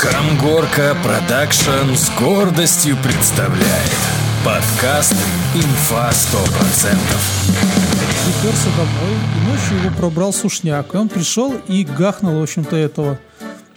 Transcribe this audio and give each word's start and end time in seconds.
Камгорка 0.00 0.96
Продакшн 1.04 1.94
с 1.94 2.08
гордостью 2.18 2.96
представляет 3.04 3.98
подкаст 4.42 5.14
«Инфа 5.54 6.08
100%». 6.08 6.96
приперся 8.24 8.70
домой, 8.78 9.14
и 9.36 9.46
ночью 9.46 9.84
его 9.84 9.94
пробрал 9.94 10.32
сушняк. 10.32 10.94
И 10.94 10.96
он 10.96 11.10
пришел 11.10 11.54
и 11.68 11.84
гахнул, 11.84 12.40
в 12.40 12.42
общем-то, 12.42 12.76
этого 12.76 13.18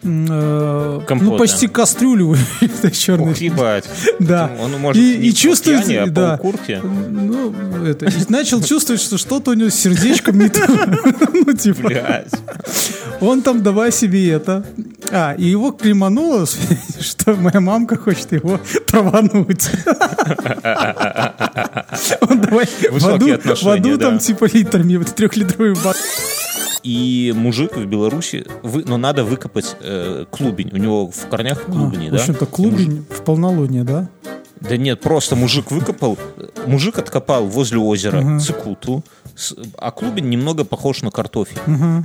э, 0.04 1.00
Компота. 1.08 1.32
ну, 1.32 1.38
почти 1.38 1.68
кастрюлю 1.68 2.36
этой 2.62 2.92
черной. 2.92 3.32
Ух, 3.32 3.38
ебать. 3.38 3.86
Да. 4.20 4.52
Он 4.60 4.72
может 4.80 5.02
и, 5.02 5.30
и 5.30 5.34
чувствует, 5.34 5.86
пьяни, 5.86 5.96
а 5.98 6.06
да. 6.08 6.32
по 6.32 6.38
курке. 6.38 6.82
Ну, 6.82 7.54
это, 7.86 8.06
и 8.06 8.12
начал 8.30 8.62
чувствовать, 8.62 9.02
что 9.02 9.18
что-то 9.18 9.52
у 9.52 9.54
него 9.54 9.70
с 9.70 9.76
сердечком 9.76 10.40
не 10.40 10.50
то. 10.50 10.62
Ну, 11.46 11.52
типа, 11.54 11.88
Блядь. 11.88 12.32
он 13.20 13.42
там 13.42 13.64
давай 13.64 13.92
себе 13.92 14.30
это. 14.30 14.66
А, 15.12 15.34
и 15.34 15.44
его 15.44 15.72
клемануло, 15.72 16.46
что 17.00 17.36
моя 17.36 17.60
мамка 17.60 17.98
хочет 17.98 18.32
его 18.32 18.60
травануть. 18.88 19.70
Он 22.22 22.42
давай 22.42 22.68
отношения, 23.36 23.64
воду 23.64 23.98
там 23.98 24.20
типа 24.20 24.46
литрами, 24.54 24.96
вот 24.96 25.14
трехлитровый 25.14 25.76
бак. 25.84 25.98
И 26.84 27.34
мужик 27.36 27.78
в 27.78 27.86
Беларуси, 27.86 28.46
вы, 28.62 28.84
но 28.86 28.98
надо 28.98 29.24
выкопать 29.24 29.76
э, 29.80 30.26
клубень. 30.30 30.70
У 30.74 30.78
него 30.78 31.10
в 31.10 31.28
корнях 31.28 31.64
клубни, 31.64 32.08
А, 32.08 32.12
да? 32.12 32.18
В 32.18 32.22
общем-то, 32.22 32.46
клубень 32.46 33.06
в 33.10 33.22
полнолуние, 33.24 33.84
да? 33.84 34.10
Да 34.60 34.78
нет, 34.78 35.02
просто 35.02 35.36
мужик 35.36 35.72
выкопал, 35.72 36.18
мужик 36.68 36.98
откопал 36.98 37.46
возле 37.48 37.78
озера 37.80 38.40
цикуту, 38.40 39.04
с- 39.23 39.23
а 39.80 39.92
клубень 39.92 40.30
немного 40.30 40.64
похож 40.64 41.02
на 41.02 41.10
картофель. 41.12 41.58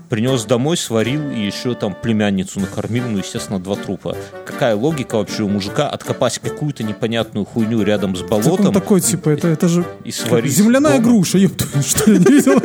Принес 0.09 0.45
домой, 0.45 0.77
сварил 0.77 1.31
и 1.31 1.41
еще 1.45 1.75
там 1.75 1.95
племянницу 1.95 2.59
накормил, 2.61 3.05
ну, 3.07 3.19
естественно, 3.19 3.59
два 3.61 3.77
трупа. 3.77 4.17
Какая 4.47 4.75
логика 4.75 5.17
вообще 5.17 5.43
у 5.43 5.49
мужика 5.49 5.89
откопать 5.89 6.39
какую-то 6.39 6.85
непонятную 6.85 7.45
хуйню 7.45 7.83
рядом 7.83 8.17
с 8.17 8.21
Так 8.21 8.29
болотом? 8.31 8.67
он 8.69 8.73
такой, 8.73 9.01
типа, 9.01 9.29
это, 9.31 9.49
это 9.49 9.69
же 9.69 9.85
и 10.05 10.11
сварить 10.11 10.53
земляная 10.53 10.99
дома? 10.99 11.05
груша, 11.05 11.39
ёпта, 11.39 11.65
что 11.83 12.11
я 12.11 12.19
не 12.19 12.25
видел? 12.25 12.61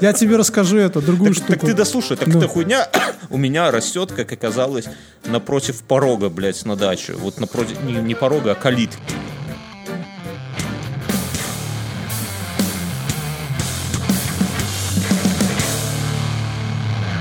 Я 0.00 0.12
тебе 0.12 0.36
расскажу 0.36 0.76
это, 0.76 1.00
другую 1.00 1.34
Так, 1.34 1.36
штуку. 1.44 1.52
так 1.52 1.60
ты 1.60 1.74
дослушай, 1.74 2.16
так 2.16 2.28
Ну. 2.28 2.38
эта 2.38 2.48
хуйня 2.48 2.86
у 3.30 3.38
меня 3.38 3.70
растет, 3.70 4.12
как 4.12 4.30
оказалось, 4.32 4.84
напротив 5.26 5.82
порога, 5.82 6.28
блядь, 6.28 6.64
на 6.66 6.76
даче. 6.76 7.14
Вот 7.14 7.40
напротив, 7.40 7.78
не 7.82 8.14
порога, 8.14 8.52
а 8.52 8.54
калитки. 8.54 8.98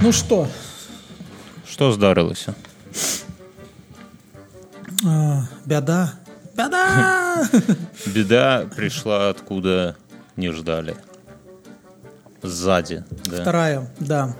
Ну 0.01 0.11
что, 0.11 0.47
Что 1.67 1.91
здарилося? 1.91 2.53
а, 5.05 5.43
беда, 5.65 6.13
беда! 6.55 7.47
Беда 8.05 8.65
пришла 8.75 9.29
откуда 9.29 9.95
не 10.35 10.51
ждали. 10.51 10.95
Сзади, 12.43 13.03
да. 13.25 13.41
Вторая, 13.41 13.91
да. 13.99 14.35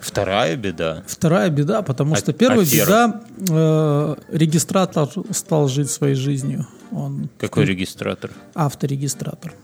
Вторая 0.00 0.56
беда. 0.56 1.02
Вторая 1.06 1.48
беда, 1.50 1.82
потому 1.82 2.14
А- 2.14 2.16
что 2.16 2.32
первая 2.32 2.66
а 2.66 2.70
первая? 2.70 3.08
беда, 3.36 3.54
э, 3.54 4.14
регистратор 4.32 5.08
стал 5.30 5.68
жить 5.68 5.90
своей 5.90 6.14
жизнью. 6.14 6.66
Он 6.90 7.28
Какой 7.38 7.64
регистратор? 7.64 8.30
авторегистратор. 8.54 9.54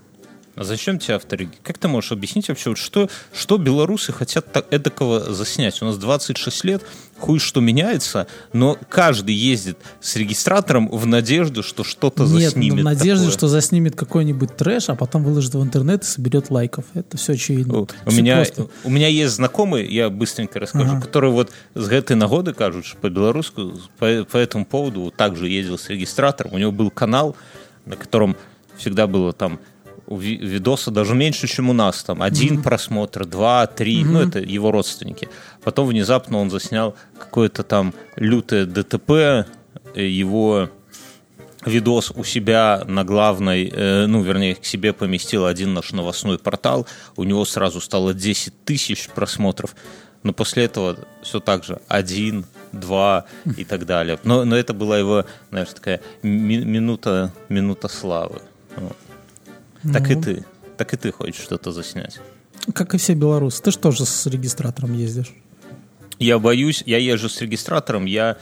А 0.59 0.65
зачем 0.65 0.99
тебе 0.99 1.15
автореги? 1.15 1.53
Как 1.63 1.79
ты 1.79 1.87
можешь 1.87 2.11
объяснить 2.11 2.49
вообще, 2.49 2.71
вот 2.71 2.79
что, 2.79 3.09
что 3.33 3.59
белорусы 3.59 4.13
хотят 4.13 4.53
так, 4.53 4.67
эдакого 4.73 5.33
заснять? 5.33 5.81
У 5.83 5.85
нас 5.85 5.97
26 5.99 6.65
лет, 6.65 6.83
хуй 7.17 7.39
что 7.39 7.61
меняется, 7.61 8.27
но 8.53 8.77
каждый 8.89 9.37
ездит 9.37 9.79
с 10.01 10.17
регистратором 10.17 10.89
в 10.91 11.07
надежду, 11.07 11.63
что 11.63 11.85
что-то 11.85 12.25
Нет, 12.25 12.51
заснимет 12.51 12.81
в 12.81 12.83
надежде, 12.85 13.25
такое. 13.27 13.39
что 13.39 13.47
заснимет 13.47 13.95
какой-нибудь 13.95 14.57
трэш, 14.57 14.89
а 14.89 14.97
потом 14.97 15.23
выложит 15.23 15.55
в 15.55 15.63
интернет 15.63 16.03
и 16.03 16.07
соберет 16.07 16.51
лайков. 16.51 16.87
Это 16.95 17.17
все 17.17 17.35
очевидно. 17.35 17.79
У, 17.79 17.83
у 17.83 17.87
Всё 18.11 18.21
меня, 18.21 18.37
просто. 18.37 18.67
у 18.83 18.91
меня 18.91 19.07
есть 19.07 19.35
знакомые, 19.35 19.87
я 19.87 20.11
быстренько 20.11 20.59
расскажу, 20.59 20.91
Ага. 20.97 21.01
которые 21.07 21.31
вот 21.33 21.53
с 21.77 21.87
гэтай 21.87 22.17
нагоды 22.17 22.53
кажут, 22.53 22.85
что 22.85 22.97
по-белоруску 22.97 23.75
по, 24.01 24.25
по 24.25 24.37
этому 24.37 24.67
поводу 24.67 25.03
вот 25.03 25.15
также 25.15 25.49
ездил 25.49 25.79
с 25.79 25.89
регистратором. 25.89 26.55
У 26.55 26.59
него 26.59 26.73
был 26.73 26.91
канал, 26.91 27.37
на 27.87 27.95
котором 27.95 28.37
всегда 28.77 29.07
было 29.07 29.33
там 29.33 29.61
у 30.09 30.17
ви- 30.17 30.37
видоса 30.37 30.91
даже 30.91 31.15
меньше, 31.15 31.47
чем 31.47 31.71
у 31.71 31.73
нас. 31.73 32.03
Там 32.05 32.23
один 32.23 32.63
просмотр, 32.63 33.25
два, 33.27 33.67
три, 33.67 34.05
ну 34.05 34.21
это 34.21 34.39
его 34.41 34.71
родственники. 34.73 35.29
Потом 35.63 35.87
внезапно 35.89 36.39
он 36.39 36.51
заснял 36.51 36.95
какое-то 37.19 37.63
там 37.63 37.93
лютое 38.17 38.65
ДТП, 38.67 39.11
э, 39.11 39.45
его 39.97 40.69
видос 41.67 42.13
у 42.17 42.25
себя 42.25 42.85
на 42.87 43.05
главной, 43.05 43.69
э, 43.75 44.07
ну, 44.07 44.23
вернее, 44.23 44.55
к 44.55 44.65
себе 44.65 44.93
поместил 44.93 45.45
один 45.45 45.75
наш 45.75 45.93
новостной 45.93 46.39
портал, 46.39 46.87
у 47.17 47.25
него 47.25 47.45
сразу 47.45 47.81
стало 47.81 48.15
10 48.15 48.65
тысяч 48.65 49.09
просмотров, 49.09 49.75
но 50.23 50.33
после 50.33 50.65
этого 50.65 50.97
все 51.23 51.41
так 51.41 51.65
же 51.65 51.81
один, 51.89 52.45
два 52.73 53.25
и 53.57 53.65
так 53.65 53.87
далее. 53.87 54.19
Но, 54.25 54.45
но 54.45 54.57
это 54.57 54.73
была 54.73 54.99
его, 54.99 55.25
знаешь, 55.51 55.69
такая 55.75 56.01
ми- 56.23 56.65
минута, 56.65 57.33
минута 57.49 57.89
славы. 57.89 58.41
Вот. 58.77 58.97
Так 59.83 60.11
и 60.11 60.15
Ну. 60.15 60.23
ты. 60.23 60.45
Так 60.77 60.95
и 60.95 60.97
ты 60.97 61.13
хочешь 61.13 61.43
что-то 61.43 61.73
заснять. 61.73 62.21
Как 62.75 62.95
и 62.95 62.99
все 62.99 63.15
белорусы. 63.15 63.63
Ты 63.63 63.71
же 63.71 63.79
тоже 63.79 64.05
с 64.05 64.27
регистратором 64.27 64.95
ездишь. 64.95 65.33
Я 66.19 66.39
боюсь, 66.39 66.83
я 66.87 66.99
езжу 66.99 67.29
с 67.29 67.41
регистратором, 67.41 68.05
я 68.05 68.39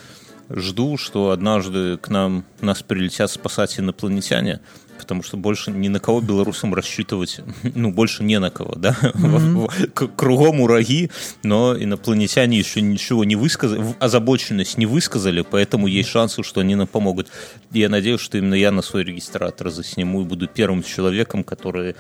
жду, 0.49 0.97
что 0.97 1.31
однажды 1.31 1.99
к 1.99 2.09
нам 2.09 2.45
нас 2.61 2.83
прилетят 2.83 3.31
спасать 3.31 3.79
инопланетяне, 3.79 4.61
потому 4.99 5.23
что 5.23 5.37
больше 5.37 5.71
ни 5.71 5.89
на 5.89 6.01
кого 6.01 6.21
белорусам 6.21 6.75
рассчитывать, 6.75 7.41
ну, 7.75 7.93
больше 7.93 8.23
не 8.25 8.39
на 8.39 8.51
кого, 8.51 8.75
да? 8.77 8.97
К- 9.95 10.09
Кругом 10.09 10.61
ураги, 10.61 11.11
но 11.43 11.77
инопланетяне 11.77 12.59
еще 12.59 12.81
ничего 12.81 13.25
не 13.25 13.37
высказали, 13.37 13.85
озабоченность 14.01 14.79
не 14.79 14.87
высказали, 14.87 15.43
поэтому 15.49 15.87
есть 15.87 16.09
шансы, 16.09 16.43
что 16.43 16.61
они 16.61 16.75
нам 16.75 16.87
помогут. 16.87 17.29
И 17.73 17.81
Я 17.81 17.89
надеюсь, 17.89 18.21
что 18.21 18.39
именно 18.39 18.55
я 18.55 18.71
на 18.73 18.83
свой 18.83 19.05
регистратор 19.05 19.71
засниму 19.71 20.23
и 20.23 20.25
буду 20.25 20.47
первым 20.49 20.83
человеком, 20.83 21.45
который 21.45 21.95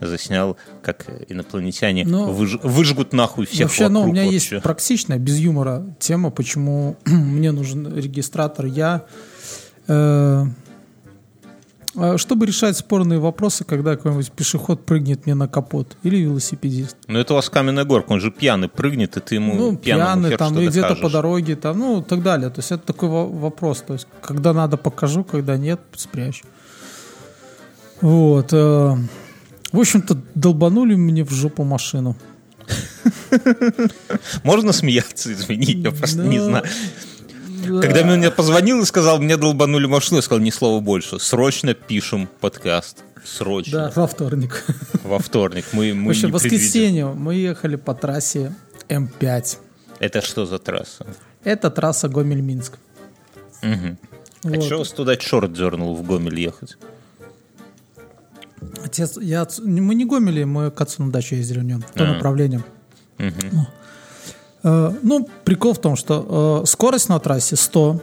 заснял, 0.00 0.56
как 0.82 1.06
инопланетяне 1.28 2.04
Ну, 2.06 2.32
выж- 2.32 2.60
выжгут 2.62 3.12
нахуй 3.12 3.44
всех 3.46 3.68
Вообще, 3.68 3.88
ну, 3.88 3.98
у 4.00 4.02
вокруг 4.04 4.14
меня 4.14 4.24
вообще. 4.24 4.54
есть 4.54 4.62
практичная, 4.62 5.18
без 5.18 5.36
юмора 5.38 5.84
тема, 5.98 6.30
почему 6.30 6.96
мне 7.06 7.52
нужен 7.52 7.94
регистратор. 7.94 8.64
Я, 8.64 9.04
э, 9.88 10.44
чтобы 12.16 12.46
решать 12.46 12.76
спорные 12.76 13.18
вопросы, 13.18 13.64
когда 13.64 13.96
какой-нибудь 13.96 14.30
пешеход 14.32 14.86
прыгнет 14.86 15.26
мне 15.26 15.34
на 15.34 15.48
капот 15.48 15.96
или 16.04 16.18
велосипедист. 16.18 16.96
Ну, 17.08 17.18
это 17.18 17.32
у 17.32 17.36
вас 17.36 17.50
каменная 17.50 17.84
горка, 17.84 18.12
он 18.12 18.20
же 18.20 18.30
пьяный 18.30 18.68
прыгнет, 18.68 19.16
и 19.16 19.20
ты 19.20 19.34
ему 19.36 19.54
Ну, 19.54 19.76
пьяный 19.76 20.36
там, 20.36 20.58
и 20.58 20.68
где-то 20.68 20.94
по 20.96 21.10
дороге, 21.10 21.56
там, 21.56 21.78
ну, 21.78 22.00
и 22.00 22.04
так 22.04 22.22
далее. 22.22 22.50
То 22.50 22.60
есть 22.60 22.72
это 22.72 22.86
такой 22.86 23.08
во- 23.08 23.26
вопрос. 23.26 23.82
То 23.86 23.94
есть, 23.94 24.06
когда 24.22 24.52
надо, 24.52 24.76
покажу, 24.76 25.24
когда 25.24 25.56
нет, 25.56 25.80
спрячь. 25.96 26.42
Вот. 28.00 28.52
э, 28.52 28.96
в 29.72 29.78
общем-то, 29.78 30.16
долбанули 30.34 30.94
мне 30.94 31.24
в 31.24 31.30
жопу 31.30 31.64
машину. 31.64 32.16
Можно 34.42 34.72
смеяться, 34.72 35.32
извини, 35.32 35.72
я 35.72 35.90
просто 35.90 36.22
не 36.22 36.38
знаю. 36.38 36.64
Когда 37.80 38.04
мне 38.04 38.30
позвонил 38.30 38.80
и 38.82 38.84
сказал, 38.86 39.18
мне 39.20 39.36
долбанули 39.36 39.86
машину, 39.86 40.16
я 40.18 40.22
сказал, 40.22 40.42
ни 40.42 40.50
слова 40.50 40.80
больше. 40.80 41.18
Срочно 41.18 41.74
пишем 41.74 42.28
подкаст. 42.40 42.98
Да, 43.14 43.20
Срочно. 43.24 43.92
во 43.94 44.06
вторник. 44.06 44.64
Во 45.04 45.18
вторник. 45.18 45.66
Мы, 45.72 45.92
мы 45.94 46.08
В 46.08 46.10
общем, 46.10 46.30
в 46.30 46.32
воскресенье 46.32 47.06
мы 47.06 47.34
ехали 47.34 47.76
по 47.76 47.94
трассе 47.94 48.54
М5. 48.88 49.58
Это 49.98 50.20
что 50.22 50.46
за 50.46 50.58
трасса? 50.58 51.06
Это 51.44 51.70
трасса 51.70 52.08
Гомель-Минск. 52.08 52.78
А 53.62 53.68
Вот. 54.42 54.64
что 54.64 54.78
вас 54.78 54.90
туда 54.90 55.16
черт 55.16 55.52
дернул 55.52 55.94
в 55.94 56.02
Гомель 56.02 56.40
ехать? 56.40 56.78
Отец, 58.84 59.18
я, 59.18 59.46
мы 59.62 59.94
не 59.94 60.04
Гомели, 60.06 60.44
мы 60.44 60.70
к 60.70 60.80
отцу 60.80 61.04
на 61.04 61.12
дачу 61.12 61.34
ездили 61.34 61.60
в 61.60 61.64
нем, 61.64 61.82
в 61.82 61.90
том 61.92 62.08
А. 62.10 62.14
направлении. 62.14 62.62
Мгм. 63.18 63.66
Э, 64.62 64.92
ну, 65.02 65.28
прикол 65.44 65.72
в 65.74 65.78
том, 65.78 65.96
что 65.96 66.60
э, 66.62 66.66
скорость 66.66 67.08
на 67.08 67.18
трассе 67.18 67.56
100. 67.56 68.00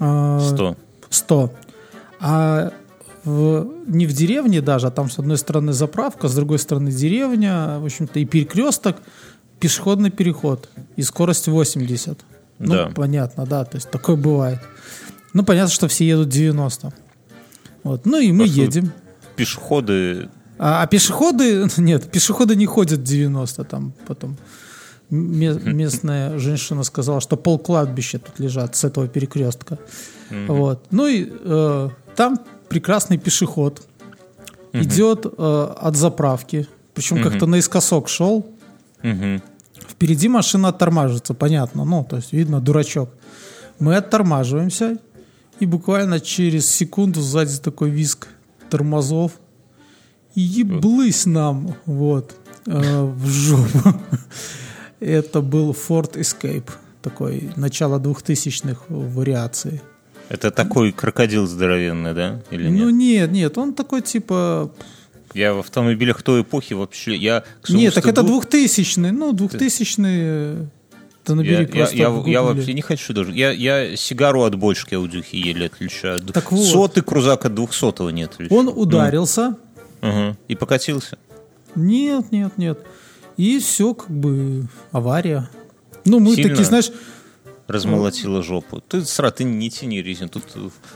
э, 0.00 0.40
Сто. 0.42 0.76
100. 1.10 1.52
А 2.20 2.72
в- 3.24 3.66
не 3.86 4.06
в 4.06 4.12
деревне 4.12 4.60
даже, 4.60 4.86
а 4.88 4.90
там 4.90 5.10
с 5.10 5.18
одной 5.18 5.38
стороны 5.38 5.72
заправка, 5.72 6.28
с 6.28 6.34
другой 6.34 6.58
стороны 6.58 6.90
деревня, 6.90 7.78
в 7.78 7.84
общем-то, 7.84 8.18
и 8.18 8.24
перекресток, 8.24 8.96
пешеходный 9.60 10.10
переход, 10.10 10.68
и 10.96 11.02
скорость 11.02 11.48
80. 11.48 12.18
Ну, 12.58 12.74
Да. 12.74 12.90
понятно, 12.94 13.46
да, 13.46 13.64
то 13.64 13.76
есть 13.76 13.90
такое 13.90 14.16
бывает. 14.16 14.60
Ну, 15.34 15.44
понятно, 15.44 15.72
что 15.72 15.88
все 15.88 16.06
едут 16.06 16.28
90. 16.30 16.92
Вот. 17.84 18.06
Ну 18.06 18.18
и 18.18 18.32
мы 18.32 18.44
Просто 18.44 18.60
едем. 18.60 18.92
Пешеходы 19.36 20.28
А, 20.58 20.82
а 20.82 20.86
пешеходы, 20.86 21.68
нет, 21.76 22.10
пешеходы 22.10 22.56
не 22.56 22.66
ходят 22.66 23.02
90 23.02 23.64
там 23.64 23.92
потом. 24.06 24.36
Ме- 25.10 25.60
местная 25.72 26.38
женщина 26.38 26.82
сказала, 26.84 27.20
что 27.20 27.36
пол 27.36 27.58
кладбища 27.58 28.18
тут 28.18 28.38
лежат 28.40 28.76
с 28.76 28.84
этого 28.84 29.08
перекрестка. 29.08 29.78
Вот. 30.48 30.84
Ну 30.90 31.06
и 31.06 31.28
э, 31.30 31.88
там 32.16 32.38
прекрасный 32.68 33.18
пешеход 33.18 33.86
идет 34.72 35.24
э, 35.26 35.74
от 35.80 35.96
заправки, 35.96 36.66
причем 36.94 37.22
как-то 37.22 37.46
наискосок 37.46 38.08
шел. 38.08 38.46
Впереди 39.88 40.28
машина 40.28 40.68
оттормаживается, 40.68 41.32
понятно, 41.34 41.84
ну, 41.84 42.04
то 42.04 42.16
есть 42.16 42.32
видно, 42.32 42.60
дурачок. 42.60 43.10
Мы 43.78 43.96
оттормаживаемся, 43.96 44.98
и 45.60 45.66
буквально 45.66 46.20
через 46.20 46.68
секунду 46.68 47.20
сзади 47.20 47.58
такой 47.58 47.90
виск 47.90 48.28
тормозов. 48.68 49.32
И 50.34 50.40
еблысь 50.40 51.24
нам, 51.24 51.74
вот, 51.86 52.34
э, 52.66 53.02
в 53.02 53.26
жопу. 53.26 53.94
Это 55.00 55.40
был 55.40 55.72
Ford 55.72 56.14
Escape, 56.14 56.70
такой 57.02 57.50
начало 57.56 57.98
2000-х 57.98 58.84
вариации. 58.88 59.82
Это 60.28 60.50
такой 60.50 60.92
крокодил 60.92 61.46
здоровенный, 61.46 62.14
да? 62.14 62.42
Или 62.50 62.68
Ну 62.68 62.90
нет? 62.90 63.30
нет, 63.30 63.32
нет, 63.32 63.58
он 63.58 63.74
такой 63.74 64.02
типа... 64.02 64.72
Я 65.34 65.52
в 65.54 65.58
автомобилях 65.58 66.22
той 66.22 66.42
эпохи 66.42 66.72
вообще... 66.72 67.14
Я, 67.14 67.44
своему 67.62 67.82
Нет, 67.82 67.94
так 67.94 68.06
это 68.06 68.22
стыду, 68.22 68.40
2000-й, 68.40 69.12
ну 69.12 69.32
2000-й... 69.32 70.68
Ты 71.24 71.34
набери 71.34 71.54
Я, 71.54 71.60
я, 71.60 71.66
просто 71.66 71.96
я, 71.96 72.22
я 72.26 72.42
вообще 72.42 72.72
не 72.72 72.82
хочу 72.82 73.12
даже. 73.12 73.32
Я, 73.32 73.50
я 73.50 73.96
сигару 73.96 74.44
от 74.44 74.54
бочки 74.54 74.94
аудюхи 74.94 75.34
еле 75.34 75.66
отличаю. 75.66 76.20
Так 76.20 76.52
вот. 76.52 76.64
Сотый 76.64 77.02
крузак 77.02 77.44
от 77.44 77.54
двухсотого 77.54 78.10
не 78.10 78.22
отличаю. 78.22 78.58
Он 78.58 78.68
ударился, 78.68 79.56
Ага. 80.00 80.36
И 80.48 80.54
покатился. 80.54 81.18
Нет, 81.74 82.30
нет, 82.32 82.56
нет. 82.58 82.78
И 83.36 83.58
все, 83.58 83.94
как 83.94 84.10
бы, 84.10 84.64
авария. 84.92 85.48
Ну, 86.04 86.20
мы 86.20 86.34
Сильно? 86.34 86.50
такие, 86.50 86.64
знаешь, 86.64 86.90
Размолотила 87.68 88.42
жопу. 88.44 88.80
Ты, 88.80 89.04
сра, 89.04 89.30
ты 89.32 89.42
не 89.42 89.68
тяни 89.70 90.00
резину. 90.00 90.28
Тут 90.28 90.44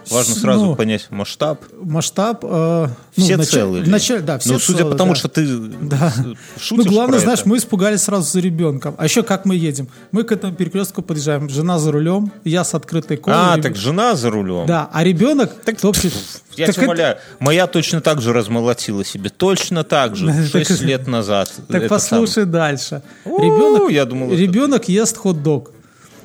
важно 0.08 0.34
сразу 0.36 0.66
ну, 0.66 0.76
понять 0.76 1.08
масштаб. 1.10 1.60
масштаб... 1.82 2.44
э, 2.44 2.86
ну, 3.16 3.24
Все 3.24 3.34
нач- 3.34 3.44
целы. 3.44 3.80
в 3.80 3.84
ли? 3.84 3.90
начале- 3.90 4.20
да, 4.22 4.38
все 4.38 4.52
Ну, 4.52 4.58
судя 4.60 4.78
целы, 4.78 4.92
по 4.92 4.96
тому, 4.96 5.12
да. 5.12 5.18
что 5.18 5.28
ты 5.28 5.46
Да. 5.46 6.12
Ну, 6.24 6.34
шутишь 6.60 6.86
главное, 6.86 7.18
про 7.18 7.22
знаешь, 7.24 7.40
это. 7.40 7.48
мы 7.48 7.56
испугались 7.56 8.02
сразу 8.02 8.30
за 8.30 8.38
ребенком. 8.38 8.94
А 8.98 9.04
еще 9.04 9.24
как 9.24 9.46
мы 9.46 9.56
едем? 9.56 9.88
Мы 10.12 10.22
к 10.22 10.30
этому 10.30 10.54
перекрестку 10.54 11.02
подъезжаем. 11.02 11.48
Жена 11.48 11.80
за 11.80 11.90
рулем, 11.90 12.30
я 12.44 12.62
с 12.62 12.72
открытой 12.72 13.16
колой. 13.16 13.36
А, 13.40 13.56
реб- 13.56 13.62
так 13.62 13.74
жена 13.74 14.14
за 14.14 14.30
рулем. 14.30 14.66
Да, 14.66 14.88
а 14.92 15.02
ребенок... 15.02 15.52
Так, 15.64 15.76
Я 15.82 15.90
так 15.90 16.04
тебя 16.56 16.66
это- 16.68 16.82
умоляю, 16.84 17.16
моя 17.40 17.66
точно 17.66 18.00
так 18.00 18.20
же 18.22 18.32
размолотила 18.32 19.04
себе. 19.04 19.28
Точно 19.30 19.82
так 19.82 20.14
же. 20.14 20.26
Так- 20.52 20.66
6 20.68 20.82
лет 20.82 21.08
назад. 21.08 21.52
Так 21.68 21.88
послушай 21.88 22.44
дальше. 22.44 23.02
Ребенок 23.24 24.88
ест 24.88 25.16
хот-дог. 25.16 25.72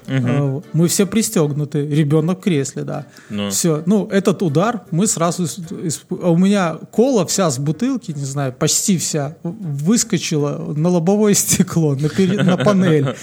А, 0.08 0.62
Мы 0.74 0.88
все 0.88 1.06
пристегнуты. 1.06 1.86
Ребенок 1.88 2.40
в 2.40 2.42
кресле, 2.44 2.84
да. 2.84 3.06
Ну. 3.30 3.50
Все. 3.50 3.84
Ну, 3.86 4.08
этот 4.12 4.42
удар 4.44 4.82
мы 4.92 5.08
сразу... 5.08 5.44
исп- 5.44 6.20
а 6.24 6.30
У 6.32 6.38
меня 6.38 6.76
кола 6.92 7.26
вся 7.26 7.50
с 7.50 7.58
бутылки, 7.60 8.12
не 8.12 8.26
знаю, 8.26 8.54
почти 8.54 8.98
вся, 8.98 9.36
выскочила 9.44 10.74
на 10.76 10.90
лобовое 10.90 11.34
стекло, 11.36 11.96
на, 11.96 12.10
пере- 12.10 12.44
на 12.44 12.58
панель. 12.58 13.16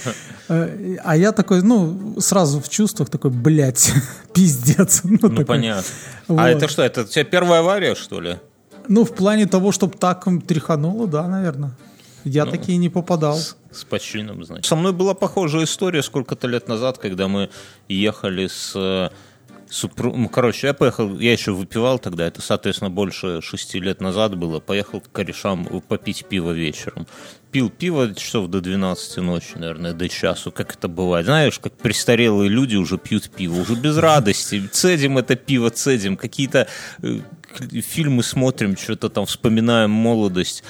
Э, 0.49 0.97
А 1.03 1.15
я 1.17 1.31
такой, 1.31 1.61
ну, 1.61 2.15
сразу 2.19 2.59
в 2.59 2.69
чувствах 2.69 3.09
такой, 3.09 3.31
блядь, 3.31 3.91
пиздец. 4.33 5.01
Ну, 5.03 5.17
Ну, 5.21 5.29
такой. 5.29 5.45
понятно. 5.45 5.83
Вот. 6.27 6.39
А 6.39 6.49
это 6.49 6.67
что, 6.67 6.81
это 6.83 7.01
у 7.01 7.05
тебя 7.05 7.23
первая 7.25 7.59
авария, 7.61 7.95
что 7.95 8.21
ли? 8.21 8.37
Ну, 8.89 9.05
в 9.05 9.13
плане 9.13 9.45
того, 9.45 9.71
чтобы 9.71 9.97
так 9.97 10.25
тряхануло, 10.45 11.07
да, 11.07 11.27
наверное. 11.27 11.71
Ну, 12.23 12.31
Я 12.31 12.45
такие 12.45 12.77
не 12.77 12.89
попадал. 12.89 13.37
С 13.71 13.83
почином, 13.83 14.43
значит. 14.43 14.65
Со 14.65 14.75
мной 14.75 14.93
была 14.93 15.13
похожая 15.13 15.63
история 15.63 16.03
сколько-то 16.03 16.47
лет 16.47 16.67
назад, 16.67 16.97
когда 16.97 17.27
мы 17.27 17.49
ехали 17.87 18.47
с 18.47 18.73
э, 18.75 19.09
супругом. 19.73 20.23
Ну, 20.23 20.29
короче, 20.29 20.67
я 20.67 20.73
поехал, 20.73 21.17
я 21.19 21.31
еще 21.31 21.51
выпивал 21.51 21.99
тогда, 21.99 22.27
это, 22.27 22.41
соответственно, 22.41 22.89
больше 22.89 23.41
шести 23.41 23.79
лет 23.79 24.01
назад 24.01 24.37
было. 24.37 24.59
Поехал 24.59 25.01
к 25.01 25.11
корешам 25.11 25.65
попить 25.87 26.25
пиво 26.25 26.51
вечером. 26.51 27.07
Пил 27.51 27.69
пиво 27.69 28.13
часов 28.15 28.47
до 28.47 28.61
12 28.61 29.17
ночи, 29.17 29.55
наверное, 29.55 29.93
до 29.93 30.09
часу, 30.09 30.51
как 30.51 30.75
это 30.75 30.87
бывает. 30.87 31.25
Знаешь, 31.25 31.59
как 31.59 31.73
престарелые 31.73 32.49
люди 32.49 32.75
уже 32.75 32.97
пьют 32.97 33.29
пиво, 33.29 33.61
уже 33.61 33.75
без 33.75 33.97
радости. 33.97 34.67
Цедим 34.71 35.17
это 35.17 35.35
пиво, 35.35 35.69
цедим. 35.69 36.17
Какие-то 36.17 36.67
э, 37.01 37.19
фильмы 37.81 38.23
смотрим, 38.23 38.77
что-то 38.77 39.09
там 39.09 39.25
вспоминаем 39.25 39.91
молодость 39.91 40.63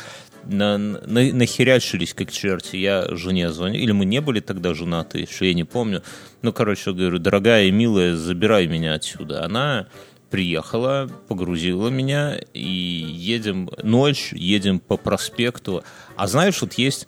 на, 0.46 0.78
на, 0.78 1.34
нахерячились 1.34 2.14
как 2.14 2.32
черти. 2.32 2.78
Я 2.78 3.08
жене 3.16 3.52
звоню. 3.52 3.80
Или 3.80 3.92
мы 3.92 4.06
не 4.06 4.22
были 4.22 4.40
тогда 4.40 4.74
женаты, 4.74 5.20
еще 5.20 5.48
я 5.48 5.54
не 5.54 5.64
помню. 5.64 6.04
Ну, 6.42 6.54
короче, 6.54 6.94
говорю, 6.94 7.20
дорогая 7.20 7.66
и 7.66 7.72
милая, 7.72 8.16
забирай 8.16 8.68
меня 8.68 8.94
отсюда. 8.94 9.44
Она 9.46 9.88
приехала, 10.30 11.10
погрузила 11.28 11.90
меня, 11.90 12.40
и 12.54 12.60
едем 12.60 13.70
ночь, 13.84 14.34
едем 14.34 14.80
по 14.80 14.98
проспекту. 14.98 15.84
А 16.16 16.28
знаешь, 16.28 16.60
вот 16.62 16.74
есть, 16.74 17.08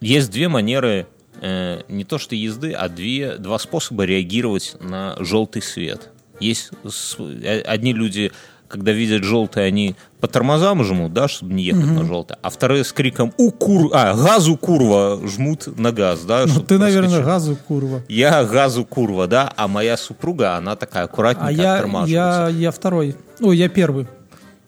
есть 0.00 0.30
две 0.30 0.48
манеры 0.48 1.06
э, 1.40 1.82
не 1.88 2.04
то 2.04 2.18
что 2.18 2.34
езды, 2.34 2.72
а 2.72 2.90
две, 2.90 3.38
два 3.38 3.58
способа 3.58 4.04
реагировать 4.04 4.76
на 4.80 5.16
желтый 5.20 5.62
свет. 5.62 6.10
Есть 6.38 6.72
э, 7.18 7.60
одни 7.62 7.92
люди, 7.94 8.32
когда 8.72 8.92
видят 8.92 9.22
желтый, 9.22 9.66
они 9.66 9.94
по 10.20 10.26
тормозам 10.28 10.82
жмут, 10.82 11.12
да, 11.12 11.28
чтобы 11.28 11.52
не 11.52 11.62
ехать 11.62 11.84
на 11.90 12.04
желтый, 12.04 12.36
а 12.42 12.48
вторые 12.48 12.84
с 12.84 12.92
криком 12.92 13.32
«У 13.36 13.50
кур... 13.50 13.90
а, 13.92 14.14
газу 14.14 14.56
курва!» 14.56 15.20
жмут 15.28 15.78
на 15.78 15.92
газ, 15.92 16.20
да, 16.22 16.46
Ну, 16.46 16.60
ты, 16.62 16.78
наверное, 16.78 17.20
проскочить. 17.22 17.26
газу 17.26 17.58
курва. 17.68 18.02
Я 18.08 18.44
газу 18.44 18.84
курва, 18.84 19.26
да, 19.26 19.52
а 19.56 19.68
моя 19.68 19.96
супруга, 19.96 20.56
она 20.56 20.74
такая 20.74 21.04
аккуратненько 21.04 21.48
А 21.48 21.52
я, 21.52 21.62
я, 21.62 21.74
оттормаживается. 21.74 22.58
я 22.58 22.70
второй. 22.70 23.16
Ой, 23.40 23.56
я 23.56 23.68
первый. 23.68 24.06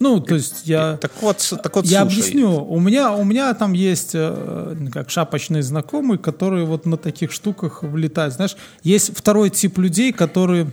Ну, 0.00 0.20
то 0.20 0.34
есть 0.34 0.66
я... 0.66 0.96
Так 0.96 1.12
вот, 1.20 1.54
так 1.62 1.76
вот 1.76 1.86
я 1.86 2.00
слушай. 2.02 2.18
объясню. 2.18 2.64
У 2.64 2.80
меня, 2.80 3.12
у 3.12 3.22
меня 3.24 3.54
там 3.54 3.72
есть 3.72 4.10
э, 4.14 4.76
как 4.92 5.08
шапочные 5.08 5.62
знакомые, 5.62 6.18
которые 6.18 6.66
вот 6.66 6.84
на 6.84 6.96
таких 6.96 7.30
штуках 7.30 7.84
влетают. 7.84 8.34
Знаешь, 8.34 8.56
есть 8.82 9.16
второй 9.16 9.50
тип 9.50 9.78
людей, 9.78 10.12
которые 10.12 10.66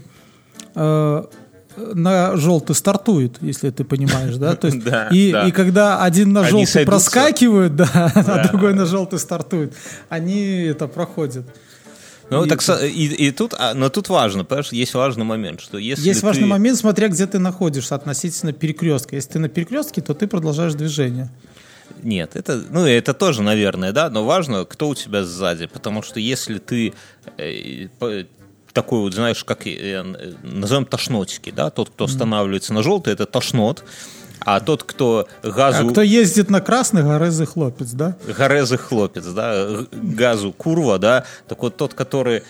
э, 0.74 1.24
на 1.94 2.36
желтый 2.38 2.76
стартуют, 2.76 3.38
если 3.42 3.70
ты 3.70 3.84
понимаешь, 3.84 4.36
да? 4.36 4.56
То 4.56 4.68
есть, 4.72 4.84
Да, 4.84 5.08
и, 5.12 5.32
да. 5.32 5.48
и 5.48 5.52
когда 5.52 6.04
один 6.04 6.34
на 6.34 6.44
желтый 6.44 6.86
проскакивает, 6.86 7.76
да, 7.76 7.90
а 8.16 8.48
другой 8.48 8.74
на 8.74 8.86
желтый 8.86 9.20
стартует, 9.20 9.74
они 10.10 10.64
это 10.64 10.88
проходят. 10.88 11.46
Ну, 12.30 12.46
И- 12.46 12.50
так, 12.50 12.62
и, 12.82 13.06
и 13.08 13.32
тут, 13.32 13.54
а, 13.60 13.74
но 13.74 13.90
тут 13.90 14.08
важно, 14.08 14.46
понимаешь, 14.46 14.72
есть 14.72 14.94
важный 14.94 15.26
момент, 15.26 15.60
что 15.60 15.78
если 15.78 16.06
Есть 16.08 16.22
ты- 16.22 16.26
важный 16.26 16.48
момент, 16.48 16.78
смотря 16.78 17.10
где 17.10 17.28
ты 17.28 17.40
находишься 17.40 17.96
относительно 17.96 18.54
перекрестка. 18.54 19.16
Если 19.18 19.32
ты 19.34 19.40
на 19.40 19.50
перекрестке, 19.50 20.02
то 20.02 20.14
ты 20.14 20.28
продолжаешь 20.28 20.74
движение. 20.74 21.30
Нет, 22.04 22.32
это, 22.36 22.64
ну, 22.70 22.86
это 22.86 23.14
тоже, 23.14 23.42
наверное, 23.42 23.92
да, 23.92 24.10
но 24.10 24.24
важно, 24.26 24.64
кто 24.64 24.88
у 24.88 24.96
тебя 24.96 25.26
сзади, 25.26 25.66
потому 25.68 26.02
что 26.02 26.22
если 26.22 26.58
ты 26.58 26.94
э, 27.38 27.88
такой 28.72 29.00
вот, 29.00 29.14
знаешь, 29.14 29.44
как 29.44 29.68
э, 29.68 29.72
э, 29.72 30.34
назовем 30.44 30.86
тошнотики, 30.86 31.52
да, 31.52 31.70
тот, 31.70 31.90
кто 31.90 32.06
останавливается 32.06 32.74
на 32.74 32.84
желтый, 32.84 33.14
это 33.14 33.26
тошнот, 33.26 33.84
а 34.40 34.60
тот, 34.60 34.84
кто 34.84 35.28
газу... 35.44 35.88
А 35.88 35.92
кто 35.92 36.02
ездит 36.02 36.50
на 36.50 36.62
красный, 36.62 37.04
горезы 37.04 37.46
хлопец, 37.46 37.92
да? 37.92 38.16
Горезы 38.26 38.78
хлопец, 38.78 39.26
да, 39.26 39.86
газу 39.92 40.52
курва, 40.52 40.98
да, 40.98 41.26
так 41.48 41.62
вот 41.62 41.78
тот, 41.78 41.94
который... 41.94 42.44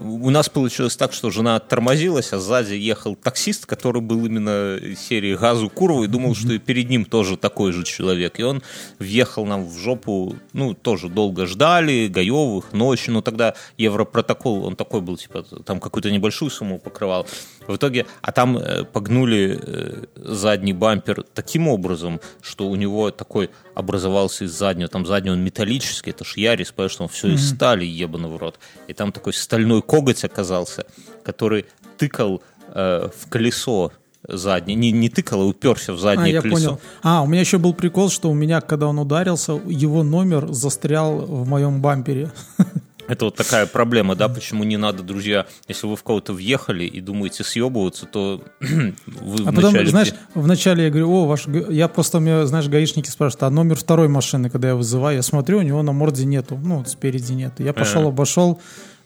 У 0.00 0.30
нас 0.30 0.48
получилось 0.48 0.96
так, 0.96 1.12
что 1.12 1.30
жена 1.30 1.58
тормозилась, 1.58 2.32
а 2.32 2.38
сзади 2.38 2.74
ехал 2.74 3.14
таксист, 3.14 3.66
который 3.66 4.02
был 4.02 4.24
именно 4.26 4.78
серии 4.96 5.34
газу 5.34 5.68
курва 5.70 6.04
и 6.04 6.08
думал, 6.08 6.34
что 6.34 6.52
и 6.52 6.58
перед 6.58 6.90
ним 6.90 7.04
тоже 7.04 7.36
такой 7.36 7.72
же 7.72 7.84
человек. 7.84 8.38
И 8.40 8.42
он 8.42 8.62
въехал 8.98 9.46
нам 9.46 9.66
в 9.66 9.78
жопу, 9.78 10.36
ну, 10.52 10.74
тоже 10.74 11.08
долго 11.08 11.46
ждали, 11.46 12.08
Гаевых, 12.08 12.72
ночью, 12.72 13.14
но 13.14 13.22
тогда 13.22 13.54
Европротокол, 13.78 14.64
он 14.64 14.76
такой 14.76 15.00
был, 15.00 15.16
типа, 15.16 15.42
там 15.64 15.80
какую-то 15.80 16.10
небольшую 16.10 16.50
сумму 16.50 16.78
покрывал. 16.78 17.26
В 17.66 17.76
итоге, 17.76 18.06
а 18.22 18.32
там 18.32 18.58
э, 18.58 18.84
погнули 18.84 19.58
э, 19.60 20.04
задний 20.16 20.72
бампер 20.72 21.22
таким 21.34 21.68
образом, 21.68 22.20
что 22.40 22.68
у 22.68 22.76
него 22.76 23.10
такой 23.10 23.50
образовался 23.74 24.44
из 24.44 24.52
заднего, 24.52 24.88
там 24.88 25.06
задний 25.06 25.30
он 25.30 25.40
металлический, 25.42 26.10
это 26.10 26.24
ж 26.24 26.36
Ярис, 26.36 26.72
понимаешь, 26.72 26.92
что 26.92 27.04
он 27.04 27.08
все 27.08 27.28
из 27.28 27.50
стали 27.50 27.84
ебано 27.84 28.28
в 28.28 28.36
рот. 28.36 28.58
И 28.88 28.92
там 28.92 29.12
такой 29.12 29.32
стальной 29.32 29.82
коготь 29.82 30.24
оказался, 30.24 30.86
который 31.24 31.66
тыкал 31.96 32.42
э, 32.68 33.08
в 33.18 33.28
колесо 33.28 33.92
заднее, 34.28 34.76
не, 34.76 34.92
не 34.92 35.08
тыкал, 35.08 35.42
а 35.42 35.44
уперся 35.44 35.92
в 35.92 35.96
А, 35.96 35.98
заднее 35.98 36.34
я 36.34 36.42
колесо. 36.42 36.56
понял. 36.56 36.80
А, 37.02 37.22
у 37.22 37.26
меня 37.26 37.40
еще 37.40 37.58
был 37.58 37.74
прикол, 37.74 38.10
что 38.10 38.30
у 38.30 38.34
меня, 38.34 38.60
когда 38.60 38.86
он 38.86 38.98
ударился, 38.98 39.60
его 39.66 40.02
номер 40.02 40.52
застрял 40.52 41.18
в 41.18 41.48
моем 41.48 41.80
бампере. 41.80 42.30
Это 43.08 43.26
вот 43.26 43.34
такая 43.36 43.66
проблема, 43.66 44.14
да, 44.14 44.28
почему 44.28 44.64
не 44.64 44.76
надо, 44.76 45.02
друзья, 45.02 45.46
если 45.68 45.86
вы 45.86 45.96
в 45.96 46.02
кого-то 46.02 46.32
въехали 46.32 46.84
и 46.84 47.00
думаете 47.00 47.44
съебываться, 47.44 48.06
то 48.06 48.42
вы 48.60 49.44
А 49.46 49.52
потом, 49.52 49.72
вначале- 49.72 49.90
знаешь, 49.90 50.14
вначале 50.34 50.84
я 50.84 50.90
говорю, 50.90 51.10
о, 51.10 51.26
ваш... 51.26 51.46
Я 51.46 51.88
просто, 51.88 52.20
меня, 52.20 52.46
знаешь, 52.46 52.68
гаишники 52.68 53.10
спрашивают, 53.10 53.42
а 53.42 53.50
номер 53.50 53.76
второй 53.76 54.08
машины, 54.08 54.50
когда 54.50 54.68
я 54.68 54.76
вызываю, 54.76 55.16
я 55.16 55.22
смотрю, 55.22 55.58
у 55.58 55.62
него 55.62 55.82
на 55.82 55.92
морде 55.92 56.24
нету, 56.24 56.58
ну, 56.62 56.84
спереди 56.86 57.32
нет. 57.32 57.54
Я 57.58 57.72
пошел, 57.72 58.06
обошел, 58.08 58.60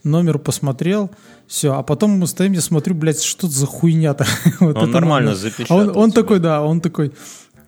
номер 0.04 0.38
посмотрел, 0.38 1.10
все. 1.46 1.74
А 1.74 1.82
потом 1.82 2.12
мы 2.12 2.26
стоим, 2.26 2.52
я 2.52 2.60
смотрю, 2.60 2.94
блядь, 2.94 3.22
что 3.22 3.48
за 3.48 3.66
хуйня-то? 3.66 4.26
Вот 4.60 4.76
Он 4.76 4.90
нормально 4.90 5.34
запечатал 5.34 5.80
А 5.80 5.92
он, 5.92 6.12
такой, 6.12 6.38
да, 6.38 6.62
он 6.62 6.80
такой... 6.80 7.12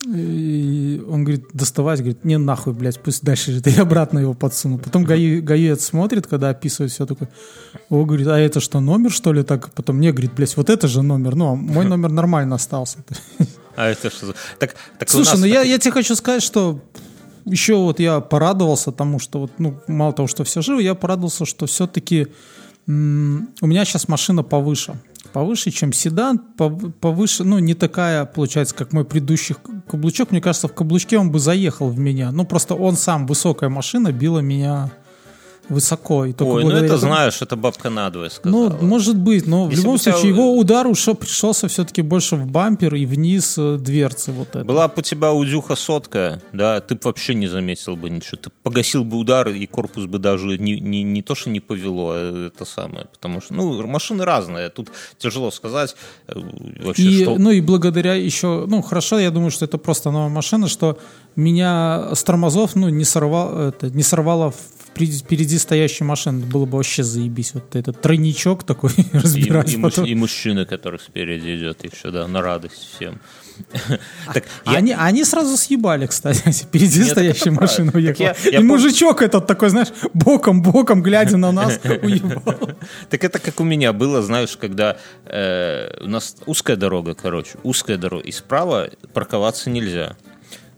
и 0.07 1.03
он 1.09 1.25
говорит, 1.25 1.47
доставать, 1.53 1.99
говорит, 1.99 2.25
не 2.25 2.39
нахуй, 2.39 2.73
блядь, 2.73 3.01
пусть 3.01 3.25
дальше 3.25 3.51
лежит. 3.51 3.67
И 3.77 3.81
обратно 3.81 4.21
его 4.21 4.35
подсунул. 4.35 4.79
Потом 4.79 5.05
гаи, 5.05 5.41
гаец 5.41 5.85
смотрит, 5.85 6.27
когда 6.27 6.51
описывает 6.51 6.93
все 6.93 7.05
такой, 7.05 7.29
о, 7.91 8.05
говорит, 8.05 8.29
а 8.29 8.39
это 8.39 8.61
что, 8.61 8.81
номер, 8.81 9.11
что 9.11 9.33
ли, 9.33 9.43
так? 9.43 9.73
Потом 9.73 9.97
мне 9.97 10.13
говорит, 10.13 10.35
блядь, 10.35 10.57
вот 10.57 10.71
это 10.71 10.87
же 10.87 11.03
номер. 11.03 11.35
Ну, 11.35 11.53
а 11.53 11.55
мой 11.55 11.85
номер 11.89 12.11
нормально 12.11 12.57
остался. 12.57 12.99
А 13.77 13.91
это 13.91 14.11
что. 14.11 14.35
Так, 14.59 14.75
так 14.99 15.09
Слушай, 15.09 15.39
ну 15.39 15.47
я, 15.47 15.63
я 15.63 15.79
тебе 15.79 15.93
хочу 15.93 16.17
сказать, 16.17 16.43
что 16.43 16.81
еще 17.45 17.77
вот 17.77 18.01
я 18.01 18.19
порадовался 18.19 18.91
тому, 18.91 19.21
что 19.21 19.39
вот, 19.39 19.53
ну, 19.59 19.79
мало 19.87 20.13
того, 20.13 20.27
что 20.27 20.43
все 20.43 20.63
живы, 20.63 20.83
я 20.83 20.97
порадовался, 20.97 21.45
что 21.45 21.67
все-таки 21.67 22.27
у 22.89 22.91
меня 22.91 23.85
сейчас 23.85 24.09
машина 24.09 24.43
повыше. 24.43 24.99
Повыше, 25.33 25.71
чем 25.71 25.93
седан, 25.93 26.41
пов- 26.57 26.93
повыше, 26.93 27.45
ну, 27.45 27.59
не 27.59 27.75
такая, 27.75 28.25
получается, 28.25 28.75
как 28.75 28.93
мой 28.93 29.05
предыдущий 29.05 29.55
каблучок. 29.87 30.31
Мне 30.31 30.41
кажется, 30.41 30.69
в 30.69 30.75
каблучке 30.75 31.19
он 31.19 31.31
бы 31.31 31.39
заехал 31.39 31.89
в 31.91 31.99
меня. 31.99 32.33
Ну, 32.33 32.45
просто 32.45 32.75
он 32.75 32.97
сам, 32.97 33.27
высокая 33.27 33.69
машина, 33.69 34.13
била 34.13 34.41
меня 34.41 34.91
высоко. 35.69 36.25
И 36.25 36.33
только 36.33 36.53
Ой, 36.53 36.65
ну 36.65 36.71
это 36.71 36.85
этому- 36.87 36.99
знаешь, 37.01 37.43
это 37.43 37.57
бабка 37.57 37.91
надвое 37.91 38.31
ну, 38.45 38.67
сказала. 38.69 38.83
может 38.85 39.17
быть, 39.17 39.47
но 39.47 39.65
в 39.67 39.71
Если 39.71 39.83
любом 39.83 39.93
бы 39.93 39.97
у 39.97 39.99
тебя- 39.99 40.13
случае 40.13 40.31
его 40.33 40.57
удар 40.59 40.87
ушел, 40.87 41.15
пришелся 41.15 41.69
все-таки 41.69 42.03
больше 42.03 42.37
в 42.37 42.47
бампер 42.47 42.95
и 42.95 43.07
вниз 43.07 43.57
э, 43.59 43.77
дверцы 43.79 44.33
вот 44.33 44.49
это. 44.51 44.65
Была 44.65 44.89
бы 44.89 44.95
у 44.99 45.03
тебя 45.03 45.33
удюха 45.33 45.77
сотка, 45.77 46.41
да, 46.53 46.81
ты 46.81 46.95
бы 46.95 47.01
вообще 47.05 47.35
не 47.35 47.49
заметил 47.49 47.97
бы 47.97 48.11
ничего. 48.11 48.39
Ты 48.43 48.51
погасил 48.63 49.05
бы 49.05 49.17
удар, 49.19 49.49
и 49.49 49.67
корпус 49.67 50.07
бы 50.07 50.19
даже 50.19 50.59
не, 50.59 50.81
не, 50.81 51.03
не 51.03 51.23
то, 51.23 51.35
что 51.35 51.51
не 51.51 51.61
повело, 51.61 52.11
а 52.13 52.47
это 52.49 52.65
самое. 52.65 53.07
Потому 53.13 53.41
что, 53.41 53.55
ну, 53.55 53.87
машины 53.87 54.25
разные. 54.25 54.69
Тут 54.71 54.91
тяжело 55.19 55.51
сказать 55.51 55.97
э, 56.29 56.39
вообще, 56.83 57.03
И, 57.03 57.23
что... 57.23 57.37
Ну 57.39 57.51
и 57.51 57.61
благодаря 57.61 58.15
еще, 58.15 58.65
ну 58.69 58.83
хорошо, 58.83 59.19
я 59.19 59.31
думаю, 59.31 59.51
что 59.51 59.65
это 59.65 59.79
просто 59.79 60.11
новая 60.11 60.29
машина, 60.31 60.69
что 60.69 60.99
меня 61.37 62.11
с 62.15 62.23
тормозов, 62.25 62.75
ну 62.75 62.89
не 62.89 63.05
сорвало, 63.05 63.69
это, 63.69 63.91
не 63.91 64.03
сорвало 64.03 64.53
впереди, 64.93 65.59
стоящей 65.59 66.05
машины. 66.05 66.45
Было 66.45 66.65
бы 66.67 66.77
вообще 66.79 67.03
заебись. 67.03 67.55
Вот 67.55 67.75
этот 67.77 68.01
тройничок 68.01 68.65
такой 68.65 68.91
и, 68.97 69.05
разбирать. 69.17 69.73
и 69.73 69.77
муж- 69.77 69.93
потом. 69.95 70.07
и 70.07 70.15
мужчина, 70.15 70.65
который 70.67 70.99
спереди 71.01 71.57
идет 71.57 71.85
еще, 71.85 72.11
да, 72.11 72.27
на 72.29 72.43
радость 72.43 72.89
всем. 72.97 73.21
Так, 74.33 74.45
А 74.65 74.73
я- 74.73 74.79
Они, 74.79 74.93
они 74.97 75.25
сразу 75.25 75.57
съебали, 75.57 76.07
кстати, 76.07 76.53
впереди 76.63 77.01
Нет, 77.01 77.11
стоящая 77.11 77.51
это 77.51 77.61
машина 77.61 77.91
уехала. 77.95 78.27
Я- 78.27 78.37
я 78.45 78.59
и 78.59 78.63
пом- 78.63 78.67
мужичок 78.67 79.21
этот 79.23 79.47
такой, 79.49 79.71
знаешь, 79.71 79.89
боком-боком, 80.15 81.03
глядя 81.03 81.37
на 81.39 81.51
нас, 81.53 81.81
уебал. 82.03 82.77
Так 83.11 83.25
это 83.25 83.39
как 83.41 83.59
у 83.61 83.65
меня 83.65 83.93
было, 83.93 84.23
знаешь, 84.23 84.57
когда 84.57 84.97
э, 85.25 86.05
у 86.05 86.09
нас 86.09 86.37
узкая 86.47 86.77
дорога, 86.77 87.15
короче, 87.15 87.59
узкая 87.65 87.97
дорога, 87.97 88.23
и 88.25 88.31
справа 88.33 88.91
парковаться 89.13 89.71
нельзя. 89.71 90.17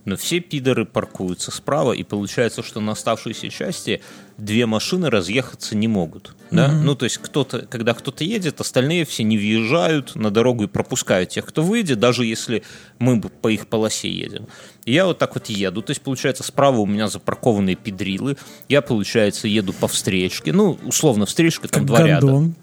Но 0.05 0.15
все 0.15 0.39
пидоры 0.39 0.85
паркуются 0.85 1.51
справа, 1.51 1.93
и 1.93 2.03
получается, 2.03 2.63
что 2.63 2.79
на 2.79 2.93
оставшейся 2.93 3.49
части 3.49 4.01
две 4.37 4.65
машины 4.65 5.09
разъехаться 5.09 5.75
не 5.75 5.87
могут. 5.87 6.35
Да? 6.49 6.69
Ну, 6.69 6.95
то 6.95 7.05
есть, 7.05 7.19
кто-то, 7.19 7.67
когда 7.69 7.93
кто-то 7.93 8.23
едет, 8.23 8.59
остальные 8.59 9.05
все 9.05 9.23
не 9.23 9.37
въезжают 9.37 10.15
на 10.15 10.31
дорогу 10.31 10.63
и 10.63 10.67
пропускают 10.67 11.29
тех, 11.29 11.45
кто 11.45 11.61
выйдет, 11.61 11.99
даже 11.99 12.25
если 12.25 12.63
мы 12.97 13.21
по 13.21 13.49
их 13.49 13.67
полосе 13.67 14.09
едем. 14.09 14.47
И 14.85 14.93
я 14.93 15.05
вот 15.05 15.19
так 15.19 15.35
вот 15.35 15.47
еду. 15.47 15.81
То 15.81 15.91
есть, 15.91 16.01
получается, 16.01 16.43
справа 16.43 16.77
у 16.77 16.87
меня 16.87 17.07
запаркованные 17.07 17.75
педрилы. 17.75 18.37
Я, 18.67 18.81
получается, 18.81 19.47
еду 19.47 19.73
по 19.73 19.87
встречке. 19.87 20.51
Ну, 20.51 20.79
условно, 20.83 21.25
встречка 21.27 21.67
там 21.67 21.81
Как 21.81 21.87
два 21.87 22.07
ряда. 22.07 22.25
гондон. 22.25 22.55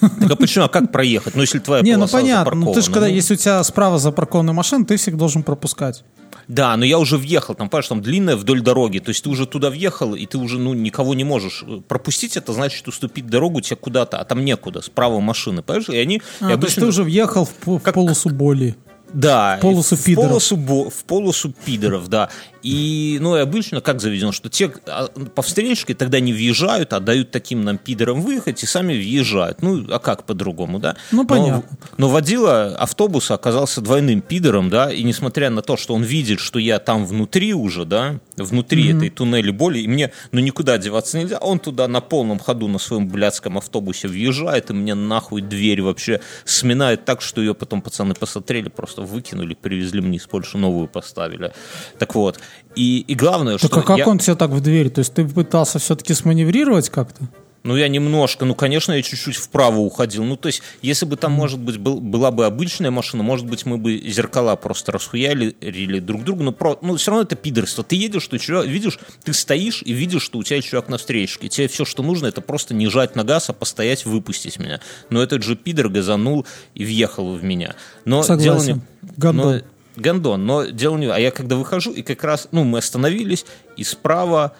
Так 0.00 0.30
а 0.30 0.36
почему? 0.36 0.64
А 0.64 0.68
как 0.68 0.90
проехать? 0.90 1.34
Ну, 1.34 1.42
если 1.42 1.58
твоя 1.58 1.82
Не, 1.82 1.96
ну 1.96 2.08
понятно. 2.08 2.54
Ну, 2.54 2.72
ты 2.72 2.80
же 2.80 2.90
когда, 2.90 3.06
ну. 3.06 3.14
если 3.14 3.34
у 3.34 3.36
тебя 3.36 3.62
справа 3.64 3.98
запаркованная 3.98 4.54
машина, 4.54 4.84
ты 4.84 4.96
всех 4.96 5.16
должен 5.16 5.42
пропускать. 5.42 6.04
Да, 6.48 6.76
но 6.76 6.84
я 6.84 6.98
уже 6.98 7.16
въехал, 7.16 7.54
там, 7.54 7.68
понимаешь, 7.68 7.88
там 7.88 8.00
длинная 8.02 8.36
вдоль 8.36 8.60
дороги, 8.60 8.98
то 8.98 9.10
есть 9.10 9.24
ты 9.24 9.30
уже 9.30 9.46
туда 9.46 9.70
въехал, 9.70 10.14
и 10.14 10.26
ты 10.26 10.38
уже, 10.38 10.58
ну, 10.58 10.74
никого 10.74 11.14
не 11.14 11.24
можешь 11.24 11.64
пропустить, 11.88 12.36
это 12.36 12.52
значит 12.52 12.86
уступить 12.88 13.26
дорогу 13.26 13.60
тебе 13.60 13.76
куда-то, 13.76 14.18
а 14.18 14.24
там 14.24 14.44
некуда, 14.44 14.82
справа 14.82 15.20
машины, 15.20 15.62
понимаешь, 15.62 15.88
и 15.88 15.96
они... 15.96 16.16
и 16.16 16.20
А, 16.20 16.38
то 16.38 16.44
есть 16.46 16.54
обычно- 16.54 16.80
ты 16.82 16.86
уже 16.88 17.02
въехал 17.02 17.46
в, 17.46 17.78
в 17.78 17.92
полосу 17.92 18.30
боли. 18.30 18.76
Да, 19.14 19.56
В 19.58 19.60
полосу 19.60 19.96
в 19.96 20.04
пидоров. 20.04 20.28
полосу, 20.28 20.56
в 20.56 21.04
полосу 21.04 21.54
пидоров, 21.64 22.08
да. 22.08 22.28
И, 22.62 23.18
ну, 23.20 23.36
и 23.36 23.40
обычно 23.40 23.80
как 23.82 24.00
заведено, 24.00 24.32
что 24.32 24.48
те 24.48 24.72
а, 24.86 25.08
по 25.34 25.42
встречке 25.42 25.94
тогда 25.94 26.18
не 26.18 26.32
въезжают, 26.32 26.94
а 26.94 27.00
дают 27.00 27.30
таким 27.30 27.62
нам 27.62 27.76
пидорам 27.76 28.22
выехать 28.22 28.62
и 28.62 28.66
сами 28.66 28.94
въезжают. 28.94 29.60
Ну, 29.62 29.84
а 29.92 29.98
как 29.98 30.24
по-другому, 30.24 30.78
да? 30.78 30.96
Ну, 31.12 31.22
Но- 31.22 31.28
понятно. 31.28 31.78
Но, 31.98 32.08
водила 32.08 32.74
автобуса 32.76 33.34
оказался 33.34 33.82
двойным 33.82 34.22
пидором, 34.22 34.70
да, 34.70 34.90
и 34.90 35.02
несмотря 35.02 35.50
на 35.50 35.60
то, 35.60 35.76
что 35.76 35.94
он 35.94 36.02
видит, 36.02 36.40
что 36.40 36.58
я 36.58 36.78
там 36.78 37.04
внутри 37.04 37.52
уже, 37.52 37.84
да, 37.84 38.18
внутри 38.36 38.96
этой 38.96 39.10
туннели 39.10 39.50
боли, 39.50 39.80
и 39.80 39.86
мне, 39.86 40.10
ну, 40.32 40.40
никуда 40.40 40.78
деваться 40.78 41.18
нельзя, 41.18 41.36
он 41.38 41.58
туда 41.58 41.86
на 41.86 42.00
полном 42.00 42.38
ходу 42.38 42.66
на 42.66 42.78
своем 42.78 43.08
блядском 43.08 43.58
автобусе 43.58 44.08
въезжает, 44.08 44.70
и 44.70 44.72
мне 44.72 44.94
нахуй 44.94 45.42
дверь 45.42 45.82
вообще 45.82 46.20
сминает 46.46 47.04
так, 47.04 47.20
что 47.20 47.42
ее 47.42 47.54
потом 47.54 47.82
пацаны 47.82 48.14
посмотрели, 48.14 48.70
просто 48.70 49.02
выкинули, 49.04 49.54
привезли 49.54 50.00
мне 50.00 50.18
из 50.18 50.26
Польши 50.26 50.58
новую 50.58 50.88
поставили. 50.88 51.52
Так 51.98 52.14
вот, 52.14 52.38
и, 52.76 53.00
и 53.00 53.14
главное, 53.14 53.58
Так 53.58 53.70
что... 53.70 53.80
а 53.80 53.82
как 53.82 53.98
я- 53.98 54.06
он 54.08 54.18
тебя 54.18 54.34
так 54.36 54.50
в 54.50 54.60
дверь? 54.60 54.90
То 54.90 55.00
есть 55.00 55.14
ты 55.14 55.26
пытался 55.26 55.78
все-таки 55.78 56.14
сманеврировать 56.14 56.90
как-то? 56.90 57.24
Ну, 57.66 57.76
я 57.76 57.88
немножко, 57.88 58.44
ну, 58.44 58.54
конечно, 58.54 58.92
я 58.92 59.00
чуть-чуть 59.00 59.36
вправо 59.36 59.78
уходил. 59.78 60.22
Ну, 60.24 60.36
то 60.36 60.48
есть, 60.48 60.60
если 60.82 61.06
бы 61.06 61.16
там, 61.16 61.32
может 61.32 61.58
быть, 61.58 61.78
был- 61.78 61.98
была 61.98 62.30
бы 62.30 62.44
обычная 62.44 62.90
машина, 62.90 63.22
может 63.22 63.46
быть, 63.46 63.64
мы 63.64 63.78
бы 63.78 63.96
зеркала 64.06 64.54
просто 64.56 64.92
расхуярили 64.92 65.98
друг 66.00 66.24
другу, 66.24 66.42
но 66.42 66.52
про, 66.52 66.78
ну, 66.82 66.96
все 66.96 67.10
равно 67.10 67.22
это 67.22 67.36
пидорство. 67.36 67.82
Ты 67.82 67.96
едешь, 67.96 68.26
ты 68.28 68.38
чувак, 68.38 68.66
видишь, 68.66 68.98
ты 69.22 69.32
стоишь 69.32 69.82
и 69.82 69.94
видишь, 69.94 70.22
что 70.22 70.38
у 70.38 70.42
тебя 70.42 70.60
чувак 70.60 70.90
на 70.90 70.98
встречке. 70.98 71.48
Тебе 71.48 71.68
все, 71.68 71.86
что 71.86 72.02
нужно, 72.02 72.26
это 72.26 72.42
просто 72.42 72.74
не 72.74 72.88
жать 72.88 73.16
на 73.16 73.24
газ, 73.24 73.48
а 73.48 73.54
постоять, 73.54 74.04
выпустить 74.04 74.58
меня. 74.58 74.80
Но 75.08 75.22
этот 75.22 75.42
же 75.42 75.56
пидор 75.56 75.88
газанул 75.88 76.44
и 76.74 76.84
въехал 76.84 77.32
в 77.34 77.42
меня. 77.44 77.76
Но 78.04 78.16
дело 78.26 78.58
Согласен. 78.58 78.74
не- 78.76 78.82
Гондон. 79.16 79.56
но- 79.56 79.62
Гондон, 79.96 80.44
но 80.44 80.64
дело 80.64 80.96
не... 80.96 81.06
А 81.06 81.18
я 81.18 81.30
когда 81.30 81.54
выхожу, 81.56 81.92
и 81.92 82.02
как 82.02 82.24
раз, 82.24 82.48
ну, 82.50 82.64
мы 82.64 82.78
остановились, 82.78 83.46
и 83.76 83.84
справа 83.84 84.52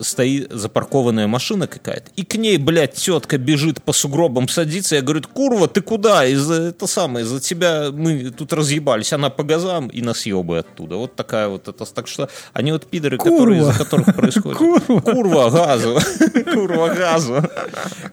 стоит 0.00 0.50
запаркованная 0.50 1.26
машина 1.26 1.66
какая-то, 1.66 2.10
и 2.16 2.24
к 2.24 2.34
ней, 2.36 2.56
блядь, 2.58 2.94
тетка 2.94 3.38
бежит 3.38 3.82
по 3.82 3.92
сугробам 3.92 4.48
садится, 4.48 4.96
я 4.96 5.02
говорю, 5.02 5.22
курва, 5.32 5.68
ты 5.68 5.80
куда? 5.82 6.26
Из-за 6.26 6.54
это 6.54 6.86
самое, 6.86 7.24
из-за 7.24 7.40
тебя 7.40 7.90
мы 7.92 8.30
тут 8.30 8.52
разъебались. 8.52 9.12
Она 9.12 9.30
по 9.30 9.44
газам 9.44 9.88
и 9.88 10.02
нас 10.02 10.26
ебает 10.26 10.66
оттуда. 10.72 10.96
Вот 10.96 11.14
такая 11.14 11.48
вот 11.48 11.68
это. 11.68 11.84
Так 11.84 12.08
что 12.08 12.28
они 12.52 12.72
вот 12.72 12.86
пидоры, 12.86 13.18
которые, 13.18 13.60
Курва. 13.60 13.70
из-за 13.70 13.84
которых 13.84 14.14
происходит. 14.16 14.58
Курва. 14.58 15.00
Курва 15.00 15.50
газу. 15.50 15.98
Курва 16.52 16.88
газу. 16.94 17.42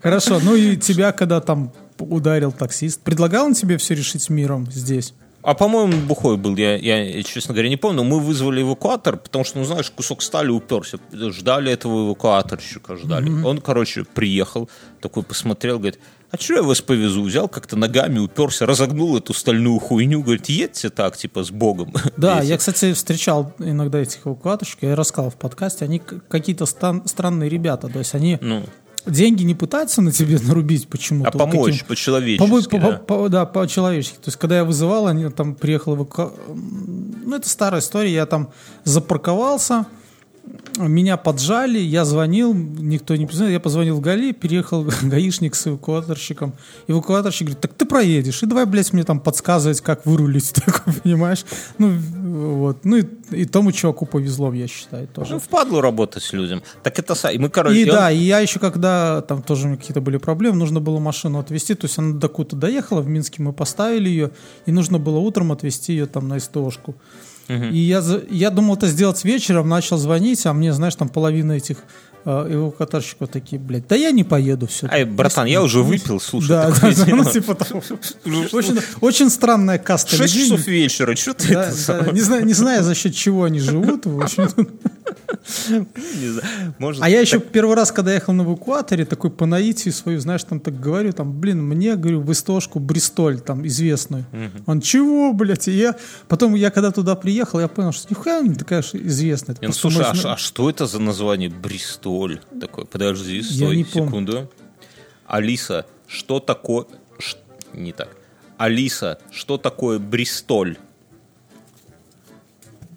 Хорошо, 0.04 0.40
ну 0.44 0.56
и 0.56 0.78
тебя, 0.78 1.12
когда 1.14 1.42
там 1.42 1.72
ударил 1.98 2.52
таксист, 2.52 3.02
предлагал 3.02 3.46
он 3.48 3.54
тебе 3.54 3.78
все 3.78 3.96
решить 3.96 4.30
миром 4.30 4.68
здесь? 4.72 5.14
А 5.44 5.54
по-моему, 5.54 6.06
бухой 6.08 6.38
был, 6.38 6.56
я, 6.56 6.76
я, 6.78 7.24
честно 7.24 7.54
говоря, 7.54 7.70
не 7.70 7.78
помню. 7.78 8.04
Мы 8.04 8.20
вызвали 8.20 8.62
эвакуатор, 8.62 9.18
потому 9.18 9.44
что, 9.44 9.60
ну, 9.60 9.66
знаешь, 9.66 9.90
кусок 9.90 10.22
стали 10.22 10.50
уперся. 10.50 10.98
Ждали 11.12 11.72
этого 11.72 12.08
эвакуаторщика, 12.08 12.96
ждали. 12.98 13.30
Он, 13.44 13.60
короче, 13.60 14.04
приехал, 14.04 14.70
такой 15.02 15.24
посмотрел, 15.24 15.80
говорит, 15.80 16.00
а 16.32 16.38
что 16.38 16.56
я 16.56 16.64
вас 16.64 16.82
повезу? 16.82 17.24
Взял 17.24 17.50
как-то 17.50 17.76
ногами, 17.76 18.20
уперся, 18.20 18.66
разогнул 18.66 19.18
эту 19.18 19.34
стальную 19.34 19.80
хуйню, 19.80 20.22
говорит, 20.22 20.48
едьте 20.48 20.90
так, 20.90 21.18
типа, 21.18 21.44
с 21.44 21.52
Богом. 21.52 21.94
Да, 22.18 22.42
я, 22.42 22.58
кстати, 22.58 22.94
встречал 22.94 23.54
иногда 23.60 24.00
этих 24.00 24.26
эвакуаторщиков, 24.26 24.84
я 24.84 24.96
рассказал 24.96 25.32
в 25.32 25.36
подкасте, 25.36 25.86
они 25.86 26.00
какие-то 26.00 26.66
странные 26.66 27.50
ребята, 27.50 27.88
то 27.88 28.00
есть 28.00 28.14
они 28.16 28.38
Ну, 28.42 28.64
деньги 29.06 29.44
не 29.44 29.56
пытаются 29.56 30.02
на 30.02 30.12
тебе 30.12 30.40
нарубить 30.40 30.88
почему-то. 30.88 31.30
а 31.30 31.32
вот 31.38 31.52
помочь 31.52 31.72
каким- 31.74 31.88
по-человечески, 31.88 32.48
Побыть 32.50 32.70
по- 32.70 32.80
да. 32.80 32.92
по- 32.92 32.98
по- 33.24 33.30
да, 33.30 33.46
по-человечески. 33.46 34.16
То 34.16 34.28
есть, 34.28 34.38
когда 34.38 34.58
я 34.58 34.64
вызывал, 34.66 35.08
они 35.08 35.30
там 35.30 35.56
приехал 35.56 35.96
эваку... 35.96 36.32
Ну, 37.26 37.36
это 37.36 37.48
старая 37.50 37.82
история. 37.82 38.14
Я 38.14 38.26
там 38.26 38.50
запарковался, 38.84 39.86
меня 40.78 41.18
поджали, 41.18 41.80
я 41.80 42.06
звонил, 42.06 42.54
никто 42.54 43.16
не 43.16 43.26
позвонил, 43.26 43.54
я 43.54 43.60
позвонил 43.60 43.98
в 43.98 44.02
Гали, 44.02 44.32
переехал 44.32 44.84
гаишник 45.04 45.56
с 45.56 45.68
эвакуаторщиком. 45.68 46.54
Эвакуаторщик 46.88 47.48
говорит, 47.48 47.62
так 47.62 47.74
ты 47.74 47.86
проедешь, 47.86 48.42
и 48.44 48.46
давай, 48.46 48.66
блядь, 48.66 48.94
мне 48.94 49.04
там 49.04 49.20
подсказывать, 49.20 49.82
как 49.82 50.06
вырулить, 50.06 50.54
такой, 50.66 50.94
понимаешь? 50.94 51.46
Ну, 51.78 51.90
вот. 51.90 52.86
Ну, 52.86 52.98
и, 52.98 53.06
и 53.32 53.46
тому 53.46 53.72
чуваку 53.72 54.06
повезло, 54.06 54.54
я 54.54 54.68
считаю, 54.68 55.08
тоже. 55.08 55.34
Ну, 55.34 55.40
впадло 55.40 55.82
работать 55.82 56.24
с 56.24 56.34
людям. 56.34 56.64
Так 56.84 56.98
это... 57.00 57.14
И 57.30 57.38
мы, 57.38 57.50
короче... 57.50 57.80
И 57.80 57.90
он- 57.90 57.96
да, 57.96 58.12
и 58.12 58.18
я 58.18 58.40
еще 58.40 58.60
когда 58.60 59.22
там 59.22 59.42
тоже 59.42 59.76
какие-то 59.76 60.02
были 60.02 60.18
проблемы, 60.18 60.58
нужно 60.58 60.80
было 60.80 61.00
машину 61.00 61.40
отвезти, 61.40 61.76
то 61.76 61.86
есть 61.86 61.98
она 62.00 62.18
до 62.18 62.30
куда 62.30 62.58
доехала, 62.58 63.02
в 63.02 63.08
Минске 63.08 63.44
мы 63.44 63.54
поставили 63.54 64.10
ее, 64.10 64.32
и 64.66 64.72
нужно 64.72 65.00
было 65.00 65.18
утром 65.20 65.52
отвезти 65.52 65.94
ее 65.94 66.06
там 66.06 66.28
на 66.28 66.40
СТОшку. 66.40 66.96
И 67.72 67.78
я, 67.78 68.04
я 68.30 68.50
думал 68.50 68.76
это 68.76 68.88
сделать 68.88 69.24
вечером, 69.24 69.70
начал 69.70 69.98
звонить, 69.98 70.46
а 70.46 70.54
мне, 70.54 70.74
знаешь, 70.74 70.96
там 70.96 71.10
половина 71.10 71.54
этих 71.54 71.78
э, 72.26 72.54
эвакуаторщиков 72.54 73.30
такие, 73.30 73.60
блядь, 73.60 73.88
да 73.88 73.96
я 73.96 74.12
не 74.12 74.24
поеду 74.24 74.68
все. 74.68 74.88
Ай, 74.88 75.04
братан, 75.04 75.46
я 75.46 75.62
уже 75.62 75.82
выпил, 75.82 76.20
слушай. 76.20 76.50
Да, 76.50 76.70
да, 76.70 76.92
да, 76.92 77.06
ну, 77.08 77.24
типа 77.26 77.56
того. 77.56 77.82
Очень, 78.52 78.80
очень 79.02 79.30
странная 79.30 79.78
каста 79.78 80.16
Шесть 80.16 80.36
людей. 80.36 80.50
часов 80.50 80.68
вечера, 80.68 81.16
что 81.16 81.34
ты 81.34 81.54
Да, 81.54 81.70
это 81.70 82.04
да, 82.06 82.12
не, 82.12 82.22
знаю, 82.22 82.46
не 82.46 82.54
знаю, 82.54 82.84
за 82.84 82.96
счет 82.96 83.16
чего 83.16 83.46
они 83.46 83.60
живут. 83.60 84.06
В 84.06 84.22
общем. 84.22 84.50
Может, 86.78 87.02
А 87.02 87.10
я 87.10 87.20
еще 87.20 87.40
первый 87.40 87.76
раз, 87.76 87.92
когда 87.92 88.14
ехал 88.14 88.34
на 88.34 88.44
эвакуаторе, 88.44 89.06
такой 89.06 89.32
по 89.32 89.46
наитию 89.46 89.94
свою, 89.94 90.20
знаешь, 90.20 90.44
там 90.44 90.60
так 90.60 90.80
говорю, 90.80 91.14
там, 91.14 91.40
блин, 91.40 91.64
мне, 91.64 91.96
говорю, 91.96 92.22
в 92.22 92.32
истошку 92.32 92.80
Бристоль, 92.80 93.40
там, 93.40 93.66
известную. 93.66 94.26
Он, 94.66 94.82
чего, 94.82 95.34
блядь? 95.34 95.68
И 95.68 95.72
я, 95.72 95.96
потом 96.28 96.56
я 96.56 96.70
когда 96.72 96.92
туда 96.92 97.16
приехал, 97.16 97.60
я 97.60 97.68
понял, 97.68 97.92
что 97.92 98.08
нихуя 98.10 98.42
не 98.42 98.56
такая 98.56 98.82
известная. 98.82 99.56
Это 99.56 99.68
ну, 99.68 99.74
слушай, 99.74 100.04
а, 100.04 100.14
мой 100.14 100.24
а 100.24 100.38
что 100.38 100.70
это 100.70 100.86
за 100.86 101.00
название 101.00 101.50
Бристоль? 101.50 102.11
Такой, 102.60 102.86
подожди, 102.86 103.38
Я 103.38 103.44
стой, 103.44 103.86
помню. 103.86 104.06
секунду. 104.08 104.52
Алиса, 105.26 105.86
что 106.08 106.40
такое... 106.40 106.86
ш- 107.20 107.38
Не 107.74 107.92
так. 107.94 108.16
Алиса, 108.58 109.18
что 109.32 109.58
такое 109.58 109.98
Бристоль? 110.00 110.78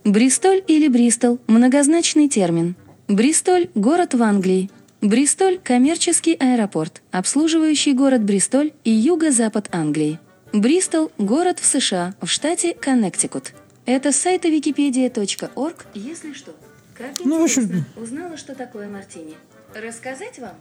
Бристоль 0.05 0.63
или 0.67 0.89
Бристол– 0.89 1.39
многозначный 1.47 2.29
термин. 2.29 2.75
Бристоль– 3.09 3.69
город 3.75 4.15
в 4.15 4.23
Англии. 4.23 4.71
Бристоль– 5.01 5.59
коммерческий 5.65 6.35
аэропорт, 6.35 7.03
обслуживающий 7.11 7.93
город 7.95 8.23
Бристоль 8.23 8.73
и 8.85 8.91
юго-запад 8.91 9.69
Англии. 9.73 10.19
Бристол– 10.53 11.11
город 11.19 11.59
в 11.59 11.65
США, 11.67 12.15
в 12.21 12.27
штате 12.29 12.75
Коннектикут. 12.75 13.53
Это 13.87 14.13
с 14.13 14.17
сайта 14.17 14.49
wikipedia.org, 14.49 15.77
если 15.95 16.33
что. 16.33 16.53
Как 16.95 17.19
Ну, 17.25 17.41
в 17.41 17.45
общем-. 17.45 17.85
Узнала, 17.97 18.37
что 18.37 18.55
такое 18.55 18.89
мартини. 18.89 19.37
Рассказать 19.75 20.39
вам? 20.39 20.55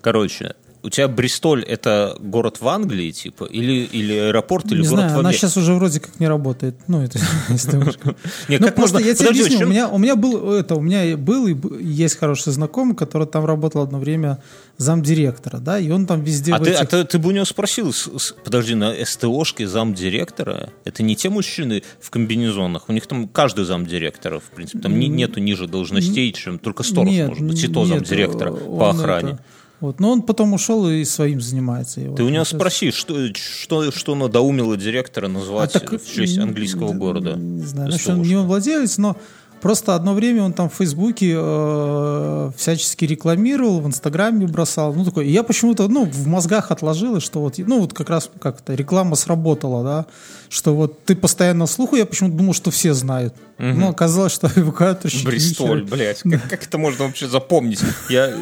Короче, 0.00 0.56
у 0.84 0.90
тебя 0.90 1.06
Бристоль 1.08 1.62
это 1.64 2.16
город 2.20 2.60
в 2.60 2.66
Англии, 2.68 3.10
типа, 3.12 3.44
или, 3.44 3.84
или 3.84 4.14
аэропорт, 4.14 4.66
или 4.72 4.82
Не 4.82 4.88
город 4.88 4.98
знаю, 5.00 5.10
в 5.10 5.18
она 5.20 5.28
Америке? 5.28 5.38
сейчас 5.46 5.56
уже 5.56 5.74
вроде 5.74 6.00
как 6.00 6.18
не 6.18 6.26
работает. 6.28 6.74
Ну, 6.88 7.02
это. 7.02 7.18
Не, 8.48 8.58
Ну, 8.58 8.66
как 8.66 8.74
просто 8.74 8.96
можно- 8.96 9.08
я 9.08 9.14
тебе 9.14 9.28
объясню. 9.28 9.66
У 9.66 9.70
меня, 9.70 9.88
у 9.88 9.98
меня 9.98 10.16
был 10.16 10.52
это, 10.52 10.74
у 10.74 10.80
меня 10.80 11.16
был 11.16 11.46
и 11.46 11.54
есть 11.84 12.18
хороший 12.18 12.52
знакомый, 12.52 12.96
который 12.96 13.26
там 13.26 13.44
работал 13.44 13.82
одно 13.82 13.98
время 13.98 14.42
замдиректора, 14.78 15.58
да, 15.58 15.78
и 15.78 15.90
он 15.90 16.06
там 16.06 16.22
везде 16.22 16.52
А 16.54 16.58
ты, 16.58 16.72
а 16.72 16.84
ты, 16.84 17.04
ты 17.04 17.18
бы 17.18 17.28
у 17.28 17.32
него 17.32 17.44
спросил, 17.44 17.94
подожди, 18.44 18.74
на 18.74 18.92
СТОшке 19.04 19.68
замдиректора, 19.68 20.70
это 20.84 21.02
не 21.02 21.14
те 21.14 21.28
мужчины 21.30 21.82
в 22.00 22.10
комбинезонах, 22.10 22.88
у 22.88 22.92
них 22.92 23.06
там 23.06 23.28
каждый 23.28 23.64
замдиректора, 23.64 24.40
в 24.40 24.50
принципе, 24.54 24.80
там 24.80 24.98
не- 24.98 25.08
нету 25.08 25.40
ниже 25.40 25.68
должностей, 25.68 26.32
чем 26.32 26.58
только 26.58 26.82
сторож 26.82 27.14
может 27.14 27.44
быть, 27.46 27.62
и 27.62 27.68
то 27.68 27.84
замдиректора 27.84 28.50
по 28.52 28.90
охране. 28.90 29.38
Вот, 29.82 29.98
но 29.98 30.12
он 30.12 30.22
потом 30.22 30.54
ушел 30.54 30.88
и 30.88 31.04
своим 31.04 31.40
занимается. 31.40 32.00
И 32.00 32.06
вот 32.06 32.16
Ты 32.16 32.22
у 32.22 32.28
него 32.28 32.44
спроси, 32.44 32.92
что, 32.92 33.34
что, 33.34 33.90
что 33.90 34.14
надоумило 34.14 34.76
директора 34.76 35.26
назвать 35.26 35.74
А 35.74 35.80
так, 35.80 36.00
в 36.00 36.14
честь 36.14 36.38
английского 36.38 36.92
города? 36.92 37.34
Не 37.34 37.64
знаю, 37.64 37.90
СТОшку? 37.90 38.12
насчет 38.12 38.30
не 38.30 38.36
он 38.36 38.46
владелец, 38.46 38.96
но 38.98 39.16
просто 39.60 39.96
одно 39.96 40.14
время 40.14 40.44
он 40.44 40.52
там 40.52 40.70
в 40.70 40.74
Фейсбуке 40.74 41.34
э, 41.36 42.50
всячески 42.56 43.04
рекламировал, 43.06 43.80
в 43.80 43.88
Инстаграме 43.88 44.46
бросал. 44.46 44.94
Ну, 44.94 45.04
такой, 45.04 45.28
я 45.28 45.42
почему-то, 45.42 45.88
ну, 45.88 46.04
в 46.04 46.28
мозгах 46.28 46.70
отложилось, 46.70 47.24
что 47.24 47.40
вот, 47.40 47.58
ну, 47.58 47.80
вот 47.80 47.92
как 47.92 48.08
раз 48.08 48.30
как-то 48.40 48.74
реклама 48.74 49.16
сработала, 49.16 49.82
да, 49.82 50.06
что 50.48 50.76
вот 50.76 51.04
ты 51.04 51.16
постоянно 51.16 51.66
слуху, 51.66 51.96
я 51.96 52.06
почему-то 52.06 52.36
думал, 52.36 52.54
что 52.54 52.70
все 52.70 52.94
знают. 52.94 53.34
Но 53.58 53.88
оказалось, 53.88 54.32
что 54.32 54.48
эвакуаторщики... 54.56 55.26
Бристоль, 55.26 55.82
блядь, 55.82 56.22
как, 56.22 56.48
как 56.48 56.64
это 56.66 56.78
можно 56.78 57.06
вообще 57.06 57.26
запомнить? 57.26 57.80
Я, 58.08 58.32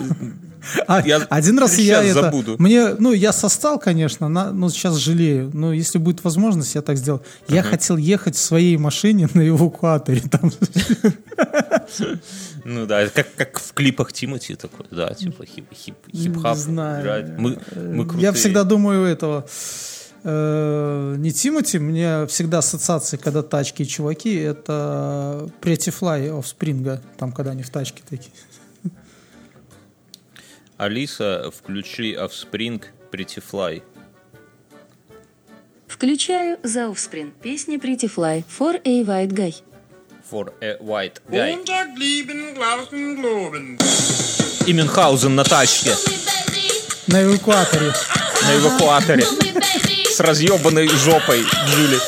А, 0.86 1.00
Я 1.06 1.16
один 1.30 1.58
раз 1.58 1.78
я 1.78 2.02
это, 2.02 2.22
забуду. 2.22 2.56
мне, 2.58 2.94
ну, 2.98 3.12
я 3.12 3.32
состал, 3.32 3.78
конечно, 3.78 4.28
на, 4.28 4.52
но 4.52 4.68
сейчас 4.70 4.96
жалею. 4.96 5.50
Но 5.54 5.72
если 5.72 5.98
будет 5.98 6.22
возможность, 6.24 6.74
я 6.74 6.82
так 6.82 6.96
сделал. 6.96 7.22
Я 7.48 7.62
хотел 7.62 7.96
ехать 7.96 8.36
в 8.36 8.40
своей 8.40 8.76
машине 8.76 9.28
на 9.34 9.48
эвакуаторе. 9.48 10.20
Там. 10.30 10.52
ну 12.64 12.86
да, 12.86 13.08
как, 13.08 13.34
как 13.34 13.58
в 13.58 13.72
клипах 13.72 14.12
Тимати 14.12 14.54
такой, 14.54 14.86
да, 14.90 15.14
типа 15.14 15.44
хип, 15.46 15.66
хип, 15.74 15.96
хип-хап. 16.14 16.56
Знаю. 16.56 17.34
Мы, 17.38 17.58
мы 17.76 18.02
Я 18.02 18.04
крутые. 18.08 18.32
всегда 18.32 18.64
думаю 18.64 19.04
этого. 19.06 19.46
э, 20.22 21.14
не 21.18 21.32
Тимати, 21.32 21.78
мне 21.78 22.26
всегда 22.26 22.58
ассоциации, 22.58 23.16
когда 23.16 23.42
тачки 23.42 23.82
и 23.82 23.86
чуваки, 23.86 24.34
это 24.34 25.48
Pretty 25.62 25.92
Fly 25.98 26.30
Offspring, 26.40 27.00
там, 27.18 27.32
когда 27.32 27.52
они 27.52 27.62
в 27.62 27.70
тачке 27.70 28.02
такие. 28.08 28.32
Алиса, 30.80 31.50
включи 31.50 32.14
Offspring 32.14 32.82
Pretty 33.12 33.42
Fly. 33.52 33.82
Включаю 35.86 36.56
The 36.62 36.90
Offspring. 36.90 37.32
Песня 37.42 37.76
Pretty 37.76 38.08
Fly 38.08 38.42
for 38.48 38.80
a 38.86 39.02
White 39.02 39.34
Guy. 39.34 39.54
For 40.30 40.54
a 40.62 40.78
white 40.80 41.20
guy. 41.28 41.54
И 44.66 44.72
Мюнхгаузен 44.72 45.34
на 45.34 45.44
тачке, 45.44 45.94
На 47.08 47.24
эвакуаторе. 47.24 47.92
на 48.46 48.56
эвакуаторе, 48.56 49.26
с 50.10 50.18
разъебанной 50.20 50.88
жопой 50.88 51.42
Джули. 51.66 51.98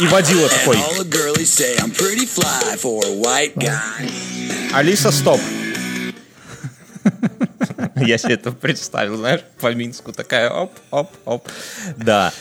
И 0.00 0.06
водила 0.08 0.48
такой. 0.50 0.76
All 0.76 0.98
the 0.98 1.04
Я 7.96 8.18
себе 8.18 8.34
это 8.34 8.52
представил, 8.52 9.16
знаешь, 9.16 9.40
по 9.60 9.74
Минску 9.74 10.12
такая 10.12 10.50
оп, 10.50 10.72
оп, 10.90 11.10
оп. 11.24 11.48
Да. 11.96 12.32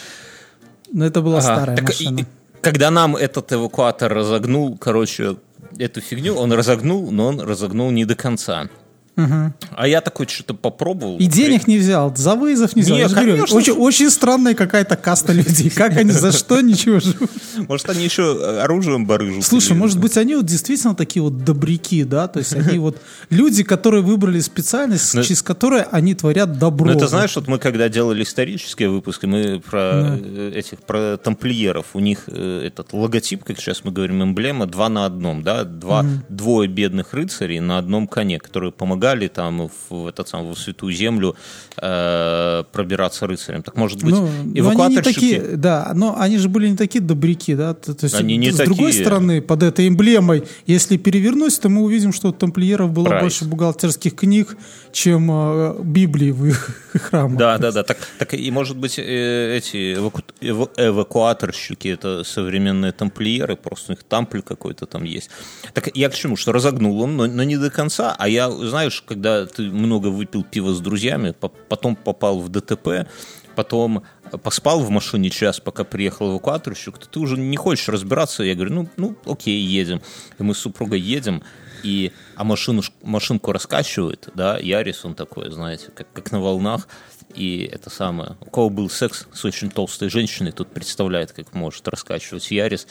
Но 0.91 1.05
это 1.05 1.21
была 1.21 1.41
старая 1.41 1.81
машина. 1.81 2.25
когда 2.61 2.91
нам 2.91 3.15
этот 3.15 3.51
эвакуатор 3.51 4.13
разогнул, 4.13 4.77
короче, 4.77 5.37
эту 5.77 6.01
фигню, 6.01 6.35
он 6.35 6.53
разогнул, 6.53 7.11
но 7.11 7.27
он 7.27 7.41
разогнул 7.41 7.91
не 7.91 8.05
до 8.05 8.15
конца. 8.15 8.69
А 9.15 9.87
я 9.87 10.01
такой 10.01 10.27
что-то 10.27 10.53
попробовал. 10.53 11.17
И 11.17 11.25
денег 11.25 11.67
не 11.67 11.77
взял, 11.77 12.15
за 12.15 12.35
вызов 12.35 12.75
не 12.75 12.81
взял. 12.81 12.97
Не, 12.97 13.09
конечно. 13.09 13.55
очень, 13.55 13.73
очень 13.73 14.09
странная 14.09 14.55
какая-то 14.55 14.95
каста 14.95 15.33
людей. 15.33 15.69
Как 15.69 15.95
они, 15.97 16.11
за 16.11 16.31
что 16.31 16.61
ничего 16.61 16.99
живут? 16.99 17.29
Может, 17.67 17.89
они 17.89 18.03
еще 18.03 18.61
оружием 18.61 19.05
барыжат. 19.05 19.43
Слушай, 19.43 19.75
может 19.75 19.99
быть, 19.99 20.17
они 20.17 20.35
вот 20.35 20.45
действительно 20.45 20.95
такие 20.95 21.21
вот 21.21 21.43
добряки, 21.43 22.03
да? 22.03 22.27
То 22.27 22.39
есть 22.39 22.53
они 22.53 22.79
вот 22.79 22.97
люди, 23.29 23.63
которые 23.63 24.03
выбрали 24.03 24.39
специальность, 24.39 25.13
Ну, 25.13 25.23
через 25.23 25.41
которую 25.41 25.85
они 25.91 26.15
творят 26.15 26.57
добро. 26.57 26.87
Ну, 26.87 26.93
это 26.93 27.07
знаешь, 27.07 27.35
вот 27.35 27.47
мы 27.47 27.59
когда 27.59 27.89
делали 27.89 28.23
исторические 28.23 28.89
выпуски, 28.89 29.25
мы 29.25 29.59
про 29.59 30.17
э, 30.19 30.53
этих, 30.55 30.79
про 30.79 31.17
тамплиеров, 31.17 31.87
у 31.93 31.99
них 31.99 32.23
э, 32.27 32.63
этот 32.65 32.93
логотип, 32.93 33.43
как 33.43 33.59
сейчас 33.59 33.83
мы 33.83 33.91
говорим, 33.91 34.23
эмблема, 34.23 34.65
два 34.65 34.89
на 34.89 35.05
одном, 35.05 35.43
да, 35.43 35.63
два, 35.63 36.05
двое 36.29 36.67
бедных 36.67 37.13
рыцарей 37.13 37.59
на 37.59 37.77
одном 37.77 38.07
коне, 38.07 38.39
которые 38.39 38.71
помогали 39.03 39.27
там 39.27 39.69
в, 39.89 40.07
этот 40.07 40.27
сам, 40.29 40.49
в 40.53 40.57
святую 40.57 40.93
землю 40.93 41.35
э, 41.77 42.63
пробираться 42.71 43.27
рыцарем. 43.27 43.61
Так 43.63 43.75
может 43.77 44.01
быть, 44.03 44.13
Ну, 44.13 44.21
но 44.21 44.27
они 44.27 44.51
не 44.53 44.59
эвакуаторщики... 44.59 45.13
такие, 45.13 45.41
да, 45.57 45.91
но 45.95 46.15
они 46.19 46.37
же 46.37 46.47
были 46.49 46.69
не 46.69 46.77
такие 46.77 47.01
добряки, 47.03 47.55
да. 47.55 47.73
То, 47.73 47.93
то 47.93 48.05
есть, 48.05 48.15
Они 48.15 48.37
не 48.37 48.51
с 48.51 48.55
другой 48.57 48.91
такие. 48.91 49.03
стороны, 49.05 49.41
под 49.41 49.63
этой 49.63 49.87
эмблемой, 49.87 50.43
если 50.65 50.97
перевернуть, 50.97 51.59
то 51.59 51.69
мы 51.69 51.81
увидим, 51.81 52.13
что 52.13 52.29
у 52.29 52.31
тамплиеров 52.31 52.91
было 52.91 53.05
Прайс. 53.05 53.21
больше 53.23 53.45
бухгалтерских 53.45 54.15
книг, 54.15 54.57
чем 54.93 55.29
э, 55.31 55.81
Библии 55.83 56.31
в 56.31 56.45
их 56.45 56.69
храмах. 56.93 57.37
Да, 57.37 57.57
да, 57.57 57.71
да. 57.71 57.83
Так, 57.83 57.97
так 58.19 58.33
и 58.33 58.51
может 58.51 58.77
быть 58.77 58.97
э, 58.99 59.57
эти 59.57 59.95
эваку- 59.95 60.23
эва- 60.41 60.69
эвакуаторщики 60.77 61.89
это 61.89 62.23
современные 62.23 62.91
тамплиеры, 62.93 63.55
просто 63.55 63.91
у 63.91 63.95
них 63.95 64.03
тампль 64.03 64.41
какой-то 64.41 64.85
там 64.85 65.03
есть. 65.03 65.29
Так 65.73 65.89
я 65.95 66.09
к 66.09 66.15
чему? 66.15 66.35
Что 66.37 66.51
разогнул 66.53 67.01
он, 67.01 67.17
но, 67.17 67.27
но 67.27 67.43
не 67.43 67.57
до 67.57 67.69
конца. 67.69 68.15
А 68.17 68.27
я, 68.29 68.49
знаешь, 68.93 69.03
когда 69.05 69.45
ты 69.45 69.63
много 69.63 70.07
выпил 70.07 70.43
пива 70.43 70.73
с 70.73 70.79
друзьями, 70.79 71.31
по- 71.31 71.49
потом 71.49 71.95
попал 71.95 72.39
в 72.39 72.49
ДТП, 72.49 73.07
потом 73.55 74.03
поспал 74.43 74.79
в 74.79 74.89
машине 74.89 75.29
час, 75.29 75.59
пока 75.59 75.83
приехал 75.83 76.31
эвакуаторщик, 76.31 76.97
то 76.97 77.07
ты 77.07 77.19
уже 77.19 77.37
не 77.37 77.57
хочешь 77.57 77.89
разбираться. 77.89 78.43
Я 78.43 78.55
говорю, 78.55 78.73
ну, 78.73 78.89
ну 78.97 79.15
окей, 79.25 79.59
едем. 79.59 80.01
И 80.39 80.43
мы 80.43 80.53
с 80.53 80.59
супругой 80.59 80.99
едем, 80.99 81.43
и, 81.83 82.11
а 82.35 82.43
машину, 82.43 82.81
машинку 83.01 83.51
раскачивает, 83.51 84.29
да, 84.35 84.57
Ярис, 84.57 85.03
он 85.05 85.15
такой, 85.15 85.51
знаете, 85.51 85.89
как, 85.93 86.11
как 86.13 86.31
на 86.31 86.39
волнах, 86.39 86.87
и 87.35 87.69
это 87.71 87.89
самое, 87.89 88.37
у 88.41 88.49
кого 88.49 88.69
был 88.69 88.89
секс 88.89 89.27
с 89.33 89.43
очень 89.43 89.69
толстой 89.69 90.09
женщиной, 90.09 90.51
тут 90.51 90.69
представляет, 90.69 91.31
как 91.31 91.53
может 91.53 91.87
раскачивать 91.87 92.51
Ярис. 92.51 92.87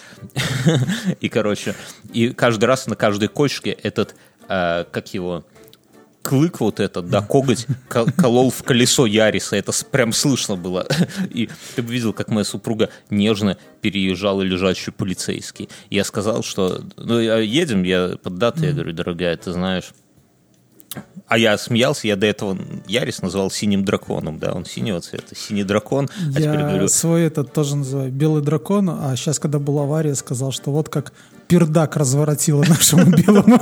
И, 1.21 1.29
короче, 1.29 1.75
и 2.13 2.31
каждый 2.31 2.65
раз 2.65 2.87
на 2.87 2.97
каждой 2.97 3.29
кочке 3.29 3.71
этот, 3.71 4.15
э, 4.49 4.85
как 4.91 5.15
его, 5.15 5.45
клык 6.23 6.61
вот 6.61 6.81
этот, 6.81 7.09
да, 7.09 7.21
коготь 7.21 7.67
кол- 7.89 8.09
колол 8.17 8.51
в 8.51 8.63
колесо 8.63 9.07
Яриса. 9.07 9.57
Это 9.57 9.73
прям 9.91 10.13
слышно 10.13 10.57
было. 10.57 10.87
И 11.31 11.49
ты 11.75 11.83
бы 11.83 11.93
видел, 11.93 12.13
как 12.13 12.29
моя 12.29 12.45
супруга 12.45 12.91
нежно 13.11 13.57
переезжала 13.81 14.43
лежачий 14.43 14.91
полицейский. 14.91 15.69
Я 15.91 16.05
сказал, 16.05 16.43
что 16.43 16.83
ну, 16.97 17.19
едем, 17.19 17.83
я 17.83 18.17
под 18.23 18.39
датой, 18.39 18.69
я 18.69 18.73
говорю, 18.73 18.93
дорогая, 18.93 19.37
ты 19.37 19.53
знаешь, 19.53 19.93
а 21.27 21.39
я 21.39 21.57
смеялся, 21.57 22.07
я 22.07 22.17
до 22.17 22.27
этого 22.27 22.59
Ярис 22.87 23.23
называл 23.23 23.51
синим 23.51 23.85
драконом, 23.85 24.39
да, 24.39 24.53
он 24.53 24.67
синего 24.67 25.01
цвета, 25.01 25.35
синий 25.35 25.65
дракон, 25.65 26.11
а 26.15 26.31
теперь 26.31 26.43
Я 26.43 26.69
говорю, 26.69 26.89
свой 26.89 27.23
этот 27.23 27.53
тоже 27.53 27.77
называю 27.77 28.13
белый 28.13 28.43
дракон, 28.43 28.91
а 28.91 29.17
сейчас, 29.17 29.39
когда 29.39 29.59
была 29.59 29.85
авария, 29.85 30.15
сказал, 30.15 30.53
что 30.53 30.71
вот 30.71 30.91
как 30.91 31.13
пердак 31.53 31.97
разворотила 31.97 32.65
нашему 32.65 33.11
белому. 33.15 33.61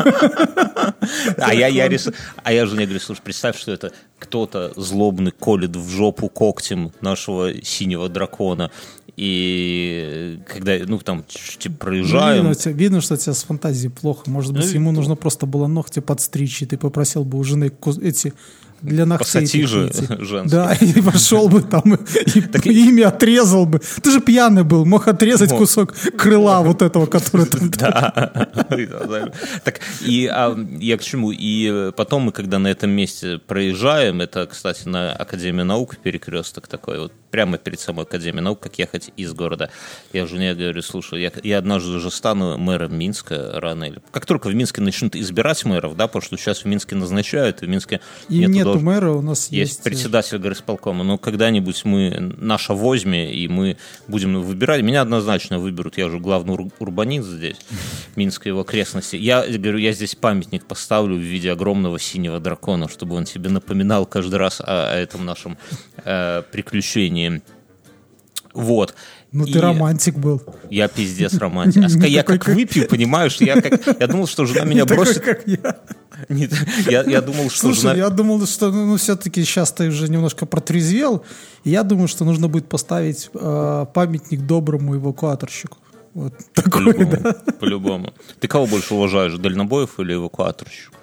А 1.38 1.52
я 1.54 1.66
Ярис, 1.66 2.08
а 2.44 2.52
я 2.52 2.66
жене 2.66 2.84
говорю, 2.84 3.00
слушай, 3.00 3.20
представь, 3.22 3.58
что 3.58 3.72
это 3.72 3.90
кто-то 4.20 4.72
злобный 4.76 5.32
колет 5.32 5.74
в 5.74 5.88
жопу 5.88 6.28
когтем 6.28 6.92
нашего 7.00 7.52
синего 7.64 8.08
дракона. 8.08 8.70
И 9.16 10.38
когда, 10.46 10.76
ну, 10.86 10.98
там, 10.98 11.24
типа, 11.58 11.76
проезжаем, 11.86 12.36
Видно, 12.36 12.50
у 12.50 12.54
тебя- 12.54 12.72
видно, 12.72 13.00
что 13.00 13.14
у 13.14 13.16
тебя 13.16 13.34
с 13.34 13.42
фантазией 13.42 13.90
плохо. 13.90 14.30
Может 14.30 14.52
быть, 14.52 14.66
Ну, 14.66 14.70
ему 14.70 14.92
нужно 14.92 15.16
просто 15.16 15.46
было 15.46 15.66
ногти 15.66 15.98
подстричь, 15.98 16.62
и 16.62 16.66
ты 16.66 16.76
попросил 16.78 17.24
бы 17.24 17.38
у 17.38 17.44
жены 17.44 17.72
эти 18.02 18.32
для 18.82 19.06
ногтей. 19.06 19.24
Пассатижи 19.24 19.90
женские. 20.18 20.50
Да, 20.50 20.72
и 20.74 21.00
пошел 21.00 21.48
бы 21.48 21.62
там 21.62 21.94
и, 21.94 21.98
и 22.68 22.88
ими 22.88 23.02
отрезал 23.02 23.66
бы. 23.66 23.80
Ты 24.02 24.10
же 24.10 24.20
пьяный 24.20 24.64
был, 24.64 24.84
мог 24.84 25.08
отрезать 25.08 25.50
кусок 25.50 25.94
крыла 26.16 26.62
вот 26.62 26.82
этого, 26.82 27.06
который 27.06 27.46
там. 27.46 27.70
Да. 27.80 29.32
Так, 29.64 29.80
и 30.00 30.26
а, 30.26 30.56
я 30.78 30.96
к 30.98 31.02
чему? 31.02 31.32
И 31.32 31.68
э, 31.70 31.92
потом 31.96 32.22
мы, 32.22 32.32
когда 32.32 32.58
на 32.58 32.68
этом 32.68 32.90
месте 32.90 33.38
проезжаем, 33.38 34.20
это, 34.20 34.46
кстати, 34.46 34.88
на 34.88 35.12
Академию 35.12 35.64
наук 35.64 35.96
перекресток 35.96 36.68
такой, 36.68 36.98
вот 36.98 37.12
прямо 37.30 37.58
перед 37.58 37.80
самой 37.80 38.04
Академией 38.04 38.42
наук, 38.42 38.60
как 38.60 38.78
ехать 38.78 39.10
из 39.16 39.32
города. 39.32 39.70
Я 40.12 40.26
жене 40.26 40.54
говорю, 40.54 40.82
слушай, 40.82 41.22
я, 41.22 41.32
я 41.42 41.58
однажды 41.58 41.90
уже 41.92 42.10
стану 42.10 42.58
мэром 42.58 42.96
Минска 42.96 43.52
рано 43.60 43.84
или... 43.84 44.00
Как 44.12 44.26
только 44.26 44.48
в 44.48 44.54
Минске 44.54 44.80
начнут 44.80 45.14
избирать 45.16 45.64
мэров, 45.64 45.96
да, 45.96 46.06
потому 46.06 46.22
что 46.22 46.36
сейчас 46.36 46.64
в 46.64 46.64
Минске 46.66 46.96
назначают, 46.96 47.60
в 47.60 47.68
Минске 47.68 48.00
И 48.28 48.38
нету 48.38 48.52
нету 48.52 48.70
долж- 48.70 48.80
мэра, 48.80 49.10
у 49.12 49.22
нас 49.22 49.50
есть, 49.50 49.72
есть... 49.72 49.80
э, 49.80 49.82
председатель 49.84 50.38
горисполкома, 50.38 51.04
но 51.04 51.18
когда-нибудь 51.18 51.84
мы 51.84 52.34
наша 52.38 52.74
возьме, 52.74 53.32
и 53.32 53.48
мы 53.48 53.76
будем 54.08 54.40
выбирать. 54.42 54.82
Меня 54.82 55.02
однозначно 55.02 55.58
выберут, 55.58 55.98
я 55.98 56.06
уже 56.06 56.18
главный 56.18 56.54
ур- 56.54 56.72
урбанист 56.78 57.28
здесь, 57.28 57.56
Минска 58.16 58.48
и 58.48 58.50
его 58.50 58.60
окрестности. 58.60 59.16
Я 59.16 59.46
говорю, 59.46 59.78
я 59.78 59.92
здесь 59.92 60.14
памятник 60.14 60.64
поставлю 60.66 61.16
в 61.16 61.20
виде 61.20 61.50
огромного 61.52 61.98
синего 61.98 62.40
дракона, 62.40 62.88
чтобы 62.88 63.14
он 63.16 63.24
тебе 63.24 63.50
напоминал 63.50 64.06
каждый 64.06 64.36
раз 64.36 64.60
о, 64.60 64.92
о 64.92 64.96
этом 64.96 65.24
нашем 65.24 65.58
э, 66.04 66.42
приключении. 66.50 67.19
Вот. 68.54 68.94
Ну 69.32 69.44
И 69.44 69.52
ты 69.52 69.60
романтик 69.60 70.16
был. 70.16 70.42
Я 70.70 70.88
пиздец 70.88 71.34
романтик. 71.34 71.84
А 72.02 72.06
я 72.06 72.22
как 72.24 72.48
выпью, 72.48 72.88
понимаешь, 72.88 73.36
я, 73.40 73.60
как, 73.60 74.00
я 74.00 74.06
думал, 74.08 74.26
что 74.26 74.44
жена 74.44 74.64
меня 74.64 74.84
бросит. 74.84 75.20
как 75.20 75.46
я. 75.46 75.76
Не- 76.28 76.48
я, 76.90 77.02
я 77.04 77.20
думал, 77.22 77.48
что 77.48 77.60
Слушай, 77.60 77.80
жена... 77.80 77.94
я 77.94 78.10
думал, 78.10 78.44
что 78.46 78.70
ну, 78.70 78.96
все-таки 78.96 79.44
сейчас 79.44 79.72
ты 79.72 79.88
уже 79.88 80.08
немножко 80.08 80.46
протрезвел. 80.46 81.24
И 81.64 81.70
я 81.70 81.82
думаю, 81.84 82.08
что 82.08 82.24
нужно 82.24 82.48
будет 82.48 82.68
поставить 82.68 83.30
э, 83.32 83.86
памятник 83.94 84.40
доброму 84.40 84.96
эвакуаторщику. 84.96 85.78
Вот 86.12 86.34
такой, 86.52 86.92
По-любому, 86.92 87.22
да. 87.22 87.32
по-любому. 87.60 88.14
Ты 88.40 88.48
кого 88.48 88.66
больше 88.66 88.94
уважаешь, 88.94 89.34
дальнобоев 89.34 90.00
или 90.00 90.14
эвакуаторщиков? 90.14 90.98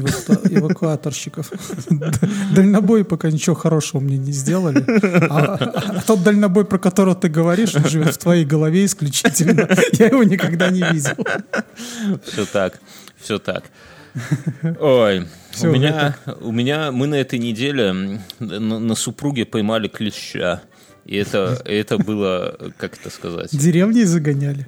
Эваку- 0.00 0.48
Эвакуаторщиков. 0.50 1.50
Дальнобой 2.54 3.04
пока 3.04 3.30
ничего 3.30 3.54
хорошего 3.54 4.00
мне 4.00 4.18
не 4.18 4.32
сделали. 4.32 4.84
А, 5.28 5.54
а 5.54 6.02
тот 6.02 6.22
дальнобой, 6.22 6.64
про 6.64 6.78
которого 6.78 7.14
ты 7.14 7.28
говоришь, 7.28 7.74
он 7.74 7.84
живет 7.88 8.14
в 8.14 8.18
твоей 8.18 8.44
голове 8.44 8.84
исключительно. 8.84 9.68
Я 9.92 10.06
его 10.06 10.22
никогда 10.24 10.70
не 10.70 10.82
видел. 10.82 11.14
Все 12.24 12.46
так, 12.46 12.80
все 13.20 13.38
так. 13.38 13.64
Ой, 14.80 15.26
Всё, 15.50 15.68
у 15.68 15.72
меня, 15.72 16.16
у 16.40 16.52
меня, 16.52 16.92
мы 16.92 17.06
на 17.06 17.14
этой 17.16 17.38
неделе 17.38 18.20
на, 18.38 18.78
на 18.78 18.94
супруге 18.94 19.44
поймали 19.44 19.88
клеща. 19.88 20.62
И 21.04 21.16
это, 21.16 21.60
это 21.64 21.98
было, 21.98 22.56
как 22.78 22.96
это 22.98 23.10
сказать? 23.10 23.50
Деревни 23.52 24.04
загоняли. 24.04 24.66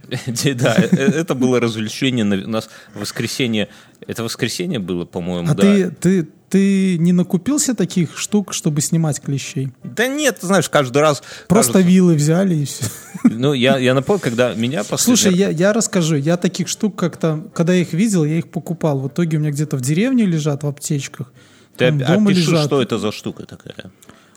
Да, 0.54 0.76
э, 0.78 0.96
это 0.96 1.34
было 1.34 1.60
развлечение. 1.60 2.24
У 2.24 2.48
нас 2.48 2.68
воскресенье, 2.94 3.68
это 4.06 4.24
воскресенье 4.24 4.78
было, 4.80 5.04
по-моему, 5.04 5.50
А 5.50 5.54
да. 5.54 5.62
ты, 5.62 5.90
ты, 5.90 6.28
ты 6.48 6.98
не 6.98 7.12
накупился 7.12 7.74
таких 7.74 8.18
штук, 8.18 8.52
чтобы 8.52 8.80
снимать 8.80 9.20
клещей? 9.20 9.72
Да 9.84 10.08
нет, 10.08 10.38
знаешь, 10.40 10.68
каждый 10.68 10.98
раз... 10.98 11.22
Просто 11.48 11.74
кажется- 11.74 11.88
вилы 11.88 12.14
взяли 12.14 12.54
и 12.56 12.64
все. 12.64 12.84
Ну, 13.24 13.52
я, 13.52 13.78
я 13.78 13.94
напомню, 13.94 14.20
когда 14.20 14.54
меня 14.54 14.84
последний 14.84 15.16
Слушай, 15.16 15.34
я, 15.38 15.48
я 15.50 15.72
расскажу. 15.72 16.16
Я 16.16 16.36
таких 16.36 16.68
штук 16.68 16.96
как-то, 16.96 17.44
когда 17.54 17.72
я 17.72 17.82
их 17.82 17.92
видел, 17.92 18.24
я 18.24 18.38
их 18.38 18.48
покупал. 18.50 18.98
В 19.00 19.08
итоге 19.08 19.38
у 19.38 19.40
меня 19.40 19.50
где-то 19.50 19.76
в 19.76 19.80
деревне 19.80 20.26
лежат, 20.26 20.62
в 20.62 20.66
аптечках. 20.66 21.32
Ты 21.76 21.86
опиши, 21.86 22.40
лежат. 22.40 22.66
что 22.66 22.82
это 22.82 22.98
за 22.98 23.12
штука 23.12 23.46
такая. 23.46 23.90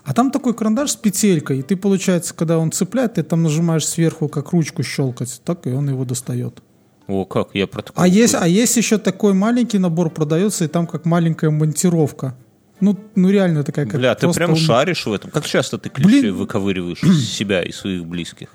А 0.07 0.13
там 0.13 0.31
такой 0.31 0.53
карандаш 0.53 0.91
с 0.91 0.95
петелькой. 0.95 1.59
И 1.59 1.61
ты, 1.63 1.75
получается, 1.75 2.33
когда 2.33 2.59
он 2.59 2.71
цепляет, 2.71 3.15
ты 3.15 3.23
там 3.23 3.43
нажимаешь 3.43 3.85
сверху, 3.85 4.29
как 4.29 4.53
ручку 4.53 4.81
щелкать. 4.81 5.41
Так 5.43 5.67
и 5.67 5.71
он 5.71 5.89
его 5.89 6.05
достает. 6.05 6.63
О, 7.07 7.25
как, 7.25 7.49
я 7.53 7.67
про 7.67 7.81
такое 7.81 8.05
А 8.05 8.07
есть, 8.07 8.33
а 8.33 8.47
есть 8.47 8.77
еще 8.77 8.99
такой 8.99 9.33
маленький 9.33 9.79
набор 9.79 10.09
продается, 10.09 10.63
и 10.63 10.69
там 10.69 10.87
как 10.87 11.03
маленькая 11.03 11.49
монтировка. 11.49 12.37
Ну, 12.79 12.97
ну 13.15 13.29
реально 13.29 13.65
такая, 13.65 13.85
как 13.85 13.99
Бля, 13.99 14.15
ты 14.15 14.31
прям 14.31 14.51
он- 14.51 14.55
шаришь 14.55 15.05
в 15.05 15.11
этом. 15.11 15.29
Как 15.29 15.45
часто 15.45 15.77
ты 15.77 15.89
клещей 15.89 16.21
Блин. 16.21 16.35
выковыриваешь 16.35 17.03
из 17.03 17.29
себя 17.29 17.61
и 17.61 17.73
своих 17.73 18.05
близких? 18.05 18.47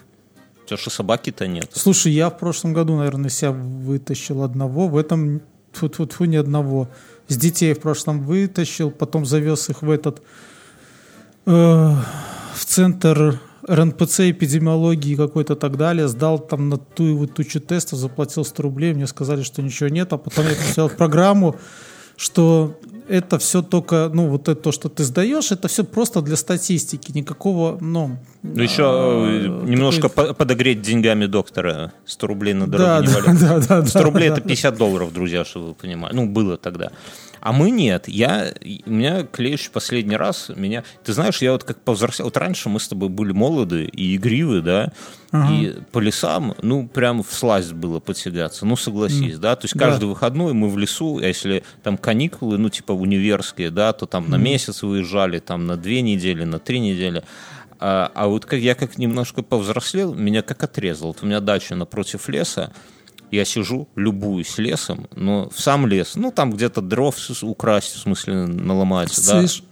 У 0.65 0.67
тебя 0.67 0.79
что, 0.79 0.89
собаки-то 0.89 1.47
нет? 1.47 1.69
Слушай, 1.75 2.13
я 2.13 2.31
в 2.31 2.39
прошлом 2.39 2.73
году, 2.73 2.97
наверное, 2.97 3.29
себя 3.29 3.53
вытащил 3.53 4.43
одного, 4.43 4.89
в 4.89 4.97
этом 4.97 5.43
тьфу 5.75 5.89
-тьфу 5.89 6.07
-тьфу, 6.07 6.27
ни 6.27 6.37
одного. 6.37 6.89
С 7.29 7.37
детей 7.37 7.75
в 7.75 7.81
прошлом 7.81 8.23
вытащил, 8.23 8.91
потом 8.91 9.27
завез 9.27 9.69
их 9.69 9.83
в 9.83 9.91
этот 9.91 10.23
в 11.45 12.65
центр 12.65 13.41
РНПЦ 13.67 14.31
эпидемиологии 14.31 15.15
какой-то 15.15 15.55
так 15.57 15.77
далее, 15.77 16.09
сдал 16.09 16.39
там 16.39 16.69
на 16.69 16.79
ту 16.79 17.07
и 17.09 17.13
вот 17.13 17.35
тучу 17.35 17.61
тестов, 17.61 17.99
заплатил 17.99 18.45
100 18.45 18.63
рублей, 18.63 18.95
мне 18.95 19.07
сказали, 19.07 19.43
что 19.43 19.63
ничего 19.63 19.89
нет, 19.89 20.13
а 20.13 20.19
потом 20.19 20.47
я 20.47 20.55
посмотрел 20.55 20.89
программу, 20.91 21.57
что 22.17 22.79
это 23.09 23.39
все 23.39 23.63
только, 23.63 24.11
ну, 24.13 24.29
вот 24.29 24.49
это 24.49 24.61
то, 24.61 24.73
что 24.73 24.89
ты 24.89 25.05
сдаешь, 25.05 25.53
это 25.53 25.69
все 25.69 25.85
просто 25.85 26.23
для 26.23 26.37
статистики, 26.37 27.13
никакого, 27.13 27.79
ну... 27.81 28.19
Ну, 28.43 28.63
еще 28.63 28.83
а, 28.85 29.65
немножко 29.65 30.09
такой- 30.09 30.29
по- 30.29 30.35
подогреть 30.35 30.83
деньгами 30.83 31.27
доктора. 31.27 31.93
100 32.07 32.27
рублей 32.27 32.55
на 32.55 32.67
Да, 32.67 33.01
не 33.01 33.07
да, 33.07 33.59
да, 33.59 33.81
да, 33.81 33.87
100 33.87 33.99
да, 33.99 34.05
рублей 34.05 34.29
да. 34.29 34.35
это 34.35 34.43
50 34.43 34.77
долларов, 34.77 35.13
друзья, 35.13 35.45
чтобы 35.45 35.69
вы 35.69 35.75
понимали. 35.75 36.15
Ну, 36.15 36.27
было 36.27 36.57
тогда. 36.57 36.91
А 37.43 37.53
мы 37.53 37.73
нет. 37.73 38.07
Я, 38.07 38.55
у 38.87 38.91
меня 38.91 39.25
клещ 39.25 39.69
последний 39.71 40.15
раз 40.15 40.49
меня... 40.55 40.85
Ты 41.03 41.13
знаешь, 41.13 41.43
я 41.43 41.51
вот 41.51 41.65
как 41.65 41.81
повзрослел... 41.81 42.27
Вот 42.27 42.37
раньше 42.37 42.69
мы 42.69 42.79
с 42.79 42.87
тобой 42.87 43.09
были 43.09 43.33
молоды 43.33 43.87
и 43.87 44.15
игривы, 44.15 44.61
да, 44.63 44.93
и 45.51 45.77
по 45.91 45.99
лесам, 45.99 46.55
ну, 46.63 46.87
прям 46.87 47.25
в 47.25 47.33
сласть 47.33 47.73
было 47.73 47.99
потягаться. 47.99 48.65
Ну, 48.65 48.77
согласись, 48.77 49.39
да. 49.39 49.57
То 49.57 49.65
есть 49.65 49.75
Да. 49.77 49.87
каждый 49.87 50.05
выходной 50.05 50.53
мы 50.53 50.69
в 50.69 50.79
лесу, 50.79 51.19
а 51.19 51.27
если 51.27 51.65
там 51.83 51.97
каникулы, 51.97 52.59
ну, 52.59 52.69
типа 52.69 52.93
универские, 52.93 53.71
да, 53.71 53.93
то 53.93 54.07
там 54.07 54.31
на 54.31 54.37
месяц 54.37 54.83
выезжали, 54.85 55.41
там 55.41 55.67
на 55.67 55.77
две 55.77 56.01
недели, 56.01 56.45
на 56.45 56.61
три 56.61 56.79
недели. 56.79 57.25
А, 57.81 58.13
а 58.15 58.29
вот 58.29 58.47
как 58.47 58.61
я 58.61 58.77
как 58.77 58.99
немножко 58.99 59.43
повзрослел, 59.43 60.15
меня 60.15 60.43
как 60.43 60.63
отрезал. 60.63 61.09
Вот 61.09 61.23
у 61.23 61.27
меня 61.27 61.41
дача 61.41 61.75
напротив 61.75 62.29
леса, 62.29 62.73
я 63.33 63.45
сижу, 63.45 63.89
любуюсь 63.97 64.59
лесом, 64.59 65.09
но 65.17 65.49
в 65.49 65.61
сам 65.61 65.87
лес, 65.87 66.17
ну 66.17 66.31
там 66.31 66.53
где-то 66.53 66.83
дров 66.83 67.17
украсть, 67.43 67.97
в 67.97 67.99
смысле 67.99 68.47
наломать. 68.47 69.09
да. 69.27 69.41
Слышь, 69.41 69.63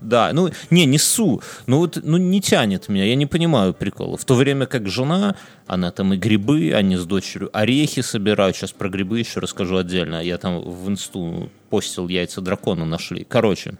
Да, 0.00 0.30
ну, 0.32 0.50
не, 0.70 0.86
несу. 0.86 1.40
Ну, 1.66 1.78
вот, 1.78 1.98
ну, 2.02 2.16
не 2.16 2.40
тянет 2.40 2.88
меня, 2.88 3.04
я 3.04 3.14
не 3.14 3.26
понимаю 3.26 3.74
прикола. 3.74 4.16
В 4.16 4.24
то 4.24 4.34
время 4.34 4.66
как 4.66 4.88
жена, 4.88 5.36
она 5.66 5.90
там 5.92 6.14
и 6.14 6.16
грибы, 6.16 6.72
они 6.74 6.96
с 6.96 7.04
дочерью 7.04 7.50
орехи 7.52 8.02
собирают. 8.02 8.56
Сейчас 8.56 8.72
про 8.72 8.88
грибы 8.88 9.20
еще 9.20 9.40
расскажу 9.40 9.76
отдельно. 9.76 10.20
Я 10.22 10.38
там 10.38 10.60
в 10.60 10.88
инсту 10.88 11.50
постил 11.70 12.08
яйца 12.08 12.40
дракона 12.40 12.84
нашли. 12.84 13.24
Короче, 13.28 13.74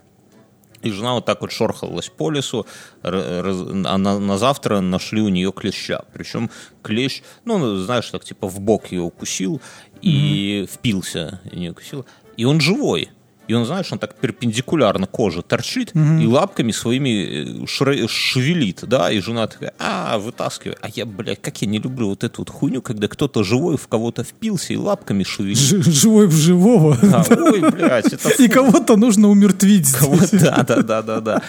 И 0.82 0.90
жена 0.90 1.14
вот 1.14 1.26
так 1.26 1.40
вот 1.42 1.52
шорхалась 1.52 2.08
по 2.08 2.30
лесу, 2.30 2.66
раз- 3.02 3.62
а 3.84 3.98
на, 3.98 4.18
на 4.18 4.38
завтра 4.38 4.80
нашли 4.80 5.20
у 5.20 5.28
нее 5.28 5.52
клеща. 5.52 6.04
Причем 6.12 6.50
клещ, 6.82 7.22
ну, 7.44 7.76
знаешь, 7.76 8.08
так 8.10 8.24
типа 8.24 8.48
в 8.48 8.60
бок 8.60 8.92
ее 8.92 9.02
укусил 9.02 9.60
и 10.02 10.66
впился, 10.72 11.40
и 11.52 11.58
не 11.58 11.70
укусил. 11.70 12.06
И 12.36 12.44
он 12.44 12.60
живой. 12.60 13.10
И 13.50 13.52
он, 13.52 13.64
знаешь, 13.66 13.90
он 13.92 13.98
так 13.98 14.14
перпендикулярно 14.14 15.08
коже 15.08 15.42
торчит 15.42 15.90
и 15.94 16.26
лапками 16.26 16.70
своими 16.70 17.08
э, 17.08 17.44
шре- 17.64 18.06
шевелит, 18.08 18.84
да, 18.86 19.10
и 19.10 19.18
жена 19.18 19.48
такая, 19.48 19.72
а, 19.80 20.18
вытаскивай. 20.18 20.76
А 20.80 20.88
я, 20.94 21.04
блядь, 21.04 21.40
как 21.42 21.60
я 21.62 21.66
не 21.66 21.80
люблю 21.80 22.10
вот 22.10 22.22
эту 22.22 22.42
вот 22.42 22.50
хуйню, 22.50 22.80
когда 22.80 23.08
кто-то 23.08 23.42
живой 23.42 23.76
в 23.76 23.88
кого-то 23.88 24.22
впился 24.22 24.72
и 24.72 24.76
лапками 24.76 25.24
шевелит. 25.24 25.58
Ж- 25.58 25.82
живой 25.84 26.28
в 26.28 26.34
живого. 26.36 26.96
А, 27.12 27.24
ой, 27.30 27.60
блядь, 27.72 28.12
это 28.12 28.30
И 28.40 28.46
кого-то 28.48 28.96
нужно 28.96 29.28
умертвить. 29.28 29.90
Кого- 29.92 30.16
Да, 30.32 30.64
да, 30.66 30.82
да, 30.82 31.02
да, 31.02 31.20
да. 31.20 31.42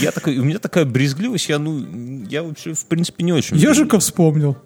Я 0.00 0.10
такой, 0.10 0.38
у 0.38 0.44
меня 0.44 0.58
такая 0.58 0.84
брезгливость, 0.84 1.48
я, 1.48 1.60
ну, 1.60 1.84
я 2.28 2.42
вообще, 2.42 2.72
в 2.72 2.84
принципе, 2.86 3.22
не 3.22 3.32
очень... 3.32 3.56
Ежика 3.56 4.00
вспомнил. 4.00 4.56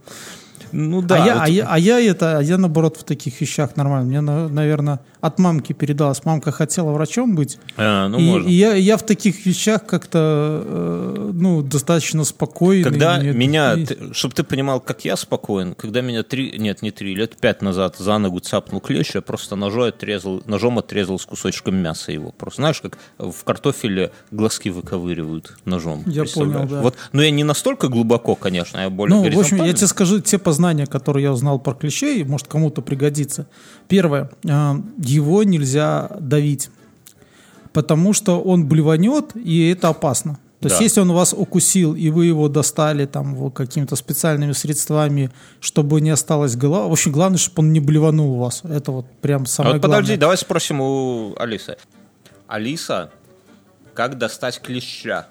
Ну 0.72 1.01
да. 1.03 1.22
а, 1.22 1.27
я, 1.27 1.35
вот- 1.35 1.42
а, 1.44 1.48
я, 1.48 1.66
а 1.70 1.79
я 1.79 2.01
это, 2.01 2.38
а 2.38 2.42
я 2.42 2.59
наоборот 2.59 2.96
в 2.98 3.05
таких 3.05 3.40
вещах 3.40 3.77
нормально. 3.77 4.07
Мне, 4.09 4.20
наверное, 4.20 5.01
от 5.21 5.39
мамки 5.39 5.73
передалось. 5.73 6.25
Мамка 6.25 6.53
хотела 6.53 6.91
врачом 6.93 7.35
быть. 7.35 7.59
А, 7.77 8.09
ну, 8.09 8.19
и, 8.19 8.23
можно. 8.23 8.49
и 8.49 8.53
я, 8.53 8.75
я 8.75 8.97
в 8.97 9.03
таких 9.05 9.45
вещах 9.47 9.85
как-то, 9.87 10.63
э, 10.65 11.31
ну, 11.35 11.63
достаточно 11.63 12.25
спокойный. 12.25 12.85
Когда 12.85 13.19
Мне- 13.19 13.33
меня, 13.33 13.75
и- 13.75 14.13
чтобы 14.13 14.35
ты 14.35 14.45
понимал, 14.45 14.81
как 14.81 15.05
я 15.05 15.17
спокоен, 15.17 15.75
когда 15.75 16.01
меня 16.01 16.23
три, 16.23 16.59
нет, 16.59 16.83
не 16.83 16.91
три, 16.91 17.15
лет 17.15 17.37
пять 17.37 17.63
назад 17.63 17.97
за 17.99 18.19
ногу 18.19 18.41
цапнул 18.41 18.81
клещ, 18.81 19.13
я 19.15 19.21
просто 19.23 19.57
ножом 19.57 19.85
отрезал, 19.89 20.43
ножом 20.47 20.79
отрезал 20.79 21.19
с 21.19 21.27
кусочком 21.27 21.77
мяса 21.77 22.13
его. 22.13 22.33
Просто 22.33 22.63
знаешь, 22.63 22.81
как 22.81 22.99
в 23.19 23.45
картофеле 23.45 24.13
глазки 24.31 24.69
выковыривают 24.69 25.57
ножом. 25.65 26.03
Я 26.07 26.25
понял, 26.25 26.67
да. 26.69 26.81
Вот, 26.83 26.95
но 27.13 27.23
я 27.23 27.31
не 27.31 27.45
настолько 27.45 27.89
глубоко, 27.89 28.35
конечно, 28.35 28.79
я 28.79 28.91
более 28.91 29.17
Ну, 29.17 29.31
в 29.31 29.41
общем, 29.41 29.65
я 29.65 29.73
тебе 29.73 29.87
скажу 29.87 30.21
те 30.21 30.39
познания, 30.39 30.87
которые 30.87 31.25
я 31.25 31.33
узнал 31.33 31.59
про 31.59 31.75
клещей, 31.75 32.25
может, 32.25 32.47
кому-то 32.47 32.83
пригодится. 32.83 33.47
Первое. 33.89 34.31
э, 34.45 34.75
Его 35.09 35.42
нельзя 35.44 36.09
давить, 36.21 36.71
потому 37.73 38.12
что 38.12 38.40
он 38.40 38.66
блеванет, 38.68 39.33
и 39.35 39.68
это 39.71 39.88
опасно. 39.88 40.38
То 40.61 40.66
есть, 40.66 40.79
Да. 40.79 40.83
если 40.85 41.01
он 41.03 41.12
вас 41.12 41.33
укусил, 41.33 41.94
и 41.94 42.11
вы 42.11 42.27
его 42.27 42.49
достали 42.49 43.07
там 43.07 43.35
вот 43.37 43.55
какими-то 43.55 43.94
специальными 43.97 44.53
средствами, 44.53 45.31
чтобы 45.61 46.01
не 46.01 46.11
осталось 46.11 46.57
голова. 46.57 46.88
В 46.88 46.92
общем, 46.92 47.12
главное, 47.12 47.38
чтобы 47.38 47.62
он 47.62 47.73
не 47.73 47.79
блеванул 47.81 48.33
у 48.33 48.38
вас. 48.38 48.62
Это 48.64 48.90
вот 48.90 49.07
прям 49.21 49.42
А 49.42 49.47
самое 49.47 49.75
вот 49.75 49.83
подожди, 49.83 50.03
главное. 50.07 50.16
давай 50.21 50.37
спросим 50.37 50.81
у 50.81 51.35
Алисы. 51.38 51.77
Алиса, 52.49 53.11
как 53.94 54.18
достать 54.18 54.61
клеща? 54.61 55.29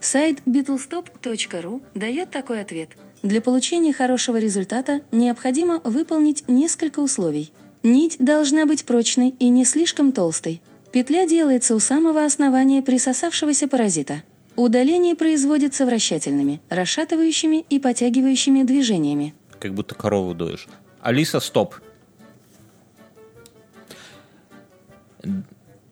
Сайт 0.00 0.42
beatlestop.ru 0.46 1.82
дает 1.94 2.30
такой 2.30 2.60
ответ. 2.60 2.90
Для 3.26 3.40
получения 3.40 3.92
хорошего 3.92 4.36
результата 4.36 5.00
необходимо 5.10 5.80
выполнить 5.82 6.44
несколько 6.46 7.00
условий. 7.00 7.50
Нить 7.82 8.18
должна 8.20 8.66
быть 8.66 8.84
прочной 8.84 9.30
и 9.40 9.48
не 9.48 9.64
слишком 9.64 10.12
толстой. 10.12 10.62
Петля 10.92 11.26
делается 11.26 11.74
у 11.74 11.80
самого 11.80 12.24
основания 12.24 12.82
присосавшегося 12.82 13.66
паразита. 13.66 14.22
Удаление 14.54 15.16
производится 15.16 15.86
вращательными, 15.86 16.60
расшатывающими 16.68 17.66
и 17.68 17.80
потягивающими 17.80 18.62
движениями. 18.62 19.34
Как 19.58 19.74
будто 19.74 19.96
корову 19.96 20.32
доешь. 20.32 20.68
Алиса, 21.00 21.40
стоп. 21.40 21.74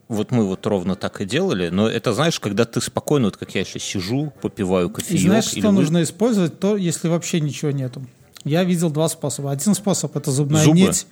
Вот 0.08 0.30
мы 0.30 0.46
вот 0.46 0.66
ровно 0.66 0.96
так 0.96 1.20
и 1.20 1.24
делали, 1.24 1.70
но 1.70 1.88
это, 1.88 2.12
знаешь, 2.12 2.38
когда 2.38 2.64
ты 2.66 2.80
спокойно, 2.80 3.26
вот 3.28 3.36
как 3.38 3.54
я 3.54 3.64
сейчас 3.64 3.82
сижу, 3.82 4.32
попиваю 4.42 4.88
И 4.90 4.92
кофеек. 4.92 5.20
знаешь, 5.22 5.52
или 5.52 5.60
что 5.60 5.68
вы- 5.70 5.74
нужно 5.74 6.02
использовать, 6.02 6.58
то 6.60 6.76
если 6.76 7.08
вообще 7.08 7.40
ничего 7.40 7.70
нету. 7.70 8.02
Я 8.44 8.64
видел 8.64 8.90
два 8.90 9.08
способа. 9.08 9.50
Один 9.50 9.74
способ– 9.74 10.14
это 10.18 10.30
зубная 10.30 10.62
Зубы? 10.62 10.78
нить. 10.78 11.06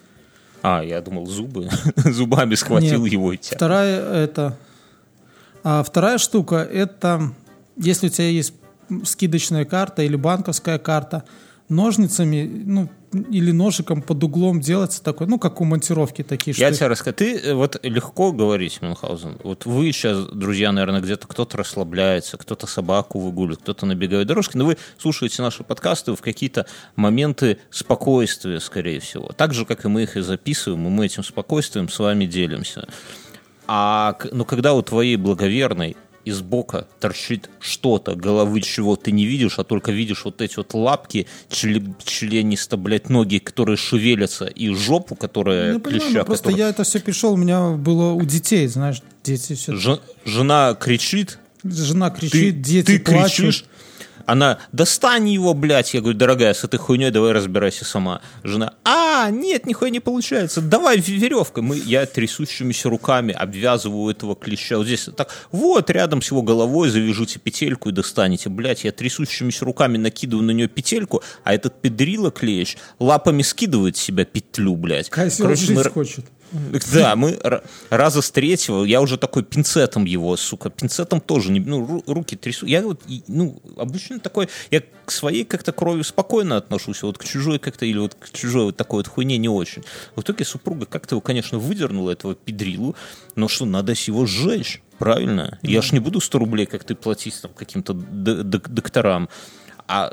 А, 0.60 0.82
я 0.84 1.00
думал, 1.00 1.26
зубы. 1.26 1.68
Зубами 1.96 2.54
схватил 2.54 3.02
Нет. 3.04 3.12
его 3.12 3.32
и 3.32 3.38
тя. 3.38 3.56
Вторая 3.56 4.00
это. 4.12 4.58
А 5.64 5.82
вторая 5.82 6.18
штука 6.18 6.56
это 6.56 7.32
если 7.78 8.08
у 8.08 8.10
тебя 8.10 8.28
есть 8.28 8.52
скидочная 9.04 9.64
карта 9.64 10.02
или 10.02 10.16
банковская 10.16 10.78
карта, 10.78 11.24
ножницами, 11.72 12.48
ну, 12.64 12.88
или 13.30 13.50
ножиком 13.52 14.00
под 14.00 14.22
углом 14.24 14.60
делается 14.60 15.02
такой, 15.02 15.26
ну, 15.26 15.38
как 15.38 15.60
у 15.60 15.64
монтировки 15.64 16.22
такие 16.22 16.54
Я 16.56 16.66
штуки. 16.68 16.78
тебе 16.78 16.86
расскажу. 16.88 17.16
Ты 17.16 17.36
э, 17.38 17.54
вот 17.54 17.78
легко 17.82 18.32
говорить, 18.32 18.80
Мюнхгаузен. 18.80 19.38
Вот 19.44 19.66
вы 19.66 19.92
сейчас, 19.92 20.26
друзья, 20.26 20.72
наверное, 20.72 21.00
где-то 21.00 21.26
кто-то 21.26 21.58
расслабляется, 21.58 22.38
кто-то 22.38 22.66
собаку 22.66 23.18
выгуливает, 23.18 23.60
кто-то 23.60 23.84
на 23.86 23.94
беговой 23.94 24.24
дорожке, 24.24 24.56
но 24.56 24.64
вы 24.64 24.78
слушаете 24.96 25.42
наши 25.42 25.62
подкасты 25.64 26.14
в 26.14 26.22
какие-то 26.22 26.66
моменты 26.96 27.58
спокойствия, 27.70 28.60
скорее 28.60 29.00
всего. 29.00 29.26
Так 29.36 29.52
же, 29.52 29.66
как 29.66 29.84
и 29.84 29.88
мы 29.88 30.04
их 30.04 30.16
и 30.16 30.20
записываем, 30.22 30.86
и 30.86 30.90
мы 30.90 31.06
этим 31.06 31.22
спокойствием 31.24 31.88
с 31.90 31.98
вами 31.98 32.24
делимся. 32.26 32.88
А 33.66 34.14
к- 34.14 34.28
ну, 34.32 34.44
когда 34.44 34.74
у 34.74 34.82
твоей 34.82 35.16
благоверной 35.16 35.96
из 36.24 36.40
бока 36.40 36.86
торчит 37.00 37.50
что-то, 37.60 38.14
головы 38.14 38.60
чего 38.60 38.96
ты 38.96 39.10
не 39.12 39.24
видишь, 39.26 39.58
а 39.58 39.64
только 39.64 39.92
видишь 39.92 40.24
вот 40.24 40.40
эти 40.40 40.56
вот 40.56 40.74
лапки, 40.74 41.26
чле- 41.50 41.94
членисто, 42.04 42.76
блядь, 42.76 43.08
ноги, 43.08 43.38
которые 43.38 43.76
шевелятся, 43.76 44.44
и 44.46 44.68
жопу, 44.74 45.14
которая 45.16 45.74
Ну, 45.74 45.80
понимаю, 45.80 46.02
клеща, 46.10 46.24
просто 46.24 46.44
которая- 46.50 46.66
я 46.66 46.70
это 46.70 46.84
все 46.84 47.00
пришел, 47.00 47.32
у 47.32 47.36
меня 47.36 47.70
было 47.70 48.12
у 48.12 48.22
детей, 48.24 48.66
знаешь, 48.68 49.02
дети 49.24 49.54
все. 49.54 49.74
Жен- 49.76 50.00
жена 50.24 50.74
кричит, 50.74 51.38
Жена 51.64 52.10
ты, 52.10 52.20
кричит, 52.28 52.60
дети 52.62 52.86
ты 52.86 52.98
плачут. 52.98 53.36
кричишь, 53.46 53.64
она, 54.26 54.58
достань 54.72 55.28
его, 55.28 55.54
блядь. 55.54 55.94
Я 55.94 56.00
говорю, 56.00 56.18
дорогая, 56.18 56.54
с 56.54 56.64
этой 56.64 56.78
хуйней 56.78 57.10
давай 57.10 57.32
разбирайся 57.32 57.84
сама. 57.84 58.20
Жена, 58.44 58.74
а, 58.84 59.30
нет, 59.30 59.66
нихуя 59.66 59.90
не 59.90 60.00
получается. 60.00 60.60
Давай 60.60 61.00
в- 61.00 61.08
веревка. 61.08 61.62
Мы, 61.62 61.76
я 61.78 62.06
трясущимися 62.06 62.88
руками 62.88 63.32
обвязываю 63.34 64.10
этого 64.10 64.34
клеща. 64.36 64.76
Вот 64.78 64.86
здесь 64.86 65.08
так, 65.16 65.28
вот, 65.50 65.90
рядом 65.90 66.22
с 66.22 66.30
его 66.30 66.42
головой 66.42 66.88
завяжите 66.90 67.38
петельку 67.38 67.88
и 67.88 67.92
достанете. 67.92 68.48
Блядь, 68.48 68.84
я 68.84 68.92
трясущимися 68.92 69.64
руками 69.64 69.96
накидываю 69.98 70.44
на 70.44 70.50
нее 70.52 70.68
петельку, 70.68 71.22
а 71.44 71.54
этот 71.54 71.80
педрила 71.80 72.30
клещ 72.30 72.76
лапами 72.98 73.42
скидывает 73.42 73.96
с 73.96 74.00
себя 74.00 74.24
петлю, 74.24 74.76
блядь. 74.76 75.10
Козел 75.10 75.44
Короче, 75.46 75.66
жить 75.66 75.76
мы- 75.76 75.84
хочет. 75.90 76.24
Да, 76.92 77.16
мы 77.16 77.38
раза 77.90 78.22
с 78.22 78.30
третьего, 78.30 78.84
я 78.84 79.00
уже 79.00 79.16
такой 79.16 79.42
пинцетом 79.42 80.04
его, 80.04 80.36
сука, 80.36 80.70
пинцетом 80.70 81.20
тоже, 81.20 81.50
не, 81.50 81.60
ну, 81.60 81.84
ру- 81.84 82.02
руки 82.06 82.36
трясу. 82.36 82.66
Я 82.66 82.82
вот, 82.82 83.02
ну, 83.28 83.60
обычно 83.76 84.20
такой, 84.20 84.48
я 84.70 84.82
к 85.04 85.10
своей 85.10 85.44
как-то 85.44 85.72
крови 85.72 86.02
спокойно 86.02 86.56
отношусь, 86.56 87.02
а 87.02 87.06
вот 87.06 87.18
к 87.18 87.24
чужой 87.24 87.58
как-то, 87.58 87.86
или 87.86 87.98
вот 87.98 88.14
к 88.14 88.30
чужой 88.30 88.64
вот 88.64 88.76
такой 88.76 88.98
вот 88.98 89.08
хуйне 89.08 89.38
не 89.38 89.48
очень. 89.48 89.82
В 90.14 90.20
итоге 90.20 90.44
супруга 90.44 90.86
как-то 90.86 91.14
его, 91.14 91.20
конечно, 91.20 91.58
выдернула, 91.58 92.10
этого 92.10 92.34
педрилу, 92.34 92.94
но 93.34 93.48
что, 93.48 93.64
надо 93.64 93.92
его 93.92 94.26
сжечь, 94.26 94.82
правильно? 94.98 95.58
Я 95.62 95.82
ж 95.82 95.92
не 95.92 96.00
буду 96.00 96.20
100 96.20 96.38
рублей, 96.38 96.66
как 96.66 96.84
ты, 96.84 96.94
платить 96.94 97.40
там 97.40 97.52
каким-то 97.52 97.94
докторам. 97.94 99.28
А 99.92 100.10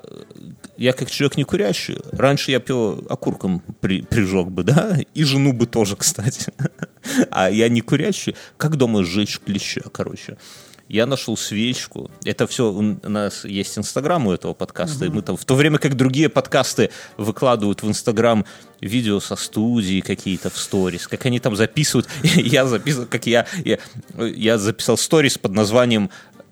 я 0.76 0.92
как 0.92 1.10
человек 1.10 1.38
не 1.38 1.46
курящий, 1.46 2.00
раньше 2.12 2.52
я 2.52 2.60
пил 2.60 3.06
окурком 3.10 3.64
при, 3.80 4.02
прижег 4.02 4.48
бы, 4.48 4.64
да, 4.64 4.98
и 5.14 5.24
жену 5.24 5.54
бы 5.54 5.68
тоже, 5.68 5.96
кстати. 5.96 6.52
А 7.32 7.50
я 7.50 7.70
не 7.70 7.80
курящий. 7.80 8.36
Как 8.58 8.76
дома 8.76 9.06
сжечь 9.06 9.40
клеща, 9.40 9.82
короче? 9.90 10.38
Я 10.90 11.06
нашел 11.06 11.38
свечку. 11.38 12.10
Это 12.26 12.46
все 12.46 12.72
у 12.72 12.82
нас 13.08 13.46
есть 13.46 13.78
инстаграм 13.78 14.26
у 14.28 14.34
этого 14.34 14.54
подкаста. 14.54 15.06
И 15.06 15.10
мы 15.10 15.22
там 15.22 15.38
в 15.38 15.46
то 15.46 15.56
время 15.56 15.78
как 15.78 15.96
другие 15.96 16.30
подкасты 16.30 16.90
выкладывают 17.16 17.84
в 17.84 17.88
инстаграм 17.88 18.44
видео 18.82 19.20
со 19.20 19.36
студии 19.36 20.02
какие-то 20.02 20.50
в 20.50 20.58
сторис, 20.58 21.08
как 21.08 21.26
они 21.26 21.40
там 21.40 21.56
записывают. 21.56 22.10
Я 22.24 22.66
записывал, 22.66 23.06
как 23.08 23.28
я, 23.28 23.46
я, 23.64 23.78
я 24.18 24.58
записал 24.58 24.98
сторис 24.98 25.38
под 25.38 25.54
названием 25.54 26.10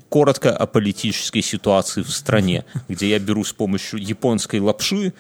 коротко 0.10 0.56
о 0.56 0.65
политической 0.67 1.41
ситуации 1.41 2.02
в 2.02 2.10
стране, 2.10 2.65
где 2.89 3.10
я 3.10 3.20
беру 3.20 3.43
с 3.43 3.54
помощью 3.54 4.00
японской 4.00 4.60
лапши 4.60 5.13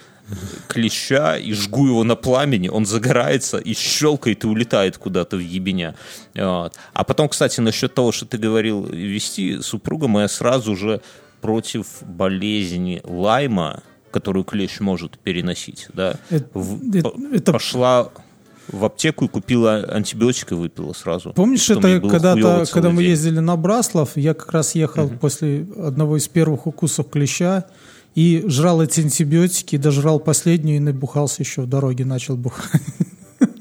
клеща 0.67 1.37
и 1.37 1.53
жгу 1.53 1.87
его 1.87 2.03
на 2.03 2.15
пламени, 2.15 2.67
он 2.67 2.85
загорается 2.85 3.57
и 3.57 3.73
щелкает 3.73 4.43
и 4.43 4.47
улетает 4.47 4.97
куда-то 4.97 5.37
в 5.37 5.39
ебеня. 5.39 5.95
Вот. 6.35 6.73
А 6.93 7.03
потом, 7.03 7.29
кстати, 7.29 7.61
насчет 7.61 7.93
того, 7.93 8.11
что 8.11 8.25
ты 8.25 8.37
говорил 8.37 8.83
вести, 8.85 9.61
супруга 9.61 10.07
моя 10.07 10.27
сразу 10.27 10.75
же 10.75 11.01
против 11.41 11.85
болезни 12.01 13.01
Лайма, 13.05 13.83
которую 14.11 14.43
клещ 14.43 14.79
может 14.79 15.17
переносить, 15.19 15.87
да, 15.93 16.15
Это- 16.29 16.49
в- 16.53 16.89
это- 16.95 17.09
по- 17.09 17.35
это- 17.35 17.51
пошла 17.53 18.09
в 18.67 18.83
аптеку 18.85 19.25
и 19.25 19.27
купила 19.27 19.77
антибиотик 19.77 20.51
и 20.51 20.55
выпила 20.55 20.93
сразу. 20.93 21.33
Помнишь, 21.33 21.69
это 21.69 21.99
когда-то, 22.01 22.65
когда 22.71 22.89
мы 22.89 23.01
день. 23.01 23.11
ездили 23.11 23.39
на 23.39 23.55
Браслов, 23.55 24.11
я 24.15 24.33
как 24.33 24.51
раз 24.51 24.75
ехал 24.75 25.09
после 25.09 25.65
одного 25.77 26.17
из 26.17 26.27
первых 26.27 26.67
укусов 26.67 27.09
клеща 27.09 27.65
и 28.15 28.43
жрал 28.47 28.81
эти 28.81 29.01
антибиотики, 29.01 29.77
дожрал 29.77 30.19
последнюю 30.19 30.77
и 30.77 30.79
набухался 30.79 31.43
еще 31.43 31.61
в 31.61 31.67
дороге, 31.67 32.03
начал 32.05 32.35
бухать. 32.35 32.81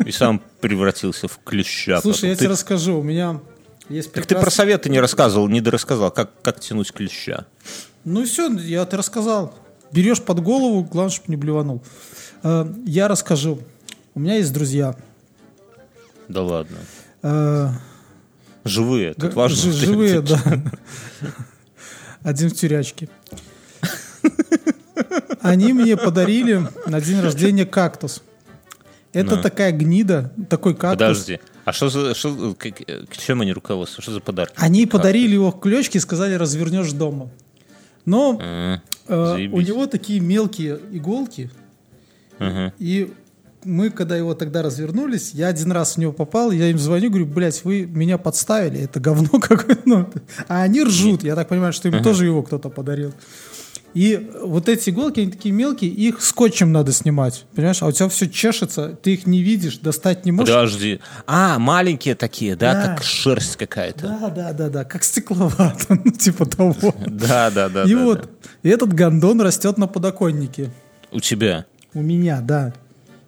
И 0.05 0.11
сам 0.13 0.41
превратился 0.61 1.29
в 1.29 1.39
клеща. 1.45 2.01
Слушай, 2.01 2.31
я 2.31 2.35
Ты- 2.37 2.41
тебе 2.41 2.51
расскажу. 2.51 2.99
У 2.99 3.03
меня 3.03 3.41
Есть 3.89 4.13
Так 4.13 4.25
ты 4.27 4.35
про 4.35 4.51
советы 4.51 4.89
не 4.89 4.99
рассказывал, 5.01 5.49
не 5.49 5.61
дорассказал, 5.61 6.11
как, 6.11 6.31
как 6.43 6.61
тянуть 6.61 6.93
клеща. 6.93 7.47
Ну 8.05 8.25
все, 8.25 8.51
я 8.53 8.85
ты 8.85 8.97
рассказал. 8.97 9.53
Берешь 9.93 10.23
под 10.23 10.41
голову, 10.41 10.83
главное, 10.85 11.13
чтобы 11.13 11.29
не 11.31 11.37
блеванул. 11.37 11.83
Э, 12.43 12.67
Я 12.85 13.09
расскажу. 13.09 13.61
У 14.17 14.21
меня 14.21 14.37
есть 14.37 14.51
друзья. 14.53 14.97
Да 16.29 16.41
ладно. 16.43 16.79
Э, 17.23 17.69
Живые, 18.65 19.13
тут 19.13 19.35
важно. 19.35 19.57
жи- 19.57 19.73
Живые, 19.73 20.23
да. 20.23 20.41
Один 22.23 22.49
в 22.49 22.55
тюрячке. 22.55 23.09
Они 25.43 25.73
мне 25.75 25.97
подарили 25.99 26.67
на 26.87 27.01
день 27.01 27.21
рождения 27.21 27.67
кактус. 27.67 28.23
Это 29.13 29.37
Ну. 29.37 29.43
такая 29.43 29.71
гнида, 29.73 30.33
такой 30.49 30.75
кактус. 30.75 30.93
Подожди. 30.99 31.39
А 31.67 31.73
что 31.73 31.91
за... 31.91 32.15
Что, 32.15 32.55
как- 32.59 32.79
к 33.11 33.17
чем 33.19 33.43
они 33.43 33.53
руководствуются? 33.53 34.01
Что 34.03 34.13
за 34.13 34.21
подарки? 34.21 34.55
Они 34.57 34.87
подарили 34.87 35.35
его 35.35 35.51
в 35.53 35.61
клечке 35.61 35.99
и 35.99 36.01
сказали, 36.01 36.33
развернешь 36.35 36.93
дома. 36.93 37.29
Но 38.07 38.39
М, 38.41 38.81
э, 39.09 39.49
у 39.53 39.61
него 39.61 39.87
такие 39.87 40.21
мелкие 40.21 40.81
иголки, 40.91 41.51
мгм. 42.39 42.73
И 42.79 43.13
мы, 43.67 43.91
когда 43.91 44.17
его 44.17 44.35
тогда 44.35 44.63
развернулись, 44.63 45.33
я 45.35 45.49
один 45.49 45.73
раз 45.73 45.95
в 45.95 45.99
него 45.99 46.13
попал, 46.13 46.51
я 46.53 46.71
им 46.71 46.79
звоню, 46.79 47.11
говорю, 47.11 47.27
блядь, 47.27 47.65
вы 47.65 47.83
меня 47.87 48.17
подставили, 48.17 48.81
это 48.81 49.01
говно 49.01 49.29
какое-то. 49.41 49.83
Ну, 49.85 50.09
А 50.49 50.63
они 50.63 50.83
ржут, 50.85 51.25
я 51.25 51.35
так 51.35 51.49
понимаю, 51.49 51.73
что 51.73 51.89
им 51.89 52.03
тоже 52.03 52.25
его 52.25 52.43
кто-то 52.43 52.69
подарил. 52.71 53.13
И 53.95 54.31
вот 54.43 54.69
эти 54.69 54.91
иголки, 54.91 55.21
они 55.21 55.31
такие 55.31 55.55
мелкие, 55.55 55.91
их 55.91 56.21
скотчем 56.21 56.71
надо 56.71 56.93
снимать, 56.93 57.47
понимаешь? 57.55 57.83
А 57.83 57.87
у 57.87 57.93
тебя 57.93 58.11
все 58.11 58.29
чешется, 58.29 58.89
ты 59.03 59.15
их 59.15 59.27
не 59.27 59.41
видишь, 59.43 59.79
достать 59.79 60.27
не 60.27 60.33
можешь. 60.33 60.55
Подожди. 60.55 61.01
А, 61.27 61.59
маленькие 61.59 62.15
такие, 62.15 62.57
да, 62.57 62.75
Да. 62.75 62.83
как 62.89 63.03
шерсть 63.03 63.57
какая-то. 63.57 64.07
Да, 64.21 64.29
да, 64.29 64.53
да, 64.53 64.69
да, 64.69 64.85
как 64.85 65.03
стекловато, 65.03 65.99
ну, 66.05 66.11
типа 66.11 66.45
того. 66.45 66.75
Да, 67.07 67.51
да, 67.51 67.71
да. 67.71 67.85
И 67.85 67.95
да, 67.95 68.05
вот 68.05 68.29
да. 68.63 68.71
этот 68.71 68.93
гондон 68.93 69.41
растет 69.41 69.79
на 69.79 69.87
подоконнике. 69.87 70.71
У 71.11 71.21
тебя. 71.21 71.65
У 71.95 72.03
меня, 72.03 72.43
да. 72.43 72.75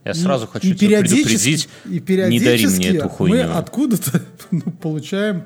Я 0.09 0.15
сразу 0.15 0.47
И- 0.47 0.49
хочу 0.49 0.69
и 0.69 0.75
тебя 0.75 1.03
периодически- 1.03 1.23
предупредить. 1.25 1.69
И 1.85 2.31
Не 2.31 2.41
дари 2.41 2.67
мне 2.67 2.89
эту 2.89 3.09
хуйню. 3.09 3.37
мы 3.37 3.43
откуда-то 3.43 4.23
ну, 4.51 4.61
получаем 4.83 5.45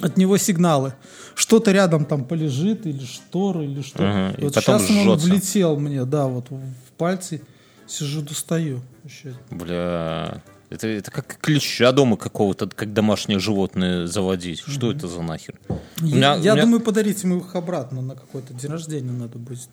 от 0.00 0.16
него 0.16 0.36
сигналы. 0.38 0.94
Что-то 1.34 1.72
рядом 1.72 2.04
там 2.04 2.24
полежит, 2.24 2.86
или 2.86 3.04
шторы, 3.04 3.64
или 3.64 3.82
что. 3.82 3.98
Ага, 4.08 4.34
И 4.38 4.44
вот 4.44 4.54
потом 4.54 4.78
сейчас 4.80 4.90
он 4.90 5.02
жжется. 5.18 5.26
влетел 5.28 5.78
мне, 5.78 6.04
да, 6.04 6.26
вот 6.26 6.50
в 6.50 6.92
пальцы. 6.96 7.42
Сижу, 7.86 8.22
достаю. 8.22 8.80
Вообще. 9.02 9.34
Бля. 9.50 10.42
Это, 10.70 10.88
это 10.88 11.10
как 11.10 11.36
клеща 11.40 11.92
дома 11.92 12.16
какого-то, 12.16 12.66
как 12.68 12.92
домашнее 12.94 13.38
животное 13.38 14.06
заводить. 14.06 14.60
Что 14.66 14.90
это 14.90 15.06
за 15.06 15.20
нахер? 15.22 15.54
Я, 16.00 16.16
меня- 16.16 16.34
я 16.36 16.52
меня- 16.54 16.62
думаю, 16.64 16.80
подарить 16.80 17.22
ему 17.22 17.38
их 17.40 17.54
обратно 17.54 18.00
на 18.00 18.14
какой-то 18.14 18.54
день 18.54 18.70
рождения 18.70 19.12
надо 19.12 19.38
будет. 19.38 19.68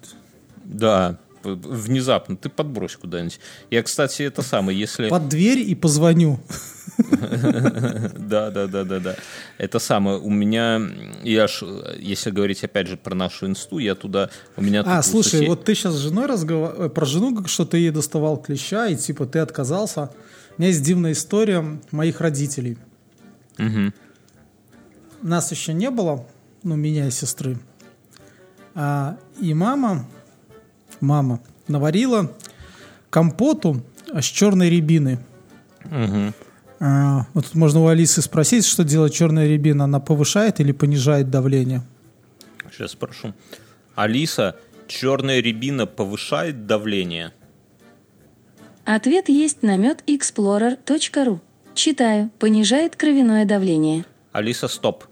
Да, 0.66 1.18
внезапно. 1.44 2.38
Ты 2.38 2.50
подбрось 2.50 2.96
куда-нибудь. 2.96 3.40
Я, 3.70 3.84
кстати, 3.84 4.24
это 4.24 4.42
самое, 4.42 4.80
если... 4.80 5.10
Под 5.10 5.28
дверь 5.30 5.60
и 5.60 5.76
позвоню. 5.76 6.40
Да, 6.98 8.52
да, 8.52 8.68
да, 8.68 8.84
да, 8.84 9.00
да. 9.00 9.16
Это 9.58 9.80
самое. 9.80 10.18
У 10.20 10.30
меня, 10.30 10.82
я 11.24 11.48
ж, 11.48 11.64
если 11.98 12.32
говорить 12.32 12.64
опять 12.64 12.88
же 12.88 12.98
про 12.98 13.16
нашу 13.16 13.48
инсту, 13.48 13.80
я 13.80 13.96
туда, 13.96 14.30
у 14.58 14.62
меня 14.62 14.84
А, 14.86 15.02
слушай, 15.02 15.48
вот 15.48 15.64
ты 15.66 15.76
сейчас 15.76 15.96
с 15.96 16.00
женой 16.00 16.26
разговаривал 16.26 16.90
про 16.90 17.06
жену, 17.06 17.46
что 17.48 17.66
ты 17.66 17.78
ей 17.78 17.92
доставал 17.92 18.38
клеща, 18.38 18.88
и 18.88 18.96
типа 18.96 19.26
ты 19.26 19.40
отказался. 19.40 20.12
У 20.58 20.62
меня 20.62 20.70
есть 20.70 20.84
дивная 20.84 21.14
история 21.14 21.80
моих 21.92 22.22
родителей. 22.22 22.78
Нас 25.22 25.52
еще 25.52 25.74
не 25.74 25.90
было, 25.92 26.26
ну, 26.64 26.76
меня 26.76 27.08
и 27.08 27.12
сестры. 27.12 27.58
А, 28.74 29.18
и 29.40 29.54
мама, 29.54 30.08
мама 31.02 31.40
наварила 31.68 32.32
компоту 33.10 33.82
с 34.14 34.24
черной 34.26 34.70
рябины. 34.70 35.20
Мгм. 35.86 36.34
А, 36.80 37.28
вот 37.34 37.46
тут 37.46 37.56
можно 37.56 37.82
у 37.82 37.88
Алисы 37.88 38.22
спросить, 38.22 38.66
что 38.66 38.84
делает 38.84 39.14
черная 39.14 39.48
рябина. 39.48 39.84
Она 39.84 40.00
повышает 40.00 40.60
или 40.60 40.72
понижает 40.72 41.30
давление? 41.30 41.82
Сейчас 42.72 42.92
спрошу. 42.92 43.34
Алиса, 43.96 44.56
черная 44.88 45.42
рябина 45.42 45.86
повышает 45.86 46.66
давление? 46.66 47.34
Ответ 48.86 49.30
есть 49.30 49.62
на 49.62 49.78
medexplorer.ru. 49.78 51.40
Читаю. 51.76 52.32
Понижает 52.40 52.96
кровяное 52.96 53.46
давление. 53.46 54.06
Алиса, 54.32 54.68
стоп. 54.68 55.06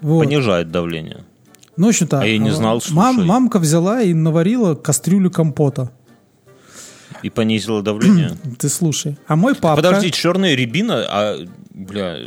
Вот. 0.00 0.24
Понижает 0.24 0.70
давление. 0.70 1.24
Ну, 1.80 1.86
в 1.86 1.88
общем-то, 1.88 2.20
А 2.20 2.26
я 2.26 2.36
не 2.36 2.50
знал, 2.50 2.82
мам- 2.90 3.14
слушай. 3.14 3.26
мамка 3.26 3.58
взяла 3.58 4.02
и 4.02 4.12
наварила 4.12 4.74
кастрюлю 4.74 5.30
компота. 5.30 5.90
И 7.22 7.30
понизила 7.30 7.80
давление? 7.82 8.32
Ты 8.58 8.68
слушай. 8.68 9.16
А 9.26 9.34
мой 9.34 9.54
папа... 9.54 9.76
Подожди, 9.76 10.10
черная 10.10 10.54
рябина, 10.54 11.06
а, 11.08 11.38
бля, 11.72 12.18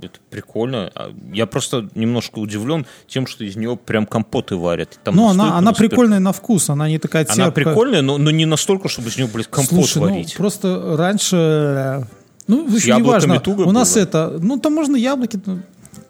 это 0.00 0.18
прикольно. 0.30 0.90
А 0.94 1.12
Я 1.30 1.44
просто 1.44 1.90
немножко 1.94 2.38
удивлен 2.38 2.86
тем, 3.06 3.26
что 3.26 3.44
из 3.44 3.54
нее 3.56 3.76
прям 3.76 4.06
компоты 4.06 4.56
варят. 4.56 4.98
Там 5.04 5.14
Ну, 5.14 5.28
она, 5.28 5.48
она 5.58 5.60
настолько- 5.60 5.90
прикольная 5.90 6.18
на 6.20 6.32
вкус, 6.32 6.70
она 6.70 6.88
не 6.88 6.98
такая 6.98 7.26
Она 7.28 7.34
терпкая. 7.34 7.52
прикольная, 7.66 8.00
но, 8.00 8.16
но 8.16 8.30
не 8.30 8.46
настолько, 8.46 8.88
чтобы 8.88 9.10
из 9.10 9.18
нее, 9.18 9.28
блядь, 9.30 9.48
компот 9.48 9.68
Слушай, 9.74 9.98
ну, 9.98 10.08
варить. 10.08 10.34
просто 10.38 10.96
раньше... 10.96 12.06
Ну, 12.48 12.66
в 12.66 12.74
общем, 12.74 12.96
яблоками 12.96 13.24
неважно. 13.32 13.40
туго 13.40 13.62
У 13.64 13.72
нас 13.72 13.92
было? 13.92 14.02
это... 14.02 14.38
Ну, 14.40 14.58
там 14.58 14.72
можно 14.74 14.96
яблоки... 14.96 15.38
ну, 15.44 15.58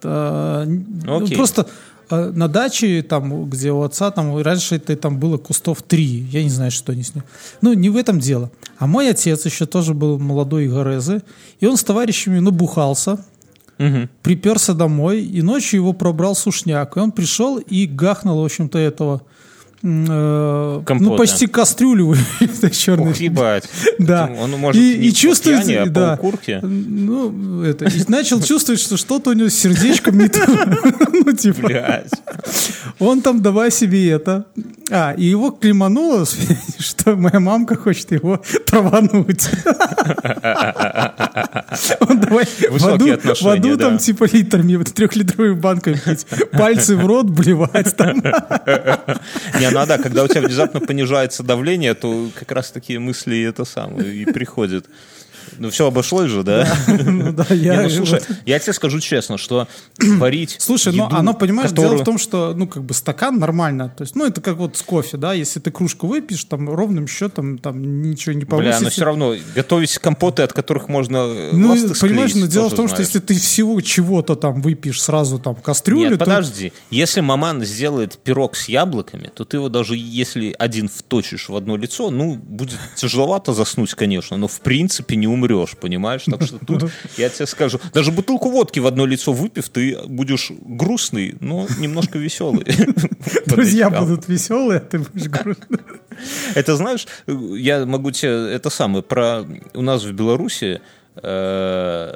э, 0.04 0.64
ну, 1.04 1.24
окей. 1.24 1.36
просто 1.36 1.66
на 2.10 2.48
даче, 2.48 3.02
там, 3.02 3.48
где 3.50 3.72
у 3.72 3.82
отца, 3.82 4.10
там 4.10 4.36
раньше 4.40 4.76
это 4.76 4.96
там 4.96 5.18
было 5.18 5.36
кустов 5.38 5.82
три. 5.82 6.26
Я 6.30 6.42
не 6.42 6.50
знаю, 6.50 6.70
что 6.70 6.92
они 6.92 7.02
с 7.02 7.14
ним. 7.14 7.24
Ну, 7.62 7.72
не 7.72 7.88
в 7.88 7.96
этом 7.96 8.20
дело. 8.20 8.50
А 8.78 8.86
мой 8.86 9.10
отец 9.10 9.44
еще 9.46 9.66
тоже 9.66 9.94
был 9.94 10.18
молодой 10.18 10.68
Горезы, 10.68 11.22
и 11.60 11.66
он 11.66 11.76
с 11.76 11.84
товарищами 11.84 12.38
набухался, 12.38 13.18
Мгм. 13.78 14.08
приперся 14.22 14.72
домой, 14.72 15.22
и 15.22 15.42
ночью 15.42 15.80
его 15.80 15.92
пробрал 15.92 16.34
сушняк. 16.34 16.96
И 16.96 17.00
он 17.00 17.12
пришел 17.12 17.58
и 17.58 17.86
гахнул, 17.86 18.40
в 18.40 18.44
общем-то, 18.44 18.78
этого... 18.78 19.22
э, 19.86 20.82
Компота. 20.84 21.10
ну, 21.10 21.16
почти 21.16 21.46
кастрюлю 21.46 22.16
этой 22.40 22.70
черной. 22.70 23.10
Ух, 23.10 23.16
ебать. 23.16 23.64
Да. 23.98 24.30
Он 24.40 24.50
может 24.52 24.80
и, 24.80 24.98
не 24.98 25.08
и 25.08 25.12
чувствует, 25.14 25.64
пьяни, 25.64 25.74
а 25.74 25.86
да. 25.86 26.14
укурке. 26.14 26.60
Ну, 26.62 27.62
это, 27.62 27.86
и 27.86 28.02
начал 28.08 28.42
чувствовать, 28.42 28.80
что 28.80 28.96
что-то 28.96 29.30
у 29.30 29.32
него 29.32 29.48
с 29.48 29.54
сердечком 29.54 30.18
не 30.18 30.28
то. 30.28 30.40
Ну, 31.26 31.32
типа, 31.32 31.66
Блядь. 31.66 32.10
он 32.98 33.20
там 33.20 33.42
давай 33.42 33.70
себе 33.70 34.10
это. 34.10 34.46
А, 34.90 35.12
и 35.12 35.24
его 35.24 35.50
клемануло, 35.50 36.24
что 36.78 37.16
моя 37.16 37.40
мамка 37.40 37.76
хочет 37.76 38.12
его 38.12 38.40
травануть. 38.66 39.48
Он 42.00 42.20
давай 42.20 42.46
в 42.70 43.48
аду, 43.48 43.76
там 43.76 43.98
типа 43.98 44.24
литрами, 44.32 44.76
вот 44.76 44.92
трехлитровыми 44.92 45.54
банками 45.54 46.00
пить, 46.04 46.26
пальцы 46.52 46.96
в 46.96 47.04
рот 47.06 47.26
блевать 47.26 47.96
там. 47.96 48.16
Не, 49.60 49.70
ну 49.70 49.80
а 49.80 49.86
да, 49.86 49.98
когда 49.98 50.24
у 50.24 50.28
тебя 50.28 50.42
внезапно 50.42 50.80
понижается 50.80 51.42
давление, 51.42 51.94
то 51.94 52.28
как 52.34 52.52
раз 52.52 52.70
такие 52.70 52.98
мысли 52.98 53.42
это 53.42 53.64
самое 53.64 54.14
и 54.14 54.24
приходят. 54.24 54.86
Ну 55.58 55.70
все 55.70 55.86
обошлось 55.86 56.30
же, 56.30 56.42
да? 56.42 56.66
Ну 56.88 57.32
да, 57.32 57.46
Не, 57.50 57.56
я 57.56 57.82
ну, 57.82 57.90
слушай, 57.90 58.20
я 58.44 58.58
тебе 58.58 58.72
скажу 58.72 59.00
честно, 59.00 59.38
что 59.38 59.68
варить 59.98 60.56
Слушай, 60.58 60.92
ну 60.94 61.08
оно, 61.10 61.34
понимаешь, 61.34 61.72
дело 61.72 61.96
в 61.96 62.04
том, 62.04 62.18
что, 62.18 62.54
ну, 62.54 62.66
как 62.66 62.84
бы 62.84 62.94
стакан 62.94 63.38
нормально. 63.38 63.92
То 63.96 64.02
есть, 64.02 64.14
ну, 64.14 64.26
это 64.26 64.40
как 64.40 64.56
вот 64.56 64.76
с 64.76 64.82
кофе, 64.82 65.16
да, 65.16 65.32
если 65.32 65.60
ты 65.60 65.70
кружку 65.70 66.06
выпьешь, 66.06 66.44
там 66.44 66.68
ровным 66.68 67.06
счетом 67.06 67.58
там 67.58 68.02
ничего 68.02 68.32
не 68.34 68.44
Бля, 68.44 68.48
повысится. 68.48 68.84
но 68.84 68.90
все 68.90 69.04
равно 69.04 69.34
готовить 69.54 69.98
компоты, 69.98 70.42
от 70.42 70.52
которых 70.52 70.88
можно 70.88 71.26
Ну, 71.52 71.76
понимаешь, 72.00 72.34
но 72.34 72.46
дело 72.46 72.68
в 72.68 72.74
том, 72.74 72.88
что 72.88 73.00
если 73.00 73.18
ты 73.18 73.34
всего 73.34 73.80
чего-то 73.80 74.36
там 74.36 74.60
выпьешь 74.60 75.02
сразу 75.02 75.38
там 75.38 75.54
кастрюлю, 75.54 76.10
Нет, 76.10 76.18
подожди. 76.18 76.72
Если 76.90 77.20
маман 77.20 77.64
сделает 77.64 78.18
пирог 78.18 78.56
с 78.56 78.68
яблоками, 78.68 79.30
то 79.34 79.44
ты 79.44 79.56
его 79.56 79.68
даже 79.68 79.94
если 79.96 80.54
один 80.58 80.88
вточишь 80.88 81.48
в 81.48 81.56
одно 81.56 81.76
лицо, 81.76 82.10
ну, 82.10 82.34
будет 82.34 82.78
тяжеловато 82.96 83.52
заснуть, 83.52 83.94
конечно, 83.94 84.36
но 84.36 84.48
в 84.48 84.60
принципе 84.60 85.16
не 85.16 85.26
умрешь, 85.26 85.45
понимаешь? 85.76 86.24
Так 86.24 86.42
что 86.42 86.58
тут 86.58 86.90
я 87.16 87.28
тебе 87.28 87.46
скажу, 87.46 87.80
даже 87.92 88.12
бутылку 88.12 88.50
водки 88.50 88.80
в 88.80 88.86
одно 88.86 89.06
лицо 89.06 89.32
выпив, 89.32 89.68
ты 89.68 89.98
будешь 90.06 90.50
грустный, 90.60 91.36
но 91.40 91.66
немножко 91.78 92.18
веселый. 92.18 92.66
Друзья 93.46 93.90
будут 93.90 94.28
веселые, 94.28 94.78
а 94.78 94.80
ты 94.80 94.98
будешь 94.98 95.28
грустный. 95.28 95.78
Это 96.54 96.76
знаешь, 96.76 97.06
я 97.26 97.84
могу 97.86 98.10
тебе 98.10 98.52
это 98.52 98.70
самое 98.70 99.02
про 99.02 99.44
у 99.74 99.82
нас 99.82 100.04
в 100.04 100.12
Беларуси 100.12 100.80
э, 101.16 102.14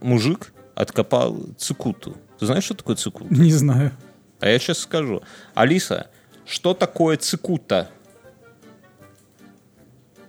мужик 0.00 0.52
откопал 0.74 1.38
цикуту. 1.58 2.16
Ты 2.38 2.46
знаешь, 2.46 2.64
что 2.64 2.74
такое 2.74 2.96
цикута? 2.96 3.32
Не 3.34 3.52
знаю. 3.52 3.92
А 4.40 4.48
я 4.48 4.58
сейчас 4.58 4.78
скажу. 4.78 5.22
Алиса, 5.54 6.08
что 6.44 6.74
такое 6.74 7.16
цикута? 7.16 7.90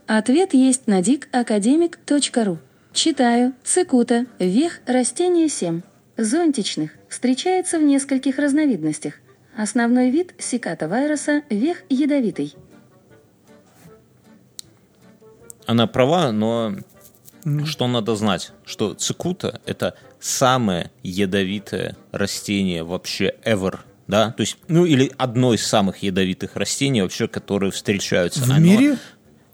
Ответ 0.07 0.53
есть 0.53 0.87
на 0.87 1.01
dicacademic.ru. 1.01 2.57
Читаю. 2.93 3.53
Цикута. 3.63 4.25
Вех. 4.39 4.79
Растение 4.85 5.49
7. 5.49 5.81
Зонтичных. 6.15 6.91
Встречается 7.09 7.77
в 7.77 7.83
нескольких 7.83 8.37
разновидностях. 8.39 9.15
Основной 9.55 10.09
вид 10.09 10.33
сиката 10.37 10.85
вируса– 10.85 11.41
вех 11.49 11.83
ядовитый. 11.89 12.55
Она 15.65 15.87
права, 15.87 16.31
но 16.31 16.75
что 17.65 17.87
надо 17.87 18.15
знать? 18.15 18.51
Что 18.65 18.93
цикута– 18.93 19.59
это 19.65 19.95
самое 20.19 20.91
ядовитое 21.03 21.97
растение 22.11 22.83
вообще 22.83 23.33
ever. 23.43 23.79
Да? 24.07 24.31
То 24.31 24.41
есть, 24.41 24.57
ну 24.69 24.85
или 24.85 25.11
одно 25.17 25.53
из 25.53 25.65
самых 25.67 25.97
ядовитых 26.01 26.55
растений 26.55 27.01
вообще, 27.01 27.27
которые 27.27 27.71
встречаются. 27.71 28.41
В 28.41 28.49
Оно- 28.49 28.59
мире? 28.59 28.97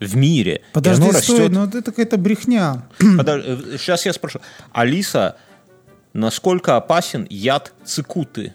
В 0.08 0.16
мире. 0.16 0.62
Подожди, 0.74 1.04
оно 1.04 1.14
стой, 1.14 1.40
растет- 1.40 1.52
ну 1.52 1.66
это 1.66 1.82
какая-то 1.84 2.18
брехня. 2.18 2.84
Сейчас 3.00 4.06
я 4.06 4.14
спрошу. 4.14 4.40
Алиса, 4.72 5.38
насколько 6.14 6.76
опасен 6.78 7.26
яд 7.30 7.74
цикуты? 7.86 8.54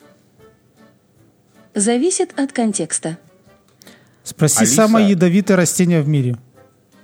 Зависит 1.75 2.39
от 2.39 2.53
контекста. 2.53 3.19
Спроси 4.25 4.61
Алиса- 4.65 4.75
самое 4.75 5.11
ядовитое 5.11 5.57
растение 5.57 6.03
в 6.03 6.09
мире. 6.09 6.37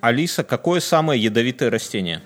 Алиса, 0.01 0.45
какое 0.45 0.81
самое 0.81 1.23
ядовитое 1.23 1.71
растение? 1.71 2.21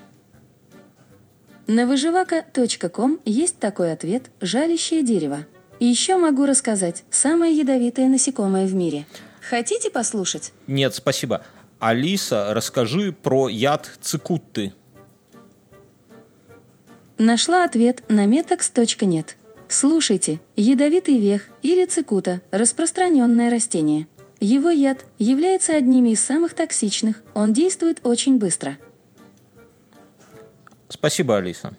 На 1.67 1.85
выживака.ком 1.85 3.19
есть 3.25 3.59
такой 3.59 3.93
ответ 3.93 4.31
«жалящее 4.41 5.03
дерево». 5.03 5.45
И 5.79 5.85
еще 5.85 6.17
могу 6.17 6.45
рассказать 6.45 7.03
самое 7.09 7.55
ядовитое 7.55 8.09
насекомое 8.09 8.65
в 8.65 8.73
мире. 8.73 9.05
Хотите 9.47 9.89
послушать? 9.89 10.51
Нет, 10.67 10.93
спасибо. 10.93 11.41
Алиса, 11.79 12.53
расскажи 12.53 13.13
про 13.13 13.47
яд 13.47 13.89
цикуты. 14.01 14.73
Нашла 17.17 17.63
ответ 17.63 18.03
на 18.09 18.25
metax.net. 18.25 19.35
Слушайте, 19.69 20.41
ядовитый 20.55 21.17
вех 21.17 21.47
или 21.61 21.85
цикута– 21.85 22.41
распространенное 22.51 23.49
растение. 23.49 24.07
Его 24.39 24.69
яд 24.69 25.05
является 25.19 25.75
одним 25.75 26.05
из 26.05 26.21
самых 26.21 26.53
токсичных, 26.53 27.21
он 27.33 27.53
действует 27.53 27.99
очень 28.03 28.39
быстро. 28.39 28.77
Спасибо, 30.87 31.37
Алиса. 31.37 31.73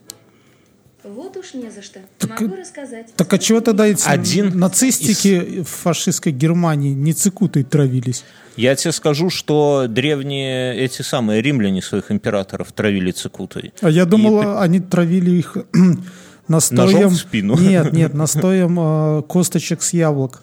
Вот 1.02 1.36
уж 1.36 1.54
не 1.54 1.70
за 1.70 1.82
что. 1.82 2.00
Так, 2.18 2.40
Могу 2.40 2.56
рассказать. 2.56 3.12
Так 3.16 3.32
а 3.32 3.38
чего 3.38 3.60
тогда 3.60 3.86
эти 3.86 4.06
Один 4.06 4.58
нацистики 4.58 5.62
в 5.62 5.68
фашистской 5.68 6.32
Германии 6.32 6.92
не 6.92 7.14
цикутой 7.14 7.64
травились? 7.64 8.24
Я 8.56 8.74
тебе 8.74 8.92
скажу, 8.92 9.30
что 9.30 9.86
древние 9.88 10.76
эти 10.76 11.02
самые 11.02 11.42
римляне 11.42 11.82
своих 11.82 12.10
императоров 12.10 12.72
травили 12.72 13.10
цикутой. 13.10 13.72
А 13.80 13.90
я 13.90 14.04
думал, 14.04 14.42
И- 14.42 14.62
они 14.62 14.80
травили 14.80 15.30
их 15.30 15.56
настоем... 16.48 16.92
Ножом 16.92 17.08
в 17.10 17.16
спину? 17.16 17.56
Нет, 17.58 17.92
нет, 17.92 18.14
настоем 18.14 18.78
э, 18.78 19.22
косточек 19.22 19.82
с 19.82 19.92
яблок. 19.92 20.42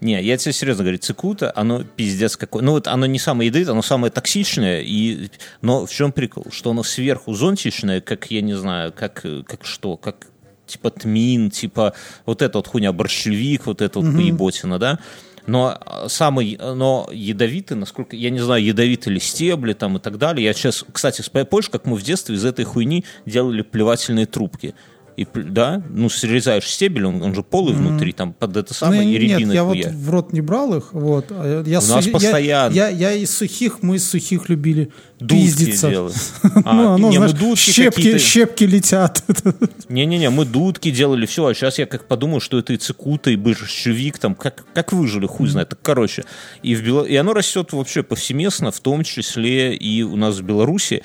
Не, 0.00 0.22
я 0.22 0.36
тебе 0.36 0.52
серьезно 0.52 0.84
говорю, 0.84 0.98
цикута, 0.98 1.50
оно 1.56 1.82
пиздец 1.82 2.36
какое. 2.36 2.62
Ну 2.62 2.72
вот 2.72 2.88
оно 2.88 3.06
не 3.06 3.18
самое 3.18 3.46
ядовитое, 3.46 3.72
оно 3.72 3.80
самое 3.82 4.10
токсичное. 4.10 4.82
И... 4.82 5.30
Но 5.62 5.86
в 5.86 5.90
чем 5.90 6.12
прикол? 6.12 6.46
Что 6.50 6.72
оно 6.72 6.82
сверху 6.82 7.32
зонтичное, 7.32 8.02
как, 8.02 8.30
я 8.30 8.42
не 8.42 8.54
знаю, 8.54 8.92
как, 8.92 9.24
как 9.46 9.64
что, 9.64 9.96
как 9.96 10.26
типа 10.66 10.90
тмин, 10.90 11.50
типа 11.50 11.94
вот 12.26 12.42
эта 12.42 12.58
вот 12.58 12.68
хуйня, 12.68 12.92
борщевик, 12.92 13.66
вот 13.66 13.80
эта 13.80 14.00
вот 14.00 14.14
поеботина, 14.14 14.78
да? 14.78 14.98
Но 15.46 15.76
а, 15.78 16.08
самый, 16.08 16.58
но 16.58 17.08
ядовитый, 17.12 17.76
насколько, 17.76 18.16
я 18.16 18.30
не 18.30 18.40
знаю, 18.40 18.64
ядовитые 18.64 19.14
ли 19.14 19.20
стебли 19.20 19.72
там 19.74 19.96
и 19.96 20.00
так 20.00 20.18
далее. 20.18 20.44
Я 20.44 20.52
сейчас, 20.54 20.84
кстати, 20.90 21.20
вспомнил, 21.20 21.46
как 21.70 21.84
мы 21.84 21.96
в 21.96 22.02
детстве 22.02 22.36
из 22.36 22.44
этой 22.44 22.64
хуйни 22.64 23.04
делали 23.26 23.62
плевательные 23.62 24.26
трубки? 24.26 24.74
И, 25.16 25.26
да, 25.34 25.82
ну, 25.90 26.08
срезаешь 26.08 26.66
стебель, 26.66 27.04
он, 27.06 27.22
он 27.22 27.34
же 27.34 27.42
полый 27.42 27.72
внутри, 27.74 28.12
там, 28.12 28.32
под 28.32 28.56
это 28.56 28.74
самое, 28.74 29.02
Ну, 29.02 29.08
и 29.08 29.12
нет, 29.12 29.20
рябиной 29.38 29.54
я 29.54 29.62
вот 29.64 29.76
в 29.76 30.10
рот 30.10 30.32
не 30.32 30.40
брал 30.40 30.74
их. 30.74 30.92
Вот. 30.92 31.26
А 31.30 31.62
Я, 31.64 31.78
У 31.78 31.86
нас 31.86 32.06
я- 32.06 32.12
постоянно. 32.12 32.74
Я, 32.74 32.88
я 32.88 33.12
из 33.12 33.34
сухих, 33.36 33.82
мы 33.82 33.96
из 33.96 34.08
сухих 34.10 34.48
любили 34.48 34.90
Дудки 35.20 35.34
пиздиться. 35.44 35.90
делали. 35.90 36.14
ну, 36.42 36.62
А, 36.64 36.94
оно, 36.94 37.10
не, 37.10 37.18
мы 37.18 37.28
знаешь, 37.28 37.32
дудки 37.32 37.70
щепки, 37.70 38.18
щепки 38.18 38.64
летят. 38.64 39.22
Не-не-не, 39.88 40.30
мы 40.30 40.44
дудки 40.44 40.90
делали, 40.90 41.26
все, 41.26 41.46
а 41.46 41.54
сейчас 41.54 41.78
я 41.78 41.86
как 41.86 42.06
подумал, 42.08 42.40
что 42.40 42.58
это 42.58 42.72
и 42.72 42.76
цикута, 42.76 43.30
и 43.30 43.36
борщевик, 43.36 44.18
там, 44.18 44.34
как, 44.34 44.64
как 44.74 44.92
выжили, 44.92 45.26
хуй 45.26 45.48
знает, 45.48 45.68
так, 45.68 45.78
короче. 45.82 46.24
И, 46.62 46.74
в 46.74 46.82
Бело- 46.82 47.06
и 47.06 47.14
оно 47.16 47.32
растет 47.34 47.72
вообще 47.72 48.02
повсеместно, 48.02 48.72
в 48.72 48.80
том 48.80 49.04
числе 49.04 49.74
и 49.76 50.02
у 50.02 50.16
нас 50.16 50.38
в 50.38 50.42
Беларуси. 50.42 51.02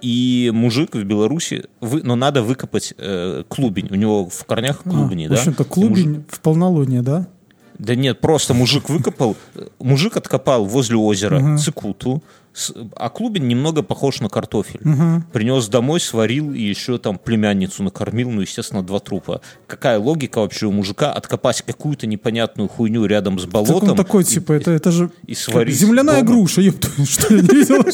И 0.00 0.50
мужик 0.54 0.94
в 0.94 1.02
Беларуси, 1.04 1.64
вы, 1.80 2.02
но 2.02 2.14
надо 2.16 2.42
выкопать 2.42 2.94
э, 2.98 3.42
клубень, 3.48 3.88
у 3.90 3.94
него 3.94 4.28
в 4.28 4.44
корнях 4.44 4.82
клубни, 4.82 5.26
А, 5.26 5.28
да? 5.30 5.34
В 5.36 5.38
общем-то, 5.38 5.62
И 5.62 5.66
мужик- 5.66 5.72
клубень 5.74 6.24
в 6.28 6.40
полнолуние, 6.40 7.02
да? 7.02 7.26
Да 7.78 7.94
нет, 7.94 8.20
просто 8.20 8.54
мужик 8.54 8.88
выкопал, 8.88 9.36
мужик 9.78 10.16
откопал 10.16 10.64
возле 10.64 10.96
озера 10.96 11.56
цикуту, 11.58 12.22
с- 12.47 12.47
а 12.96 13.08
клубень 13.10 13.46
немного 13.46 13.82
похож 13.82 14.20
на 14.20 14.28
картофель. 14.28 14.80
Принес 15.32 15.68
домой, 15.68 16.00
сварил 16.00 16.52
и 16.52 16.60
еще 16.60 16.98
там 16.98 17.18
племянницу 17.18 17.82
накормил, 17.82 18.30
ну, 18.30 18.40
естественно, 18.40 18.82
два 18.82 18.98
трупа. 19.00 19.40
Какая 19.66 19.98
логика 19.98 20.38
вообще 20.40 20.66
у 20.66 20.72
мужика 20.72 21.12
откопать 21.12 21.62
какую-то 21.62 22.06
непонятную 22.06 22.68
хуйню 22.68 23.04
рядом 23.06 23.38
с 23.38 23.42
Так 23.42 23.50
болотом? 23.52 23.90
он 23.90 23.96
такой, 23.96 24.22
и- 24.22 24.26
типа, 24.26 24.52
это, 24.52 24.70
это 24.72 24.90
же 24.90 25.10
и 25.26 25.34
сварить 25.34 25.76
земляная 25.76 26.22
дома. 26.22 26.26
груша, 26.38 26.60
ёпта, 26.60 26.88
что 27.06 27.34
я 27.34 27.42
не 27.42 27.48
видел? 27.48 27.84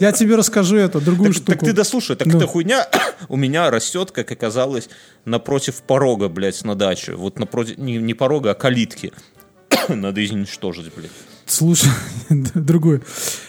Я 0.00 0.12
тебе 0.12 0.36
расскажу 0.36 0.76
это, 0.76 1.00
другую 1.00 1.28
Так, 1.28 1.36
штуку. 1.36 1.52
так 1.52 1.60
ты 1.60 1.72
дослушай, 1.72 2.16
так 2.16 2.28
эта 2.28 2.46
хуйня 2.46 2.86
у 3.28 3.36
меня 3.36 3.70
растет, 3.70 4.10
как 4.10 4.30
оказалось, 4.32 4.88
напротив 5.24 5.82
порога, 5.86 6.28
блядь, 6.28 6.62
на 6.64 6.74
даче. 6.74 7.14
Вот 7.14 7.38
напротив, 7.38 7.78
не 7.78 8.14
порога, 8.14 8.50
а 8.52 8.54
калитки. 8.54 9.12
Надо 9.88 10.24
изничтожить, 10.24 10.92
блядь. 10.96 11.10
Слушай, 11.46 11.90
другой. 12.30 13.02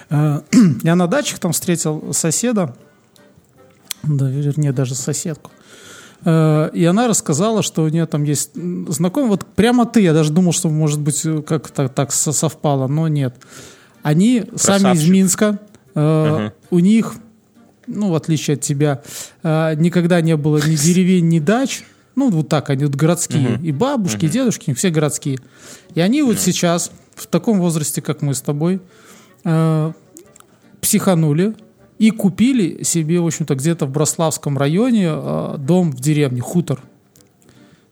А, 0.09 0.43
Я 0.83 0.95
на 0.95 1.07
дачах 1.07 1.39
там 1.39 1.51
встретил 1.51 2.13
соседа, 2.13 2.75
да, 4.03 4.29
вернее, 4.29 4.71
даже 4.71 4.95
соседку. 4.95 5.51
Э, 6.25 6.69
И 6.73 6.83
она 6.85 7.07
рассказала, 7.07 7.63
что 7.63 7.83
у 7.83 7.87
нее 7.89 8.05
там 8.05 8.23
есть 8.23 8.51
знакомый, 8.53 9.29
вот 9.29 9.45
прямо 9.45 9.85
ты, 9.85 10.01
я 10.01 10.13
даже 10.13 10.31
думал, 10.31 10.51
что, 10.51 10.69
может 10.69 10.99
быть, 10.99 11.23
как-то 11.47 11.87
так 11.87 12.11
со- 12.11 12.31
совпало, 12.33 12.87
но 12.87 13.07
нет. 13.07 13.35
Они 14.03 14.43
сами 14.55 14.77
из 14.77 14.81
Красавчик. 14.83 15.09
Минска, 15.09 15.59
Ага. 15.95 16.53
у 16.69 16.79
них, 16.79 17.13
ну, 17.87 18.11
в 18.11 18.15
отличие 18.15 18.55
от 18.55 18.61
тебя, 18.61 19.01
никогда 19.43 20.21
не 20.21 20.35
было 20.37 20.57
ни 20.57 20.75
деревень, 20.75 21.29
ни 21.29 21.39
дач, 21.39 21.83
ну, 22.15 22.29
вот 22.29 22.47
так, 22.49 22.69
они 22.69 22.85
вот 22.85 22.95
городские, 22.95 23.59
и 23.63 23.71
бабушки, 23.71 24.25
и 24.25 24.29
дедушки, 24.29 24.73
все 24.73 24.89
городские. 24.89 25.39
И 25.95 26.01
они 26.01 26.21
вот 26.21 26.39
сейчас, 26.39 26.91
в 27.15 27.27
таком 27.27 27.59
возрасте, 27.59 28.01
как 28.01 28.21
мы 28.21 28.33
с 28.33 28.41
тобой, 28.41 28.81
э, 29.43 29.91
психанули 30.81 31.55
и 31.97 32.11
купили 32.11 32.83
себе, 32.83 33.19
в 33.19 33.25
общем-то, 33.25 33.55
где-то 33.55 33.85
в 33.85 33.89
Брославском 33.91 34.57
районе 34.57 35.07
э, 35.09 35.55
дом 35.57 35.91
в 35.91 35.99
деревне, 35.99 36.41
хутор. 36.41 36.81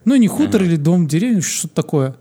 Ну, 0.06 0.16
не 0.16 0.28
хутор 0.28 0.64
или 0.64 0.76
дом 0.76 1.06
в 1.06 1.08
деревне, 1.08 1.42
что-то 1.42 1.76
такое. 1.76 2.16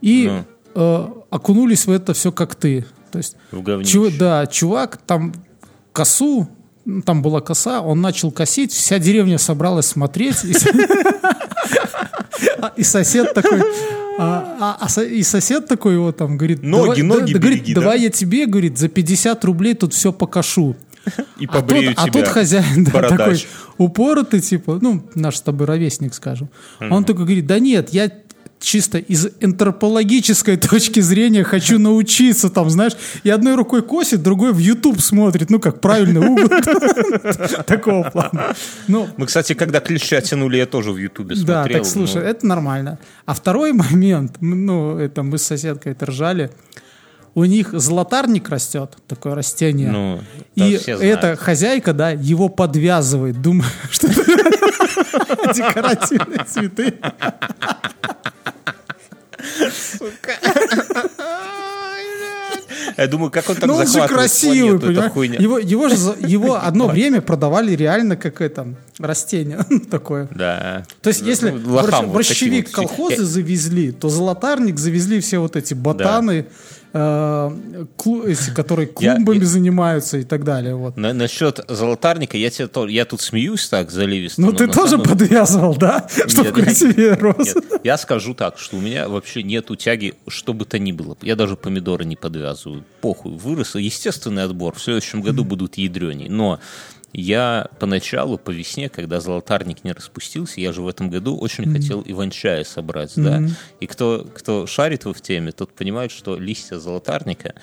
И 0.00 0.28
Ну. 0.28 0.44
э, 0.82 1.08
окунулись 1.30 1.86
в 1.86 1.90
это 1.90 2.14
все 2.14 2.32
как 2.32 2.54
ты. 2.54 2.86
То 3.12 3.18
есть, 3.18 3.36
В 3.50 3.84
чу- 3.84 4.10
да, 4.18 4.46
чувак 4.46 4.96
там 5.06 5.34
косу, 5.92 6.48
ну, 6.86 7.02
там 7.02 7.20
была 7.22 7.40
коса, 7.42 7.82
он 7.82 8.00
начал 8.00 8.30
косить, 8.30 8.72
вся 8.72 8.98
деревня 8.98 9.36
собралась 9.36 9.86
смотреть. 9.86 10.42
И 12.76 12.82
сосед 12.82 13.34
такой, 13.34 13.60
а, 14.20 14.76
а- 14.80 14.88
а 14.96 15.02
и 15.02 15.22
сосед 15.22 15.66
такой 15.66 15.94
его 15.94 16.12
там 16.12 16.36
говорит, 16.36 16.62
Ноги, 16.62 17.00
давай, 17.00 17.02
ноги 17.20 17.32
да- 17.32 17.38
говорит, 17.38 17.60
береги, 17.60 17.74
да? 17.74 17.80
давай 17.80 18.00
я 18.00 18.10
тебе, 18.10 18.46
говорит, 18.46 18.78
за 18.78 18.88
50 18.88 19.44
рублей 19.44 19.74
тут 19.74 19.94
все 19.94 20.12
покашу. 20.12 20.76
И 21.38 21.46
А 21.46 21.52
побрею 21.52 21.94
а 21.96 22.08
тебя. 22.08 22.12
тут 22.24 22.28
хозяин 22.28 22.84
да, 22.84 23.02
такой 23.08 23.42
упоротый, 23.78 24.40
типа, 24.40 24.78
ну, 24.82 25.02
наш 25.14 25.36
с 25.36 25.40
тобой 25.40 25.66
ровесник, 25.66 26.12
скажем. 26.14 26.50
Он 26.78 27.04
такой 27.04 27.24
говорит, 27.24 27.46
да 27.46 27.58
нет, 27.58 27.88
я 27.92 28.10
чисто 28.60 28.98
из 28.98 29.28
антропологической 29.42 30.56
точки 30.70 31.00
зрения 31.00 31.42
хочу 31.44 31.78
научиться, 31.78 32.50
там, 32.50 32.70
знаешь, 32.70 32.92
и 33.24 33.30
одной 33.30 33.54
рукой 33.54 33.82
косит, 33.82 34.22
другой 34.22 34.52
в 34.52 34.58
YouTube 34.58 35.00
смотрит, 35.00 35.50
ну, 35.50 35.58
как 35.58 35.80
правильный 35.80 36.20
угол. 36.20 36.48
Такого 37.66 38.08
плана. 38.10 38.54
Ну, 38.86 39.08
Мы, 39.16 39.26
кстати, 39.26 39.54
когда 39.54 39.80
клеща 39.80 40.20
тянули, 40.20 40.58
я 40.58 40.66
тоже 40.66 40.92
в 40.92 40.96
Ютубе 40.98 41.34
смотрел. 41.36 41.64
да, 41.64 41.72
так 41.72 41.86
слушай, 41.86 42.22
это 42.22 42.46
нормально. 42.46 42.98
А 43.26 43.34
второй 43.34 43.72
момент, 43.72 44.36
ну, 44.40 44.98
это 44.98 45.22
мы 45.22 45.38
с 45.38 45.42
соседкой 45.42 45.92
это 45.92 46.06
ржали, 46.06 46.50
у 47.34 47.44
них 47.44 47.70
золотарник 47.72 48.48
растет, 48.48 48.96
такое 49.06 49.34
растение. 49.34 49.90
Ну, 49.90 50.20
и 50.54 50.72
эта 50.86 51.36
хозяйка, 51.36 51.92
да, 51.92 52.10
его 52.10 52.48
подвязывает, 52.48 53.40
думаю, 53.40 53.70
что 53.90 54.08
это 54.08 55.52
декоративные 55.54 56.44
цветы. 56.44 56.94
Я 62.96 63.06
думаю, 63.06 63.30
как 63.30 63.48
он 63.48 63.56
так 63.56 63.66
Ну, 63.66 63.74
он 63.76 63.86
же 63.86 63.92
захватывает 63.92 64.20
красивый, 64.30 64.78
планету, 64.78 65.10
понимаешь? 65.10 65.40
Его, 65.40 65.58
его, 65.58 65.88
же, 65.88 65.96
его 66.20 66.54
одно 66.62 66.88
время 66.88 67.20
продавали 67.20 67.74
реально 67.74 68.16
как 68.16 68.40
это, 68.40 68.74
растение 69.02 69.58
такое. 69.90 70.28
Да. 70.34 70.84
То 71.02 71.08
есть, 71.08 71.22
если 71.22 71.50
Ну, 71.50 71.58
вот 71.70 71.90
борщевик 72.08 72.66
вот. 72.66 72.74
колхозы 72.74 73.24
завезли, 73.24 73.92
то 73.92 74.08
золотарник 74.08 74.78
завезли 74.78 75.20
все 75.20 75.38
вот 75.38 75.56
эти 75.56 75.74
ботаны, 75.74 76.46
э, 76.92 77.86
клу- 77.96 78.26
эти, 78.26 78.50
которые 78.50 78.86
клумбами 78.88 79.38
я- 79.38 79.44
занимаются 79.46 80.18
и 80.18 80.24
так 80.24 80.44
далее. 80.44 80.74
Вот. 80.74 80.96
На- 80.96 81.12
насчет 81.12 81.60
золотарника, 81.68 82.36
я, 82.36 82.50
тебе, 82.50 82.66
то- 82.66 82.88
я 82.88 83.04
тут 83.04 83.20
смеюсь 83.20 83.68
так 83.68 83.90
заливисто. 83.90 84.40
Ну, 84.40 84.52
ты 84.52 84.66
тоже 84.66 84.90
самом- 84.90 85.06
подвязывал, 85.06 85.76
да? 85.76 86.08
Чтобы 86.26 86.46
Нет, 86.50 86.54
красивее 86.54 87.14
рос. 87.14 87.54
Нет, 87.54 87.64
я 87.84 87.96
скажу 87.96 88.34
так, 88.34 88.58
что 88.58 88.76
у 88.76 88.80
меня 88.80 89.08
вообще 89.08 89.42
нету 89.42 89.76
тяги, 89.76 90.14
что 90.28 90.52
бы 90.52 90.64
то 90.64 90.78
ни 90.78 90.92
было. 90.92 91.16
Я 91.22 91.36
даже 91.36 91.56
помидоры 91.56 92.04
не 92.04 92.16
подвязываю. 92.16 92.84
Похуй, 93.00 93.32
вырос. 93.36 93.76
Естественный 93.76 94.42
отбор. 94.44 94.74
В 94.74 94.82
следующем 94.82 95.22
году 95.22 95.44
будут 95.44 95.78
ядреней. 95.78 96.28
Но 96.28 96.58
я 97.12 97.68
поначалу, 97.78 98.38
по 98.38 98.50
весне, 98.50 98.88
когда 98.88 99.20
золотарник 99.20 99.84
не 99.84 99.92
распустился, 99.92 100.60
я 100.60 100.72
же 100.72 100.82
в 100.82 100.88
этом 100.88 101.10
году 101.10 101.36
очень 101.36 101.72
хотел 101.72 102.02
иван-чая 102.06 102.64
собрать, 102.64 103.12
да. 103.16 103.42
И 103.80 103.86
кто, 103.86 104.26
кто 104.34 104.66
шарит 104.66 105.04
в 105.04 105.20
теме, 105.20 105.52
тот 105.52 105.72
понимает, 105.72 106.10
что 106.10 106.36
листья 106.38 106.78
золотарника 106.78 107.54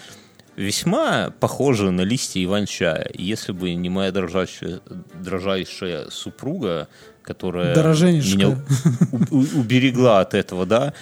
весьма 0.55 1.29
похожи 1.39 1.91
на 1.91 2.01
листья 2.01 2.43
иван-чая. 2.43 3.09
Если 3.13 3.51
бы 3.51 3.73
не 3.75 3.89
моя 3.89 4.11
дрожащая, 4.11 4.81
дрожайшая 5.13 6.09
супруга, 6.09 6.87
которая 7.27 7.75
Дороженежка. 7.75 8.37
меня 8.37 8.57
уберегла 9.31 10.21
от 10.21 10.33
этого, 10.33 10.65
да, 10.65 10.93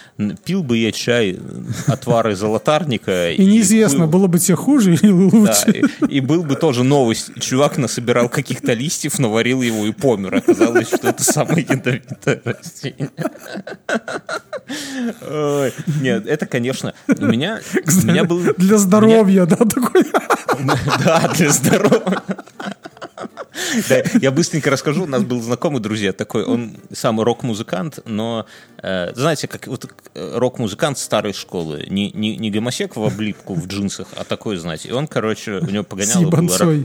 пил 0.43 0.63
бы 0.63 0.77
я 0.77 0.91
чай 0.91 1.39
отвары 1.85 2.35
золотарника. 2.35 3.31
И 3.31 3.45
неизвестно, 3.45 4.07
был- 4.07 4.19
было 4.19 4.27
бы 4.27 4.39
тебе 4.39 4.55
хуже 4.55 4.95
или 4.95 5.07
да, 5.07 5.37
лучше. 5.37 5.83
и, 6.09 6.17
и 6.17 6.19
был 6.21 6.43
бы 6.43 6.55
тоже 6.55 6.83
новость. 6.83 7.31
Чувак 7.39 7.77
насобирал 7.77 8.27
каких-то 8.27 8.73
листьев, 8.73 9.19
наварил 9.19 9.61
его 9.61 9.85
и 9.85 9.91
помер. 9.91 10.35
Оказалось, 10.35 10.87
что 10.87 11.09
это 11.09 11.23
самое 11.23 11.65
ядовитое 11.69 12.41
растение. 12.43 13.09
Ой, 15.29 15.71
Нет, 16.01 16.25
это, 16.25 16.47
конечно, 16.47 16.93
у 17.07 17.25
меня, 17.25 17.59
у 17.85 18.07
меня 18.07 18.23
был... 18.23 18.41
Для 18.57 18.77
здоровья, 18.77 19.45
да, 19.45 19.57
такой. 19.57 20.05
Да, 21.03 21.27
для 21.35 21.49
здоровья. 21.51 22.21
Да, 23.89 24.03
я 24.21 24.31
быстренько 24.31 24.69
расскажу. 24.69 25.03
У 25.03 25.07
нас 25.07 25.23
был 25.23 25.41
знакомый 25.41 25.81
друзья 25.81 26.13
такой, 26.13 26.43
он 26.43 26.77
сам 26.91 27.21
рок-музыкант, 27.21 27.99
но 28.05 28.45
э, 28.81 29.13
знаете, 29.15 29.47
как 29.47 29.67
вот 29.67 29.85
э, 30.13 30.37
рок-музыкант 30.37 30.97
старой 30.97 31.33
школы, 31.33 31.85
не, 31.89 32.11
не, 32.11 32.37
не 32.37 32.51
гомосек 32.51 32.95
в 32.95 33.03
облипку 33.03 33.53
в 33.53 33.67
джинсах, 33.67 34.07
а 34.15 34.23
такой, 34.23 34.57
знаете. 34.57 34.89
И 34.89 34.91
он, 34.91 35.07
короче, 35.07 35.53
у 35.53 35.69
него 35.69 35.83
погоняло 35.83 36.29
было... 36.29 36.83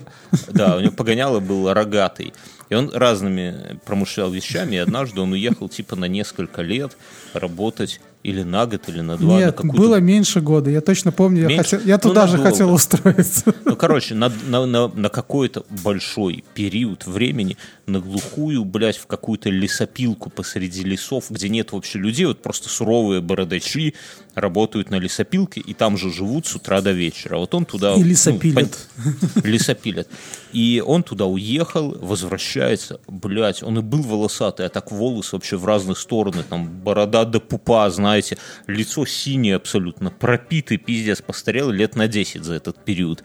Да, 0.48 0.76
у 0.76 0.80
него 0.80 0.92
погоняло 0.92 1.40
был 1.40 1.72
рогатый. 1.72 2.32
И 2.68 2.74
он 2.74 2.90
разными 2.90 3.80
промышлял 3.84 4.30
вещами, 4.30 4.76
и 4.76 4.78
однажды 4.78 5.20
он 5.20 5.32
уехал 5.32 5.68
типа 5.68 5.96
на 5.96 6.04
несколько 6.04 6.62
лет 6.62 6.96
работать 7.34 8.00
или 8.22 8.42
на 8.42 8.66
год, 8.66 8.88
или 8.88 9.00
на 9.00 9.16
два. 9.16 9.34
на 9.34 9.38
Нет, 9.38 9.54
какую-то 9.56 9.78
было 9.78 9.96
меньше 10.00 10.40
года. 10.40 10.68
Я 10.70 10.80
точно 10.82 11.10
помню, 11.12 11.42
я, 11.42 11.48
Меньше? 11.48 11.62
хотел, 11.62 11.80
я 11.86 11.94
Ну, 11.94 12.00
туда 12.00 12.26
же 12.26 12.32
надолго. 12.36 12.50
хотел 12.50 12.72
устроиться. 12.72 13.54
Ну, 13.64 13.76
короче, 13.76 14.14
на, 14.14 14.30
на, 14.48 14.66
на, 14.66 14.88
на 14.88 15.08
какой-то 15.08 15.64
большой 15.82 16.44
период 16.54 17.06
времени 17.06 17.56
на 17.86 18.00
глухую, 18.00 18.64
блядь, 18.64 18.98
в 18.98 19.06
какую-то 19.06 19.48
лесопилку 19.50 20.28
посреди 20.30 20.82
лесов, 20.84 21.30
где 21.30 21.48
нет 21.48 21.72
вообще 21.72 21.98
людей, 21.98 22.26
вот 22.26 22.42
просто 22.42 22.68
суровые 22.68 23.20
бородачи 23.20 23.94
работают 24.34 24.90
на 24.90 24.96
лесопилке, 24.96 25.60
и 25.60 25.74
там 25.74 25.96
же 25.96 26.12
живут 26.12 26.46
с 26.46 26.54
утра 26.54 26.80
до 26.82 26.92
вечера. 26.92 27.36
Вот 27.38 27.52
он 27.54 27.64
туда... 27.64 27.94
И 27.94 27.98
ну, 28.00 28.04
лесопилят. 28.04 28.78
пон- 29.04 29.42
лесопилят. 29.48 30.08
И 30.52 30.82
он 30.86 31.02
туда 31.02 31.26
уехал, 31.26 31.96
возвращается, 32.00 33.00
блядь, 33.08 33.62
он 33.62 33.78
и 33.78 33.82
был 33.82 34.02
волосатый, 34.02 34.66
а 34.66 34.68
так 34.68 34.92
волосы 34.92 35.34
вообще 35.36 35.56
в 35.56 35.64
разные 35.64 35.96
стороны, 35.96 36.42
там 36.48 36.68
борода 36.68 37.24
до 37.24 37.40
пупа, 37.40 37.90
знаете, 38.10 38.38
лицо 38.66 39.06
синее 39.06 39.54
абсолютно, 39.54 40.10
пропитый 40.10 40.78
пиздец, 40.78 41.22
постарел 41.22 41.70
лет 41.70 41.94
на 41.94 42.08
10 42.08 42.42
за 42.42 42.54
этот 42.54 42.84
период. 42.84 43.22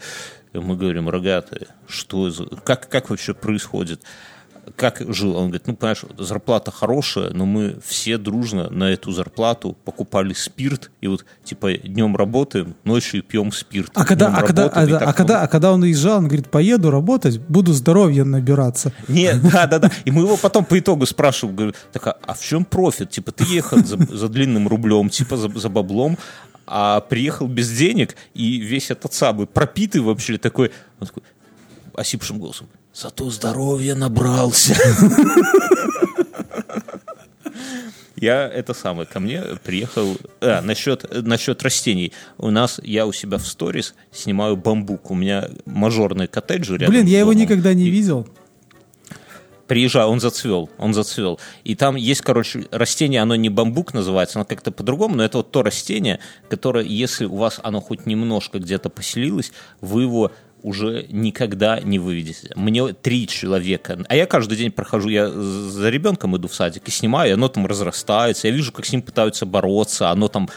Мы 0.54 0.78
говорим, 0.78 1.10
рогатые, 1.10 1.68
что. 1.88 2.32
Как, 2.64 2.88
как 2.88 3.10
вообще 3.10 3.34
происходит? 3.34 4.02
Как 4.76 5.02
жил? 5.14 5.36
Он 5.36 5.46
говорит, 5.48 5.68
ну, 5.68 5.76
понимаешь, 5.76 6.04
зарплата 6.18 6.72
хорошая, 6.72 7.32
но 7.32 7.46
мы 7.46 7.78
все 7.86 8.18
дружно 8.18 8.70
на 8.70 8.86
эту 8.92 9.12
зарплату 9.12 9.78
покупали 9.86 10.34
спирт, 10.34 10.92
и 11.02 11.08
вот, 11.08 11.26
типа, 11.44 11.74
днем 11.74 12.16
работаем, 12.16 12.76
ночью 12.84 13.24
пьем 13.24 13.52
спирт. 13.52 13.92
А 13.94 14.06
когда, 14.06 14.28
а, 14.28 14.42
когда, 14.42 14.66
а, 14.66 15.10
а 15.10 15.14
когда, 15.14 15.42
а 15.42 15.48
когда 15.48 15.72
он 15.72 15.84
уезжал, 15.84 16.18
он 16.18 16.28
говорит, 16.28 16.50
поеду 16.50 16.90
работать, 16.92 17.40
буду 17.40 17.74
здоровье 17.74 18.24
набираться. 18.24 18.92
Нет, 19.08 19.42
да, 19.52 19.68
да, 19.68 19.80
да. 19.80 19.92
И 20.04 20.12
мы 20.12 20.24
его 20.24 20.38
потом 20.38 20.66
по 20.66 20.78
итогу 20.80 21.06
спрашиваем, 21.06 21.56
говорю, 21.56 21.74
так, 21.92 22.08
а, 22.08 22.18
а 22.26 22.34
в 22.34 22.42
чем 22.42 22.66
профит? 22.66 23.12
Типа, 23.12 23.32
ты 23.32 23.44
ехал 23.46 23.84
за, 23.84 23.98
за 24.16 24.30
длинным 24.30 24.68
рублем, 24.68 25.10
типа, 25.10 25.38
за, 25.38 25.50
за 25.50 25.70
баблом, 25.70 26.18
а 26.68 27.02
приехал 27.02 27.48
без 27.48 27.72
денег, 27.72 28.16
и 28.34 28.58
весь 28.58 28.90
этот 28.90 29.14
самый 29.14 29.46
пропитый 29.48 30.02
вообще 30.02 30.38
такой, 30.38 30.72
он 31.00 31.08
такой 31.08 31.24
осипшим 31.96 32.40
голосом, 32.40 32.68
зато 32.94 33.30
здоровье 33.30 33.96
набрался. 33.96 34.76
Я 38.16 38.48
это 38.48 38.74
самое, 38.74 39.06
ко 39.06 39.20
мне 39.20 39.42
приехал... 39.64 40.16
А, 40.40 40.62
насчет, 40.62 41.06
насчет 41.26 41.62
растений. 41.64 42.14
У 42.38 42.50
нас, 42.50 42.80
я 42.82 43.06
у 43.06 43.12
себя 43.12 43.38
в 43.38 43.46
сторис 43.46 43.94
снимаю 44.12 44.56
бамбук. 44.56 45.12
У 45.12 45.16
меня 45.16 45.50
мажорные 45.66 46.28
коттеджи 46.28 46.78
рядом 46.78 46.94
Блин, 46.94 47.08
я 47.08 47.20
его 47.20 47.34
никогда 47.34 47.74
не 47.74 47.88
И- 47.88 47.90
видел. 47.92 48.28
Приезжай, 49.68 50.06
он 50.06 50.20
зацвел, 50.20 50.70
он 50.78 50.94
зацвел. 50.94 51.40
И 51.64 51.76
там 51.76 51.96
есть, 51.96 52.22
короче, 52.22 52.68
растение, 52.72 53.22
оно 53.22 53.36
не 53.36 53.50
бамбук 53.50 53.96
называется, 53.96 54.38
оно 54.38 54.46
как-то 54.46 54.72
по-другому, 54.72 55.16
но 55.16 55.24
это 55.24 55.38
вот 55.38 55.52
то 55.52 55.64
растение, 55.64 56.20
которое, 56.50 56.86
если 56.86 57.26
у 57.26 57.36
вас 57.36 57.60
оно 57.64 57.82
хоть 57.82 58.06
немножко 58.06 58.60
где-то 58.60 58.90
поселилось, 58.90 59.52
вы 59.82 60.04
его 60.04 60.32
уже 60.66 61.06
никогда 61.10 61.80
не 61.80 62.00
выведете. 62.00 62.52
Мне 62.56 62.94
три 62.94 63.28
человека, 63.28 64.00
а 64.10 64.16
я 64.16 64.26
каждый 64.26 64.58
день 64.58 64.72
прохожу, 64.72 65.10
я 65.10 65.30
за 65.30 65.90
ребенком 65.90 66.36
иду 66.36 66.48
в 66.48 66.56
садик 66.56 66.88
и 66.88 66.92
снимаю, 66.92 67.30
и 67.30 67.34
оно 67.34 67.48
там 67.50 67.68
разрастается, 67.68 68.48
я 68.48 68.54
вижу, 68.54 68.72
как 68.72 68.86
с 68.86 68.92
ним 68.92 69.04
пытаются 69.04 69.46
бороться, 69.46 70.10
оно 70.10 70.28
там 70.28 70.50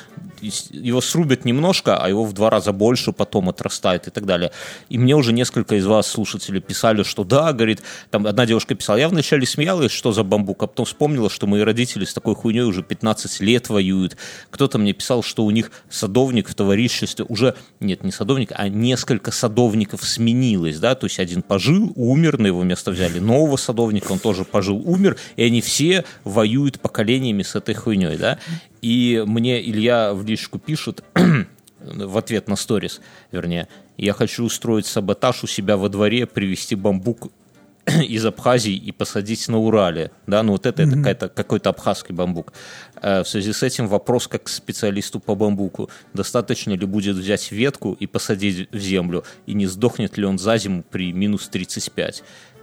его 0.43 1.01
срубят 1.01 1.45
немножко, 1.45 1.97
а 1.97 2.09
его 2.09 2.25
в 2.25 2.33
два 2.33 2.51
раза 2.51 2.73
больше 2.73 3.13
потом 3.13 3.49
отрастает 3.49 4.07
и 4.09 4.11
так 4.11 4.27
далее. 4.27 4.53
И 4.89 4.99
мне 4.99 5.15
уже 5.15 5.33
несколько 5.33 5.77
из 5.77 5.87
вас, 5.87 6.07
слушателей, 6.07 6.61
писали, 6.61 7.03
что 7.03 7.25
да, 7.25 7.53
говорит, 7.53 7.83
там 8.11 8.27
одна 8.27 8.47
девушка 8.47 8.75
писала, 8.75 8.97
я 8.97 9.09
вначале 9.09 9.47
смеялась, 9.47 9.93
что 9.93 10.13
за 10.13 10.25
бамбук, 10.25 10.63
а 10.63 10.67
потом 10.67 10.87
вспомнила, 10.87 11.31
что 11.31 11.47
мои 11.47 11.63
родители 11.63 12.05
с 12.05 12.15
такой 12.15 12.35
хуйней 12.35 12.63
уже 12.63 12.83
15 12.83 13.41
лет 13.41 13.69
воюют. 13.69 14.17
Кто-то 14.51 14.79
мне 14.79 14.93
писал, 14.93 15.23
что 15.23 15.45
у 15.45 15.51
них 15.51 15.71
садовник 15.91 16.49
в 16.49 16.55
товариществе 16.55 17.25
уже, 17.29 17.55
нет, 17.81 18.05
не 18.05 18.13
садовник, 18.13 18.53
а 18.55 18.69
несколько 18.69 19.31
садовников 19.31 20.05
сменилось, 20.05 20.79
да, 20.79 20.95
то 20.95 21.07
есть 21.07 21.19
один 21.19 21.43
пожил, 21.43 21.93
умер, 21.97 22.39
на 22.39 22.47
его 22.47 22.63
место 22.63 22.91
взяли 22.91 23.19
нового 23.19 23.57
садовника, 23.57 24.13
он 24.13 24.19
тоже 24.19 24.45
пожил, 24.45 24.83
умер, 24.85 25.17
и 25.37 25.43
они 25.43 25.61
все 25.61 26.05
воюют 26.25 26.81
поколениями 26.81 27.43
с 27.43 27.55
этой 27.55 27.75
хуйней, 27.75 28.17
да. 28.17 28.39
И 28.83 29.23
мне 29.27 29.61
Илья 29.61 30.13
в 30.15 30.25
личку 30.25 30.59
пишет, 30.59 31.05
в 31.81 32.19
ответ 32.19 32.49
на 32.49 32.57
сторис, 32.57 33.01
вернее, 33.33 33.69
я 33.97 34.13
хочу 34.13 34.45
устроить 34.45 34.87
саботаж 34.87 35.45
у 35.45 35.47
себя 35.47 35.77
во 35.77 35.89
дворе, 35.89 36.27
привезти 36.27 36.75
бамбук 36.75 37.33
из 37.87 38.25
Абхазии 38.25 38.75
и 38.75 38.93
посадить 38.93 39.49
на 39.49 39.59
Урале. 39.59 40.11
Да, 40.27 40.43
ну 40.43 40.53
вот 40.53 40.67
это, 40.67 40.83
это 40.83 40.97
какая-то, 40.97 41.29
какой-то 41.29 41.71
абхазский 41.71 42.15
бамбук. 42.15 42.53
Э, 43.01 43.23
В 43.23 43.29
связи 43.29 43.53
с 43.53 43.63
этим 43.63 43.89
вопрос 43.89 44.29
как 44.29 44.45
к 44.45 44.49
специалисту 44.49 45.21
по 45.21 45.35
бамбуку. 45.35 45.91
Достаточно 46.15 46.73
ли 46.73 46.87
будет 46.87 47.17
взять 47.17 47.51
ветку 47.51 47.95
и 47.99 48.07
посадить 48.07 48.69
в 48.73 48.79
землю, 48.79 49.25
и 49.47 49.55
не 49.55 49.67
сдохнет 49.67 50.17
ли 50.19 50.25
он 50.25 50.39
за 50.39 50.59
зиму 50.59 50.85
при 50.89 51.13
минус 51.13 51.49
35? 51.49 52.23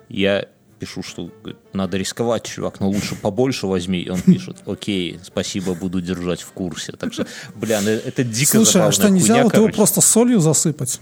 Я 0.09 0.47
пишу, 0.79 1.03
что 1.03 1.31
говорит, 1.41 1.59
надо 1.73 1.97
рисковать, 1.97 2.43
чувак, 2.43 2.79
но 2.79 2.89
лучше 2.89 3.15
побольше 3.15 3.67
возьми. 3.67 4.01
И 4.01 4.09
он 4.09 4.21
пишет, 4.21 4.57
окей, 4.65 5.19
спасибо, 5.23 5.73
буду 5.73 6.01
держать 6.01 6.41
в 6.41 6.51
курсе. 6.51 6.91
Так 6.93 7.13
что, 7.13 7.25
бля, 7.55 7.81
ну 7.81 7.89
это 7.89 8.23
дико 8.23 8.57
Слушай, 8.57 8.83
а 8.83 8.91
что, 8.91 9.09
нельзя 9.09 9.33
хуйня, 9.33 9.43
вот 9.43 9.55
его 9.55 9.67
просто 9.69 10.01
солью 10.01 10.39
засыпать? 10.39 10.99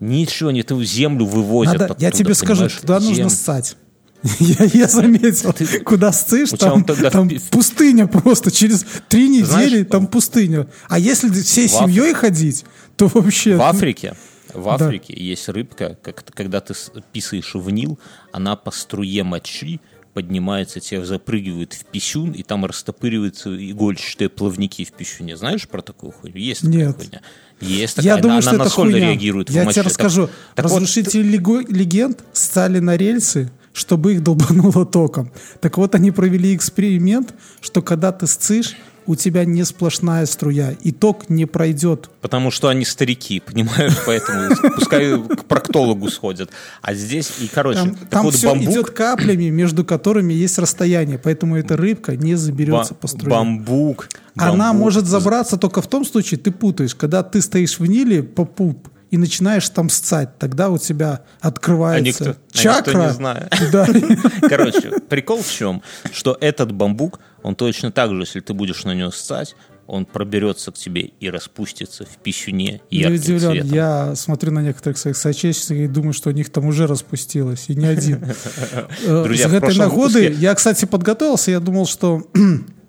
Ничего, 0.00 0.50
не 0.50 0.62
ты 0.62 0.82
землю 0.84 1.26
вывозят 1.26 1.78
Надо, 1.78 1.96
я 1.98 2.08
оттуда, 2.08 2.24
тебе 2.24 2.34
скажу, 2.34 2.68
туда 2.68 2.98
нужно 2.98 3.14
Зем- 3.14 3.30
ссать. 3.30 3.76
Я, 4.38 4.64
я 4.72 4.86
заметил, 4.86 5.52
куда 5.84 6.12
ссышь, 6.12 6.52
У 6.52 6.56
тебя 6.56 6.70
там, 6.70 7.10
там 7.10 7.28
в 7.28 7.50
пустыня 7.50 8.06
просто. 8.06 8.52
Через 8.52 8.86
три 9.08 9.28
недели 9.28 9.44
Знаешь, 9.44 9.86
там 9.90 10.06
пустыня. 10.06 10.68
А 10.88 11.00
если 11.00 11.28
всей 11.28 11.66
в 11.66 11.72
семьей 11.72 12.14
ходить, 12.14 12.64
то 12.96 13.08
вообще... 13.08 13.56
В 13.56 13.62
Африке, 13.62 14.14
в 14.54 14.64
Да. 14.64 14.74
Африке 14.86 15.14
есть 15.16 15.48
рыбка, 15.48 15.96
как, 16.02 16.24
когда 16.34 16.60
ты 16.60 16.74
писаешь 17.12 17.54
в 17.54 17.70
Нил, 17.70 17.98
она 18.32 18.56
по 18.56 18.70
струе 18.70 19.22
мочи 19.24 19.80
поднимается, 20.14 20.78
тебя 20.80 21.04
запрыгивает 21.06 21.72
в 21.72 21.86
писюн, 21.86 22.32
и 22.32 22.42
там 22.42 22.66
растопыриваются 22.66 23.48
игольчатые 23.70 24.28
плавники 24.28 24.84
в 24.84 24.92
писюне. 24.92 25.36
Знаешь 25.38 25.66
про 25.66 25.80
такую 25.80 26.12
хуйню? 26.12 26.36
Есть 26.36 26.60
такая 26.62 26.86
Нет. 26.88 26.96
хуйня? 26.96 27.20
Есть 27.62 27.96
такая, 27.96 28.16
Я 28.16 28.20
думаю, 28.20 28.34
она 28.34 28.42
что 28.42 28.50
это 28.50 28.64
настолько 28.64 28.92
хуйня. 28.92 29.08
реагирует 29.08 29.48
в 29.48 29.54
Я 29.54 29.64
моче. 29.64 29.74
тебе 29.74 29.82
Так- 29.84 29.90
расскажу. 29.90 30.28
так 30.54 30.66
вот, 30.66 30.72
Разрушители 30.74 31.22
лего- 31.38 31.64
легенд 31.66 32.22
стали 32.34 32.78
на 32.80 32.96
рельсы, 32.98 33.50
чтобы 33.72 34.12
их 34.12 34.22
долбануло 34.22 34.84
током. 34.84 35.32
Так 35.62 35.78
вот, 35.78 35.94
они 35.94 36.10
провели 36.10 36.54
эксперимент, 36.54 37.32
что 37.62 37.80
когда 37.80 38.12
ты 38.12 38.26
сцишь, 38.26 38.76
у 39.06 39.14
тебя 39.16 39.44
не 39.44 39.64
сплошная 39.64 40.26
струя, 40.26 40.72
и 40.82 40.92
ток 40.92 41.28
не 41.28 41.46
пройдет. 41.46 42.10
Потому 42.20 42.50
что 42.50 42.68
они 42.68 42.84
старики, 42.84 43.40
понимаешь, 43.40 43.96
поэтому 44.06 44.54
пускай 44.76 45.18
к 45.20 45.44
проктологу 45.44 46.08
сходят. 46.10 46.50
А 46.82 46.94
здесь, 46.94 47.32
и, 47.40 47.48
короче, 47.48 47.80
Там, 47.80 47.94
там 48.10 48.24
вот 48.24 48.34
все 48.34 48.48
бамбук, 48.50 48.70
идет 48.70 48.90
каплями, 48.90 49.50
между 49.50 49.84
которыми 49.84 50.32
есть 50.32 50.58
расстояние, 50.58 51.18
поэтому 51.18 51.56
эта 51.56 51.76
рыбка 51.76 52.16
не 52.16 52.34
заберется 52.34 52.94
ба- 52.94 53.00
по 53.00 53.06
струе. 53.08 53.30
бамбук, 53.30 54.08
Она 54.36 54.68
бамбук. 54.68 54.80
может 54.82 55.06
забраться 55.06 55.56
только 55.56 55.82
в 55.82 55.86
том 55.88 56.04
случае, 56.04 56.38
ты 56.38 56.50
путаешь, 56.50 56.94
когда 56.94 57.22
ты 57.22 57.40
стоишь 57.42 57.78
в 57.78 57.86
Ниле 57.86 58.22
по 58.22 58.44
пуп 58.44 58.88
и 59.12 59.18
начинаешь 59.18 59.68
там 59.68 59.88
сцать, 59.90 60.38
тогда 60.38 60.70
у 60.70 60.78
тебя 60.78 61.20
открывается 61.40 62.00
А 62.00 62.00
никто- 62.00 62.24
а 62.24 62.28
никто 62.28 62.58
чакра. 62.58 63.06
не 63.06 63.12
знает. 63.12 63.54
Да. 63.72 63.86
Короче, 64.48 64.90
прикол 65.08 65.42
в 65.42 65.50
чем? 65.52 65.82
Что 66.12 66.36
этот 66.40 66.72
бамбук, 66.72 67.20
он 67.42 67.54
точно 67.54 67.92
так 67.92 68.10
же, 68.10 68.20
если 68.22 68.40
ты 68.40 68.54
будешь 68.54 68.84
на 68.84 68.92
него 68.94 69.10
ссать, 69.10 69.54
он 69.86 70.06
проберется 70.06 70.72
к 70.72 70.76
тебе 70.76 71.02
и 71.20 71.28
распустится 71.28 72.04
в 72.06 72.16
писюне 72.22 72.80
Не 72.90 72.98
ярким 73.00 73.16
удивлен, 73.16 73.52
цветом. 73.52 73.68
я 73.74 74.14
смотрю 74.16 74.52
на 74.52 74.60
некоторых 74.62 74.96
своих 74.96 75.16
соотечественников 75.16 75.90
и 75.90 75.92
думаю, 75.92 76.12
что 76.14 76.30
у 76.30 76.32
них 76.32 76.50
там 76.50 76.64
уже 76.66 76.86
распустилось, 76.86 77.64
и 77.68 77.74
не 77.74 77.86
один. 77.86 78.24
Э, 79.04 79.22
Друзья, 79.24 79.48
С 79.48 79.52
этой 79.52 79.76
нагоды 79.76 80.34
я, 80.38 80.54
кстати, 80.54 80.84
подготовился, 80.86 81.50
я 81.50 81.60
думал, 81.60 81.86
что 81.86 82.22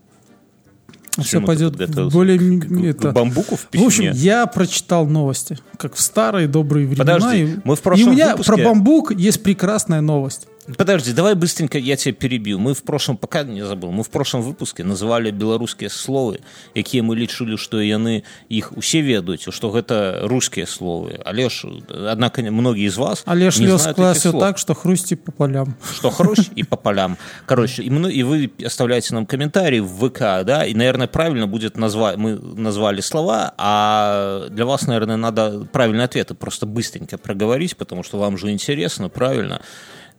все 1.21 1.41
пойдет 1.41 1.75
более... 2.11 2.37
К- 2.59 2.71
это- 2.85 3.11
к 3.11 3.13
бамбуку 3.13 3.55
в 3.55 3.67
В 3.71 3.83
общем, 3.83 4.11
я 4.13 4.45
прочитал 4.47 5.05
новости, 5.05 5.57
как 5.77 5.95
в 5.95 6.01
старые 6.01 6.47
добрые 6.47 6.87
времена. 6.87 7.03
Подожди, 7.15 7.43
и- 7.43 7.55
мы 7.63 7.75
в 7.75 7.79
И 7.79 7.81
прошлом 7.83 8.07
у 8.07 8.11
меня 8.11 8.31
выпуске- 8.35 8.43
про 8.45 8.57
бамбук 8.63 9.11
есть 9.15 9.43
прекрасная 9.43 10.01
новость. 10.01 10.47
Подожди, 10.76 11.14
давай 11.14 11.34
быстренько 11.34 11.78
я 11.78 11.96
тебя 11.96 12.12
перебью. 12.12 12.58
Мы 12.58 12.74
в 12.74 12.82
прошлом, 12.82 13.16
пока 13.16 13.42
не 13.42 13.62
забыл, 13.64 13.90
мы 13.90 14.02
в 14.02 14.10
прошлом 14.10 14.42
выпуске 14.42 14.84
называли 14.84 15.30
беларускія 15.30 15.88
словы, 15.88 16.40
якія 16.76 17.02
мы 17.02 17.16
лічылі, 17.16 17.56
што 17.56 17.80
яны 17.80 18.22
іх 18.50 18.76
усе 18.76 19.00
ведаюць, 19.00 19.48
што 19.48 19.70
гэта 19.70 20.28
рускія 20.28 20.66
словы. 20.66 21.22
Але 21.24 21.48
ж 21.48 21.64
однако 21.88 22.42
многие 22.42 22.84
из 22.84 22.98
вас 22.98 23.22
Але 23.24 23.50
ж 23.50 23.62
не 23.62 23.68
лес 23.68 23.80
знают 23.80 23.96
классе 23.96 24.28
этих 24.28 24.30
слов. 24.32 24.42
так, 24.42 24.58
что 24.58 24.74
хрусти 24.74 25.16
по 25.16 25.32
полям. 25.32 25.74
что 25.90 26.10
хрущ 26.10 26.50
и 26.54 26.64
по 26.64 26.76
полям. 26.76 27.16
Короче, 27.46 27.82
и, 27.82 27.88
мно- 27.88 28.10
и 28.10 28.22
вы 28.22 28.50
оставляете 28.62 29.14
нам 29.14 29.24
комментарии 29.24 29.80
в 29.80 29.88
ВК, 30.10 30.44
да, 30.44 30.66
и, 30.66 30.74
наверное, 30.74 31.06
правильно 31.06 31.46
будет 31.46 31.78
назвать, 31.78 32.18
мы 32.18 32.36
назвали 32.60 33.00
слова, 33.00 33.54
а 33.56 34.48
для 34.50 34.66
вас, 34.66 34.86
наверное, 34.86 35.16
надо 35.16 35.66
правильные 35.72 36.04
ответы 36.04 36.34
просто 36.34 36.66
быстренько 36.66 37.16
проговорить, 37.16 37.74
потому 37.78 38.02
что 38.02 38.18
вам 38.18 38.36
же 38.36 38.50
интересно, 38.50 39.08
правильно. 39.08 39.62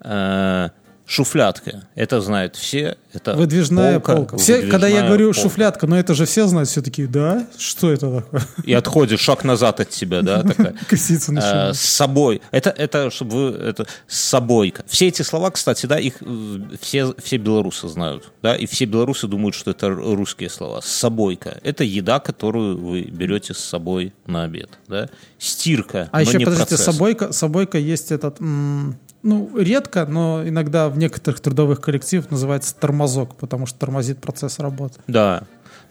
Э, 0.01 0.71
Шуфлятка, 1.07 1.87
это 1.97 2.23
знают 2.23 2.57
все, 2.57 2.97
это 3.13 3.35
Выдвижная 3.35 4.01
полка. 4.01 4.39
Все, 4.39 4.63
когда 4.63 4.87
я 4.87 4.95
выдвижная 5.03 5.07
говорю 5.09 5.27
полка. 5.35 5.41
шуфлятка, 5.43 5.87
но 5.87 5.99
это 5.99 6.15
же 6.15 6.25
все 6.25 6.47
знают, 6.47 6.67
все 6.71 6.81
такие, 6.81 7.07
да? 7.07 7.47
Что 7.59 7.93
это 7.93 8.23
такое? 8.23 8.43
И 8.65 8.73
отходишь 8.73 9.21
шаг 9.21 9.45
назад 9.45 9.81
от 9.81 9.91
тебя, 9.91 10.23
да, 10.23 10.43
такая. 10.43 10.75
Коситься 10.89 11.31
Э, 11.31 11.35
начинает. 11.35 11.77
с 11.77 11.81
собой. 11.81 12.41
Это, 12.53 12.71
это 12.71 13.11
чтобы 13.11 13.33
вы, 13.53 13.59
это 13.59 13.87
с 14.09 14.19
собой. 14.19 14.73
Все 14.87 15.09
эти 15.09 15.21
слова, 15.21 15.51
кстати, 15.51 15.85
да, 15.85 15.99
их 15.99 16.15
э, 16.23 16.59
все, 16.81 17.15
все 17.23 17.37
белорусы 17.37 17.87
знают, 17.89 18.33
да, 18.43 18.57
и 18.57 18.65
все 18.65 18.87
белорусы 18.87 19.27
думают, 19.29 19.55
что 19.55 19.73
это 19.73 19.91
русские 19.91 20.49
слова. 20.49 20.81
С 20.81 20.87
собойка. 20.87 21.61
Это 21.63 21.85
еда, 21.85 22.19
которую 22.19 22.79
вы 22.79 23.03
берете 23.03 23.53
с 23.53 23.59
собой 23.59 24.15
на 24.27 24.45
обед, 24.45 24.71
да. 24.89 25.11
Стирка, 25.39 26.09
А 26.13 26.23
еще, 26.23 26.39
подождите, 26.39 26.57
процесс. 26.69 26.81
собойка, 26.83 27.31
собойка 27.35 27.77
есть 27.77 28.11
этот, 28.11 28.41
м, 28.41 28.99
ну, 29.25 29.51
редко, 29.59 30.07
но 30.07 30.47
иногда 30.47 30.89
в 30.89 30.97
некоторых 30.97 31.41
трудовых 31.41 31.81
коллективах 31.81 32.31
называется 32.31 32.75
тормозок, 32.77 33.35
потому 33.35 33.67
что 33.67 33.79
тормозит 33.81 34.21
процесс 34.21 34.61
работы. 34.61 35.01
Да. 35.09 35.43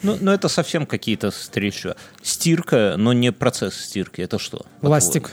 Ну, 0.01 0.17
но 0.21 0.34
это 0.34 0.47
совсем 0.47 0.86
какие-то 0.86 1.31
встречи. 1.31 1.93
Стирка, 2.21 2.95
но 2.97 3.11
не 3.13 3.31
процесс 3.31 3.75
стирки. 3.75 4.21
Это 4.21 4.39
что? 4.39 4.57
по-твоему? 4.59 4.89
Ластик. 4.93 5.31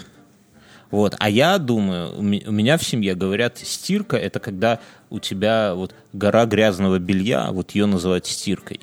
Вот. 0.91 1.15
А 1.21 1.31
я 1.31 1.59
думаю, 1.59 2.19
у 2.19 2.23
ме- 2.23 2.43
у 2.47 2.51
меня 2.53 2.77
в 2.79 2.85
семье 2.85 3.15
говорят, 3.15 3.59
стирка 3.59 4.17
это 4.17 4.41
когда 4.41 4.81
у 5.09 5.21
тебя 5.21 5.75
вот 5.75 5.95
гора 6.13 6.47
грязного 6.47 6.99
белья, 6.99 7.51
вот 7.53 7.73
ее 7.73 7.87
называют 7.87 8.27
стиркой. 8.27 8.81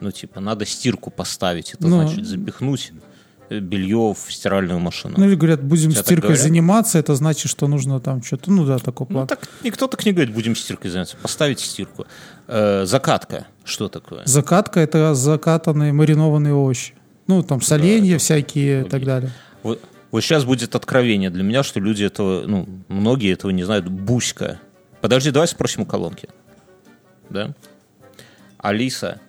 Ну, 0.00 0.10
типа, 0.10 0.40
надо 0.40 0.66
стирку 0.66 1.10
поставить. 1.10 1.74
Это 1.74 1.86
Ну. 1.86 2.02
значит 2.06 2.26
запихнуть 2.26 2.92
белье 3.50 4.14
в 4.14 4.32
стиральную 4.32 4.80
машину. 4.80 5.14
Ну, 5.16 5.24
или 5.26 5.34
говорят, 5.34 5.62
будем 5.62 5.92
так 5.92 6.04
стиркой 6.04 6.36
заниматься, 6.36 6.98
это 6.98 7.14
значит, 7.14 7.50
что 7.50 7.66
нужно 7.68 8.00
там 8.00 8.22
что-то, 8.22 8.50
ну 8.50 8.64
да, 8.64 8.78
такой 8.78 9.06
Ну, 9.08 9.14
план. 9.14 9.26
так 9.26 9.48
никто 9.62 9.86
так 9.86 10.04
не 10.04 10.12
говорит, 10.12 10.34
будем 10.34 10.56
стиркой 10.56 10.90
заняться. 10.90 11.16
Поставить 11.16 11.60
стирку. 11.60 12.06
Э, 12.48 12.84
закатка. 12.86 13.46
Что 13.64 13.88
такое? 13.88 14.22
Закатка— 14.26 14.80
это 14.80 15.14
закатанные 15.14 15.92
маринованные 15.92 16.54
овощи. 16.54 16.94
Ну, 17.26 17.42
там 17.42 17.60
соленья 17.60 18.18
всякие 18.18 18.82
и 18.82 18.88
так 18.88 19.04
далее. 19.04 19.32
Вот, 19.62 19.80
вот 20.12 20.20
сейчас 20.22 20.44
будет 20.44 20.74
откровение 20.74 21.30
для 21.30 21.42
меня, 21.42 21.62
что 21.62 21.80
люди 21.80 22.04
этого, 22.04 22.46
ну, 22.46 22.68
многие 22.88 23.32
этого 23.32 23.50
не 23.50 23.64
знают. 23.64 23.88
Буська. 23.88 24.60
Подожди, 25.00 25.30
давай 25.30 25.48
спросим 25.48 25.82
у 25.82 25.86
колонки. 25.86 26.28
Да? 27.30 27.54
Алиса, 28.58 29.20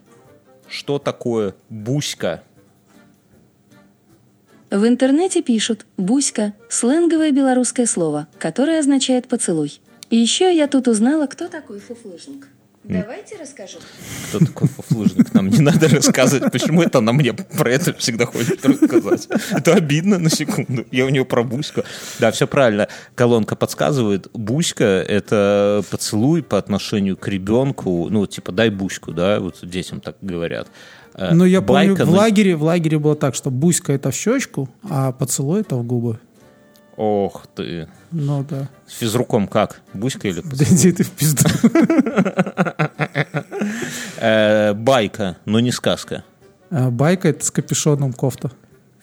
что 0.69 0.99
такое 0.99 1.55
буська? 1.69 2.43
В 4.69 4.85
интернете 4.85 5.41
пишут 5.41 5.85
«буська»– 5.95 6.53
сленговое 6.69 7.31
белорусское 7.31 7.85
слово, 7.85 8.27
которое 8.37 8.79
означает 8.79 9.29
«поцелуй». 9.29 9.79
И 10.09 10.17
еще 10.17 10.53
я 10.53 10.67
тут 10.67 10.89
узнала, 10.89 11.27
кто 11.27 11.47
такой 11.47 11.79
фуфлыжник. 11.79 12.49
Давайте 12.83 13.37
расскажу. 13.37 13.77
Кто 14.27 14.39
такой 14.39 14.67
фуфлыжник? 14.67 15.33
Нам 15.33 15.47
не 15.47 15.59
надо 15.59 15.87
рассказывать, 15.87 16.51
почему 16.51 16.81
это 16.81 16.97
она 16.97 17.13
мне 17.13 17.33
про 17.33 17.71
это 17.71 17.93
всегда 17.93 18.25
хочет 18.25 18.65
рассказать. 18.65 19.27
Это 19.51 19.73
обидно 19.73 20.19
на 20.19 20.29
секунду. 20.29 20.85
Я 20.91 21.05
у 21.05 21.09
нее 21.09 21.23
про 21.23 21.43
буську. 21.43 21.83
Да, 22.19 22.31
все 22.31 22.45
правильно. 22.45 22.87
Колонка 23.15 23.55
подсказывает. 23.55 24.29
Буська— 24.33 24.83
это 25.07 25.83
поцелуй 25.89 26.43
по 26.43 26.57
отношению 26.57 27.15
к 27.17 27.27
ребенку. 27.27 28.07
Ну, 28.09 28.25
типа, 28.25 28.51
дай 28.51 28.69
буську, 28.69 29.11
да, 29.11 29.39
вот 29.39 29.59
детям 29.63 29.99
так 30.01 30.17
говорят. 30.21 30.67
Э, 31.17 31.33
Ну, 31.33 31.45
я 31.45 31.61
помню, 31.61 31.95
в 31.95 31.99
ну, 31.99 32.11
лагере, 32.11 32.55
в 32.55 32.63
лагере 32.63 32.97
было 32.99 33.15
так, 33.15 33.35
что 33.35 33.49
буська— 33.49 33.93
это 33.93 34.11
в 34.11 34.15
щечку, 34.15 34.69
а 34.89 35.11
поцелуй— 35.11 35.61
это 35.61 35.75
в 35.75 35.83
губы. 35.83 36.19
Ох 36.95 37.45
ты. 37.55 37.87
Ну 38.11 38.43
да. 38.49 38.69
С 38.87 38.93
физруком 38.97 39.47
как? 39.47 39.81
Буська 39.93 40.27
или 40.29 40.41
Да 40.43 40.49
поцелуй? 40.49 40.75
иди 40.75 40.91
ты 40.91 41.03
в 41.03 41.11
пизду. 41.11 41.43
Э, 44.19 44.73
Байка, 44.73 45.37
но 45.45 45.59
не 45.59 45.71
сказка. 45.71 46.23
А 46.71 46.89
Байка— 46.89 47.27
это 47.29 47.45
с 47.45 47.51
капюшоном 47.51 48.13
кофта. 48.13 48.51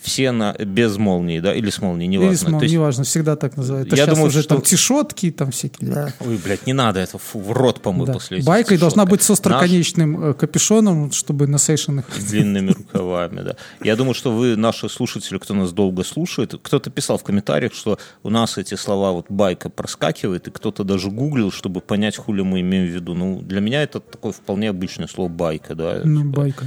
Все 0.05 0.33
на, 0.33 0.53
без 0.53 0.99
молнии, 0.99 1.41
да? 1.41 1.55
Или 1.55 1.71
с 1.71 1.81
молнией, 1.81 2.09
неважно. 2.09 2.31
Или 2.33 2.37
смол, 2.37 2.59
То 2.61 2.65
есть- 2.67 2.75
неважно, 2.75 3.05
всегда 3.05 3.37
так 3.37 3.57
называют. 3.57 3.87
Это 3.89 3.97
Я 3.97 4.07
думал, 4.07 4.27
уже 4.27 4.41
что- 4.43 4.51
там 4.51 4.61
тишотки, 4.61 5.31
там 5.31 5.51
всякие. 5.51 5.91
да. 5.91 6.13
Ой, 6.21 6.39
блядь, 6.45 6.67
не 6.67 6.75
надо 6.75 7.01
это. 7.01 7.17
Фу, 7.17 7.41
в 7.41 7.53
рот 7.53 7.81
помой 7.81 8.07
Да. 8.07 8.13
после 8.13 8.43
Байка 8.43 8.77
должна 8.79 9.07
быть 9.07 9.23
с 9.23 9.29
Наш- 9.31 9.39
остроконечным 9.39 10.23
э, 10.31 10.35
капюшоном, 10.35 11.11
чтобы 11.11 11.47
на 11.47 11.57
сейшенных. 11.57 12.05
с 12.15 12.25
длинными 12.25 12.73
рукавами, 12.73 13.41
да. 13.41 13.57
Я 13.83 13.97
думаю, 13.97 14.13
что 14.15 14.31
вы, 14.31 14.57
наши 14.57 14.91
слушатели, 14.91 15.39
кто 15.39 15.55
нас 15.55 15.73
долго 15.73 16.05
слушает, 16.05 16.55
кто-то 16.63 16.91
писал 16.91 17.17
в 17.17 17.23
комментариях, 17.25 17.73
что 17.73 17.99
у 18.23 18.29
нас 18.29 18.59
эти 18.59 18.75
слова 18.75 19.13
вот 19.13 19.27
байка 19.31 19.71
проскакивает, 19.71 20.49
и 20.49 20.51
кто-то 20.51 20.85
даже 20.85 21.11
гуглил, 21.11 21.51
чтобы 21.51 21.81
понять, 21.81 22.19
хули 22.19 22.43
мы 22.43 22.61
имеем 22.61 22.87
в 22.87 22.95
виду. 22.95 23.15
Ну, 23.15 23.41
для 23.41 23.61
меня 23.61 23.83
это 23.83 24.01
такое 24.01 24.33
вполне 24.33 24.69
обычное 24.69 25.07
слово 25.09 25.29
байка, 25.31 25.75
да. 25.75 26.03
Ну, 26.05 26.21
типа, 26.25 26.41
байка. 26.41 26.67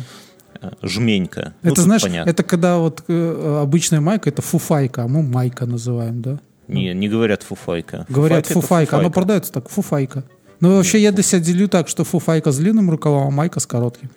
Э, 0.62 0.72
Жменька. 0.82 1.54
Ну, 1.62 1.70
Это, 1.70 1.76
тут 1.76 1.86
знаешь, 1.86 2.02
понятно. 2.02 2.30
это 2.30 2.44
когда 2.44 2.78
вот 2.78 3.04
э, 3.08 3.60
обычная 3.62 4.02
майка, 4.02 4.30
это 4.30 4.42
фуфайка, 4.42 5.04
а 5.04 5.08
мы 5.08 5.22
майка 5.24 5.66
называем, 5.66 6.22
да? 6.22 6.40
Не, 6.68 6.94
не 6.94 7.08
говорят 7.10 7.44
фуфайка. 7.44 8.06
Говорят 8.10 8.46
это 8.46 8.54
фуфайка, 8.54 8.98
оно 8.98 9.10
продается 9.10 9.52
так, 9.54 9.70
фуфайка. 9.70 10.24
Но 10.60 10.76
вообще 10.76 11.00
я 11.00 11.12
для 11.12 11.24
себя 11.24 11.40
делю 11.40 11.68
так, 11.70 11.88
что 11.88 12.04
фуфайка 12.04 12.52
с 12.52 12.58
длинным 12.58 12.90
рукавом, 12.90 13.28
а 13.28 13.32
майка 13.32 13.60
с 13.60 13.66
коротким. 13.68 14.10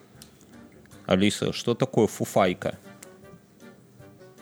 Алиса, 1.07 1.53
что 1.53 1.74
такое 1.74 2.07
фуфайка? 2.07 2.76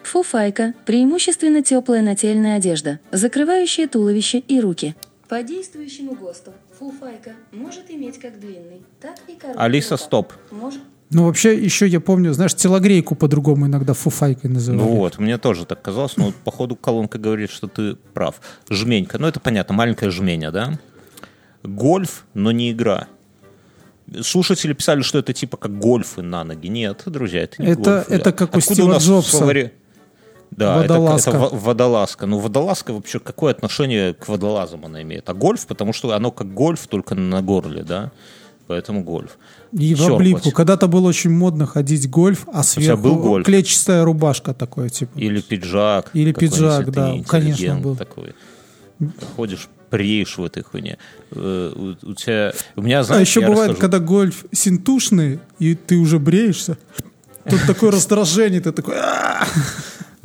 Фуфайка– 0.02 0.74
преимущественно 0.86 1.62
теплая 1.62 2.02
нательная 2.02 2.56
одежда, 2.56 2.98
закрывающая 3.12 3.88
туловище 3.88 4.38
и 4.38 4.60
руки. 4.60 4.94
По 5.28 5.42
действующему 5.42 6.14
ГОСТу 6.14 6.52
фуфайка 6.78 7.32
может 7.52 7.90
иметь 7.90 8.18
как 8.18 8.40
длинный, 8.40 8.82
так 9.00 9.16
и 9.28 9.34
короткий 9.34 9.62
Алиса, 9.62 9.94
рукав. 9.94 10.06
стоп. 10.06 10.32
Может... 10.50 10.80
Ну, 11.10 11.24
вообще, 11.24 11.56
еще 11.56 11.86
я 11.86 12.00
помню, 12.00 12.32
знаешь, 12.34 12.54
телогрейку 12.54 13.14
по-другому 13.14 13.66
иногда 13.66 13.94
фуфайкой 13.94 14.50
называют. 14.50 14.84
Ну 14.84 14.96
вот, 14.96 15.18
мне 15.18 15.38
тоже 15.38 15.64
так 15.64 15.80
казалось, 15.80 16.16
но 16.18 16.32
походу 16.44 16.76
колонка 16.76 17.18
говорит, 17.18 17.50
что 17.50 17.66
ты 17.66 17.94
прав. 18.12 18.34
Жменька, 18.68 19.18
ну 19.18 19.26
это 19.26 19.40
понятно, 19.40 19.74
маленькая 19.74 20.10
жменя, 20.10 20.50
да? 20.50 20.78
гольф, 21.64 22.24
но 22.34 22.52
не 22.52 22.70
игра. 22.70 23.08
Слушатели 24.22 24.72
писали, 24.72 25.02
что 25.02 25.18
это 25.18 25.32
типа 25.32 25.56
как 25.56 25.76
гольфы 25.78 26.22
на 26.22 26.44
ноги. 26.44 26.68
Нет, 26.68 27.02
друзья, 27.06 27.42
это 27.42 27.60
не 27.62 27.68
Это- 27.68 27.80
гольфы, 27.82 28.14
это 28.14 28.24
да. 28.24 28.32
как 28.32 28.54
у 28.54 28.58
Откуда 28.58 28.74
Стива 28.74 28.88
нас 28.88 29.02
в 29.02 29.06
Джобса. 29.06 29.36
словаре- 29.36 29.72
Да, 30.50 30.82
это- 30.82 30.94
Водолазка. 30.94 31.30
Это, 31.30 31.38
во- 31.40 31.48
водолазка. 31.50 32.26
Ну, 32.26 32.38
водолазка 32.38 32.92
вообще 32.94 33.18
какое 33.20 33.52
отношение 33.52 34.14
к 34.14 34.28
водолазам 34.28 34.86
она 34.86 35.02
имеет? 35.02 35.28
А 35.28 35.34
гольф, 35.34 35.66
потому 35.66 35.92
что 35.92 36.12
оно 36.14 36.30
как 36.30 36.54
гольф, 36.54 36.86
только 36.86 37.14
на 37.14 37.42
горле, 37.42 37.82
да? 37.82 38.12
Поэтому 38.68 39.02
гольф. 39.02 39.38
И 39.72 39.94
в 39.94 39.98
Щёрбать. 39.98 40.16
облипку. 40.16 40.50
Когда-то 40.52 40.86
было 40.88 41.08
очень 41.08 41.30
модно 41.30 41.66
ходить 41.66 42.08
гольф, 42.08 42.46
а 42.52 42.62
сверху 42.62 43.02
был 43.02 43.16
гольф? 43.16 43.44
клетчатая 43.46 44.04
рубашка 44.04 44.54
такой, 44.54 44.90
типа. 44.90 45.18
Или 45.18 45.40
пиджак. 45.40 46.10
Или 46.12 46.32
пиджак, 46.32 46.92
да, 46.92 47.14
конечно, 47.26 47.76
был. 47.80 47.96
такой. 47.96 48.34
Ходишь, 49.36 49.68
преешь 49.90 50.36
в 50.38 50.44
этой 50.44 50.62
хуйне. 50.62 50.98
Э, 51.30 51.72
У, 51.74 52.10
у 52.10 52.14
тебя... 52.14 52.52
У 52.76 52.82
меня, 52.82 53.00
А 53.00 53.02
знаешь, 53.04 53.28
еще 53.28 53.40
я 53.40 53.48
бывает, 53.48 53.70
расскажу. 53.70 53.90
когда 53.90 54.06
гольф 54.06 54.44
синтушный, 54.52 55.40
и 55.58 55.74
ты 55.74 55.96
уже 55.96 56.18
бреешься. 56.18 56.76
Тут 57.48 57.60
такое 57.66 57.90
раздражение, 57.92 58.60
ты 58.60 58.72
такой... 58.72 58.96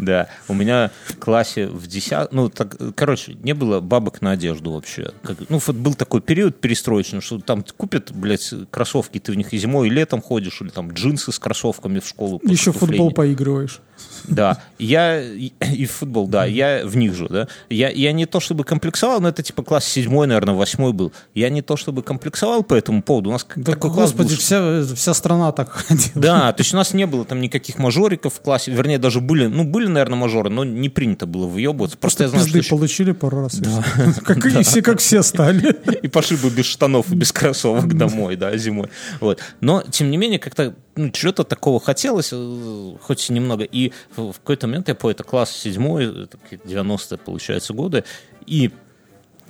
Да, 0.05 0.27
у 0.47 0.53
меня 0.53 0.91
в 1.07 1.17
классе 1.17 1.67
в 1.67 1.87
10... 1.87 2.31
Ну, 2.31 2.49
так, 2.49 2.75
короче, 2.95 3.35
не 3.35 3.53
было 3.53 3.79
бабок 3.79 4.21
на 4.21 4.31
одежду 4.31 4.71
вообще. 4.73 5.11
Как, 5.23 5.37
ну, 5.49 5.59
вот 5.65 5.75
был 5.75 5.93
такой 5.93 6.21
период 6.21 6.59
перестроечный, 6.59 7.21
что 7.21 7.39
там 7.39 7.63
купят, 7.77 8.11
блядь, 8.11 8.53
кроссовки, 8.71 9.19
ты 9.19 9.31
в 9.31 9.35
них 9.35 9.53
и 9.53 9.57
зимой, 9.57 9.87
и 9.87 9.91
летом 9.91 10.21
ходишь, 10.21 10.61
или 10.61 10.69
там 10.69 10.91
джинсы 10.91 11.31
с 11.31 11.39
кроссовками 11.39 11.99
в 11.99 12.07
школу. 12.07 12.41
Еще 12.43 12.71
в 12.71 12.77
футбол 12.77 13.11
поигрываешь. 13.11 13.81
Да, 14.27 14.61
я 14.79 15.21
и 15.21 15.85
в 15.85 15.91
футбол, 15.91 16.27
да, 16.27 16.45
я 16.45 16.85
в 16.85 16.95
них 16.95 17.13
же, 17.13 17.27
да. 17.27 17.47
Я, 17.69 17.89
я 17.89 18.11
не 18.13 18.25
то 18.25 18.39
чтобы 18.39 18.63
комплексовал, 18.63 19.19
но 19.19 19.29
это 19.29 19.43
типа 19.43 19.63
класс 19.63 19.85
седьмой, 19.85 20.27
наверное, 20.27 20.55
восьмой 20.55 20.93
был. 20.93 21.11
Я 21.33 21.49
не 21.49 21.61
то 21.61 21.75
чтобы 21.75 22.03
комплексовал 22.03 22.63
по 22.63 22.73
этому 22.73 23.01
поводу. 23.01 23.29
У 23.29 23.33
нас 23.33 23.45
Да, 23.55 23.73
такой 23.73 23.91
класс 23.91 24.13
был, 24.13 24.23
господи, 24.23 24.39
вся, 24.39 24.83
вся 24.95 25.13
страна 25.13 25.51
так 25.51 25.69
ходила. 25.87 26.11
да, 26.15 26.53
то 26.53 26.61
есть 26.61 26.73
у 26.73 26.77
нас 26.77 26.93
не 26.93 27.05
было 27.05 27.25
там 27.25 27.41
никаких 27.41 27.77
мажориков 27.79 28.33
в 28.33 28.41
классе, 28.41 28.71
вернее, 28.71 28.97
даже 28.97 29.19
были, 29.19 29.47
ну, 29.47 29.63
были, 29.65 29.87
наверное, 29.93 30.17
мажоры, 30.17 30.49
но 30.49 30.63
не 30.63 30.89
принято 30.89 31.25
было 31.25 31.47
въебываться. 31.47 31.97
Просто 31.97 32.23
я 32.23 32.29
знаю, 32.29 32.45
Пизды 32.45 32.61
что 32.61 32.75
получили 32.75 33.11
пару 33.11 33.41
раз. 33.41 33.53
всё. 33.53 33.83
Как 34.25 34.45
и 34.45 34.63
все, 34.63 34.81
как 34.81 34.99
все 34.99 35.23
стали. 35.23 35.75
и 36.01 36.07
пошли 36.07 36.37
бы 36.37 36.49
без 36.49 36.65
штанов 36.65 37.11
и 37.11 37.15
без 37.15 37.31
кроссовок 37.31 37.95
домой, 37.97 38.35
да, 38.35 38.55
зимой. 38.57 38.89
Вот. 39.19 39.39
Но, 39.61 39.83
тем 39.83 40.11
не 40.11 40.17
менее, 40.17 40.39
как-то 40.39 40.75
ну, 40.95 41.09
чего-то 41.09 41.43
такого 41.43 41.79
хотелось, 41.79 42.29
э, 42.31 42.95
хоть 43.01 43.29
и 43.29 43.33
немного. 43.33 43.63
И 43.63 43.91
в 44.15 44.33
какой-то 44.33 44.67
момент 44.67 44.87
я 44.87 44.95
по 44.95 45.09
это 45.09 45.23
класс 45.23 45.51
седьмой, 45.51 46.23
это 46.23 46.37
какие-то 46.37 46.67
90-е, 46.67 47.17
получается, 47.17 47.73
годы, 47.73 48.03
и 48.45 48.71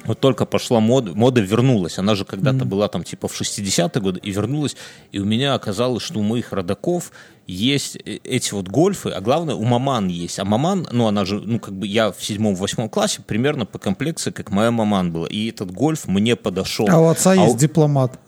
вот 0.06 0.20
только 0.20 0.46
пошла 0.46 0.80
мода, 0.80 1.14
мода 1.14 1.42
вернулась. 1.42 1.98
Она 2.00 2.16
же 2.16 2.26
когда-то 2.26 2.66
была 2.66 2.88
там 2.88 3.04
типа 3.04 3.28
в 3.28 3.40
60-е 3.40 4.02
годы 4.02 4.20
и 4.24 4.32
вернулась. 4.32 4.76
И 5.12 5.20
у 5.20 5.26
меня 5.26 5.54
оказалось, 5.54 6.04
что 6.04 6.20
у 6.20 6.24
моих 6.24 6.52
родаков 6.54 7.12
есть 7.48 7.96
э, 7.98 8.20
эти 8.24 8.54
вот 8.54 8.68
гольфы, 8.70 9.10
а 9.10 9.20
главное, 9.22 9.56
у 9.56 9.64
маман 9.64 10.08
есть. 10.08 10.40
А 10.40 10.46
маман, 10.46 10.88
ну 10.92 11.08
она 11.08 11.26
же, 11.26 11.40
ну 11.40 11.60
как 11.60 11.74
бы 11.74 11.86
я 11.88 12.12
в 12.12 12.24
седьмом-восьмом 12.24 12.90
классе 12.90 13.22
примерно 13.26 13.66
по 13.66 13.80
комплекции, 13.80 14.32
как 14.32 14.50
моя 14.52 14.72
маман 14.72 15.12
была. 15.12 15.28
И 15.28 15.50
этот 15.50 15.72
гольф 15.72 16.08
мне 16.08 16.36
подошел. 16.36 16.88
А 16.90 17.00
у 17.00 17.08
отца 17.10 17.32
А 17.32 17.36
есть 17.36 17.56
у- 17.56 17.58
дипломат. 17.58 18.20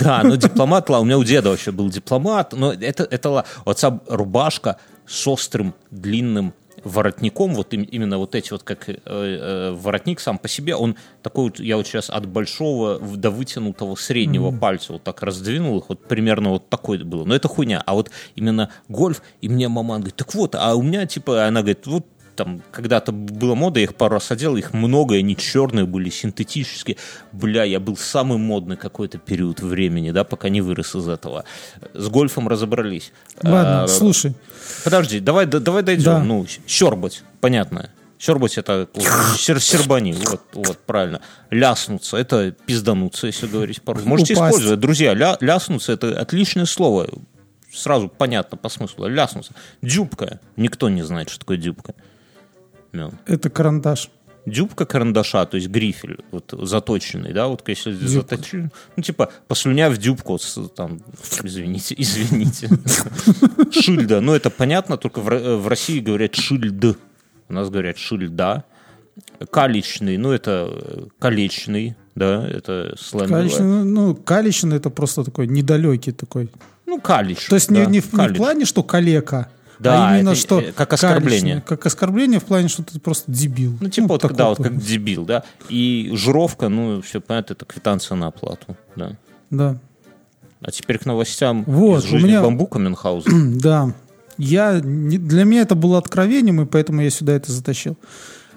да, 0.00 0.22
но 0.24 0.34
дипломат, 0.36 0.90
у 0.90 1.04
меня 1.04 1.18
у 1.18 1.24
деда 1.24 1.50
вообще 1.50 1.70
был 1.72 1.88
дипломат, 1.90 2.52
но 2.52 2.72
это, 2.72 3.04
это 3.04 3.44
у 3.64 3.70
отца 3.70 4.00
рубашка 4.08 4.76
с 5.06 5.26
острым 5.26 5.74
длинным 5.90 6.54
воротником, 6.84 7.54
вот 7.54 7.72
им- 7.74 7.82
именно 7.82 8.18
вот 8.18 8.34
эти 8.34 8.52
вот, 8.52 8.62
как 8.62 8.88
э, 8.88 8.96
э, 9.06 9.72
воротник 9.72 10.20
сам 10.20 10.38
по 10.38 10.48
себе, 10.48 10.74
он 10.74 10.96
такой 11.22 11.44
вот, 11.44 11.60
я 11.60 11.76
вот 11.76 11.86
сейчас 11.86 12.10
от 12.10 12.26
большого 12.26 12.98
до 12.98 13.30
вытянутого 13.30 13.94
среднего 13.96 14.50
пальца 14.58 14.94
вот 14.94 15.02
так 15.02 15.22
раздвинул 15.22 15.78
их, 15.78 15.88
вот 15.88 16.06
примерно 16.06 16.50
вот 16.50 16.68
такой 16.68 16.98
было. 16.98 17.24
Но 17.24 17.34
это 17.34 17.48
хуйня. 17.48 17.82
А 17.86 17.94
вот 17.94 18.10
именно 18.36 18.70
гольф, 18.88 19.22
и 19.40 19.48
мне 19.48 19.68
мама 19.68 19.96
говорит, 19.96 20.16
так 20.16 20.34
вот, 20.34 20.54
а 20.54 20.74
у 20.74 20.82
меня 20.82 21.06
типа, 21.06 21.46
она 21.46 21.60
говорит, 21.60 21.86
вот 21.86 22.06
там 22.44 22.62
когда-то 22.70 23.12
была 23.12 23.54
мода, 23.54 23.80
я 23.80 23.84
их 23.84 23.94
пару 23.94 24.14
раз 24.14 24.30
одел, 24.30 24.56
их 24.56 24.72
много, 24.72 25.16
они 25.16 25.36
черные 25.36 25.84
были, 25.84 26.08
синтетические. 26.08 26.96
Бля, 27.32 27.64
я 27.64 27.80
был 27.80 27.98
самый 27.98 28.38
модный 28.38 28.78
какой-то 28.78 29.18
период 29.18 29.60
времени, 29.60 30.10
да, 30.10 30.24
пока 30.24 30.48
не 30.48 30.62
вырос 30.62 30.94
из 30.96 31.06
этого. 31.06 31.44
С 31.92 32.08
гольфом 32.08 32.48
разобрались. 32.48 33.12
Ладно, 33.42 33.82
А, 33.84 33.88
слушай. 33.88 34.32
Подожди, 34.84 35.20
давай, 35.20 35.44
да- 35.44 35.60
давай 35.60 35.82
дойдем. 35.82 36.04
Да. 36.04 36.18
Ну, 36.24 36.46
щербать, 36.66 37.22
понятно. 37.42 37.90
Щербать 38.18 38.56
это 38.56 38.88
сер- 39.36 39.60
сербани, 39.60 40.12
вот, 40.14 40.40
вот, 40.54 40.78
правильно. 40.86 41.20
Ляснуться, 41.50 42.16
это 42.16 42.52
пиздануться, 42.52 43.26
если 43.26 43.48
говорить 43.48 43.82
по 43.82 43.94
Можете 43.94 44.32
Упасть. 44.32 44.52
использовать, 44.54 44.80
друзья. 44.80 45.12
Ля, 45.12 45.36
ляснуться 45.42 45.92
это 45.92 46.18
отличное 46.18 46.64
слово. 46.64 47.06
Сразу 47.72 48.08
понятно 48.08 48.56
по 48.58 48.68
смыслу. 48.68 49.06
Ляснуться. 49.08 49.52
Дюбка. 49.82 50.40
Никто 50.56 50.88
не 50.88 51.02
знает, 51.02 51.28
что 51.30 51.38
такое 51.40 51.56
дюбка. 51.56 51.94
Ну. 52.92 53.12
Это 53.26 53.50
карандаш. 53.50 54.10
Дюбка 54.46 54.86
карандаша, 54.86 55.44
то 55.44 55.56
есть 55.58 55.68
грифель, 55.68 56.18
вот 56.30 56.54
заточенный, 56.62 57.32
да, 57.34 57.46
вот 57.46 57.68
если 57.68 57.92
заточен, 57.92 58.72
ну 58.96 59.02
типа 59.02 59.30
послюня 59.48 59.90
в 59.90 59.98
дюбку, 59.98 60.38
там, 60.74 61.00
извините, 61.42 61.94
извините, 61.98 62.70
шильда, 63.70 64.22
ну 64.22 64.32
это 64.32 64.48
понятно, 64.48 64.96
только 64.96 65.20
в, 65.20 65.28
Ро- 65.28 65.56
в 65.56 65.68
России 65.68 66.00
говорят 66.00 66.34
шильд, 66.34 66.96
у 67.48 67.52
нас 67.52 67.68
говорят 67.68 67.98
шильда, 67.98 68.64
каличный, 69.50 70.16
ну 70.16 70.32
это 70.32 70.68
э, 70.70 71.06
колечный, 71.18 71.96
да, 72.14 72.48
это 72.48 72.94
сленговое. 72.98 73.42
Каличный, 73.42 73.84
ну, 73.84 74.14
каличный 74.14 74.76
это 74.78 74.90
просто 74.90 75.22
такой 75.22 75.46
недалекий 75.48 76.12
такой. 76.12 76.50
Ну 76.86 77.00
калич, 77.00 77.46
То 77.46 77.56
есть 77.56 77.70
не, 77.70 77.84
да, 77.84 77.90
не, 77.90 78.00
в, 78.00 78.06
не 78.06 78.16
в 78.16 78.16
калич. 78.16 78.36
плане, 78.36 78.64
что 78.64 78.82
калека, 78.82 79.48
Да, 79.80 80.10
а 80.10 80.18
именно 80.18 80.30
это, 80.30 80.38
что 80.38 80.60
э, 80.60 80.72
как 80.72 80.92
оскорбление. 80.92 81.62
Как 81.66 81.86
оскорбление 81.86 82.38
в 82.38 82.44
плане, 82.44 82.68
что 82.68 82.82
ты 82.82 83.00
просто 83.00 83.32
дебил. 83.32 83.76
Ну, 83.80 83.88
типа 83.88 84.08
вот, 84.08 84.20
такой 84.20 84.36
да, 84.36 84.48
вот 84.48 84.58
вот. 84.58 84.68
как 84.68 84.76
дебил, 84.76 85.24
да, 85.24 85.42
и 85.68 86.12
жировка, 86.14 86.68
ну, 86.68 87.00
все 87.00 87.20
понятно, 87.20 87.54
это 87.54 87.64
квитанция 87.64 88.16
на 88.16 88.28
оплату, 88.28 88.76
да. 88.94 89.16
Да. 89.48 89.78
А 90.60 90.70
теперь 90.70 90.98
к 90.98 91.06
новостям 91.06 91.64
Вот, 91.66 92.04
из 92.04 92.08
жизни 92.08 92.28
меня- 92.28 92.42
бамбука 92.42 92.78
Мюнхгаузена. 92.78 93.58
Да. 93.60 93.94
Я, 94.36 94.80
для 94.80 95.44
меня 95.44 95.62
это 95.62 95.74
было 95.74 95.98
откровением, 95.98 96.62
и 96.62 96.66
поэтому 96.66 97.02
я 97.02 97.10
сюда 97.10 97.34
это 97.34 97.52
затащил. 97.52 97.98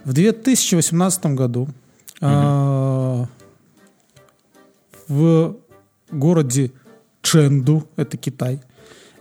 В 0.06 0.14
2018 0.14 1.26
году 1.28 1.68
а, 2.22 3.26
в 5.10 5.58
городе 6.10 6.72
Ченду, 7.22 7.86
это 7.98 8.16
Китай, 8.16 8.62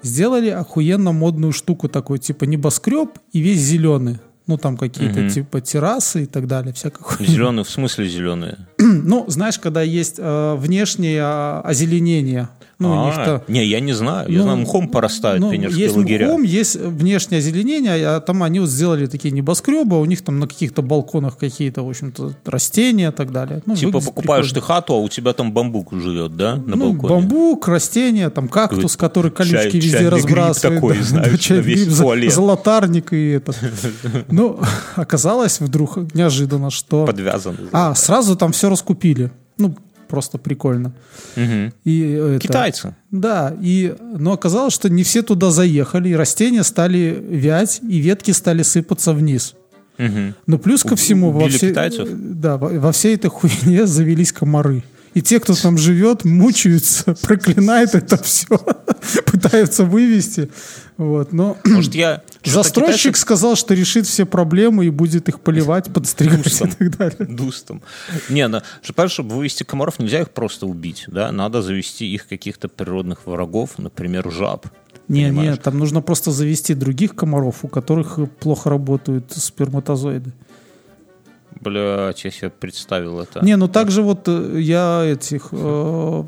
сделали 0.03 0.49
охуенно 0.51 1.13
модную 1.13 1.53
штуку 1.53 1.89
такой, 1.89 2.19
типа 2.19 2.45
небоскреб 2.45 3.11
и 3.33 3.41
весь 3.41 3.61
зеленый. 3.61 4.19
Ну, 4.49 4.59
там 4.59 4.77
какие-то 4.77 5.21
Мгм. 5.21 5.29
типа 5.31 5.61
террасы 5.61 6.25
и 6.25 6.27
так 6.27 6.49
далее, 6.49 6.75
всякое. 6.75 7.25
Зеленые, 7.25 7.65
в 7.65 7.71
смысле 7.71 8.09
зеленые? 8.09 8.59
Ну, 8.79 9.25
знаешь, 9.29 9.59
когда 9.59 9.83
есть 9.83 10.17
э, 10.19 10.55
внешнее 10.59 11.21
а, 11.23 11.61
озеленение. 11.65 12.49
Ну, 12.89 13.03
А, 13.03 13.07
них-то... 13.07 13.45
Не, 13.49 13.65
я 13.67 13.81
не 13.81 13.93
знаю. 13.93 14.31
Я 14.31 14.39
Ну, 14.39 14.43
знаю, 14.45 14.59
мхом 14.59 14.89
порастают 14.89 15.41
Ну, 15.41 15.51
пионерские 15.51 15.83
есть 15.85 15.97
лагеря. 15.97 16.27
мхом, 16.29 16.43
есть 16.43 16.77
внешнее 16.77 17.39
озеленение, 17.39 18.07
а 18.09 18.21
там 18.21 18.43
они 18.43 18.61
вот 18.61 18.69
сделали 18.69 19.07
такие 19.07 19.31
небоскребы, 19.33 20.01
у 20.01 20.05
них 20.05 20.23
там 20.23 20.39
на 20.39 20.47
каких-то 20.47 20.83
балконах 20.83 21.37
какие-то, 21.39 21.83
в 21.83 21.89
общем-то, 21.89 22.33
растения 22.45 23.09
и 23.09 23.13
так 23.13 23.33
далее. 23.33 23.63
Ну, 23.67 23.75
Типа 23.77 24.01
покупаешь 24.01 24.47
прикольно. 24.47 24.67
ты 24.67 24.73
хату, 24.75 24.95
а 24.95 24.99
у 24.99 25.09
тебя 25.09 25.33
там 25.33 25.53
бамбук 25.53 25.93
живет, 25.93 26.37
да, 26.37 26.57
на 26.57 26.77
ну, 26.77 26.93
балконе? 26.93 27.15
бамбук, 27.21 27.69
растения, 27.69 28.31
там 28.31 28.49
кактус, 28.49 28.97
который 28.97 29.31
колючки 29.31 29.55
чай- 29.55 29.81
везде 29.81 29.99
гриб 29.99 30.11
разбрасывает. 30.13 30.75
такой, 30.81 30.99
да, 30.99 31.03
знаешь, 31.05 31.31
да, 31.33 31.39
чайный 31.39 31.63
на 31.63 31.67
весь 31.69 31.85
гриб, 31.87 31.97
туалет. 31.99 32.33
золотарник 32.33 33.13
и 33.13 33.31
этот. 33.31 33.57
Ну, 34.31 34.59
оказалось 34.97 35.61
вдруг 35.61 35.99
неожиданно, 36.15 36.71
что... 36.71 37.05
Подвязанный. 37.07 37.59
А, 37.73 37.95
сразу 37.95 38.37
там 38.37 38.53
все 38.53 38.69
раскупили. 38.71 39.31
Ну, 39.59 39.77
просто 40.13 40.37
прикольно. 40.39 40.93
Мгм. 41.37 41.73
И 41.85 42.01
это- 42.11 42.39
Китайцы. 42.39 42.95
Да, 43.11 43.57
и, 43.63 43.95
но 44.19 44.33
оказалось, 44.33 44.75
что 44.75 44.91
не 44.91 45.03
все 45.05 45.23
туда 45.23 45.51
заехали, 45.51 46.11
и 46.11 46.15
растения 46.15 46.63
стали 46.65 47.19
вять, 47.31 47.81
и 47.83 47.99
ветки 47.99 48.33
стали 48.33 48.63
сыпаться 48.63 49.15
вниз. 49.15 49.55
Мгм. 49.99 50.35
Но 50.47 50.59
плюс 50.59 50.83
ко 50.83 50.97
всему 50.97 51.31
во 51.31 51.49
всей, 51.49 51.71
китайцев? 51.71 52.09
да, 52.13 52.57
во, 52.59 52.69
во 52.69 52.93
всей 52.93 53.15
этой 53.15 53.31
хуйне 53.31 53.87
завелись 53.97 54.33
комары. 54.33 54.83
И 55.15 55.21
те, 55.23 55.41
кто 55.41 55.55
там 55.55 55.79
живет, 55.79 56.25
мучаются, 56.25 57.15
проклинают 57.23 57.95
это 57.95 58.17
все, 58.23 58.47
пытаются 59.27 59.85
вывести. 59.85 60.51
Вот, 60.97 61.33
но 61.33 61.57
Может, 61.65 61.95
я... 61.95 62.23
застройщик 62.45 63.01
китайцы 63.03 63.21
сказал, 63.21 63.57
что 63.57 63.75
решит 63.75 64.07
все 64.07 64.27
проблемы 64.27 64.87
и 64.87 64.91
будет 64.91 65.29
их 65.29 65.41
поливать, 65.41 65.93
подстригать 65.93 66.47
и 66.61 66.67
так 66.67 66.97
далее. 66.97 67.27
Дустом. 67.29 67.83
Не, 68.29 68.47
ну, 68.49 68.61
чтобы 68.83 69.37
вывести 69.37 69.65
комаров, 69.65 69.99
нельзя 69.99 70.21
их 70.21 70.31
просто 70.31 70.67
убить, 70.67 71.05
да? 71.07 71.33
Надо 71.33 71.63
завести 71.63 72.07
их 72.07 72.29
каких-то 72.29 72.69
природных 72.69 73.27
врагов, 73.27 73.79
например, 73.79 74.31
жаб. 74.31 74.67
Не, 75.09 75.27
Понимаешь? 75.27 75.51
не, 75.51 75.57
там 75.57 75.79
нужно 75.79 76.01
просто 76.01 76.31
завести 76.31 76.75
других 76.75 77.15
комаров, 77.15 77.65
у 77.65 77.69
которых 77.69 78.19
плохо 78.41 78.71
работают 78.71 79.33
сперматозоиды. 79.33 80.33
Блять, 81.61 82.25
я 82.25 82.31
себе 82.31 82.51
представил 82.51 83.21
это. 83.21 83.45
Не, 83.45 83.57
ну 83.57 83.69
также 83.69 84.03
вот 84.03 84.27
э, 84.27 84.59
я 84.61 85.05
этих... 85.05 85.49
э, 85.53 86.25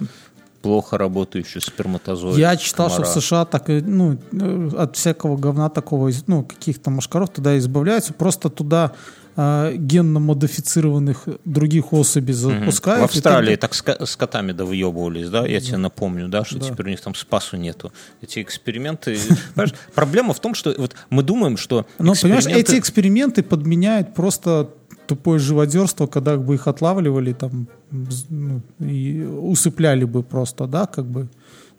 Плохо 0.65 0.97
работающий 0.99 1.61
сперматозоид. 1.61 2.39
Я 2.39 2.57
читал, 2.57 2.89
что 2.89 3.03
в 3.03 3.05
комара. 3.05 3.21
США 3.21 3.45
так, 3.45 3.69
ну, 3.69 4.19
э, 4.33 4.71
от 4.79 4.97
всякого 4.97 5.37
говна 5.37 5.69
такого, 5.69 6.11
ну, 6.27 6.43
каких-то 6.43 6.91
машкаров 6.91 7.29
туда 7.29 7.59
избавляются, 7.59 8.15
просто 8.15 8.49
туда 8.49 8.93
э, 9.37 9.75
генно-модифицированных 9.77 11.25
других 11.45 11.93
особей 11.93 12.33
запускают. 12.35 13.11
В 13.11 13.15
и 13.15 13.19
Австралии 13.19 13.57
тогда- 13.57 13.83
так 13.97 14.07
с, 14.07 14.13
с 14.13 14.17
котами 14.17 14.53
да 14.53 14.65
выебывались, 14.65 15.29
да? 15.29 15.47
Я 15.47 15.61
тебе 15.61 15.77
напомню, 15.77 16.29
да, 16.29 16.45
что 16.45 16.59
Да. 16.59 16.67
теперь 16.67 16.87
у 16.87 16.91
них 16.91 17.01
там 17.01 17.15
спасу 17.15 17.57
нету. 17.57 17.93
Эти 18.23 18.41
эксперименты... 18.41 19.19
Проблема 19.95 20.35
в 20.35 20.41
том, 20.41 20.55
что 20.55 20.75
вот 20.79 20.95
мы 21.11 21.23
думаем, 21.23 21.57
что 21.57 21.87
Но, 21.99 22.15
понимаешь, 22.15 22.47
эти 22.47 22.79
эксперименты 22.79 23.43
подменяют 23.43 24.15
просто 24.15 24.71
тупое 25.07 25.39
живодерство, 25.39 26.07
когда 26.07 26.37
бы 26.37 26.55
их 26.55 26.67
отлавливали 26.69 27.33
там 27.33 27.69
ну, 27.91 28.61
и 28.81 29.23
усыпляли 29.23 30.05
бы 30.05 30.23
просто, 30.23 30.67
да, 30.67 30.87
как 30.87 31.07
бы. 31.07 31.29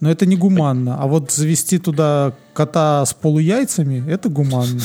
Но 0.02 0.12
это 0.12 0.26
не 0.26 0.36
гуманно. 0.36 1.02
А 1.02 1.08
вот 1.08 1.32
завести 1.32 1.78
туда 1.78 2.34
кота 2.54 3.06
с 3.06 3.14
полуяйцами, 3.14 4.04
это 4.10 4.28
гуманно. 4.30 4.80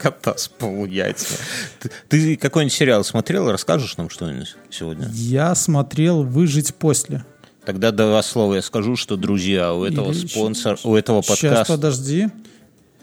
кота 0.00 0.36
с 0.36 0.48
полуяйцами. 0.48 1.38
Ты, 1.80 1.90
ты 2.08 2.36
какой-нибудь 2.36 2.72
сериал 2.72 3.04
смотрел? 3.04 3.50
Расскажешь 3.50 3.96
нам 3.96 4.08
что-нибудь 4.08 4.56
сегодня? 4.70 5.08
Я 5.12 5.54
смотрел 5.54 6.22
«Выжить 6.22 6.74
после». 6.74 7.24
Тогда 7.64 7.90
два 7.90 8.22
слова 8.22 8.54
я 8.54 8.62
скажу, 8.62 8.96
что, 8.96 9.16
друзья, 9.16 9.74
у 9.74 9.84
этого 9.84 10.12
Или 10.12 10.26
спонсор, 10.26 10.78
у 10.84 10.94
этого 10.94 11.22
Сейчас, 11.22 11.40
подкаста... 11.40 11.72
подожди. 11.74 12.28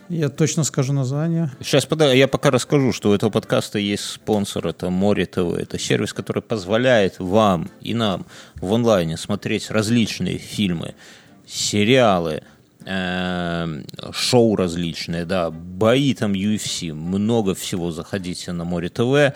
Я 0.10 0.30
точно 0.30 0.64
скажу 0.64 0.94
название. 0.94 1.52
Сейчас 1.62 1.86
пода- 1.86 2.14
я 2.14 2.28
пока 2.28 2.52
расскажу, 2.52 2.94
что 2.94 3.10
у 3.10 3.14
этого 3.14 3.32
подкаста 3.32 3.80
есть 3.80 4.04
спонсор, 4.04 4.68
это 4.68 4.90
Море 4.90 5.26
ТВ. 5.26 5.54
Это 5.58 5.80
сервис, 5.80 6.14
который 6.14 6.44
позволяет 6.44 7.16
вам 7.20 7.70
и 7.82 7.94
нам 7.94 8.26
в 8.56 8.72
онлайне 8.74 9.18
смотреть 9.18 9.72
различные 9.72 10.38
фильмы, 10.38 10.94
сериалы, 11.48 12.44
эм, 12.86 13.84
шоу 14.12 14.56
различные, 14.56 15.26
да, 15.26 15.50
бои 15.50 16.14
там 16.14 16.34
UFC, 16.34 16.94
много 16.94 17.56
всего 17.56 17.92
заходите 17.92 18.52
на 18.52 18.64
Море 18.64 18.90
ТВ. 18.90 19.36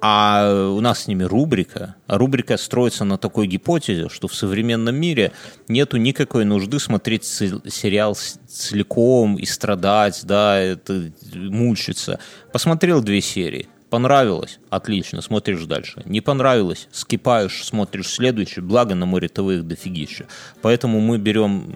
А 0.00 0.70
у 0.70 0.80
нас 0.80 1.04
с 1.04 1.08
ними 1.08 1.24
рубрика. 1.24 1.96
А 2.06 2.16
рубрика 2.16 2.56
строится 2.56 3.04
на 3.04 3.18
такой 3.18 3.46
гипотезе, 3.46 4.08
что 4.08 4.28
в 4.28 4.34
современном 4.34 4.94
мире 4.94 5.32
нету 5.68 5.98
никакой 5.98 6.44
нужды 6.44 6.78
смотреть 6.78 7.24
сериал 7.24 8.16
целиком 8.48 9.36
и 9.36 9.44
страдать, 9.44 10.22
да, 10.24 10.58
это, 10.58 11.10
мучиться. 11.34 12.18
Посмотрел 12.52 13.02
две 13.02 13.20
серии, 13.20 13.68
понравилось, 13.90 14.58
отлично, 14.70 15.20
смотришь 15.20 15.64
дальше. 15.64 16.02
Не 16.06 16.22
понравилось, 16.22 16.88
скипаешь, 16.92 17.62
смотришь 17.64 18.08
следующий, 18.08 18.62
благо 18.62 18.94
на 18.94 19.04
Море 19.04 19.28
ТВ 19.28 19.40
их 19.50 19.66
дофигища. 19.66 20.26
Поэтому 20.62 21.00
мы 21.00 21.18
берем 21.18 21.74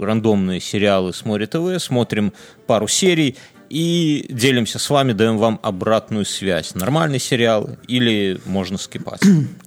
рандомные 0.00 0.60
сериалы 0.60 1.12
с 1.12 1.26
Море 1.26 1.46
ТВ, 1.46 1.78
смотрим 1.78 2.32
пару 2.66 2.88
серий 2.88 3.36
и 3.70 4.26
делимся 4.28 4.80
с 4.80 4.90
вами, 4.90 5.12
даем 5.12 5.38
вам 5.38 5.60
обратную 5.62 6.24
связь. 6.24 6.74
Нормальный 6.74 7.20
сериал 7.20 7.70
или 7.86 8.40
можно 8.44 8.76
скипать. 8.76 9.22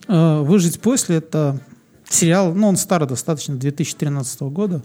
Э, 0.07 0.41
«Выжить 0.43 0.81
после»— 0.81 1.15
это 1.17 1.59
сериал, 2.07 2.53
ну, 2.53 2.67
он 2.67 2.75
старый 2.77 3.07
достаточно, 3.07 3.55
2013 3.55 4.41
года. 4.41 4.83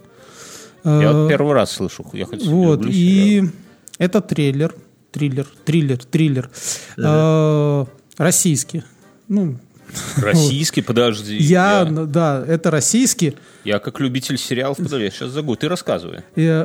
Я 0.84 1.12
вот 1.12 1.28
первый 1.28 1.52
раз 1.54 1.72
слышу. 1.72 2.08
Я 2.12 2.24
хоть 2.26 2.46
Вот, 2.46 2.86
и 2.86 2.92
сериалы. 2.92 3.52
это 3.98 4.20
трейлер, 4.20 4.74
триллер, 5.10 5.46
триллер, 5.64 5.98
триллер. 6.04 6.50
Э, 6.96 7.84
Российский. 8.16 8.84
Ну, 9.26 9.58
Российский, 10.16 10.82
подожди. 10.82 11.36
я, 11.40 11.80
я, 11.80 11.84
ну, 11.84 12.06
да, 12.06 12.44
это 12.46 12.70
российский. 12.70 13.36
я 13.64 13.80
как 13.80 13.98
любитель 14.00 14.38
сериалов, 14.38 14.76
подожди, 14.76 15.04
я 15.04 15.10
сейчас 15.10 15.30
забуду. 15.30 15.58
Ты 15.58 15.68
рассказывай. 15.68 16.20
И, 16.36 16.64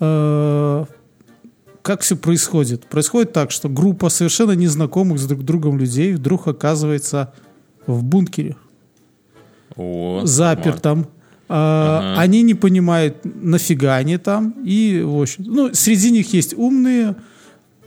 э, 0.00 0.84
как 1.84 2.00
все 2.00 2.16
происходит? 2.16 2.86
Происходит 2.86 3.34
так, 3.34 3.50
что 3.50 3.68
группа 3.68 4.08
совершенно 4.08 4.52
незнакомых 4.52 5.18
с 5.18 5.26
друг 5.26 5.42
другом 5.42 5.78
людей 5.78 6.14
вдруг 6.14 6.48
оказывается 6.48 7.34
в 7.86 8.02
бункере, 8.02 8.56
О, 9.76 10.22
запертом. 10.24 11.06
А, 11.46 11.98
Ага. 12.14 12.22
Они 12.22 12.40
не 12.40 12.54
понимают, 12.54 13.18
нафига 13.24 13.96
они 13.96 14.16
там. 14.16 14.54
И, 14.64 15.02
в 15.04 15.20
общем, 15.20 15.44
ну, 15.46 15.74
среди 15.74 16.10
них 16.10 16.32
есть 16.32 16.54
умные, 16.54 17.16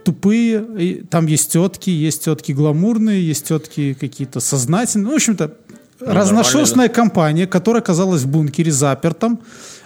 тупые. 0.04 0.64
и 0.78 1.04
там 1.10 1.26
есть 1.26 1.52
тетки, 1.54 1.90
есть 1.90 2.26
тетки 2.26 2.52
гламурные, 2.52 3.28
есть 3.28 3.48
тетки 3.48 3.98
какие-то 4.00 4.42
сознательные. 4.42 5.06
Ну, 5.08 5.14
в 5.14 5.16
общем-то, 5.16 5.58
разношерстная 6.00 6.90
компания, 6.90 7.48
которая 7.48 7.82
оказалась 7.82 8.22
в 8.22 8.28
бункере 8.28 8.72
запертом 8.72 9.40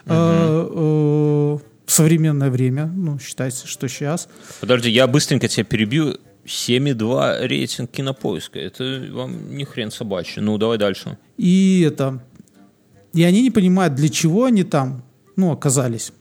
э, 0.06 0.68
э, 0.70 1.58
в 1.92 1.94
современное 1.94 2.50
время. 2.50 2.86
Ну, 2.86 3.20
считается, 3.20 3.68
что 3.68 3.90
сейчас. 3.90 4.30
Подожди, 4.62 4.90
я 4.90 5.08
быстренько 5.08 5.50
тебя 5.50 5.66
перебью. 5.66 6.16
7,2 6.46 7.46
рейтинг 7.46 7.92
кинопоиска. 7.92 8.60
Это 8.60 9.06
вам 9.12 9.56
не 9.56 9.66
хрен 9.66 9.92
собачий. 9.92 10.42
Ну, 10.42 10.58
давай 10.58 10.78
дальше. 10.78 11.18
И 11.38 11.86
это... 11.86 12.24
И 13.14 13.24
они 13.24 13.42
не 13.44 13.52
понимают, 13.52 13.94
для 13.96 14.08
чего 14.08 14.46
они 14.46 14.64
там, 14.64 15.04
ну, 15.36 15.52
оказались. 15.52 16.14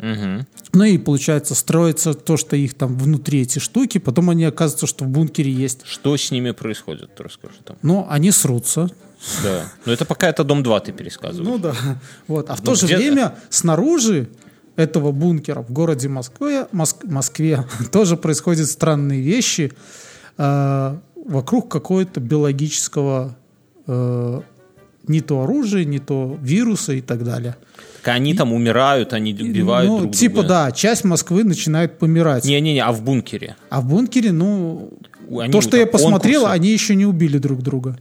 Мгм. 0.00 0.46
Ну 0.72 0.84
и 0.84 0.96
получается, 0.96 1.54
строится 1.54 2.14
то, 2.14 2.38
что 2.38 2.56
их 2.56 2.72
там 2.72 2.96
внутри 2.96 3.42
эти 3.42 3.58
штуки, 3.58 3.98
потом 3.98 4.30
они 4.30 4.46
оказываются, 4.46 4.86
что 4.86 5.04
в 5.04 5.08
бункере 5.08 5.52
есть. 5.52 5.82
Что 5.84 6.16
с 6.16 6.30
ними 6.30 6.52
происходит, 6.52 7.14
ты 7.14 7.22
расскажи 7.22 7.56
там. 7.64 7.76
Но 7.82 8.06
они 8.08 8.30
срутся. 8.30 8.88
Да. 9.42 9.70
Но 9.84 9.92
это 9.92 10.06
пока 10.06 10.28
это 10.28 10.42
Дом 10.42 10.62
2 10.62 10.80
ты 10.80 10.92
пересказываешь. 10.92 11.46
Ну 11.46 11.58
да. 11.58 11.74
Вот. 12.28 12.48
А 12.48 12.56
в 12.56 12.60
Ну, 12.60 12.64
то 12.64 12.74
же 12.76 12.86
время 12.86 13.34
снаружи 13.50 14.28
этого 14.78 15.10
бункера 15.10 15.60
в 15.62 15.72
городе 15.72 16.08
Москве, 16.08 16.68
Моск- 16.72 17.04
Москве 17.04 17.64
тоже 17.92 18.16
происходят 18.16 18.68
странные 18.68 19.20
вещи 19.20 19.72
э, 20.38 20.96
вокруг 21.26 21.68
какого-то 21.68 22.20
биологического 22.20 23.36
э, 23.88 24.40
не 25.08 25.20
то 25.20 25.42
оружия, 25.42 25.84
не 25.84 25.98
то 25.98 26.38
вируса 26.40 26.92
и 26.92 27.00
так 27.00 27.24
далее. 27.24 27.56
Так 28.04 28.14
они 28.14 28.34
там 28.34 28.52
умирают, 28.52 29.12
они 29.12 29.32
убивают 29.32 29.90
ну, 29.90 29.98
друг 29.98 30.14
типа, 30.14 30.34
друга. 30.34 30.48
да, 30.48 30.72
часть 30.72 31.02
Москвы 31.02 31.42
начинает 31.42 31.98
помирать. 31.98 32.44
Не-не-не, 32.44 32.80
а 32.84 32.92
в 32.92 33.02
бункере? 33.02 33.56
А 33.70 33.80
в 33.80 33.86
бункере, 33.86 34.30
ну, 34.30 34.92
Они 35.28 35.52
то, 35.52 35.60
что 35.60 35.76
я 35.76 35.86
посмотрел, 35.86 36.42
конкурсы. 36.42 36.60
они 36.60 36.70
еще 36.70 36.94
не 36.94 37.04
убили 37.04 37.38
друг 37.38 37.62
друга. 37.62 37.98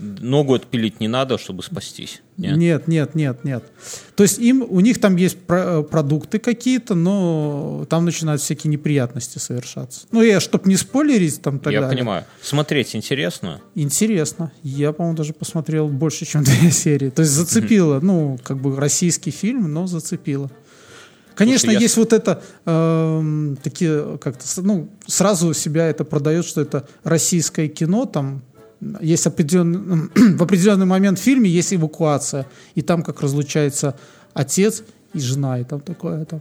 Ногу 0.00 0.54
отпилить 0.54 1.00
не 1.00 1.08
надо, 1.08 1.38
чтобы 1.38 1.62
спастись. 1.62 2.22
Не? 2.36 2.50
Нет, 2.52 2.86
нет, 2.88 3.14
нет, 3.14 3.44
нет. 3.44 3.64
То 4.14 4.22
есть 4.22 4.38
им, 4.38 4.64
у 4.68 4.80
них 4.80 5.00
там 5.00 5.16
есть 5.16 5.38
про- 5.38 5.80
э, 5.80 5.82
продукты 5.82 6.38
какие-то, 6.38 6.94
но 6.94 7.86
там 7.90 8.04
начинают 8.04 8.40
всякие 8.40 8.70
неприятности 8.70 9.38
совершаться. 9.38 10.06
Ну, 10.12 10.22
я, 10.22 10.38
чтобы 10.40 10.68
не 10.68 10.76
спойлерить 10.76 11.42
там 11.42 11.58
так 11.58 11.72
Я 11.72 11.80
далее. 11.80 11.96
понимаю. 11.96 12.24
Смотреть 12.42 12.94
интересно. 12.94 13.60
Интересно. 13.74 14.52
Я, 14.62 14.92
по-моему, 14.92 15.16
даже 15.16 15.32
посмотрел 15.32 15.88
больше, 15.88 16.24
чем 16.26 16.44
две 16.44 16.70
серии. 16.70 17.10
То 17.10 17.22
есть 17.22 17.32
зацепило, 17.32 17.98
ну, 18.00 18.38
как 18.44 18.60
бы 18.60 18.76
российский 18.76 19.30
фильм, 19.32 19.72
но 19.72 19.86
зацепило. 19.86 20.50
Конечно, 21.34 21.66
Слушай, 21.68 21.74
я 21.74 21.80
есть 21.80 21.96
вот 21.96 22.12
это, 22.12 22.42
эм, 22.66 23.56
такие, 23.62 24.18
как-то, 24.18 24.44
ну, 24.60 24.88
сразу 25.06 25.54
себя 25.54 25.86
это 25.86 26.04
продает, 26.04 26.44
что 26.44 26.60
это 26.60 26.88
российское 27.04 27.68
кино, 27.68 28.06
там, 28.06 28.42
есть 29.00 29.26
определенный, 29.26 30.08
в 30.36 30.42
определенный 30.42 30.86
момент 30.86 31.18
в 31.18 31.22
фильме 31.22 31.50
есть 31.50 31.74
эвакуация, 31.74 32.46
и 32.74 32.82
там 32.82 33.02
как 33.02 33.20
разлучается 33.20 33.96
отец 34.34 34.82
и 35.14 35.20
жена, 35.20 35.58
и 35.58 35.64
там 35.64 35.80
такое, 35.80 36.24
там, 36.24 36.40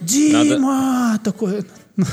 Дима! 0.00 1.18
Такое. 1.22 1.64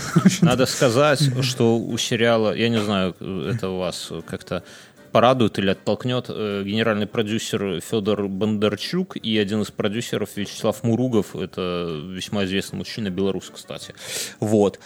Надо 0.41 0.65
сказать, 0.65 1.43
что 1.43 1.77
у 1.77 1.97
сериала, 1.97 2.53
я 2.53 2.69
не 2.69 2.79
знаю, 2.79 3.15
это 3.19 3.69
вас 3.69 4.11
как-то 4.27 4.63
порадует 5.11 5.59
или 5.59 5.71
оттолкнет, 5.71 6.27
э, 6.29 6.63
генеральный 6.65 7.07
продюсер 7.07 7.81
Федор 7.81 8.27
Бондарчук 8.27 9.17
и 9.17 9.37
один 9.37 9.61
из 9.61 9.71
продюсеров 9.71 10.37
Вячеслав 10.37 10.83
Муругов, 10.83 11.35
это 11.35 12.01
весьма 12.09 12.45
известный 12.45 12.77
мужчина, 12.77 13.09
белорус, 13.09 13.51
кстати. 13.53 13.93
Вот. 14.39 14.79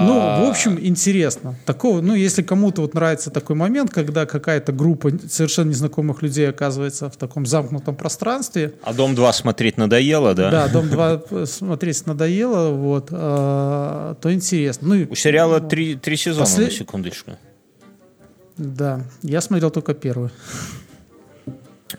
Ну, 0.00 0.18
А, 0.20 0.40
в 0.44 0.48
общем, 0.48 0.78
интересно. 0.80 1.54
Такого, 1.66 2.00
ну, 2.00 2.14
если 2.14 2.42
кому-то 2.42 2.80
вот 2.80 2.94
нравится 2.94 3.30
такой 3.30 3.56
момент, 3.56 3.90
когда 3.90 4.24
какая-то 4.24 4.72
группа 4.72 5.10
совершенно 5.28 5.68
незнакомых 5.68 6.22
людей 6.22 6.48
оказывается 6.48 7.10
в 7.10 7.16
таком 7.16 7.44
замкнутом 7.44 7.94
пространстве, 7.94 8.72
А 8.82 8.94
Дом 8.94 9.14
2 9.14 9.32
смотреть 9.32 9.76
надоело, 9.76 10.34
да? 10.34 10.50
да, 10.50 10.68
Дом 10.68 10.88
2 10.88 11.46
смотреть 11.46 12.06
надоело, 12.06 12.70
вот, 12.70 13.08
а, 13.10 14.14
то 14.14 14.32
интересно. 14.32 14.94
Ну, 14.94 15.06
У 15.10 15.14
сериала 15.14 15.60
три, 15.60 15.96
три 15.96 16.16
сезона, 16.16 16.44
Послед- 16.46 16.64
на 16.64 16.70
секундочку. 16.70 17.32
Да, 18.56 19.02
я 19.22 19.40
смотрел 19.40 19.70
только 19.70 19.92
первый. 19.94 20.30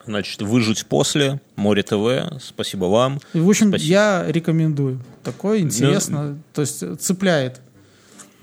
Значит, 0.05 0.41
«Выжить 0.41 0.85
после», 0.87 1.39
«Море 1.55 1.83
ТВ», 1.83 2.41
спасибо 2.41 2.85
вам. 2.85 3.19
И, 3.33 3.39
в 3.39 3.47
общем, 3.47 3.69
Спасибо. 3.69 3.89
я 3.91 4.25
рекомендую. 4.27 4.99
Такое 5.23 5.59
интересно, 5.59 6.37
то 6.53 6.61
есть 6.61 6.83
цепляет. 6.99 7.61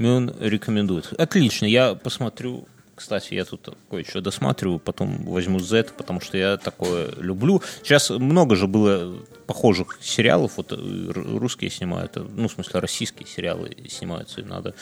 Он 0.09 0.35
рекомендует. 0.41 1.13
Отлично, 1.19 1.67
я 1.67 1.95
посмотрю. 1.95 2.67
Кстати, 2.95 3.33
я 3.33 3.47
тут 3.47 3.75
кое-что 3.91 4.21
досматриваю, 4.21 4.79
потом 4.79 5.25
возьму 5.25 5.59
Z, 5.59 5.93
потому 5.97 6.21
что 6.21 6.37
я 6.37 6.59
такое 6.59 7.11
люблю. 7.17 7.63
Сейчас 7.83 8.11
много 8.11 8.57
же 8.57 8.67
было 8.67 9.17
похожих 9.47 9.99
сериалов, 10.03 10.59
вот 10.59 10.73
э, 10.73 10.77
русские 11.15 11.71
снимают, 11.71 12.19
э, 12.19 12.21
ну, 12.21 12.49
в 12.49 12.53
смысле, 12.53 12.81
российские 12.81 13.27
сериалы 13.27 13.75
снимаются, 13.89 14.43
и 14.43 14.45
надо, 14.45 14.75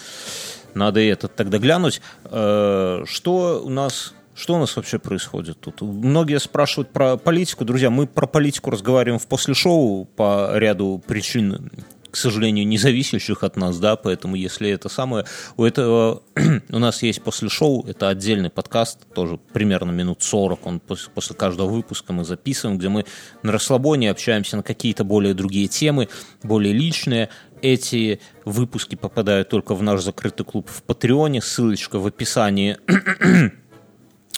надо 0.75 0.99
это 0.99 1.29
тогда 1.29 1.59
глянуть. 1.59 2.01
Э, 2.25 3.05
Что 3.07 3.63
у 3.65 3.69
нас 3.71 4.15
что 4.35 4.55
у 4.55 4.59
нас 4.59 4.77
вообще 4.77 5.01
происходит 5.01 5.59
тут? 5.59 5.81
Многие 5.81 6.39
спрашивают 6.39 6.91
про 6.91 7.17
политику. 7.17 7.65
Друзья, 7.65 7.91
мы 7.91 8.07
про 8.07 8.29
политику 8.29 8.71
разговариваем 8.71 9.19
в 9.19 9.27
после 9.27 9.53
шоу 9.53 10.05
по 10.05 10.51
ряду 10.55 11.03
причин, 11.05 11.73
к 12.11 12.17
сожалению, 12.17 12.67
не 12.67 12.79
зависящих 12.79 13.43
от 13.43 13.57
нас, 13.57 13.79
да, 13.79 13.97
поэтому 13.97 14.37
если 14.37 14.71
это 14.71 14.89
самое... 14.89 15.25
У 15.57 15.65
этого 15.65 16.23
у 16.71 16.79
нас 16.79 17.03
есть 17.03 17.23
после 17.23 17.49
шоу, 17.49 17.85
это 17.87 18.09
отдельный 18.09 18.51
подкаст, 18.51 19.07
тоже 19.15 19.39
примерно 19.53 19.91
минут 19.91 20.23
40, 20.23 20.67
он 20.67 20.81
пос- 20.87 21.11
после 21.15 21.37
каждого 21.37 21.69
выпуска 21.69 22.13
мы 22.13 22.25
записываем, 22.25 22.79
где 22.79 22.89
мы 22.89 23.05
на 23.43 23.53
расслабоне 23.53 24.11
общаемся 24.11 24.57
на 24.57 24.63
какие-то 24.63 25.05
более 25.05 25.35
другие 25.35 25.69
темы, 25.69 26.09
более 26.43 26.73
личные. 26.73 27.29
Эти 27.61 28.21
выпуски 28.45 28.95
попадают 28.95 29.49
только 29.49 29.75
в 29.75 29.83
наш 29.83 30.03
закрытый 30.03 30.47
клуб 30.47 30.69
в 30.71 30.83
Патреоне, 30.85 31.43
ссылочка 31.43 31.99
в 31.99 32.07
описании. 32.07 32.79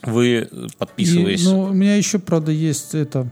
Вы, 0.03 0.49
И, 0.51 0.69
подписываясь... 0.79 1.45
ну, 1.45 1.61
у 1.65 1.73
меня 1.73 1.97
еще, 1.97 2.19
правда, 2.19 2.53
есть 2.53 2.95
это... 2.95 3.31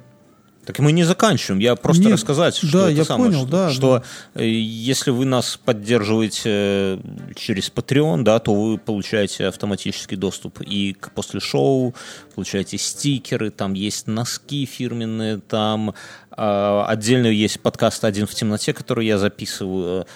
Так 0.68 0.80
мы 0.80 0.92
не 0.92 1.02
заканчиваем. 1.02 1.60
Я 1.60 1.76
просто 1.76 2.02
Нет, 2.02 2.12
рассказать, 2.12 2.54
что 2.54 2.70
да, 2.70 2.90
это 2.90 2.98
я 2.98 3.04
самое, 3.06 3.30
понял, 3.30 3.46
что, 3.46 3.50
да, 3.50 3.70
что 3.70 4.02
э, 4.34 4.46
если 4.46 5.10
вы 5.10 5.24
нас 5.24 5.56
поддерживаете 5.56 6.42
э, 6.44 6.98
через 7.36 7.72
Patreon, 7.74 8.20
да, 8.20 8.38
то 8.38 8.52
вы 8.52 8.76
получаете 8.76 9.46
автоматический 9.46 10.16
доступ 10.16 10.60
и 10.60 10.92
к 10.92 11.10
после 11.12 11.40
шоу, 11.40 11.94
получаете 12.34 12.76
стикеры, 12.76 13.50
там 13.50 13.72
есть 13.72 14.08
носки 14.08 14.66
фирменные, 14.66 15.38
там 15.38 15.94
э, 16.36 16.84
отдельно 16.86 17.28
есть 17.28 17.60
подкаст 17.60 18.04
«Один 18.04 18.26
в 18.26 18.34
темноте», 18.34 18.74
который 18.74 19.06
я 19.06 19.16
записываю. 19.16 20.06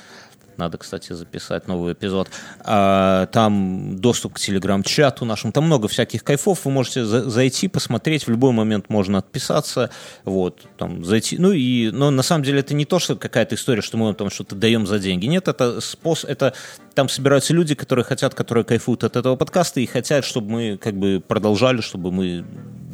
Надо, 0.57 0.79
кстати, 0.79 1.13
записать 1.13 1.69
новый 1.69 1.93
эпизод. 1.95 2.29
А, 2.61 3.27
Там 3.27 3.99
доступ 3.99 4.35
к 4.35 4.39
телеграм-чату 4.39 5.25
нашему. 5.25 5.53
Там 5.53 5.65
много 5.65 5.89
всяких 5.89 6.25
кайфов. 6.25 6.65
Вы 6.65 6.71
можете 6.71 7.05
за- 7.05 7.29
зайти, 7.29 7.69
посмотреть. 7.69 8.27
В 8.27 8.31
любой 8.31 8.53
момент 8.53 8.89
можно 8.91 9.19
отписаться. 9.19 9.91
Вот, 10.25 10.67
там, 10.79 11.05
зайти. 11.05 11.39
Ну, 11.39 11.53
и, 11.53 11.91
но 11.91 12.11
на 12.11 12.23
самом 12.23 12.45
деле 12.45 12.61
это 12.61 12.75
не 12.75 12.85
то, 12.85 12.99
что 12.99 13.17
какая-то 13.17 13.55
история, 13.55 13.83
что 13.83 13.97
мы 13.97 14.13
там 14.15 14.31
что-то 14.31 14.55
даем 14.57 14.87
за 14.87 14.99
деньги. 14.99 15.27
Нет, 15.27 15.49
это 15.49 15.81
способ, 15.81 16.31
это 16.31 16.55
там 16.95 17.09
собираются 17.09 17.55
люди, 17.55 17.75
которые 17.75 18.05
хотят, 18.05 18.35
которые 18.35 18.65
кайфуют 18.65 19.05
от 19.05 19.17
этого 19.17 19.37
подкаста 19.37 19.81
и 19.81 19.87
хотят, 19.87 20.25
чтобы 20.25 20.51
мы 20.51 20.77
как 20.77 20.95
бы 20.95 21.23
продолжали, 21.27 21.81
чтобы 21.81 22.13
мы 22.13 22.45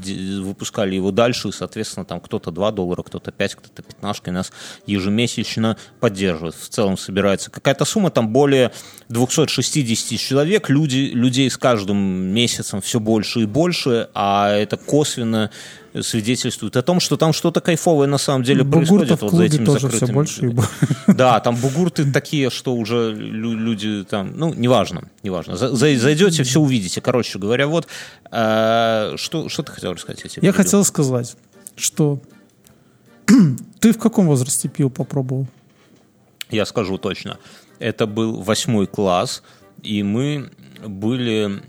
выпускали 0.06 0.94
его 0.94 1.10
дальше, 1.10 1.48
и, 1.48 1.52
соответственно, 1.52 2.04
там 2.04 2.20
кто-то 2.20 2.50
2 2.50 2.72
доллара, 2.72 3.02
кто-то 3.02 3.32
5, 3.32 3.54
кто-то 3.56 3.82
15, 3.82 4.28
и 4.28 4.30
нас 4.30 4.52
ежемесячно 4.86 5.76
поддерживает. 6.00 6.54
В 6.54 6.68
целом 6.68 6.96
собирается 6.96 7.50
какая-то 7.50 7.84
сумма, 7.84 8.10
там 8.10 8.28
более 8.28 8.72
260 9.08 10.18
человек, 10.18 10.68
люди, 10.68 11.10
людей 11.12 11.50
с 11.50 11.56
каждым 11.56 11.98
месяцем 11.98 12.80
все 12.80 13.00
больше 13.00 13.40
и 13.40 13.46
больше, 13.46 14.08
а 14.14 14.50
это 14.50 14.76
косвенно 14.76 15.50
свидетельствует 16.02 16.76
о 16.76 16.82
том, 16.82 17.00
что 17.00 17.16
там 17.16 17.32
что-то 17.32 17.60
кайфовое 17.60 18.06
на 18.06 18.18
самом 18.18 18.44
деле 18.44 18.62
Бугурта 18.62 19.16
происходит 19.16 19.18
в 19.18 19.22
вот 19.22 19.32
за 19.34 19.44
этими 19.44 19.64
тоже 19.64 19.88
все 19.88 19.98
закрытыми- 20.06 20.12
больше 20.14 20.44
и 20.44 20.48
больше. 20.48 20.70
да, 21.06 21.40
там 21.40 21.56
бугурты 21.56 22.10
такие, 22.12 22.50
что 22.50 22.74
уже 22.74 23.14
лю- 23.14 23.54
люди 23.56 24.04
там, 24.04 24.32
ну, 24.36 24.52
неважно, 24.54 25.08
неважно. 25.22 25.56
За- 25.56 25.68
за- 25.74 25.96
Зайдете, 25.98 26.42
все 26.42 26.60
увидите. 26.60 27.00
Короче 27.00 27.38
говоря, 27.38 27.66
вот, 27.66 27.86
э, 28.30 29.14
что, 29.16 29.48
что 29.48 29.62
ты 29.62 29.72
хотел 29.72 29.92
рассказать? 29.94 30.22
Я 30.24 30.30
перебил. 30.30 30.52
хотел 30.52 30.84
сказать, 30.84 31.36
что 31.76 32.20
ты 33.80 33.92
в 33.92 33.98
каком 33.98 34.26
возрасте 34.26 34.68
пиво 34.68 34.88
попробовал? 34.90 35.46
Я 36.50 36.64
скажу 36.66 36.98
точно. 36.98 37.38
Это 37.78 38.06
был 38.06 38.40
восьмой 38.42 38.86
класс, 38.86 39.42
и 39.82 40.02
мы 40.02 40.50
были 40.86 41.62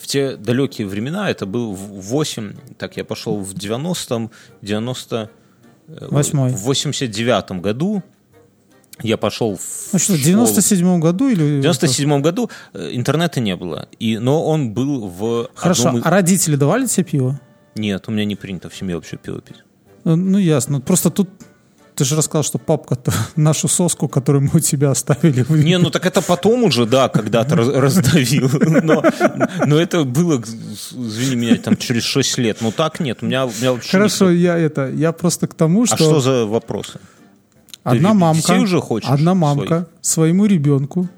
в 0.00 0.06
те 0.06 0.36
далекие 0.36 0.86
времена, 0.86 1.30
это 1.30 1.46
был 1.46 1.72
в 1.72 2.00
8, 2.00 2.52
так, 2.78 2.96
я 2.96 3.04
пошел 3.04 3.38
в 3.40 3.52
90-м, 3.54 4.30
90... 4.62 5.30
э, 5.88 6.08
Восьмой. 6.10 6.50
В 6.52 6.60
89 6.62 7.50
году 7.62 8.02
я 9.02 9.16
пошел 9.16 9.56
в 9.56 9.60
Ну 9.92 9.98
что, 9.98 10.14
в 10.14 10.16
школу. 10.16 10.18
97 10.24 11.00
году 11.00 11.28
или... 11.28 11.58
В 11.58 11.62
97 11.62 12.20
году 12.22 12.50
э, 12.72 12.90
интернета 12.92 13.40
не 13.40 13.56
было, 13.56 13.88
и, 13.98 14.18
но 14.18 14.44
он 14.44 14.72
был 14.72 15.08
в 15.08 15.48
Хорошо, 15.54 15.88
одном 15.88 16.02
а 16.04 16.10
родители 16.10 16.56
давали 16.56 16.86
тебе 16.86 17.04
пиво? 17.04 17.40
Нет, 17.74 18.04
у 18.08 18.10
меня 18.10 18.24
не 18.24 18.36
принято 18.36 18.68
в 18.70 18.74
семье 18.76 18.94
вообще 18.96 19.16
пиво 19.18 19.40
пить. 19.40 19.62
Э, 20.04 20.14
Ну, 20.14 20.38
ясно. 20.38 20.80
Просто 20.80 21.10
тут 21.10 21.28
ты 21.96 22.04
же 22.04 22.14
рассказал, 22.14 22.42
что 22.44 22.58
папка 22.58 22.98
нашу 23.36 23.68
соску, 23.68 24.06
которую 24.08 24.42
мы 24.44 24.50
у 24.54 24.60
тебя 24.60 24.90
оставили, 24.90 25.44
Не, 25.48 25.78
ну 25.78 25.90
так 25.90 26.04
это 26.06 26.20
потом 26.22 26.64
уже, 26.64 26.86
да, 26.86 27.08
когда-то 27.08 27.56
раз- 27.56 27.68
раздавил. 27.68 28.50
Но, 28.82 29.02
но 29.66 29.76
это 29.76 30.04
было, 30.04 30.40
извини 30.40 31.36
меня, 31.36 31.56
там 31.56 31.76
через 31.76 32.02
6 32.04 32.38
лет. 32.38 32.58
Ну 32.60 32.70
так 32.70 33.00
нет, 33.00 33.18
у 33.22 33.26
меня, 33.26 33.46
у 33.46 33.50
меня 33.50 33.72
вообще... 33.72 33.90
Хорошо, 33.92 34.26
никто- 34.30 34.42
я 34.42 34.56
это, 34.58 34.90
я 34.90 35.12
просто 35.12 35.46
к 35.48 35.54
тому, 35.54 35.86
что, 35.86 35.94
А 35.94 35.98
что 35.98 36.20
за 36.20 36.44
вопросы? 36.46 37.00
одна 37.82 38.10
ты 38.10 38.14
мамка, 38.16 38.52
уже 38.60 38.80
хочешь 38.80 39.08
одна 39.08 39.34
мамка 39.34 39.66
своих? 39.66 39.86
своему 40.00 40.46
ребенку, 40.46 41.08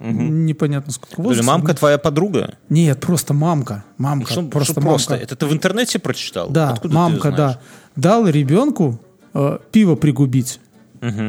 непонятно 0.00 0.92
сколько 0.92 1.16
Или 1.22 1.28
возраста. 1.28 1.46
мамка 1.52 1.74
твоя 1.74 1.98
подруга? 1.98 2.54
Нет, 2.68 3.00
просто 3.00 3.34
мамка, 3.34 3.84
мамка, 3.96 4.32
Что, 4.32 4.42
просто 4.42 4.72
что 4.74 4.80
мамка. 4.82 4.90
просто? 4.90 5.14
Это 5.16 5.34
ты 5.36 5.46
в 5.46 5.52
интернете 5.52 5.98
прочитал? 5.98 6.50
Да, 6.50 6.70
Откуда 6.70 6.94
мамка, 6.94 7.32
да, 7.32 7.60
дала 7.96 8.30
ребенку 8.30 9.00
э, 9.38 9.58
пиво 9.72 9.94
пригубить 9.96 10.60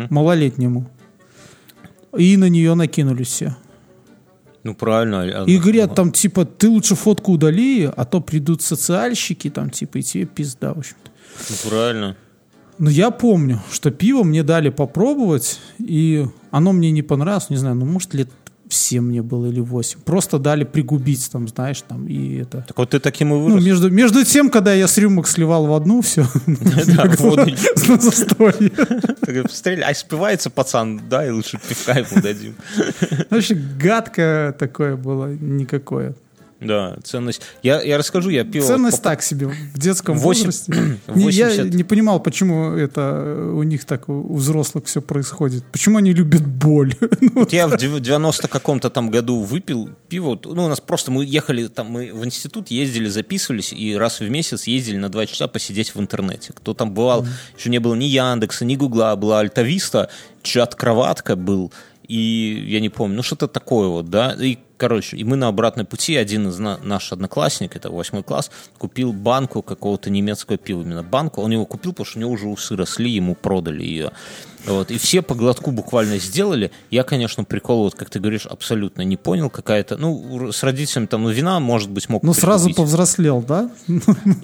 малолетнему, 0.10 0.90
и 2.18 2.38
на 2.38 2.50
нее 2.50 2.74
накинулись 2.76 3.28
все. 3.28 3.56
Ну 4.64 4.74
правильно. 4.76 5.22
а- 5.22 5.46
И 5.46 5.58
говорят, 5.58 5.96
там, 5.96 6.12
типа, 6.12 6.44
ты 6.46 6.68
лучше 6.70 6.96
фотку 6.96 7.34
удали, 7.34 7.90
а 7.96 8.04
то 8.06 8.20
придут 8.20 8.62
социальщики, 8.62 9.50
там, 9.50 9.70
типа, 9.70 10.00
и 10.00 10.02
тебе 10.02 10.26
пизда, 10.26 10.74
в 10.74 10.80
общем-то. 10.80 11.12
Ну 11.50 11.70
правильно. 11.70 12.16
Но 12.78 12.90
я 12.90 13.12
помню, 13.12 13.62
что 13.72 13.92
пиво 13.92 14.24
мне 14.24 14.42
дали 14.44 14.70
попробовать, 14.70 15.60
и 15.80 16.26
оно 16.52 16.72
мне 16.74 16.92
не 16.92 17.02
понравилось, 17.04 17.50
не 17.50 17.58
знаю, 17.58 17.76
ну, 17.76 17.86
может, 17.86 18.14
лет 18.14 18.30
7 18.70 19.04
мне 19.04 19.22
было 19.22 19.48
или 19.48 19.60
8. 19.60 20.00
Просто 20.06 20.38
дали 20.40 20.64
пригубить, 20.64 21.30
там, 21.32 21.48
знаешь, 21.48 21.82
там, 21.88 22.08
и 22.08 22.38
это... 22.38 22.64
Так 22.68 22.78
вот 22.78 22.92
ты 22.92 23.00
таким 23.00 23.34
и 23.34 23.38
Ну, 23.38 23.44
вырос. 23.50 23.64
между, 23.66 23.90
между 23.90 24.24
тем, 24.24 24.50
когда 24.50 24.74
я 24.74 24.88
с 24.88 24.98
рюмок 24.98 25.28
сливал 25.28 25.66
в 25.66 25.74
одну, 25.74 26.02
все, 26.02 26.26
на 26.46 27.98
застолье. 28.00 28.72
Посмотрели, 29.44 29.82
а 29.82 29.94
спивается 29.94 30.50
пацан, 30.50 31.02
да, 31.10 31.26
и 31.26 31.32
лучше 31.32 31.60
пивка 31.68 31.94
ему 31.94 32.22
дадим. 32.22 32.56
Вообще 33.30 33.56
гадкое 33.56 34.52
такое 34.54 34.96
было, 34.96 35.34
никакое. 35.34 36.14
Да, 36.62 36.98
ценность. 37.04 37.42
Я, 37.64 37.82
я 37.82 37.98
расскажу, 37.98 38.30
я 38.30 38.44
пил... 38.44 38.66
Ценность 38.66 39.02
так 39.02 39.22
себе 39.22 39.48
в 39.48 39.80
детском 39.80 40.18
Восемь- 40.18 40.46
возрасте. 40.48 40.74
Не, 41.16 41.32
Я 41.32 41.48
80. 41.48 41.74
не 41.74 41.84
понимал, 41.86 42.20
почему 42.20 42.72
это 42.74 43.52
у 43.54 43.64
них 43.64 43.86
так, 43.86 44.10
у 44.10 44.36
взрослых 44.36 44.86
все 44.86 45.02
происходит. 45.02 45.64
Почему 45.72 45.98
они 46.00 46.14
любят 46.14 46.46
боль? 46.46 46.96
Ну, 47.22 47.32
Вот 47.44 47.54
я 47.54 47.68
в 47.68 47.78
дев- 47.78 48.00
90 48.02 48.48
каком-то 48.48 48.90
там 48.90 49.10
году 49.10 49.42
выпил 49.42 49.90
пиво. 50.10 50.38
Ну, 50.44 50.66
у 50.66 50.68
нас 50.68 50.80
просто 50.82 51.12
мы 51.12 51.24
ехали, 51.26 51.68
там 51.68 51.88
мы 51.88 52.12
в 52.14 52.26
институт 52.26 52.70
ездили, 52.72 53.08
записывались, 53.08 53.72
и 53.72 53.96
раз 53.96 54.20
в 54.20 54.30
месяц 54.30 54.64
ездили 54.68 54.98
на 54.98 55.10
два 55.10 55.26
часа 55.26 55.48
посидеть 55.48 55.96
в 55.96 56.00
интернете. 56.00 56.52
Кто 56.54 56.74
там 56.74 56.94
бывал, 56.94 57.26
еще 57.58 57.70
не 57.70 57.80
было 57.80 57.96
ни 57.96 58.06
Яндекса, 58.06 58.66
ни 58.66 58.76
Гугла, 58.76 59.16
была 59.16 59.40
Альтависта, 59.40 60.10
чат-кроватка 60.44 61.36
был, 61.36 61.72
и 62.10 62.66
я 62.68 62.82
не 62.82 62.90
помню, 62.90 63.18
ну 63.18 63.24
что-то 63.24 63.48
такое 63.48 63.88
вот, 63.88 64.10
да, 64.10 64.36
и 64.38 64.58
Короче, 64.80 65.18
и 65.18 65.26
мы 65.26 65.36
на 65.36 65.50
обратной 65.50 65.84
пути, 65.84 66.16
один 66.16 66.48
из 66.48 66.58
на, 66.58 66.78
наш 66.78 67.12
одноклассник, 67.12 67.76
это 67.76 67.92
восьмой 67.92 68.24
класс, 68.24 68.50
купил 68.78 69.12
банку 69.12 69.62
какого-то 69.62 70.10
немецкого 70.10 70.58
пива, 70.58 70.84
именно 70.84 71.04
банку. 71.04 71.42
Он 71.42 71.52
его 71.52 71.66
купил, 71.66 71.92
потому 71.92 72.06
что 72.06 72.18
у 72.18 72.22
него 72.22 72.32
уже 72.32 72.48
усы 72.48 72.78
росли, 72.78 73.12
ему 73.12 73.36
продали 73.36 73.84
ее. 73.84 74.12
Вот. 74.66 74.92
И 74.92 74.98
все 74.98 75.22
по 75.22 75.36
глотку 75.36 75.72
буквально 75.72 76.18
сделали. 76.20 76.72
Я, 76.92 77.04
конечно, 77.04 77.44
прикол, 77.44 77.84
вот 77.84 77.96
как 77.96 78.10
ты 78.10 78.20
говоришь, 78.20 78.46
абсолютно 78.46 79.02
не 79.04 79.18
понял. 79.18 79.50
Какая-то, 79.50 79.98
ну, 79.98 80.52
с 80.52 80.64
родителями 80.64 81.08
там, 81.08 81.24
ну, 81.24 81.30
вина, 81.30 81.60
может 81.60 81.90
быть, 81.90 82.10
мог 82.10 82.24
Ну, 82.24 82.34
сразу 82.34 82.74
повзрослел, 82.74 83.42
да? 83.42 83.72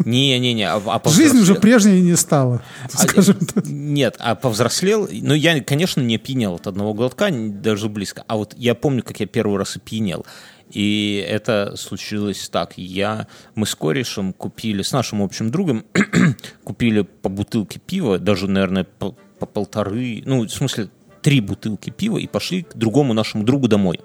Не-не-не, 0.06 0.70
а, 0.70 0.82
а 0.86 1.10
Жизнь 1.10 1.38
уже 1.40 1.54
повзрослел- 1.54 1.62
прежней 1.62 2.02
не 2.02 2.16
стала, 2.16 2.62
а, 2.94 2.98
скажем 2.98 3.38
э, 3.42 3.46
так. 3.46 3.66
Нет, 3.66 4.16
а 4.20 4.36
повзрослел, 4.36 5.08
ну, 5.12 5.34
я, 5.34 5.62
конечно, 5.62 6.02
не 6.02 6.18
пьянел 6.18 6.56
от 6.56 6.68
одного 6.68 6.94
глотка, 6.94 7.30
даже 7.32 7.90
близко. 7.90 8.24
А 8.28 8.38
вот 8.38 8.54
я 8.58 8.76
помню, 8.76 9.04
как 9.04 9.20
я 9.20 9.26
первый 9.26 9.58
раз 9.58 9.76
опьянел. 9.76 10.26
И 10.72 11.26
это 11.28 11.76
случилось 11.78 12.50
так. 12.50 12.74
Я, 12.78 13.28
мы 13.54 13.66
с 13.66 13.76
корешем 13.76 14.34
купили, 14.34 14.82
с 14.82 14.92
нашим 14.92 15.22
общим 15.22 15.52
другом, 15.52 15.86
купили 16.64 17.02
по 17.02 17.30
бутылке 17.30 17.80
пива, 17.80 18.18
даже, 18.18 18.48
наверное, 18.48 18.84
по, 18.84 19.16
по 19.46 19.54
полторы, 19.66 20.22
ну, 20.26 20.46
в 20.46 20.50
смысле, 20.50 20.90
три 21.22 21.42
бутылки 21.42 21.90
пива 21.90 22.18
и 22.18 22.28
пошли 22.28 22.64
к 22.64 22.76
другому 22.76 23.14
нашему 23.14 23.44
другу 23.44 23.68
домой. 23.68 24.00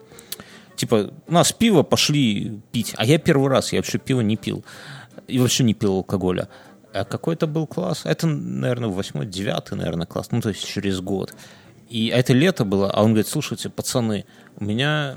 Типа, 0.76 1.12
у 1.26 1.32
нас 1.32 1.53
пиво, 1.53 1.82
пошли 1.82 2.61
пить. 2.72 2.95
А 2.97 3.05
я 3.05 3.18
первый 3.18 3.49
раз, 3.51 3.72
я 3.72 3.80
вообще 3.80 3.99
пиво 3.99 4.20
не 4.20 4.36
пил. 4.36 4.64
И 5.28 5.38
вообще 5.38 5.64
не 5.64 5.74
пил 5.74 5.97
алкоголя. 5.97 6.49
А 6.95 7.05
какой 7.05 7.34
это 7.34 7.47
был 7.47 7.66
класс? 7.66 8.03
Это, 8.05 8.26
наверное, 8.26 8.88
восьмой, 8.88 9.26
девятый, 9.26 9.76
наверное, 9.76 10.07
класс. 10.07 10.28
Ну, 10.30 10.41
то 10.41 10.49
есть 10.49 10.66
через 10.66 11.01
год. 11.01 11.34
И 11.91 12.07
это 12.07 12.32
лето 12.32 12.64
было, 12.64 12.91
а 12.91 13.03
он 13.03 13.11
говорит, 13.11 13.26
слушайте, 13.26 13.68
пацаны, 13.68 14.24
у 14.57 14.64
меня 14.64 15.16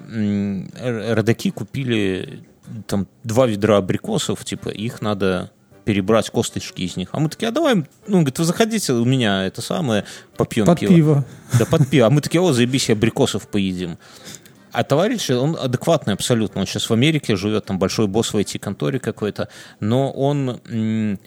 родаки 0.82 1.52
купили 1.52 2.44
там 2.88 3.08
два 3.24 3.46
ведра 3.46 3.78
абрикосов, 3.78 4.44
типа, 4.44 4.70
их 4.70 5.02
надо 5.02 5.52
перебрать 5.84 6.30
косточки 6.30 6.82
из 6.82 6.98
них. 6.98 7.10
А 7.12 7.20
мы 7.20 7.30
такие, 7.30 7.48
а 7.48 7.52
давай, 7.52 7.76
ну, 7.76 7.84
он 8.08 8.14
говорит, 8.24 8.40
вы 8.40 8.46
заходите, 8.46 8.94
у 8.94 9.06
меня 9.06 9.46
это 9.46 9.62
самое, 9.62 10.06
попьем 10.38 10.66
Под 10.66 10.80
пиво. 10.80 11.26
Да, 11.60 11.66
под 11.66 11.90
пиво. 11.90 12.08
А 12.08 12.10
мы 12.10 12.22
такие, 12.22 12.42
о, 12.42 12.52
заебись, 12.54 12.90
абрикосов 12.90 13.48
поедим. 13.48 13.98
А 14.72 14.84
товарищ, 14.84 15.30
он 15.30 15.56
адекватный 15.60 16.14
абсолютно. 16.14 16.62
Он 16.62 16.68
сейчас 16.68 16.90
в 16.90 16.94
Америке 16.94 17.36
живет, 17.36 17.66
там 17.66 17.78
большой 17.78 18.08
босс 18.08 18.34
в 18.34 18.38
IT-конторе 18.38 19.00
какой-то. 19.00 19.48
Но 19.80 20.12
он, 20.12 21.20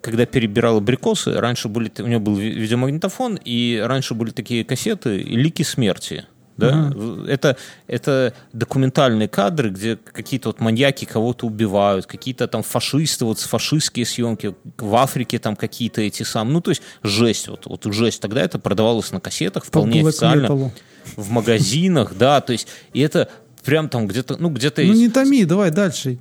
когда 0.00 0.24
перебирал 0.24 0.76
абрикосы, 0.76 1.32
раньше 1.32 1.68
были, 1.68 1.90
у 1.98 2.06
него 2.06 2.20
был 2.20 2.36
ви- 2.36 2.52
видеомагнитофон, 2.52 3.40
и 3.44 3.82
раньше 3.84 4.14
были 4.14 4.30
такие 4.30 4.64
кассеты 4.64 5.18
«Лики 5.18 5.62
смерти». 5.62 6.26
Да? 6.60 6.92
Это, 7.28 7.56
это 7.86 8.34
документальные 8.52 9.28
кадры, 9.28 9.70
где 9.70 9.96
какие-то 9.96 10.50
вот 10.50 10.60
маньяки 10.60 11.04
кого-то 11.04 11.46
убивают, 11.46 12.06
какие-то 12.06 12.46
там 12.46 12.62
фашисты, 12.62 13.24
вот 13.24 13.38
фашистские 13.38 14.06
съемки, 14.06 14.54
в 14.78 14.94
Африке 14.94 15.38
там 15.38 15.56
какие-то 15.56 16.00
эти 16.00 16.22
самые, 16.22 16.54
ну 16.54 16.60
то 16.60 16.70
есть 16.70 16.82
жесть, 17.02 17.48
вот, 17.48 17.66
вот 17.66 17.84
жесть. 17.92 18.20
Тогда 18.20 18.42
это 18.42 18.58
продавалось 18.58 19.12
на 19.12 19.20
кассетах 19.20 19.64
вполне 19.64 20.02
Black 20.02 20.08
официально 20.08 20.46
Metal. 20.46 20.70
в 21.16 21.30
магазинах, 21.30 22.14
да, 22.16 22.40
то 22.40 22.52
есть, 22.52 22.68
и 22.92 23.00
это 23.00 23.28
прям 23.64 23.88
там 23.88 24.06
где-то, 24.06 24.36
ну, 24.38 24.50
где-то 24.50 24.82
Ну 24.82 24.92
не 24.92 25.08
томи, 25.08 25.44
давай 25.44 25.70
дальше. 25.70 26.18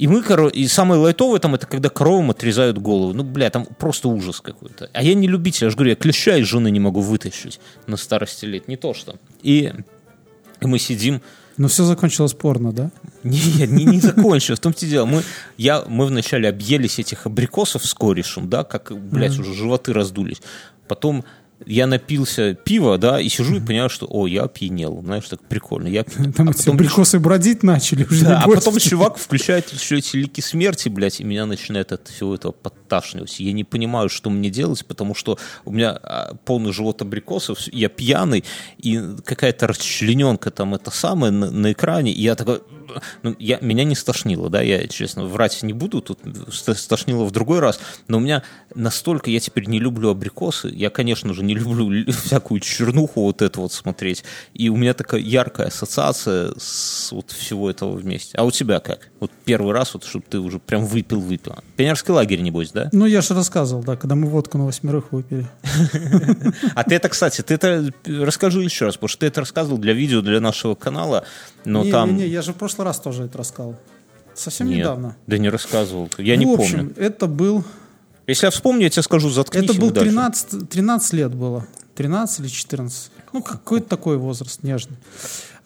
И 0.00 0.08
мы, 0.08 0.22
коро... 0.22 0.48
и 0.48 0.66
самое 0.66 0.98
лайтовое 0.98 1.40
там, 1.40 1.54
это 1.54 1.66
когда 1.66 1.90
коровам 1.90 2.30
отрезают 2.30 2.78
голову. 2.78 3.12
Ну, 3.12 3.22
бля, 3.22 3.50
там 3.50 3.66
просто 3.66 4.08
ужас 4.08 4.40
какой-то. 4.40 4.88
А 4.94 5.02
я 5.02 5.12
не 5.12 5.28
любитель, 5.28 5.64
я 5.64 5.70
же 5.70 5.76
говорю, 5.76 5.90
я 5.90 5.96
клеща 5.96 6.36
из 6.36 6.46
жены 6.46 6.70
не 6.70 6.80
могу 6.80 7.02
вытащить 7.02 7.60
на 7.86 7.98
старости 7.98 8.46
лет, 8.46 8.66
не 8.66 8.78
то 8.78 8.94
что. 8.94 9.16
И 9.42 9.74
и 10.62 10.66
мы 10.66 10.78
сидим, 10.78 11.20
Но 11.58 11.68
все 11.68 11.84
закончилось 11.84 12.32
порно, 12.32 12.72
да? 12.72 12.90
не, 13.24 13.66
не, 13.66 13.84
не 13.84 14.00
закончил. 14.00 14.56
В 14.56 14.60
том-то 14.60 14.86
и 14.86 14.88
дело. 14.88 15.04
Мы, 15.04 15.22
я, 15.58 15.84
мы 15.86 16.06
вначале 16.06 16.48
объелись 16.48 16.98
этих 16.98 17.26
абрикосов 17.26 17.84
с 17.84 17.92
корешем, 17.92 18.48
да, 18.48 18.64
как, 18.64 18.92
блядь, 18.96 19.38
уже 19.38 19.52
животы 19.52 19.92
раздулись. 19.92 20.40
Потом 20.88 21.26
я 21.66 21.86
напился 21.86 22.54
пива, 22.54 22.98
да, 22.98 23.20
и 23.20 23.28
сижу 23.28 23.56
и 23.56 23.60
понимаю, 23.60 23.90
что, 23.90 24.06
о, 24.08 24.26
я 24.26 24.42
опьянел. 24.44 25.00
Знаешь, 25.02 25.28
так 25.28 25.42
прикольно. 25.46 25.88
Я. 25.88 26.04
Там 26.04 26.48
А 26.48 26.52
потом 26.52 26.74
абрикосы 26.74 27.18
бродить 27.18 27.62
начали 27.62 28.04
уже. 28.04 28.24
да, 28.24 28.40
а 28.44 28.48
потом 28.48 28.78
чувак 28.78 29.18
включает 29.18 29.70
еще 29.72 29.98
эти 29.98 30.16
лики 30.16 30.40
смерти, 30.40 30.88
блядь, 30.88 31.20
и 31.20 31.24
меня 31.24 31.46
начинает 31.46 31.92
от 31.92 32.08
всего 32.08 32.34
этого 32.34 32.52
подташнивать. 32.52 33.38
Я 33.40 33.52
не 33.52 33.64
понимаю, 33.64 34.08
что 34.08 34.30
мне 34.30 34.50
делать, 34.50 34.84
потому 34.86 35.14
что 35.14 35.38
у 35.64 35.72
меня 35.72 35.90
а, 36.02 36.34
полный 36.44 36.72
живот 36.72 37.02
абрикосов, 37.02 37.60
я 37.72 37.88
пьяный, 37.88 38.44
и 38.78 39.00
какая-то 39.24 39.66
расчлененка 39.66 40.50
там 40.50 40.74
это 40.74 40.90
самое 40.90 41.32
на, 41.32 41.50
на 41.50 41.72
экране, 41.72 42.12
и 42.12 42.20
я 42.22 42.34
такой... 42.34 42.60
Ну, 43.22 43.36
я, 43.38 43.58
меня 43.60 43.84
не 43.84 43.94
стошнило, 43.94 44.50
да, 44.50 44.62
я, 44.62 44.88
честно, 44.88 45.24
врать 45.24 45.62
не 45.62 45.72
буду, 45.72 46.00
тут 46.00 46.18
ст- 46.52 46.76
стошнило 46.76 47.24
в 47.24 47.30
другой 47.30 47.60
раз, 47.60 47.78
но 48.08 48.16
у 48.16 48.20
меня 48.20 48.42
настолько, 48.74 49.30
я 49.30 49.40
теперь 49.40 49.66
не 49.66 49.78
люблю 49.78 50.10
абрикосы, 50.10 50.68
я, 50.68 50.90
конечно 50.90 51.34
же, 51.34 51.42
не 51.42 51.54
люблю 51.54 52.10
всякую 52.24 52.60
чернуху 52.60 53.22
вот 53.22 53.42
это 53.42 53.60
вот 53.60 53.72
смотреть, 53.72 54.24
и 54.54 54.68
у 54.68 54.76
меня 54.76 54.94
такая 54.94 55.20
яркая 55.20 55.68
ассоциация 55.68 56.52
с 56.56 57.12
вот 57.12 57.30
всего 57.30 57.70
этого 57.70 57.92
вместе. 57.92 58.36
А 58.36 58.44
у 58.44 58.50
тебя 58.50 58.80
как? 58.80 59.10
Вот 59.20 59.30
первый 59.44 59.72
раз, 59.72 59.94
вот, 59.94 60.04
чтобы 60.04 60.24
ты 60.28 60.38
уже 60.38 60.58
прям 60.58 60.86
выпил-выпил. 60.86 61.56
Пионерский 61.76 62.12
лагерь, 62.12 62.40
небось, 62.40 62.72
да? 62.72 62.88
Ну, 62.92 63.06
я 63.06 63.20
же 63.20 63.34
рассказывал, 63.34 63.82
да, 63.82 63.96
когда 63.96 64.14
мы 64.14 64.28
водку 64.28 64.58
на 64.58 64.66
восьмерых 64.66 65.12
выпили. 65.12 65.46
А 66.74 66.84
ты 66.84 66.94
это, 66.94 67.08
кстати, 67.08 67.42
ты 67.42 67.54
это 67.54 67.92
расскажи 68.06 68.62
еще 68.62 68.86
раз, 68.86 68.94
потому 68.94 69.08
что 69.08 69.20
ты 69.20 69.26
это 69.26 69.40
рассказывал 69.40 69.78
для 69.78 69.92
видео, 69.92 70.20
для 70.20 70.40
нашего 70.40 70.74
канала, 70.74 71.24
но 71.64 71.84
не, 71.84 71.90
там... 71.90 72.16
не, 72.16 72.22
не, 72.22 72.28
я 72.28 72.42
же 72.42 72.52
в 72.52 72.56
прошлый 72.56 72.84
раз 72.86 73.00
тоже 73.00 73.24
это 73.24 73.38
рассказывал. 73.38 73.76
Совсем 74.34 74.68
Нет, 74.68 74.78
недавно. 74.78 75.16
Да 75.26 75.38
не 75.38 75.48
рассказывал. 75.48 76.08
Я 76.18 76.36
не 76.36 76.46
в 76.46 76.56
помню. 76.56 76.64
общем, 76.64 76.94
это 76.96 77.26
был, 77.26 77.64
Если 78.30 78.46
я 78.46 78.50
вспомню, 78.50 78.82
я 78.84 78.90
тебе 78.90 79.02
скажу, 79.02 79.28
заткнись. 79.30 79.64
это 79.64 79.74
был 79.74 79.90
дальше. 79.90 80.10
13, 80.10 80.68
13 80.68 81.12
лет 81.14 81.34
было. 81.34 81.66
13 81.96 82.40
или 82.40 82.48
14. 82.48 83.10
Ну, 83.32 83.42
какой-то 83.42 83.86
такой 83.88 84.16
возраст, 84.16 84.62
нежный. 84.62 84.96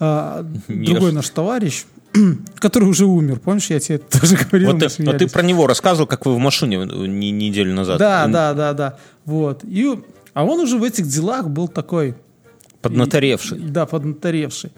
А, 0.00 0.44
другой 0.68 1.12
наш 1.12 1.28
товарищ, 1.30 1.84
который 2.56 2.88
уже 2.88 3.06
умер, 3.06 3.38
помнишь, 3.40 3.70
я 3.70 3.78
тебе 3.80 3.98
тоже 4.20 4.36
говорил, 4.36 4.72
Вот 4.72 4.80
ты, 4.80 5.02
вот 5.04 5.18
ты 5.18 5.28
про 5.28 5.42
него 5.42 5.66
рассказывал, 5.66 6.06
как 6.06 6.26
вы 6.26 6.34
в 6.34 6.38
машине 6.38 6.78
не- 6.84 7.30
неделю 7.30 7.72
назад. 7.74 7.98
Да, 7.98 8.24
М, 8.24 8.32
да, 8.32 8.54
да, 8.54 8.72
да. 8.72 8.98
Вот. 9.24 9.62
И, 9.64 9.98
а 10.32 10.44
он 10.44 10.60
уже 10.60 10.78
в 10.78 10.84
этих 10.84 11.06
делах 11.06 11.48
был 11.48 11.68
такой... 11.68 12.14
Поднаторевший. 12.82 13.58
И- 13.58 13.62
Да, 13.68 13.86
поднаторевший. 13.86 14.72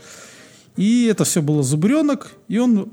И 0.77 1.07
это 1.07 1.25
все 1.25 1.41
было 1.43 1.63
зубренок, 1.63 2.33
и 2.49 2.59
он 2.59 2.91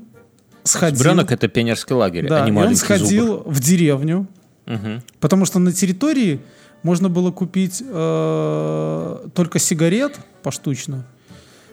сходил... 0.64 1.00
Бренок 1.02 1.30
это 1.30 1.48
пионерский 1.48 1.92
лагерь, 1.94 2.26
Да, 2.28 2.44
а 2.44 2.48
не 2.50 2.58
и 2.58 2.64
он 2.64 2.74
сходил 2.76 3.26
зубр. 3.26 3.50
в 3.52 3.60
деревню, 3.60 4.26
Мгм. 4.66 5.02
потому 5.20 5.44
что 5.46 5.58
на 5.58 5.72
территории 5.72 6.40
можно 6.82 7.08
было 7.08 7.30
купить 7.30 7.82
э, 7.86 9.28
только 9.34 9.58
сигарет 9.58 10.18
поштучно, 10.42 11.06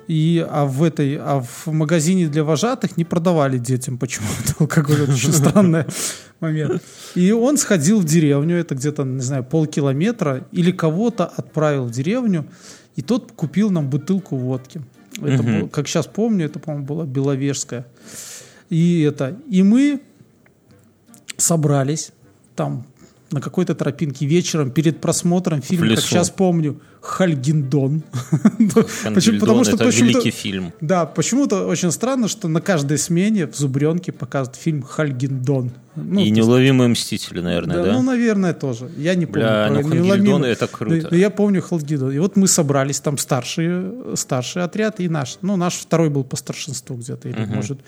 и, 0.07 0.45
а, 0.49 0.65
в 0.65 0.83
этой, 0.83 1.17
а 1.17 1.41
в 1.41 1.67
магазине 1.67 2.27
для 2.27 2.43
вожатых 2.43 2.97
не 2.97 3.05
продавали 3.05 3.57
детям 3.57 3.97
почему-то 3.97 4.55
алкоголь. 4.59 5.03
Это 5.03 5.13
очень 5.13 5.31
странный 5.31 5.85
момент. 6.41 6.81
И 7.15 7.31
он 7.31 7.57
сходил 7.57 7.99
в 7.99 8.03
деревню, 8.05 8.57
это 8.57 8.75
где-то, 8.75 9.03
не 9.03 9.21
знаю, 9.21 9.43
полкилометра, 9.43 10.45
или 10.51 10.71
кого-то 10.71 11.25
отправил 11.25 11.85
в 11.85 11.91
деревню, 11.91 12.45
и 12.97 13.01
тот 13.01 13.31
купил 13.31 13.69
нам 13.69 13.89
бутылку 13.89 14.35
водки. 14.35 14.81
Это 15.17 15.43
Мгм. 15.43 15.59
было- 15.61 15.67
как 15.69 15.87
сейчас 15.87 16.07
помню, 16.07 16.45
это, 16.45 16.59
по-моему, 16.59 16.85
была 16.85 17.05
Беловежская. 17.05 17.85
И 18.69 19.01
это, 19.01 19.37
и 19.49 19.63
мы 19.63 20.01
собрались 21.37 22.11
там 22.61 22.85
на 23.31 23.41
какой-то 23.41 23.73
тропинке 23.73 24.25
вечером 24.25 24.71
перед 24.71 24.99
просмотром 25.01 25.61
фильма, 25.61 25.95
как 25.95 26.01
сейчас 26.01 26.29
помню, 26.29 26.79
Хальгиндон. 27.01 28.03
Почему? 29.15 29.39
Потому 29.39 29.63
что 29.63 29.75
это 29.77 29.89
великий 29.89 30.31
фильм. 30.31 30.73
Да, 30.81 31.05
почему-то 31.05 31.65
очень 31.65 31.91
странно, 31.91 32.27
что 32.27 32.47
на 32.49 32.61
каждой 32.61 32.97
смене 32.97 33.47
в 33.47 33.55
Зубренке 33.55 34.11
показывают 34.11 34.57
фильм 34.57 34.83
Хальгиндон. 34.83 35.71
Ну, 35.95 36.19
И 36.19 36.29
неуловимые 36.29 36.89
мстители, 36.89 37.41
наверное, 37.41 37.77
да, 37.77 37.83
да? 37.85 37.93
Ну, 37.93 38.01
наверное, 38.03 38.53
тоже. 38.53 38.91
Я 38.97 39.15
не 39.15 39.25
помню. 39.25 39.41
Бля, 39.41 39.69
ну. 39.71 39.89
Хангельдон 39.89 40.43
это 40.43 40.67
круто. 40.67 41.09
Да, 41.09 41.15
я 41.15 41.29
помню 41.29 41.61
Хальгиндон. 41.61 42.11
И 42.11 42.19
вот 42.19 42.35
мы 42.35 42.47
собрались, 42.47 42.99
там 42.99 43.17
старшие, 43.17 44.15
старший 44.15 44.63
отряд 44.63 44.99
и 44.99 45.09
наш. 45.09 45.37
Ну, 45.41 45.55
наш 45.55 45.75
второй 45.75 46.09
был 46.09 46.23
по 46.23 46.35
старшинству 46.35 46.95
где-то. 46.97 47.29
Или, 47.29 47.45
может... 47.45 47.79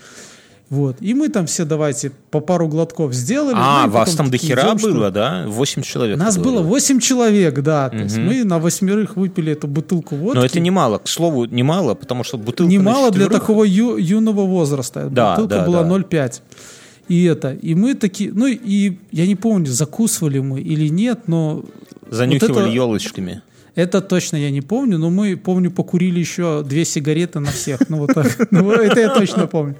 Вот. 0.70 0.98
И 1.02 1.14
мы 1.14 1.30
там 1.30 1.46
все 1.46 1.66
давайте 1.66 2.12
по 2.32 2.40
пару 2.40 2.68
глотков 2.68 3.14
сделали. 3.14 3.54
А, 3.58 3.86
ну, 3.86 3.92
вас 3.94 4.16
там 4.16 4.32
до 4.32 4.38
хера 4.38 4.64
идем, 4.64 4.80
что- 4.80 4.88
было, 4.92 5.12
да? 5.12 5.46
Восемь 5.48 5.84
человек. 5.84 6.18
Нас 6.18 6.38
было. 6.38 6.62
8 6.64 7.00
человек, 7.00 7.60
да. 7.62 7.90
То 7.90 7.98
есть 7.98 8.18
мы 8.18 8.44
на 8.44 8.58
восьмерых 8.60 9.16
выпили 9.16 9.52
эту 9.54 9.68
бутылку 9.68 10.16
водки. 10.16 10.38
Но 10.40 10.46
это 10.46 10.60
немало, 10.60 10.98
к 10.98 11.08
слову, 11.08 11.46
немало, 11.46 11.94
потому 11.94 12.24
что 12.24 12.38
бутылка 12.38 12.72
Немало 12.72 13.12
для 13.12 13.28
такого 13.30 13.64
ю- 13.66 13.98
юного 13.98 14.46
возраста. 14.46 15.10
Да, 15.12 15.36
Бутылка 15.36 15.56
да, 15.58 15.66
была 15.68 15.84
да. 15.84 15.90
0,5. 15.90 16.42
И 17.10 17.24
это, 17.26 17.52
и 17.54 17.76
мы 17.76 17.94
такие, 17.96 18.32
ну 18.34 18.48
и 18.48 18.98
я 19.12 19.28
не 19.28 19.36
помню, 19.36 19.68
закусывали 19.68 20.40
мы 20.40 20.62
или 20.62 20.88
нет, 20.88 21.28
но 21.28 21.64
Занюхивали 22.10 22.52
вот 22.54 22.62
это- 22.62 22.70
елочками. 22.70 23.42
Это 23.76 24.02
точно 24.02 24.38
я 24.38 24.52
не 24.52 24.62
помню, 24.62 24.98
но 24.98 25.10
мы, 25.10 25.36
помню, 25.36 25.72
покурили 25.72 26.20
еще 26.20 26.64
две 26.64 26.86
сигареты 26.86 27.40
на 27.40 27.52
всех. 27.52 27.90
Ну, 27.90 27.98
вот. 27.98 28.12
Ну, 28.52 28.72
это 28.72 29.00
я 29.00 29.10
точно 29.10 29.48
помню. 29.48 29.76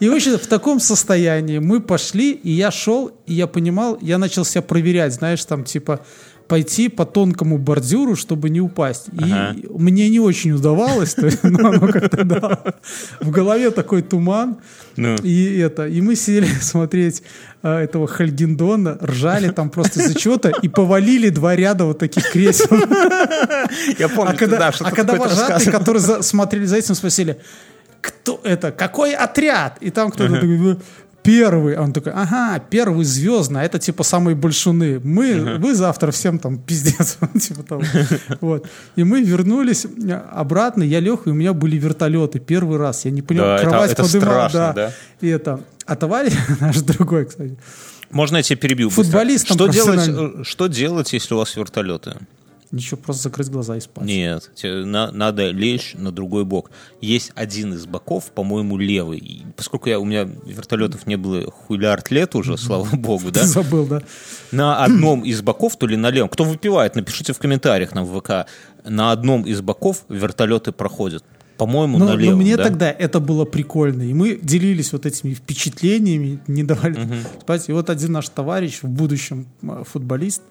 И 0.00 0.08
вообще 0.08 0.38
в 0.38 0.46
таком 0.46 0.78
состоянии 0.80 1.58
мы 1.58 1.80
пошли, 1.80 2.32
и 2.32 2.50
я 2.50 2.70
шел, 2.70 3.10
и 3.26 3.34
я 3.34 3.46
понимал, 3.46 3.98
я 4.00 4.18
начал 4.18 4.44
себя 4.44 4.62
проверять, 4.62 5.12
знаешь, 5.14 5.44
там 5.44 5.64
типа 5.64 6.00
пойти 6.48 6.88
по 6.88 7.04
тонкому 7.06 7.58
бордюру, 7.58 8.16
чтобы 8.16 8.50
не 8.50 8.60
упасть. 8.60 9.08
И 9.12 9.22
Ага. 9.32 9.54
мне 9.78 10.08
не 10.10 10.20
очень 10.20 10.52
удавалось, 10.52 11.16
ну, 11.42 11.68
оно 11.68 11.88
как-то, 11.88 12.24
да, 12.24 12.62
в 13.20 13.30
голове 13.30 13.70
такой 13.70 14.02
туман. 14.02 14.56
Ну. 14.96 15.16
И 15.22 15.58
это, 15.58 15.86
и 15.86 16.00
мы 16.00 16.16
сели 16.16 16.46
смотреть 16.60 17.22
а, 17.62 17.80
этого 17.80 18.06
Хальгиндона, 18.06 18.98
ржали 19.02 19.48
там 19.50 19.70
просто 19.70 20.00
из-за 20.00 20.14
чего-то 20.14 20.50
и 20.50 20.68
повалили 20.68 21.30
два 21.30 21.56
ряда 21.56 21.84
вот 21.84 21.98
таких 21.98 22.30
кресел. 22.30 22.66
Я 23.98 24.08
помню, 24.08 24.32
А 24.32 24.34
когда, 24.34 24.58
да, 24.58 24.68
а 24.68 24.72
что-то 24.72 24.94
когда 24.94 25.14
вожатые, 25.16 25.70
которые 25.70 26.00
за- 26.00 26.22
смотрели 26.22 26.64
за 26.66 26.76
этим, 26.76 26.94
спросили, 26.94 27.38
кто 28.00 28.40
это, 28.44 28.72
какой 28.72 29.14
отряд? 29.14 29.78
И 29.80 29.90
там 29.90 30.10
кто-то 30.10 30.34
такой, 30.34 30.58
«Ну, 30.58 30.78
первый. 31.22 31.76
Он 31.78 31.92
такой, 31.92 32.12
ага, 32.12 32.58
первый 32.70 33.04
звездный, 33.04 33.60
а 33.60 33.64
это 33.64 33.78
типа 33.78 34.02
самые 34.02 34.34
большуны. 34.34 35.00
Мы, 35.04 35.58
вы 35.58 35.74
завтра 35.74 36.10
всем 36.10 36.38
там 36.38 36.58
пиздец. 36.58 37.18
типа 37.40 37.62
того. 37.62 37.82
Вот. 38.40 38.66
И 38.96 39.04
мы 39.04 39.22
вернулись 39.22 39.84
э, 39.84 40.12
обратно, 40.32 40.82
я 40.82 41.00
лег, 41.00 41.26
и 41.26 41.30
у 41.30 41.34
меня 41.34 41.52
были 41.52 41.76
вертолеты 41.78 42.38
первый 42.38 42.78
раз. 42.78 43.04
Я 43.04 43.10
не 43.10 43.22
понял, 43.22 43.42
Да, 43.42 43.56
это- 43.56 43.64
кровать 43.68 43.92
это 43.92 44.02
подымал, 44.02 44.48
страшно, 44.48 44.72
да. 44.74 44.92
И 45.20 45.28
это. 45.28 45.60
А 45.86 45.96
товарищ 45.96 46.32
наш 46.60 46.80
другой, 46.80 47.26
кстати, 47.26 47.56
Можно 48.10 48.38
я 48.38 48.42
тебя 48.42 48.56
перебью? 48.56 48.90
Футболистом 48.90 49.56
Что 49.56 49.66
делать, 49.68 50.08
э, 50.08 50.42
что 50.44 50.66
делать, 50.66 51.12
если 51.12 51.34
у 51.34 51.38
вас 51.38 51.56
вертолеты? 51.56 52.16
Ничего, 52.72 52.96
просто 52.96 53.24
закрыть 53.24 53.48
глаза 53.50 53.76
и 53.76 53.80
спать. 53.80 54.06
Нет, 54.06 54.50
тебе 54.54 54.84
на- 54.84 55.12
надо 55.12 55.50
лечь 55.50 55.94
на 55.94 56.10
другой 56.10 56.44
бок. 56.44 56.70
Есть 57.00 57.32
один 57.34 57.74
из 57.74 57.86
боков, 57.86 58.32
по-моему, 58.32 58.78
левый. 58.78 59.18
И 59.18 59.46
поскольку 59.56 59.88
я, 59.88 60.00
у 60.00 60.04
меня 60.04 60.24
вертолетов 60.24 61.06
не 61.06 61.16
было 61.16 61.50
хулиард 61.50 62.10
лет 62.10 62.34
уже, 62.34 62.56
слава 62.56 62.88
богу, 62.96 63.30
да? 63.32 63.46
Забыл, 63.46 63.86
да? 63.86 64.02
На 64.50 64.82
одном 64.84 65.22
из 65.24 65.42
боков, 65.42 65.76
то 65.76 65.86
ли 65.86 65.96
на 65.96 66.10
левом, 66.10 66.28
кто 66.28 66.44
выпивает, 66.44 66.96
напишите 66.96 67.32
в 67.32 67.38
комментариях 67.38 67.94
нам 67.94 68.06
в 68.06 68.18
ВК. 68.20 68.48
На 68.84 69.12
одном 69.12 69.42
из 69.42 69.60
боков 69.60 70.04
вертолеты 70.08 70.72
проходят. 70.72 71.24
По-моему, 71.58 71.98
Но, 71.98 72.06
на 72.06 72.16
но 72.16 72.36
мне 72.36 72.56
да? 72.56 72.64
тогда 72.64 72.90
это 72.90 73.20
было 73.20 73.44
прикольно. 73.44 74.02
И 74.02 74.12
мы 74.14 74.38
делились 74.42 74.92
вот 74.92 75.06
этими 75.06 75.34
впечатлениями, 75.34 76.40
не 76.48 76.64
давали 76.64 76.98
спать. 77.40 77.68
И 77.68 77.72
вот 77.72 77.90
один 77.90 78.12
наш 78.12 78.28
товарищ, 78.30 78.80
в 78.82 78.88
будущем 78.88 79.46
э, 79.62 79.84
футболист, 79.86 80.42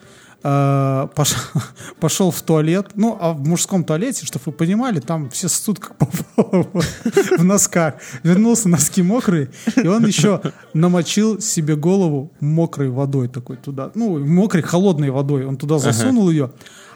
э, 0.44 1.08
пошел, 1.16 1.62
пошел 2.00 2.32
в 2.32 2.42
туалет. 2.42 2.88
Ну, 2.96 3.18
а 3.20 3.34
в 3.34 3.48
мужском 3.48 3.84
туалете, 3.84 4.26
чтобы 4.26 4.44
вы 4.48 4.52
понимали, 4.52 5.00
там 5.00 5.30
все 5.30 5.50
ссут 5.50 5.80
как 5.80 5.96
попало 5.96 6.68
в 7.38 7.44
носках. 7.44 7.96
Вернулся, 8.24 8.70
носки 8.70 9.02
мокрые. 9.02 9.50
И 9.76 9.88
он 9.88 10.06
еще 10.06 10.42
намочил 10.74 11.40
себе 11.42 11.76
голову 11.76 12.32
мокрой 12.40 12.90
водой 12.90 13.28
такой 13.28 13.58
туда. 13.58 13.92
Ну, 13.96 14.20
мокрой, 14.20 14.64
холодной 14.64 15.10
водой. 15.10 15.46
Он 15.46 15.58
туда 15.58 15.80
засунул 15.80 16.30
ее. 16.30 16.52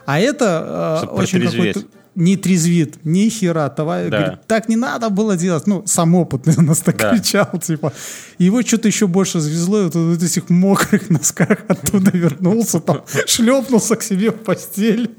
А 0.05 0.19
это 0.19 1.03
э, 1.03 1.07
очень 1.07 1.41
какой-то 1.41 1.81
не 2.15 2.37
трезвит, 2.37 2.95
ни 3.03 3.29
хера, 3.29 3.69
товарищ. 3.69 4.09
Да. 4.11 4.17
Говорит, 4.19 4.39
так 4.47 4.69
не 4.69 4.75
надо 4.77 5.09
было 5.09 5.35
делать. 5.37 5.67
Ну, 5.67 5.83
сам 5.85 6.15
опытный 6.15 6.55
у 6.57 6.61
нас 6.61 6.79
так 6.79 6.97
Да. 6.97 7.11
кричал, 7.11 7.49
типа. 7.61 7.91
И 8.37 8.45
Его 8.45 8.61
что-то 8.61 8.87
еще 8.87 9.07
больше 9.07 9.39
звезло, 9.39 9.81
и 9.81 9.89
вот 9.89 10.23
этих 10.23 10.49
мокрых 10.49 11.09
носках 11.09 11.59
оттуда 11.67 12.11
вернулся, 12.17 12.79
там, 12.79 13.03
шлепнулся 13.27 13.95
к 13.95 14.03
себе 14.03 14.31
в 14.31 14.35
постель. 14.43 15.09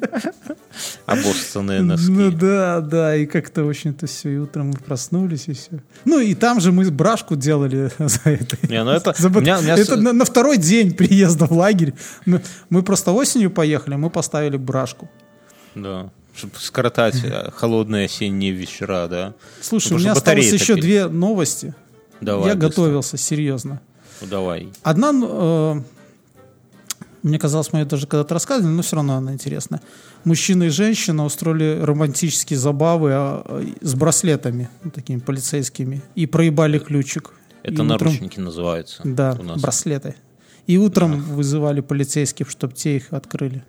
Обоссанные 1.07 1.83
носки. 1.83 2.11
Ну 2.11 2.31
да, 2.31 2.81
да, 2.81 3.17
и 3.17 3.27
как-то 3.27 3.65
очень 3.65 3.91
это 3.91 4.07
все, 4.07 4.31
и 4.35 4.37
утром 4.39 4.69
мы 4.69 4.75
проснулись, 4.75 5.45
и 5.49 5.53
все. 5.53 5.83
Ну 6.05 6.19
и 6.21 6.35
там 6.35 6.61
же 6.61 6.73
мы 6.73 6.91
брашку 6.91 7.37
делали 7.37 7.91
за 7.99 8.21
это. 8.31 8.57
Не, 8.69 8.85
ну 8.85 8.91
это- 8.91 9.15
За 9.19 9.29
меня- 9.31 9.61
меня 9.61 9.77
это 9.77 9.97
на, 9.97 10.13
на 10.13 10.25
второй 10.25 10.59
день 10.59 10.93
приезда 10.95 11.47
в 11.47 11.53
лагерь. 11.53 11.95
Мы, 12.27 12.43
мы 12.71 12.83
просто 12.83 13.13
осенью 13.13 13.51
поехали, 13.51 13.95
мы 13.97 14.11
поставили 14.11 14.57
брашку. 14.57 15.09
Да. 15.75 16.11
Чтобы 16.37 16.53
скоротать 16.59 17.17
э, 17.25 17.51
холодные 17.51 18.05
осенние 18.05 18.53
вечера, 18.53 19.09
да. 19.09 19.35
Слушай, 19.61 19.91
Ну, 19.93 19.97
у 19.97 20.01
меня 20.01 20.15
потому 20.15 20.39
осталось 20.39 20.53
еще 20.61 20.75
топили. 20.75 20.81
две 20.83 21.07
новости. 21.09 21.75
Давай, 22.21 22.49
Я 22.51 22.55
быстро. 22.55 22.69
готовился, 22.69 23.17
серьезно. 23.17 23.81
Ну, 24.21 24.27
давай. 24.29 24.69
Одна, 24.83 25.13
э, 25.15 25.81
мне 27.23 27.39
казалось, 27.39 27.73
мы 27.73 27.81
ее 27.81 27.85
даже 27.87 28.07
когда-то 28.07 28.35
рассказывали, 28.35 28.73
но 28.73 28.83
все 28.83 28.97
равно 28.97 29.17
она 29.17 29.33
интересная. 29.33 29.81
Мужчина 30.25 30.65
и 30.65 30.69
женщина 30.69 31.25
устроили 31.25 31.81
романтические 31.83 32.59
забавы 32.59 33.11
а, 33.13 33.65
с 33.81 33.95
браслетами, 33.95 34.69
ну, 34.85 34.91
такими 34.91 35.19
полицейскими, 35.19 36.03
и 36.15 36.27
проебали 36.27 36.79
ключик. 36.79 37.33
И 37.63 37.69
Это 37.69 37.83
утром- 37.83 37.87
наручники 37.89 38.39
называются. 38.41 39.03
Да, 39.05 39.35
браслеты. 39.35 40.15
И 40.67 40.79
утром 40.79 41.21
вызывали 41.23 41.81
полицейских, 41.81 42.51
чтобы 42.51 42.75
те 42.75 42.97
их 42.97 43.13
открыли. 43.13 43.65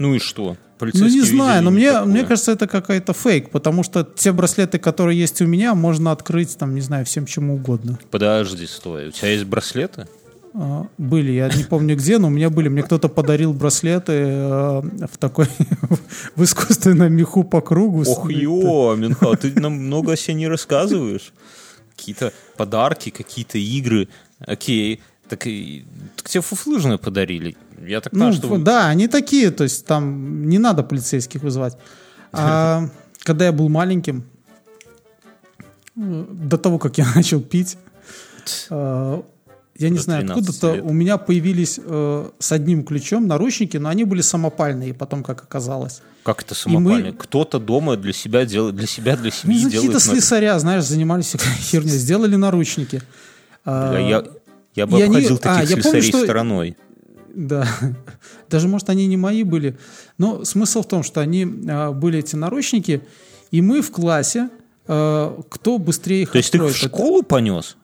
Ну 0.00 0.14
и 0.14 0.18
что? 0.18 0.56
Ну, 0.80 1.06
не 1.08 1.20
знаю, 1.20 1.62
но 1.62 1.70
не 1.70 1.76
мне, 1.76 1.92
такое. 1.92 2.08
мне 2.08 2.24
кажется, 2.24 2.52
это 2.52 2.66
какая-то 2.66 3.12
фейк, 3.12 3.50
потому 3.50 3.82
что 3.82 4.02
те 4.02 4.32
браслеты, 4.32 4.78
которые 4.78 5.20
есть 5.20 5.42
у 5.42 5.46
меня, 5.46 5.74
можно 5.74 6.10
открыть, 6.10 6.56
там, 6.56 6.74
не 6.74 6.80
знаю, 6.80 7.04
всем 7.04 7.26
чему 7.26 7.56
угодно. 7.56 7.98
Подожди, 8.10 8.66
стой. 8.66 9.08
У 9.08 9.10
тебя 9.10 9.28
есть 9.28 9.44
браслеты? 9.44 10.08
А, 10.54 10.86
Были, 10.96 11.32
я 11.32 11.50
не 11.54 11.64
помню 11.64 11.96
где, 11.96 12.16
но 12.16 12.28
у 12.28 12.30
меня 12.30 12.48
были. 12.48 12.68
Мне 12.68 12.82
кто-то 12.82 13.08
подарил 13.10 13.52
браслеты 13.52 14.12
э, 14.12 14.82
в 15.12 15.18
такой 15.18 15.48
в 16.34 16.42
искусственном 16.44 17.12
меху 17.12 17.44
по 17.44 17.60
кругу. 17.60 18.02
Ох, 18.06 18.30
ё, 18.30 18.96
Минха, 18.96 19.36
ты 19.36 19.52
нам 19.60 19.74
много 19.74 20.12
о 20.12 20.16
себе 20.16 20.34
не 20.34 20.48
рассказываешь. 20.48 21.34
Какие-то 21.94 22.32
подарки, 22.56 23.10
какие-то 23.10 23.58
игры. 23.58 24.08
Окей. 24.38 25.02
Так, 25.30 25.46
и, 25.46 25.84
так 26.16 26.28
тебе 26.28 26.42
фуфлыжные 26.42 26.98
подарили. 26.98 27.56
Я 27.86 28.00
так 28.00 28.12
Ну, 28.12 28.18
понимаю, 28.18 28.34
что... 28.34 28.56
ф- 28.56 28.62
да, 28.62 28.88
они 28.88 29.08
такие, 29.08 29.50
то 29.50 29.64
есть 29.64 29.86
там 29.86 30.46
не 30.48 30.58
надо 30.58 30.82
полицейских 30.82 31.42
вызывать. 31.42 31.76
А 32.32 32.88
когда 33.24 33.44
я 33.46 33.52
был 33.52 33.68
маленьким, 33.68 34.24
э, 35.96 36.24
до 36.30 36.58
того, 36.58 36.78
как 36.78 36.98
я 36.98 37.06
начал 37.14 37.40
пить, 37.40 37.76
э, 38.70 39.22
я 39.78 39.88
не 39.88 39.96
До 39.96 40.02
знаю, 40.02 40.20
13 40.26 40.48
откуда-то 40.48 40.74
лет. 40.74 40.84
у 40.84 40.92
меня 40.92 41.16
появились 41.16 41.80
э, 41.82 42.30
с 42.38 42.52
одним 42.52 42.84
ключом 42.84 43.26
наручники, 43.26 43.78
но 43.78 43.88
они 43.88 44.04
были 44.04 44.20
самопальные, 44.20 44.92
потом, 44.94 45.22
как 45.22 45.42
оказалось. 45.42 46.02
Как 46.22 46.42
это 46.42 46.54
мы- 46.54 46.56
самопальный? 46.56 47.12
Кто-то 47.12 47.58
дома 47.58 47.96
для 47.96 48.12
себя 48.12 48.44
делает, 48.44 48.76
для 48.76 48.86
себя, 48.86 49.16
для 49.16 49.26
Ну, 49.26 49.30
семьи 49.30 49.58
за 49.64 49.70
делает... 49.70 49.92
какие-то 49.92 50.00
слесаря, 50.00 50.58
знаешь, 50.58 50.84
занимались 50.84 51.34
херней, 51.60 51.90
сделали 51.96 52.36
наручники. 52.36 53.02
А, 53.64 53.90
Бля, 53.90 54.00
я, 54.00 54.24
я 54.74 54.86
бы 54.86 54.98
и 54.98 55.02
они- 55.02 55.16
обходил 55.16 55.36
а, 55.36 55.38
таких 55.38 55.70
я 55.70 55.76
помню, 55.82 55.82
слесарей 56.02 56.08
что- 56.08 56.24
стороной. 56.24 56.76
Да. 57.34 57.66
Даже, 58.50 58.66
может, 58.68 58.88
они 58.90 59.06
не 59.06 59.16
мои 59.16 59.44
были. 59.44 59.76
Но 60.18 60.44
смысл 60.44 60.82
в 60.82 60.88
том, 60.88 61.02
что 61.02 61.20
они 61.20 61.46
а, 61.68 61.92
были 61.92 62.18
эти 62.18 62.34
наручники, 62.36 63.02
и 63.50 63.60
мы 63.62 63.82
в 63.82 63.90
классе, 63.90 64.48
а, 64.88 65.40
кто 65.48 65.78
быстрее 65.78 66.22
их 66.22 66.32
То 66.32 66.38
есть 66.38 66.50
ты 66.50 66.58
их 66.58 66.64
в 66.64 66.76
школу 66.76 67.22
понес? 67.22 67.76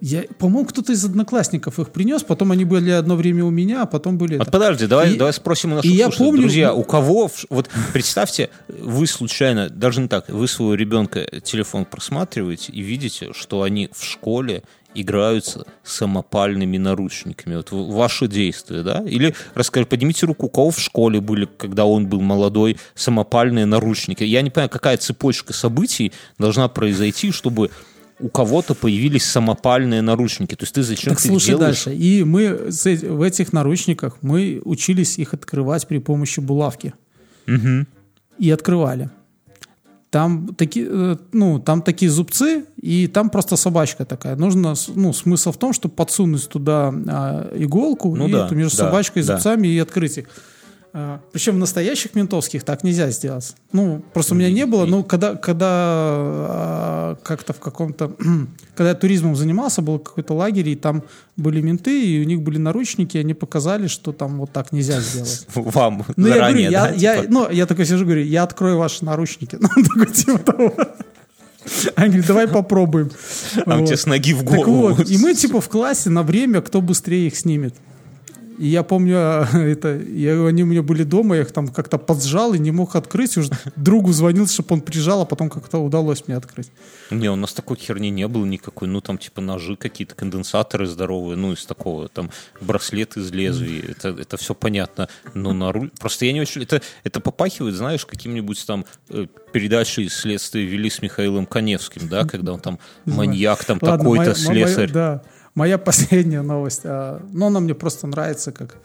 Я, 0.00 0.22
по-моему, 0.38 0.66
кто-то 0.66 0.92
из 0.94 1.04
одноклассников 1.04 1.78
их 1.78 1.90
принес, 1.90 2.22
потом 2.22 2.52
они 2.52 2.64
были 2.64 2.88
одно 2.90 3.16
время 3.16 3.44
у 3.44 3.50
меня, 3.50 3.82
а 3.82 3.86
потом 3.86 4.16
были... 4.16 4.38
Вот 4.38 4.50
подожди, 4.50 4.86
давай, 4.86 5.12
И- 5.12 5.18
давай 5.18 5.34
спросим 5.34 5.72
у 5.72 5.74
наших 5.74 5.90
и 5.90 5.94
я 5.94 6.04
слушателей. 6.06 6.26
помню- 6.30 6.40
Друзья, 6.40 6.72
у 6.72 6.84
кого... 6.84 7.30
Вот 7.50 7.68
представьте, 7.92 8.48
вы 8.68 9.06
случайно, 9.06 9.68
даже 9.68 10.00
не 10.00 10.08
так, 10.08 10.30
вы 10.30 10.48
своего 10.48 10.72
ребенка 10.72 11.26
телефон 11.42 11.84
просматриваете 11.84 12.72
и 12.72 12.80
видите, 12.80 13.34
что 13.34 13.60
они 13.60 13.90
в 13.92 14.02
школе 14.02 14.62
играются 15.00 15.66
самопальными 15.82 16.78
наручниками. 16.78 17.56
Вот 17.56 17.70
ваши 17.72 18.28
действия, 18.28 18.82
да? 18.82 19.02
Или 19.06 19.34
расскажи, 19.54 19.86
поднимите 19.86 20.26
руку, 20.26 20.46
у 20.46 20.48
кого 20.48 20.70
в 20.70 20.78
школе 20.78 21.20
были, 21.20 21.46
когда 21.56 21.84
он 21.84 22.06
был 22.06 22.20
молодой, 22.20 22.76
самопальные 22.94 23.66
наручники. 23.66 24.24
Я 24.24 24.42
не 24.42 24.50
понимаю, 24.50 24.70
какая 24.70 24.96
цепочка 24.96 25.52
событий 25.52 26.12
должна 26.38 26.68
произойти, 26.68 27.30
чтобы 27.32 27.70
у 28.20 28.28
кого-то 28.28 28.74
появились 28.74 29.24
самопальные 29.24 30.02
наручники. 30.02 30.56
То 30.56 30.64
есть 30.64 30.74
ты 30.74 30.82
зачем 30.82 31.12
Так 31.12 31.20
слушай 31.20 31.50
делаешь? 31.50 31.84
дальше. 31.84 31.94
И 31.96 32.24
мы 32.24 32.68
в 32.68 33.22
этих 33.22 33.52
наручниках 33.52 34.18
мы 34.22 34.60
учились 34.64 35.18
их 35.18 35.34
открывать 35.34 35.86
при 35.86 35.98
помощи 35.98 36.40
булавки. 36.40 36.94
И 38.38 38.50
открывали. 38.50 39.10
Там 40.10 40.54
такие, 40.54 40.86
э, 40.88 41.16
ну, 41.32 41.58
там 41.58 41.82
такие 41.82 42.10
зубцы, 42.10 42.64
и 42.80 43.06
там 43.08 43.28
просто 43.28 43.56
собачка 43.56 44.06
такая. 44.06 44.36
Нужно, 44.36 44.74
ну, 44.94 45.12
смысл 45.12 45.52
в 45.52 45.58
том, 45.58 45.74
чтобы 45.74 45.94
подсунуть 45.94 46.48
туда 46.48 46.94
а, 47.08 47.52
иголку 47.54 48.14
Ну 48.16 48.26
и 48.26 48.32
да, 48.32 48.48
между 48.50 48.78
да, 48.78 48.84
собачкой 48.84 49.22
и 49.22 49.26
да. 49.26 49.34
зубцами 49.34 49.68
и 49.68 49.78
открыть 49.78 50.18
их. 50.18 50.28
А, 51.00 51.20
причем 51.32 51.54
в 51.54 51.58
настоящих 51.58 52.16
ментовских 52.16 52.64
так 52.64 52.82
нельзя 52.82 53.08
сделать. 53.10 53.54
Ну, 53.70 54.02
просто 54.12 54.34
у 54.34 54.36
меня 54.36 54.50
не 54.50 54.66
было. 54.66 54.84
Ну, 54.84 55.04
когда, 55.04 55.36
когда 55.36 55.68
а, 55.70 57.16
как-то 57.22 57.52
в 57.52 57.60
каком-то... 57.60 58.16
когда 58.74 58.88
я 58.88 58.94
туризмом 58.96 59.36
занимался, 59.36 59.80
был 59.80 60.00
какой-то 60.00 60.34
лагерь, 60.34 60.68
и 60.70 60.74
там 60.74 61.04
были 61.36 61.60
менты, 61.60 62.04
и 62.04 62.20
у 62.20 62.24
них 62.24 62.42
были 62.42 62.58
наручники, 62.58 63.16
и 63.16 63.20
они 63.20 63.32
показали, 63.32 63.86
что 63.86 64.12
там 64.12 64.38
вот 64.38 64.50
так 64.52 64.72
нельзя 64.72 65.00
сделать. 65.00 65.46
Вам 65.54 66.04
Ну, 66.16 66.26
я 66.26 66.34
говорю, 66.34 66.34
заранее, 66.34 66.70
я, 66.70 66.82
да, 66.86 66.92
я- 66.94 67.16
типа? 67.20 67.32
ну, 67.32 67.50
я 67.50 67.66
такой 67.66 67.86
сижу, 67.86 68.04
говорю, 68.04 68.24
я 68.24 68.42
открою 68.42 68.78
ваши 68.78 69.04
наручники. 69.04 69.56
Ну, 69.60 69.68
такой, 69.84 70.06
типа 70.12 70.38
того. 70.38 70.74
Они 71.94 72.08
говорят, 72.08 72.26
давай 72.26 72.48
попробуем. 72.48 73.10
А 73.66 73.76
Вот. 73.76 73.86
тебе 73.86 73.96
с 73.96 74.06
ноги 74.06 74.34
в 74.34 74.38
Так 74.44 74.64
голову. 74.64 74.94
вот, 74.94 75.08
и 75.08 75.18
мы 75.18 75.34
типа 75.42 75.60
в 75.60 75.68
классе 75.68 76.10
на 76.10 76.22
время, 76.24 76.60
кто 76.60 76.80
быстрее 76.80 77.28
их 77.28 77.36
снимет. 77.36 77.74
И 78.58 78.66
я 78.66 78.82
помню, 78.82 79.14
а, 79.16 79.48
это, 79.54 79.96
я, 79.96 80.46
они 80.46 80.64
у 80.64 80.66
меня 80.66 80.82
были 80.82 81.04
дома, 81.04 81.36
я 81.36 81.42
их 81.42 81.52
там 81.52 81.68
как-то 81.68 81.96
поджал 81.96 82.54
и 82.54 82.58
не 82.58 82.72
мог 82.72 82.96
открыть. 82.96 83.36
Уже 83.36 83.50
другу 83.76 84.12
звонил, 84.12 84.48
чтобы 84.48 84.74
он 84.74 84.80
прижал, 84.80 85.22
а 85.22 85.24
потом 85.24 85.48
как-то 85.48 85.78
удалось 85.78 86.26
мне 86.26 86.36
открыть. 86.36 86.70
Не, 87.10 87.30
у 87.30 87.36
нас 87.36 87.52
такой 87.52 87.76
херни 87.76 88.10
не 88.10 88.26
было 88.26 88.44
никакой. 88.44 88.88
Ну, 88.88 89.00
там, 89.00 89.16
типа, 89.16 89.40
ножи 89.40 89.76
какие-то, 89.76 90.14
конденсаторы 90.14 90.86
здоровые, 90.86 91.36
ну, 91.36 91.52
из 91.52 91.64
такого, 91.64 92.08
там, 92.08 92.30
браслет 92.60 93.16
из 93.16 93.30
лезвий. 93.30 93.84
Это, 93.88 94.08
это 94.08 94.36
все 94.36 94.54
понятно. 94.54 95.08
Но 95.34 95.52
на 95.52 95.70
руль... 95.70 95.90
Просто 96.00 96.24
я 96.24 96.32
не 96.32 96.40
очень... 96.40 96.64
Это, 96.64 96.82
это 97.04 97.20
попахивает, 97.20 97.76
знаешь, 97.76 98.04
каким-нибудь 98.04 98.66
там 98.66 98.84
э, 99.08 99.26
передачей 99.52 100.08
следствия 100.08 100.64
вели 100.64 100.90
с 100.90 101.00
Михаилом 101.00 101.46
Коневским, 101.46 102.08
да, 102.08 102.24
когда 102.24 102.52
он 102.54 102.60
там 102.60 102.78
маньяк, 103.04 103.64
там 103.64 103.78
такой-то 103.78 104.22
моя- 104.24 104.34
слесарь. 104.34 104.90
да. 104.90 105.22
Моя 105.54 105.78
последняя 105.78 106.42
новость. 106.42 106.82
а, 106.84 107.20
Но 107.32 107.46
она 107.46 107.60
мне 107.60 107.74
просто 107.74 108.06
нравится, 108.06 108.52
как 108.52 108.76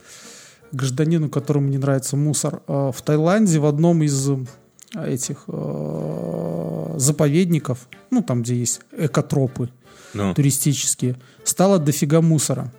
гражданину, 0.72 1.30
которому 1.30 1.68
не 1.68 1.78
нравится 1.78 2.18
мусор. 2.18 2.62
А, 2.68 2.92
В 2.92 3.02
Таиланде 3.02 3.60
в 3.60 3.66
одном 3.66 4.02
из 4.04 4.30
м, 4.30 4.48
этих 4.96 5.46
э, 5.48 6.94
заповедников, 6.98 7.88
ну, 8.12 8.22
там, 8.22 8.44
где 8.44 8.56
есть 8.56 8.82
экотропы 8.96 9.70
Ну, 10.14 10.34
туристические, 10.36 11.16
стало 11.44 11.80
дофига 11.80 12.22
мусора. 12.22 12.72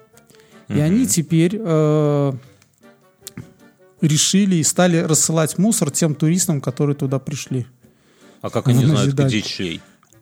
И 0.68 0.78
они 0.80 1.06
теперь 1.06 1.58
э, 1.60 2.32
решили 4.00 4.56
и 4.56 4.62
стали 4.62 4.98
рассылать 4.98 5.58
мусор 5.58 5.90
тем 5.90 6.14
туристам, 6.14 6.60
которые 6.60 6.96
туда 6.96 7.18
пришли. 7.18 7.66
а 8.42 8.50
как 8.50 8.68
они 8.68 8.84
Ну, 8.84 8.96
знают, 8.96 9.14
где 9.14 9.42
чей? 9.42 9.80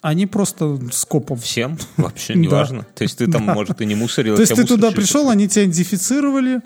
Они 0.01 0.27
просто 0.27 0.79
скопом. 0.93 1.39
Всем? 1.39 1.79
Вообще 1.97 2.35
не 2.35 2.49
важно. 2.49 2.87
То 2.95 3.03
есть 3.03 3.19
ты 3.19 3.31
там, 3.31 3.43
может, 3.43 3.81
и 3.81 3.87
не 3.87 3.95
мусорил, 3.95 4.37
То 4.37 4.43
есть 4.43 4.53
а 4.53 4.57
ты 4.57 4.65
тебя 4.65 4.77
туда 4.77 4.91
пришел, 4.93 5.29
они 5.29 5.49
тебя 5.49 5.65
идентифицировали 5.65 6.61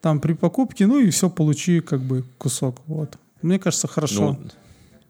там 0.00 0.20
при 0.20 0.32
покупке, 0.32 0.86
ну 0.86 0.98
и 0.98 1.10
все, 1.10 1.28
получи 1.28 1.80
как 1.80 2.00
бы 2.00 2.24
кусок. 2.38 2.80
Вот. 2.86 3.18
Мне 3.42 3.58
кажется, 3.58 3.88
хорошо. 3.88 4.38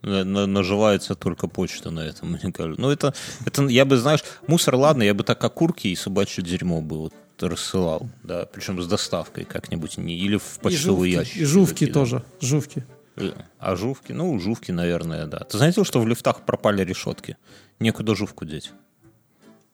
Ну, 0.02 0.10
на- 0.10 0.24
на- 0.24 0.46
наживается 0.46 1.14
только 1.14 1.46
почта 1.46 1.90
на 1.90 2.00
этом, 2.00 2.32
мне 2.42 2.52
кажется. 2.52 2.80
Ну, 2.80 2.90
это, 2.90 3.14
это, 3.44 3.62
я 3.66 3.84
бы, 3.84 3.96
знаешь, 3.96 4.24
мусор, 4.46 4.74
ладно, 4.74 5.02
я 5.02 5.14
бы 5.14 5.22
так 5.24 5.42
окурки 5.44 5.88
и 5.88 5.94
собачье 5.96 6.42
дерьмо 6.42 6.80
бы 6.80 6.98
вот 6.98 7.14
рассылал, 7.40 8.08
да, 8.24 8.46
причем 8.46 8.82
с 8.82 8.88
доставкой 8.88 9.44
как-нибудь, 9.44 9.96
не, 9.98 10.18
или 10.18 10.36
в 10.38 10.58
и 10.58 10.62
почтовый 10.62 11.12
жувки, 11.12 11.18
ящик. 11.28 11.36
и 11.36 11.44
жувки 11.44 11.84
закидывал. 11.84 12.06
тоже. 12.06 12.24
Жувки. 12.40 12.84
Э, 13.18 13.32
А 13.58 13.76
жувки? 13.76 14.12
Ну, 14.12 14.38
жувки, 14.38 14.70
наверное, 14.72 15.26
да. 15.26 15.38
Ты 15.40 15.58
заметил, 15.58 15.84
что 15.84 16.00
в 16.00 16.06
лифтах 16.08 16.44
пропали 16.46 16.84
решетки? 16.84 17.36
Некуда 17.80 18.14
жувку 18.14 18.44
деть. 18.44 18.72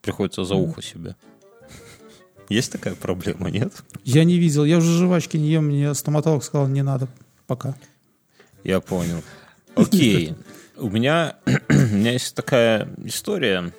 Приходится 0.03 0.45
за 0.45 0.55
ухо 0.55 0.83
себе. 0.83 1.17
Есть 2.49 2.73
такая 2.73 2.95
проблема, 2.95 3.51
нет? 3.51 3.73
Я 4.05 4.25
не 4.25 4.39
видел, 4.39 4.65
я 4.65 4.77
уже 4.79 4.99
жвачки 4.99 5.39
не 5.39 5.49
ем, 5.51 5.67
мне 5.67 5.95
стоматолог 5.95 6.45
сказал, 6.45 6.67
не 6.69 6.83
надо 6.83 7.09
пока. 7.47 7.75
Я 8.65 8.81
понял. 8.81 9.23
Окей. 9.75 10.35
У 10.77 10.91
меня, 10.91 11.37
у 11.69 11.73
меня 11.73 12.13
есть 12.13 12.35
такая 12.35 12.89
история 13.05 13.73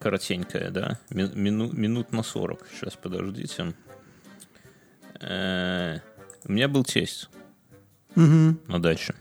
коротенькая, 0.00 0.70
да, 0.70 0.98
ми- 1.10 1.24
мину- 1.34 1.72
минут 1.74 2.12
на 2.12 2.22
40. 2.22 2.66
Сейчас, 2.74 2.94
подождите. 2.96 3.74
Э, 5.20 5.98
У 6.44 6.52
меня 6.52 6.68
был 6.68 6.84
тесть 6.84 7.28
на 8.14 8.82
даче. 8.82 9.14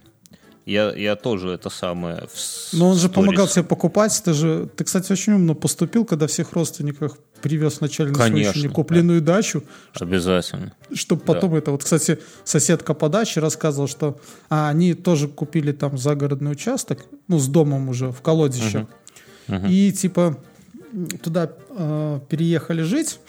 Я, 0.68 0.94
я 0.94 1.16
тоже 1.16 1.52
это 1.52 1.70
самое... 1.70 2.28
в 2.28 2.74
Но 2.74 2.90
он 2.90 2.98
же 2.98 3.08
помогал 3.08 3.48
тебе 3.48 3.64
покупать. 3.64 4.22
Ты 4.26 4.34
же, 4.34 4.70
ты, 4.76 4.84
кстати, 4.84 5.14
очень 5.14 5.32
умно 5.32 5.56
поступил, 5.56 6.04
когда 6.04 6.28
всех 6.28 6.52
родственников 6.52 7.18
привез 7.42 7.80
вначале 7.80 8.12
на 8.12 8.18
Конечно, 8.18 8.52
свою 8.52 8.72
купленную 8.72 9.22
дачу, 9.22 9.64
Обязательно. 9.98 10.74
чтобы 10.94 11.22
потом 11.22 11.56
это... 11.56 11.72
Вот, 11.72 11.86
кстати, 11.86 12.20
соседка 12.44 12.94
по 12.94 13.08
даче 13.08 13.40
рассказывала, 13.40 13.88
что 13.88 14.20
а, 14.50 14.68
они 14.68 14.94
тоже 14.94 15.30
купили 15.30 15.72
там 15.72 15.98
загородный 15.98 16.52
участок, 16.52 17.06
ну, 17.30 17.40
с 17.40 17.48
домом 17.48 17.88
уже, 17.88 18.12
в 18.12 18.20
колодище. 18.20 18.88
И, 19.70 19.94
типа, 19.94 20.38
туда 21.24 21.50
э, 21.70 22.20
переехали 22.28 22.82
жить. 22.82 23.20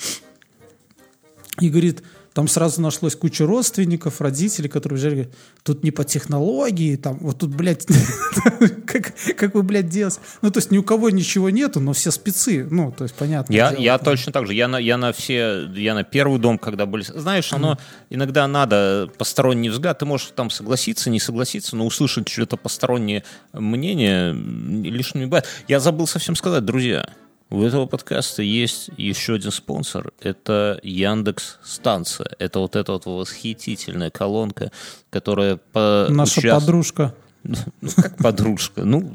И, 1.61 1.71
говорит, 1.71 2.03
там 2.39 2.47
сразу 2.47 2.81
нашлось 2.81 3.17
куча 3.17 3.45
родственников, 3.47 4.21
родителей, 4.21 4.69
которые 4.69 4.97
взяли, 4.97 5.15
говорят, 5.15 5.35
тут 5.65 5.83
не 5.83 5.91
по 5.91 6.05
технологии, 6.05 6.95
там, 6.95 7.19
вот 7.19 7.41
тут, 7.41 7.51
блядь, 7.51 7.85
как, 8.87 9.13
как 9.37 9.57
вы, 9.57 9.65
блядь, 9.65 9.89
делать? 9.89 10.21
Ну, 10.41 10.53
то 10.53 10.59
есть 10.59 10.71
ни 10.71 10.79
у 10.79 10.85
кого 10.85 11.11
ничего 11.11 11.51
нету, 11.51 11.81
но 11.81 11.93
все 11.95 12.13
спецы, 12.13 12.65
ну, 12.71 12.93
то 12.97 13.03
есть 13.03 13.17
понятно. 13.17 13.53
Я, 13.53 13.71
дело, 13.71 13.81
я 13.81 13.99
там. 13.99 14.05
точно 14.05 14.31
так 14.31 14.47
же. 14.47 14.55
Я 14.55 14.69
на, 14.69 14.77
я 14.77 14.97
на 14.97 15.13
все, 15.13 15.69
я 15.75 15.95
на 15.95 16.05
первый 16.05 16.39
дом, 16.39 16.59
когда 16.59 16.87
были... 16.87 17.03
Знаешь, 17.03 17.53
оно 17.53 17.77
иногда 18.09 18.47
надо 18.47 19.11
посторонний 19.19 19.71
взгляд. 19.71 19.99
Ты 19.99 20.05
можешь 20.07 20.31
там 20.37 20.49
согласиться, 20.51 21.11
не 21.11 21.19
согласиться, 21.19 21.75
но 21.75 21.87
услышать 21.87 22.29
что-то 22.29 22.57
постороннее 22.57 23.25
мнение 23.53 24.33
лишним 24.33 25.23
не 25.23 25.27
бывает. 25.27 25.49
Я 25.67 25.81
забыл 25.81 26.07
совсем 26.07 26.37
сказать, 26.37 26.65
друзья. 26.65 27.09
У 27.51 27.63
этого 27.63 27.87
подкаста 27.87 28.43
есть 28.43 28.91
еще 28.99 29.35
один 29.35 29.51
спонсор. 29.53 30.13
Это 30.21 30.79
Яндекс 30.83 31.59
Станция. 31.63 32.31
Это 32.39 32.59
вот 32.59 32.77
эта 32.77 32.93
вот 32.93 33.07
восхитительная 33.07 34.11
колонка, 34.11 34.71
которая 35.11 35.57
по 35.57 36.07
Наша 36.11 36.41
участ- 36.41 36.61
подружка. 36.61 37.15
ну, 37.45 37.57
как 37.97 38.19
подружка. 38.19 38.85
Ну, 38.85 39.15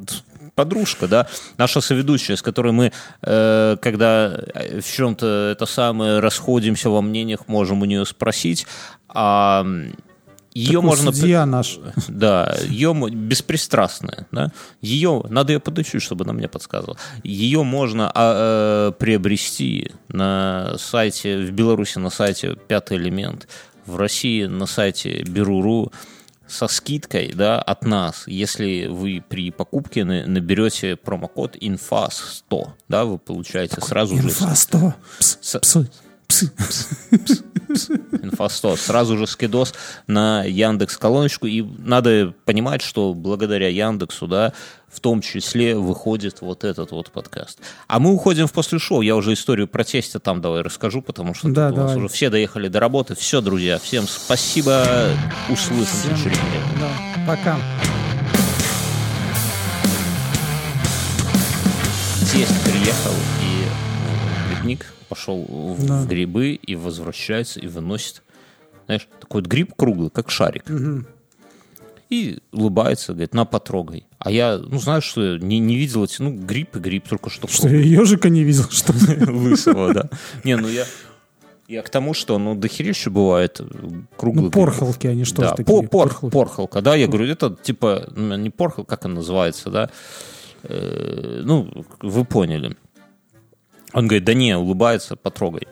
подружка, 0.56 1.08
да, 1.08 1.28
наша 1.58 1.80
соведущая, 1.82 2.36
с 2.36 2.42
которой 2.42 2.72
мы, 2.74 2.92
э, 3.22 3.78
когда 3.82 4.34
э, 4.54 4.82
в 4.82 4.86
чем-то 4.92 5.50
это 5.52 5.66
самое 5.68 6.20
расходимся 6.20 6.90
во 6.90 7.02
мнениях, 7.02 7.48
можем 7.48 7.82
у 7.82 7.86
нее 7.86 8.06
спросить. 8.06 8.66
А 9.10 9.66
ее 10.54 10.74
Такой 10.74 10.90
можно... 10.90 11.12
Судья 11.12 11.46
наш. 11.46 11.80
Да, 12.08 12.56
ее 12.68 12.94
беспристрастная, 13.12 14.28
да. 14.32 14.52
Ее, 14.82 15.24
надо 15.30 15.54
ее 15.54 15.60
подучить, 15.60 16.02
чтобы 16.02 16.26
она 16.26 16.34
мне 16.34 16.48
подсказывала. 16.48 16.98
Ее 17.24 17.64
можно 17.64 18.12
а, 18.14 18.90
э, 18.90 18.92
приобрести 18.94 19.92
на 20.10 20.76
сайте, 20.78 21.38
в 21.38 21.52
Беларуси 21.52 21.98
на 21.98 22.10
сайте 22.10 22.56
Пятый 22.68 22.98
элемент, 22.98 23.48
в 23.86 23.98
России 23.98 24.46
на 24.46 24.66
сайте 24.66 25.24
Беру.ру 25.24 25.92
со 26.48 26.68
скидкой, 26.68 27.34
да, 27.34 27.60
от 27.60 27.86
нас, 27.86 28.28
если 28.28 28.88
вы 28.88 29.24
при 29.28 29.50
покупке 29.50 30.04
на- 30.04 30.28
наберете 30.28 30.96
промокод 30.96 31.56
INFAS100, 31.56 32.68
да, 32.90 33.06
вы 33.06 33.18
получаете 33.18 33.82
сразу 33.82 34.16
же... 34.18 34.28
Инфа 34.28 34.54
100. 34.54 34.94
Пс, 35.20 35.78
С- 36.34 36.48
псы, 36.48 37.44
псы. 37.74 37.94
Инфа 38.24 38.50
100. 38.50 38.76
Сразу 38.78 39.18
же 39.18 39.28
скидос 39.28 39.74
на 40.08 40.44
Яндекс 40.44 40.98
колоночку. 40.98 41.46
И 41.46 41.62
надо 41.62 42.34
понимать, 42.46 42.82
что 42.82 43.14
благодаря 43.14 43.68
Яндексу, 43.70 44.28
да, 44.28 44.52
в 44.92 45.00
том 45.00 45.22
числе 45.22 45.76
выходит 45.76 46.42
вот 46.42 46.64
этот 46.64 46.90
вот 46.92 47.12
подкаст. 47.12 47.60
А 47.88 48.00
мы 48.00 48.12
уходим 48.14 48.48
в 48.48 48.52
после 48.52 48.80
шоу. 48.80 49.02
Я 49.02 49.16
уже 49.16 49.34
историю 49.34 49.68
про 49.68 49.84
тестя 49.84 50.20
там 50.20 50.42
давай 50.42 50.62
расскажу, 50.64 51.04
потому 51.04 51.36
что 51.36 51.50
Да, 51.50 51.70
у 51.70 51.76
нас 51.76 51.96
уже 51.96 52.08
все 52.08 52.30
доехали 52.32 52.68
до 52.68 52.80
работы. 52.80 53.14
Все, 53.16 53.40
друзья, 53.40 53.78
всем 53.78 54.08
спасибо. 54.08 55.10
Через 56.16 56.38
неделю. 56.38 56.66
Да, 56.80 56.90
пока. 57.28 57.58
Тесть 62.32 62.64
приехал, 62.64 63.14
пошел 65.14 65.44
в, 65.44 65.86
Да. 65.86 66.02
в 66.02 66.08
грибы 66.08 66.54
и 66.54 66.76
возвращается 66.76 67.60
и 67.60 67.68
выносит, 67.68 68.24
знаешь, 68.86 69.08
такой 69.20 69.42
вот 69.42 69.48
гриб 69.50 69.74
круглый, 69.76 70.10
как 70.10 70.30
шарик. 70.32 70.66
И 72.10 72.40
улыбается, 72.52 73.14
говорит, 73.14 73.34
на, 73.34 73.46
потрогай. 73.46 74.06
А 74.20 74.30
я, 74.30 74.58
ну, 74.58 74.78
знаешь, 74.80 75.04
что 75.04 75.38
не, 75.38 75.60
не 75.60 75.76
видел 75.76 76.04
эти, 76.04 76.22
ну, 76.22 76.32
гриб 76.32 76.76
и 76.76 76.80
гриб, 76.80 77.08
только 77.08 77.30
что 77.30 77.48
Что, 77.48 77.68
я 77.70 77.80
ежика 77.80 78.30
не 78.30 78.44
видел, 78.44 78.66
что 78.70 78.94
ли? 78.94 79.26
лысого, 79.32 79.94
да. 79.94 80.10
Не, 80.44 80.56
ну 80.58 80.68
я... 80.68 80.86
Я 81.68 81.82
к 81.82 81.90
тому, 81.90 82.14
что, 82.14 82.38
ну, 82.38 82.56
дохерища 82.56 83.10
бывает 83.10 83.60
э, 83.62 83.66
круглый 84.18 84.46
Ну, 84.46 84.52
порхолки, 84.52 85.08
они 85.08 85.24
что 85.24 85.42
да, 85.42 85.48
же 85.50 85.56
такие? 85.56 85.66
по- 85.66 85.82
пор- 85.82 85.90
Порхолки. 86.10 86.34
порхолка, 86.34 86.82
да, 86.82 86.94
я 86.96 87.08
говорю, 87.08 87.26
это 87.28 87.56
типа, 87.64 88.10
ну, 88.16 88.36
не 88.38 88.50
порхол, 88.50 88.84
как 88.86 89.06
он 89.06 89.14
называется, 89.16 89.70
да, 89.70 89.90
Э, 90.66 91.42
ну, 91.44 91.86
вы 92.02 92.26
поняли. 92.26 92.76
Он 93.94 94.08
говорит, 94.08 94.26
да 94.26 94.34
не, 94.34 94.58
улыбается, 94.58 95.16
потрогай. 95.16 95.68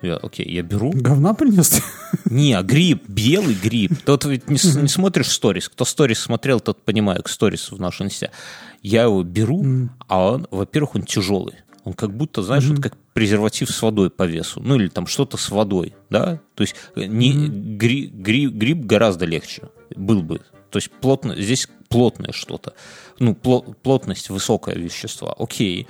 Я, 0.00 0.16
окей, 0.16 0.48
я 0.48 0.62
беру. 0.62 0.92
Говна 0.94 1.34
принес? 1.34 1.82
Не, 2.24 2.52
а 2.54 2.62
гриб, 2.62 3.02
белый 3.08 3.54
гриб. 3.54 3.92
Тот 4.04 4.24
ведь 4.26 4.48
не, 4.48 4.58
не 4.80 4.88
смотришь 4.88 5.30
сторис. 5.30 5.68
Кто 5.68 5.84
сторис 5.84 6.20
смотрел, 6.20 6.60
тот 6.60 6.82
понимает, 6.82 7.26
сторис 7.26 7.72
в 7.72 7.80
нашем 7.80 8.06
инсте. 8.06 8.30
Я 8.80 9.02
его 9.02 9.22
беру, 9.24 9.88
а 10.06 10.34
он, 10.34 10.46
во-первых, 10.52 10.94
он 10.94 11.02
тяжелый. 11.02 11.54
Он 11.82 11.94
как 11.94 12.14
будто, 12.14 12.42
знаешь, 12.42 12.64
вот 12.66 12.80
как 12.80 12.96
презерватив 13.12 13.70
с 13.70 13.82
водой 13.82 14.10
по 14.10 14.22
весу. 14.24 14.60
Ну, 14.62 14.76
или 14.76 14.88
там 14.88 15.06
что-то 15.06 15.36
с 15.36 15.50
водой, 15.50 15.94
да? 16.10 16.40
То 16.54 16.62
есть 16.62 16.76
э, 16.94 17.06
не, 17.06 17.32
гри- 17.32 18.08
гри- 18.08 18.48
гриб 18.50 18.84
гораздо 18.84 19.24
легче 19.24 19.62
был 19.96 20.22
бы. 20.22 20.40
То 20.70 20.76
есть 20.78 20.90
плотно, 21.00 21.34
здесь 21.34 21.66
плотное 21.88 22.32
что-то. 22.32 22.74
Ну, 23.18 23.32
пло- 23.32 23.74
плотность, 23.82 24.28
высокое 24.30 24.76
вещество. 24.76 25.34
Окей. 25.38 25.88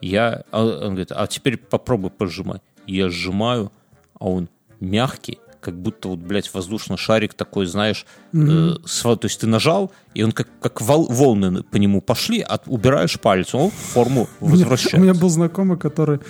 Я, 0.00 0.44
а 0.50 0.64
он 0.64 0.90
говорит, 0.90 1.12
а 1.12 1.26
теперь 1.26 1.56
попробуй 1.56 2.10
пожимать. 2.10 2.62
Я 2.86 3.08
сжимаю, 3.10 3.72
а 4.18 4.28
он 4.28 4.48
мягкий, 4.80 5.38
как 5.60 5.74
будто 5.80 6.08
вот, 6.08 6.20
блядь, 6.20 6.52
воздушный 6.54 6.96
шарик 6.96 7.34
такой, 7.34 7.66
знаешь, 7.66 8.06
э, 8.32 8.76
с 8.84 9.02
то 9.02 9.18
есть 9.22 9.40
ты 9.40 9.46
нажал, 9.46 9.90
и 10.14 10.22
он 10.22 10.32
как, 10.32 10.48
как 10.60 10.80
вол- 10.80 11.08
волны 11.10 11.62
по 11.62 11.76
нему 11.76 12.00
пошли, 12.00 12.40
а 12.40 12.60
убираешь 12.66 13.18
палец, 13.18 13.54
он 13.54 13.70
в 13.70 13.74
форму 13.74 14.28
У 14.40 14.48
меня-. 14.48 14.66
У 14.98 15.02
меня 15.02 15.14
был 15.14 15.28
знакомый, 15.28 15.76
который 15.76 16.20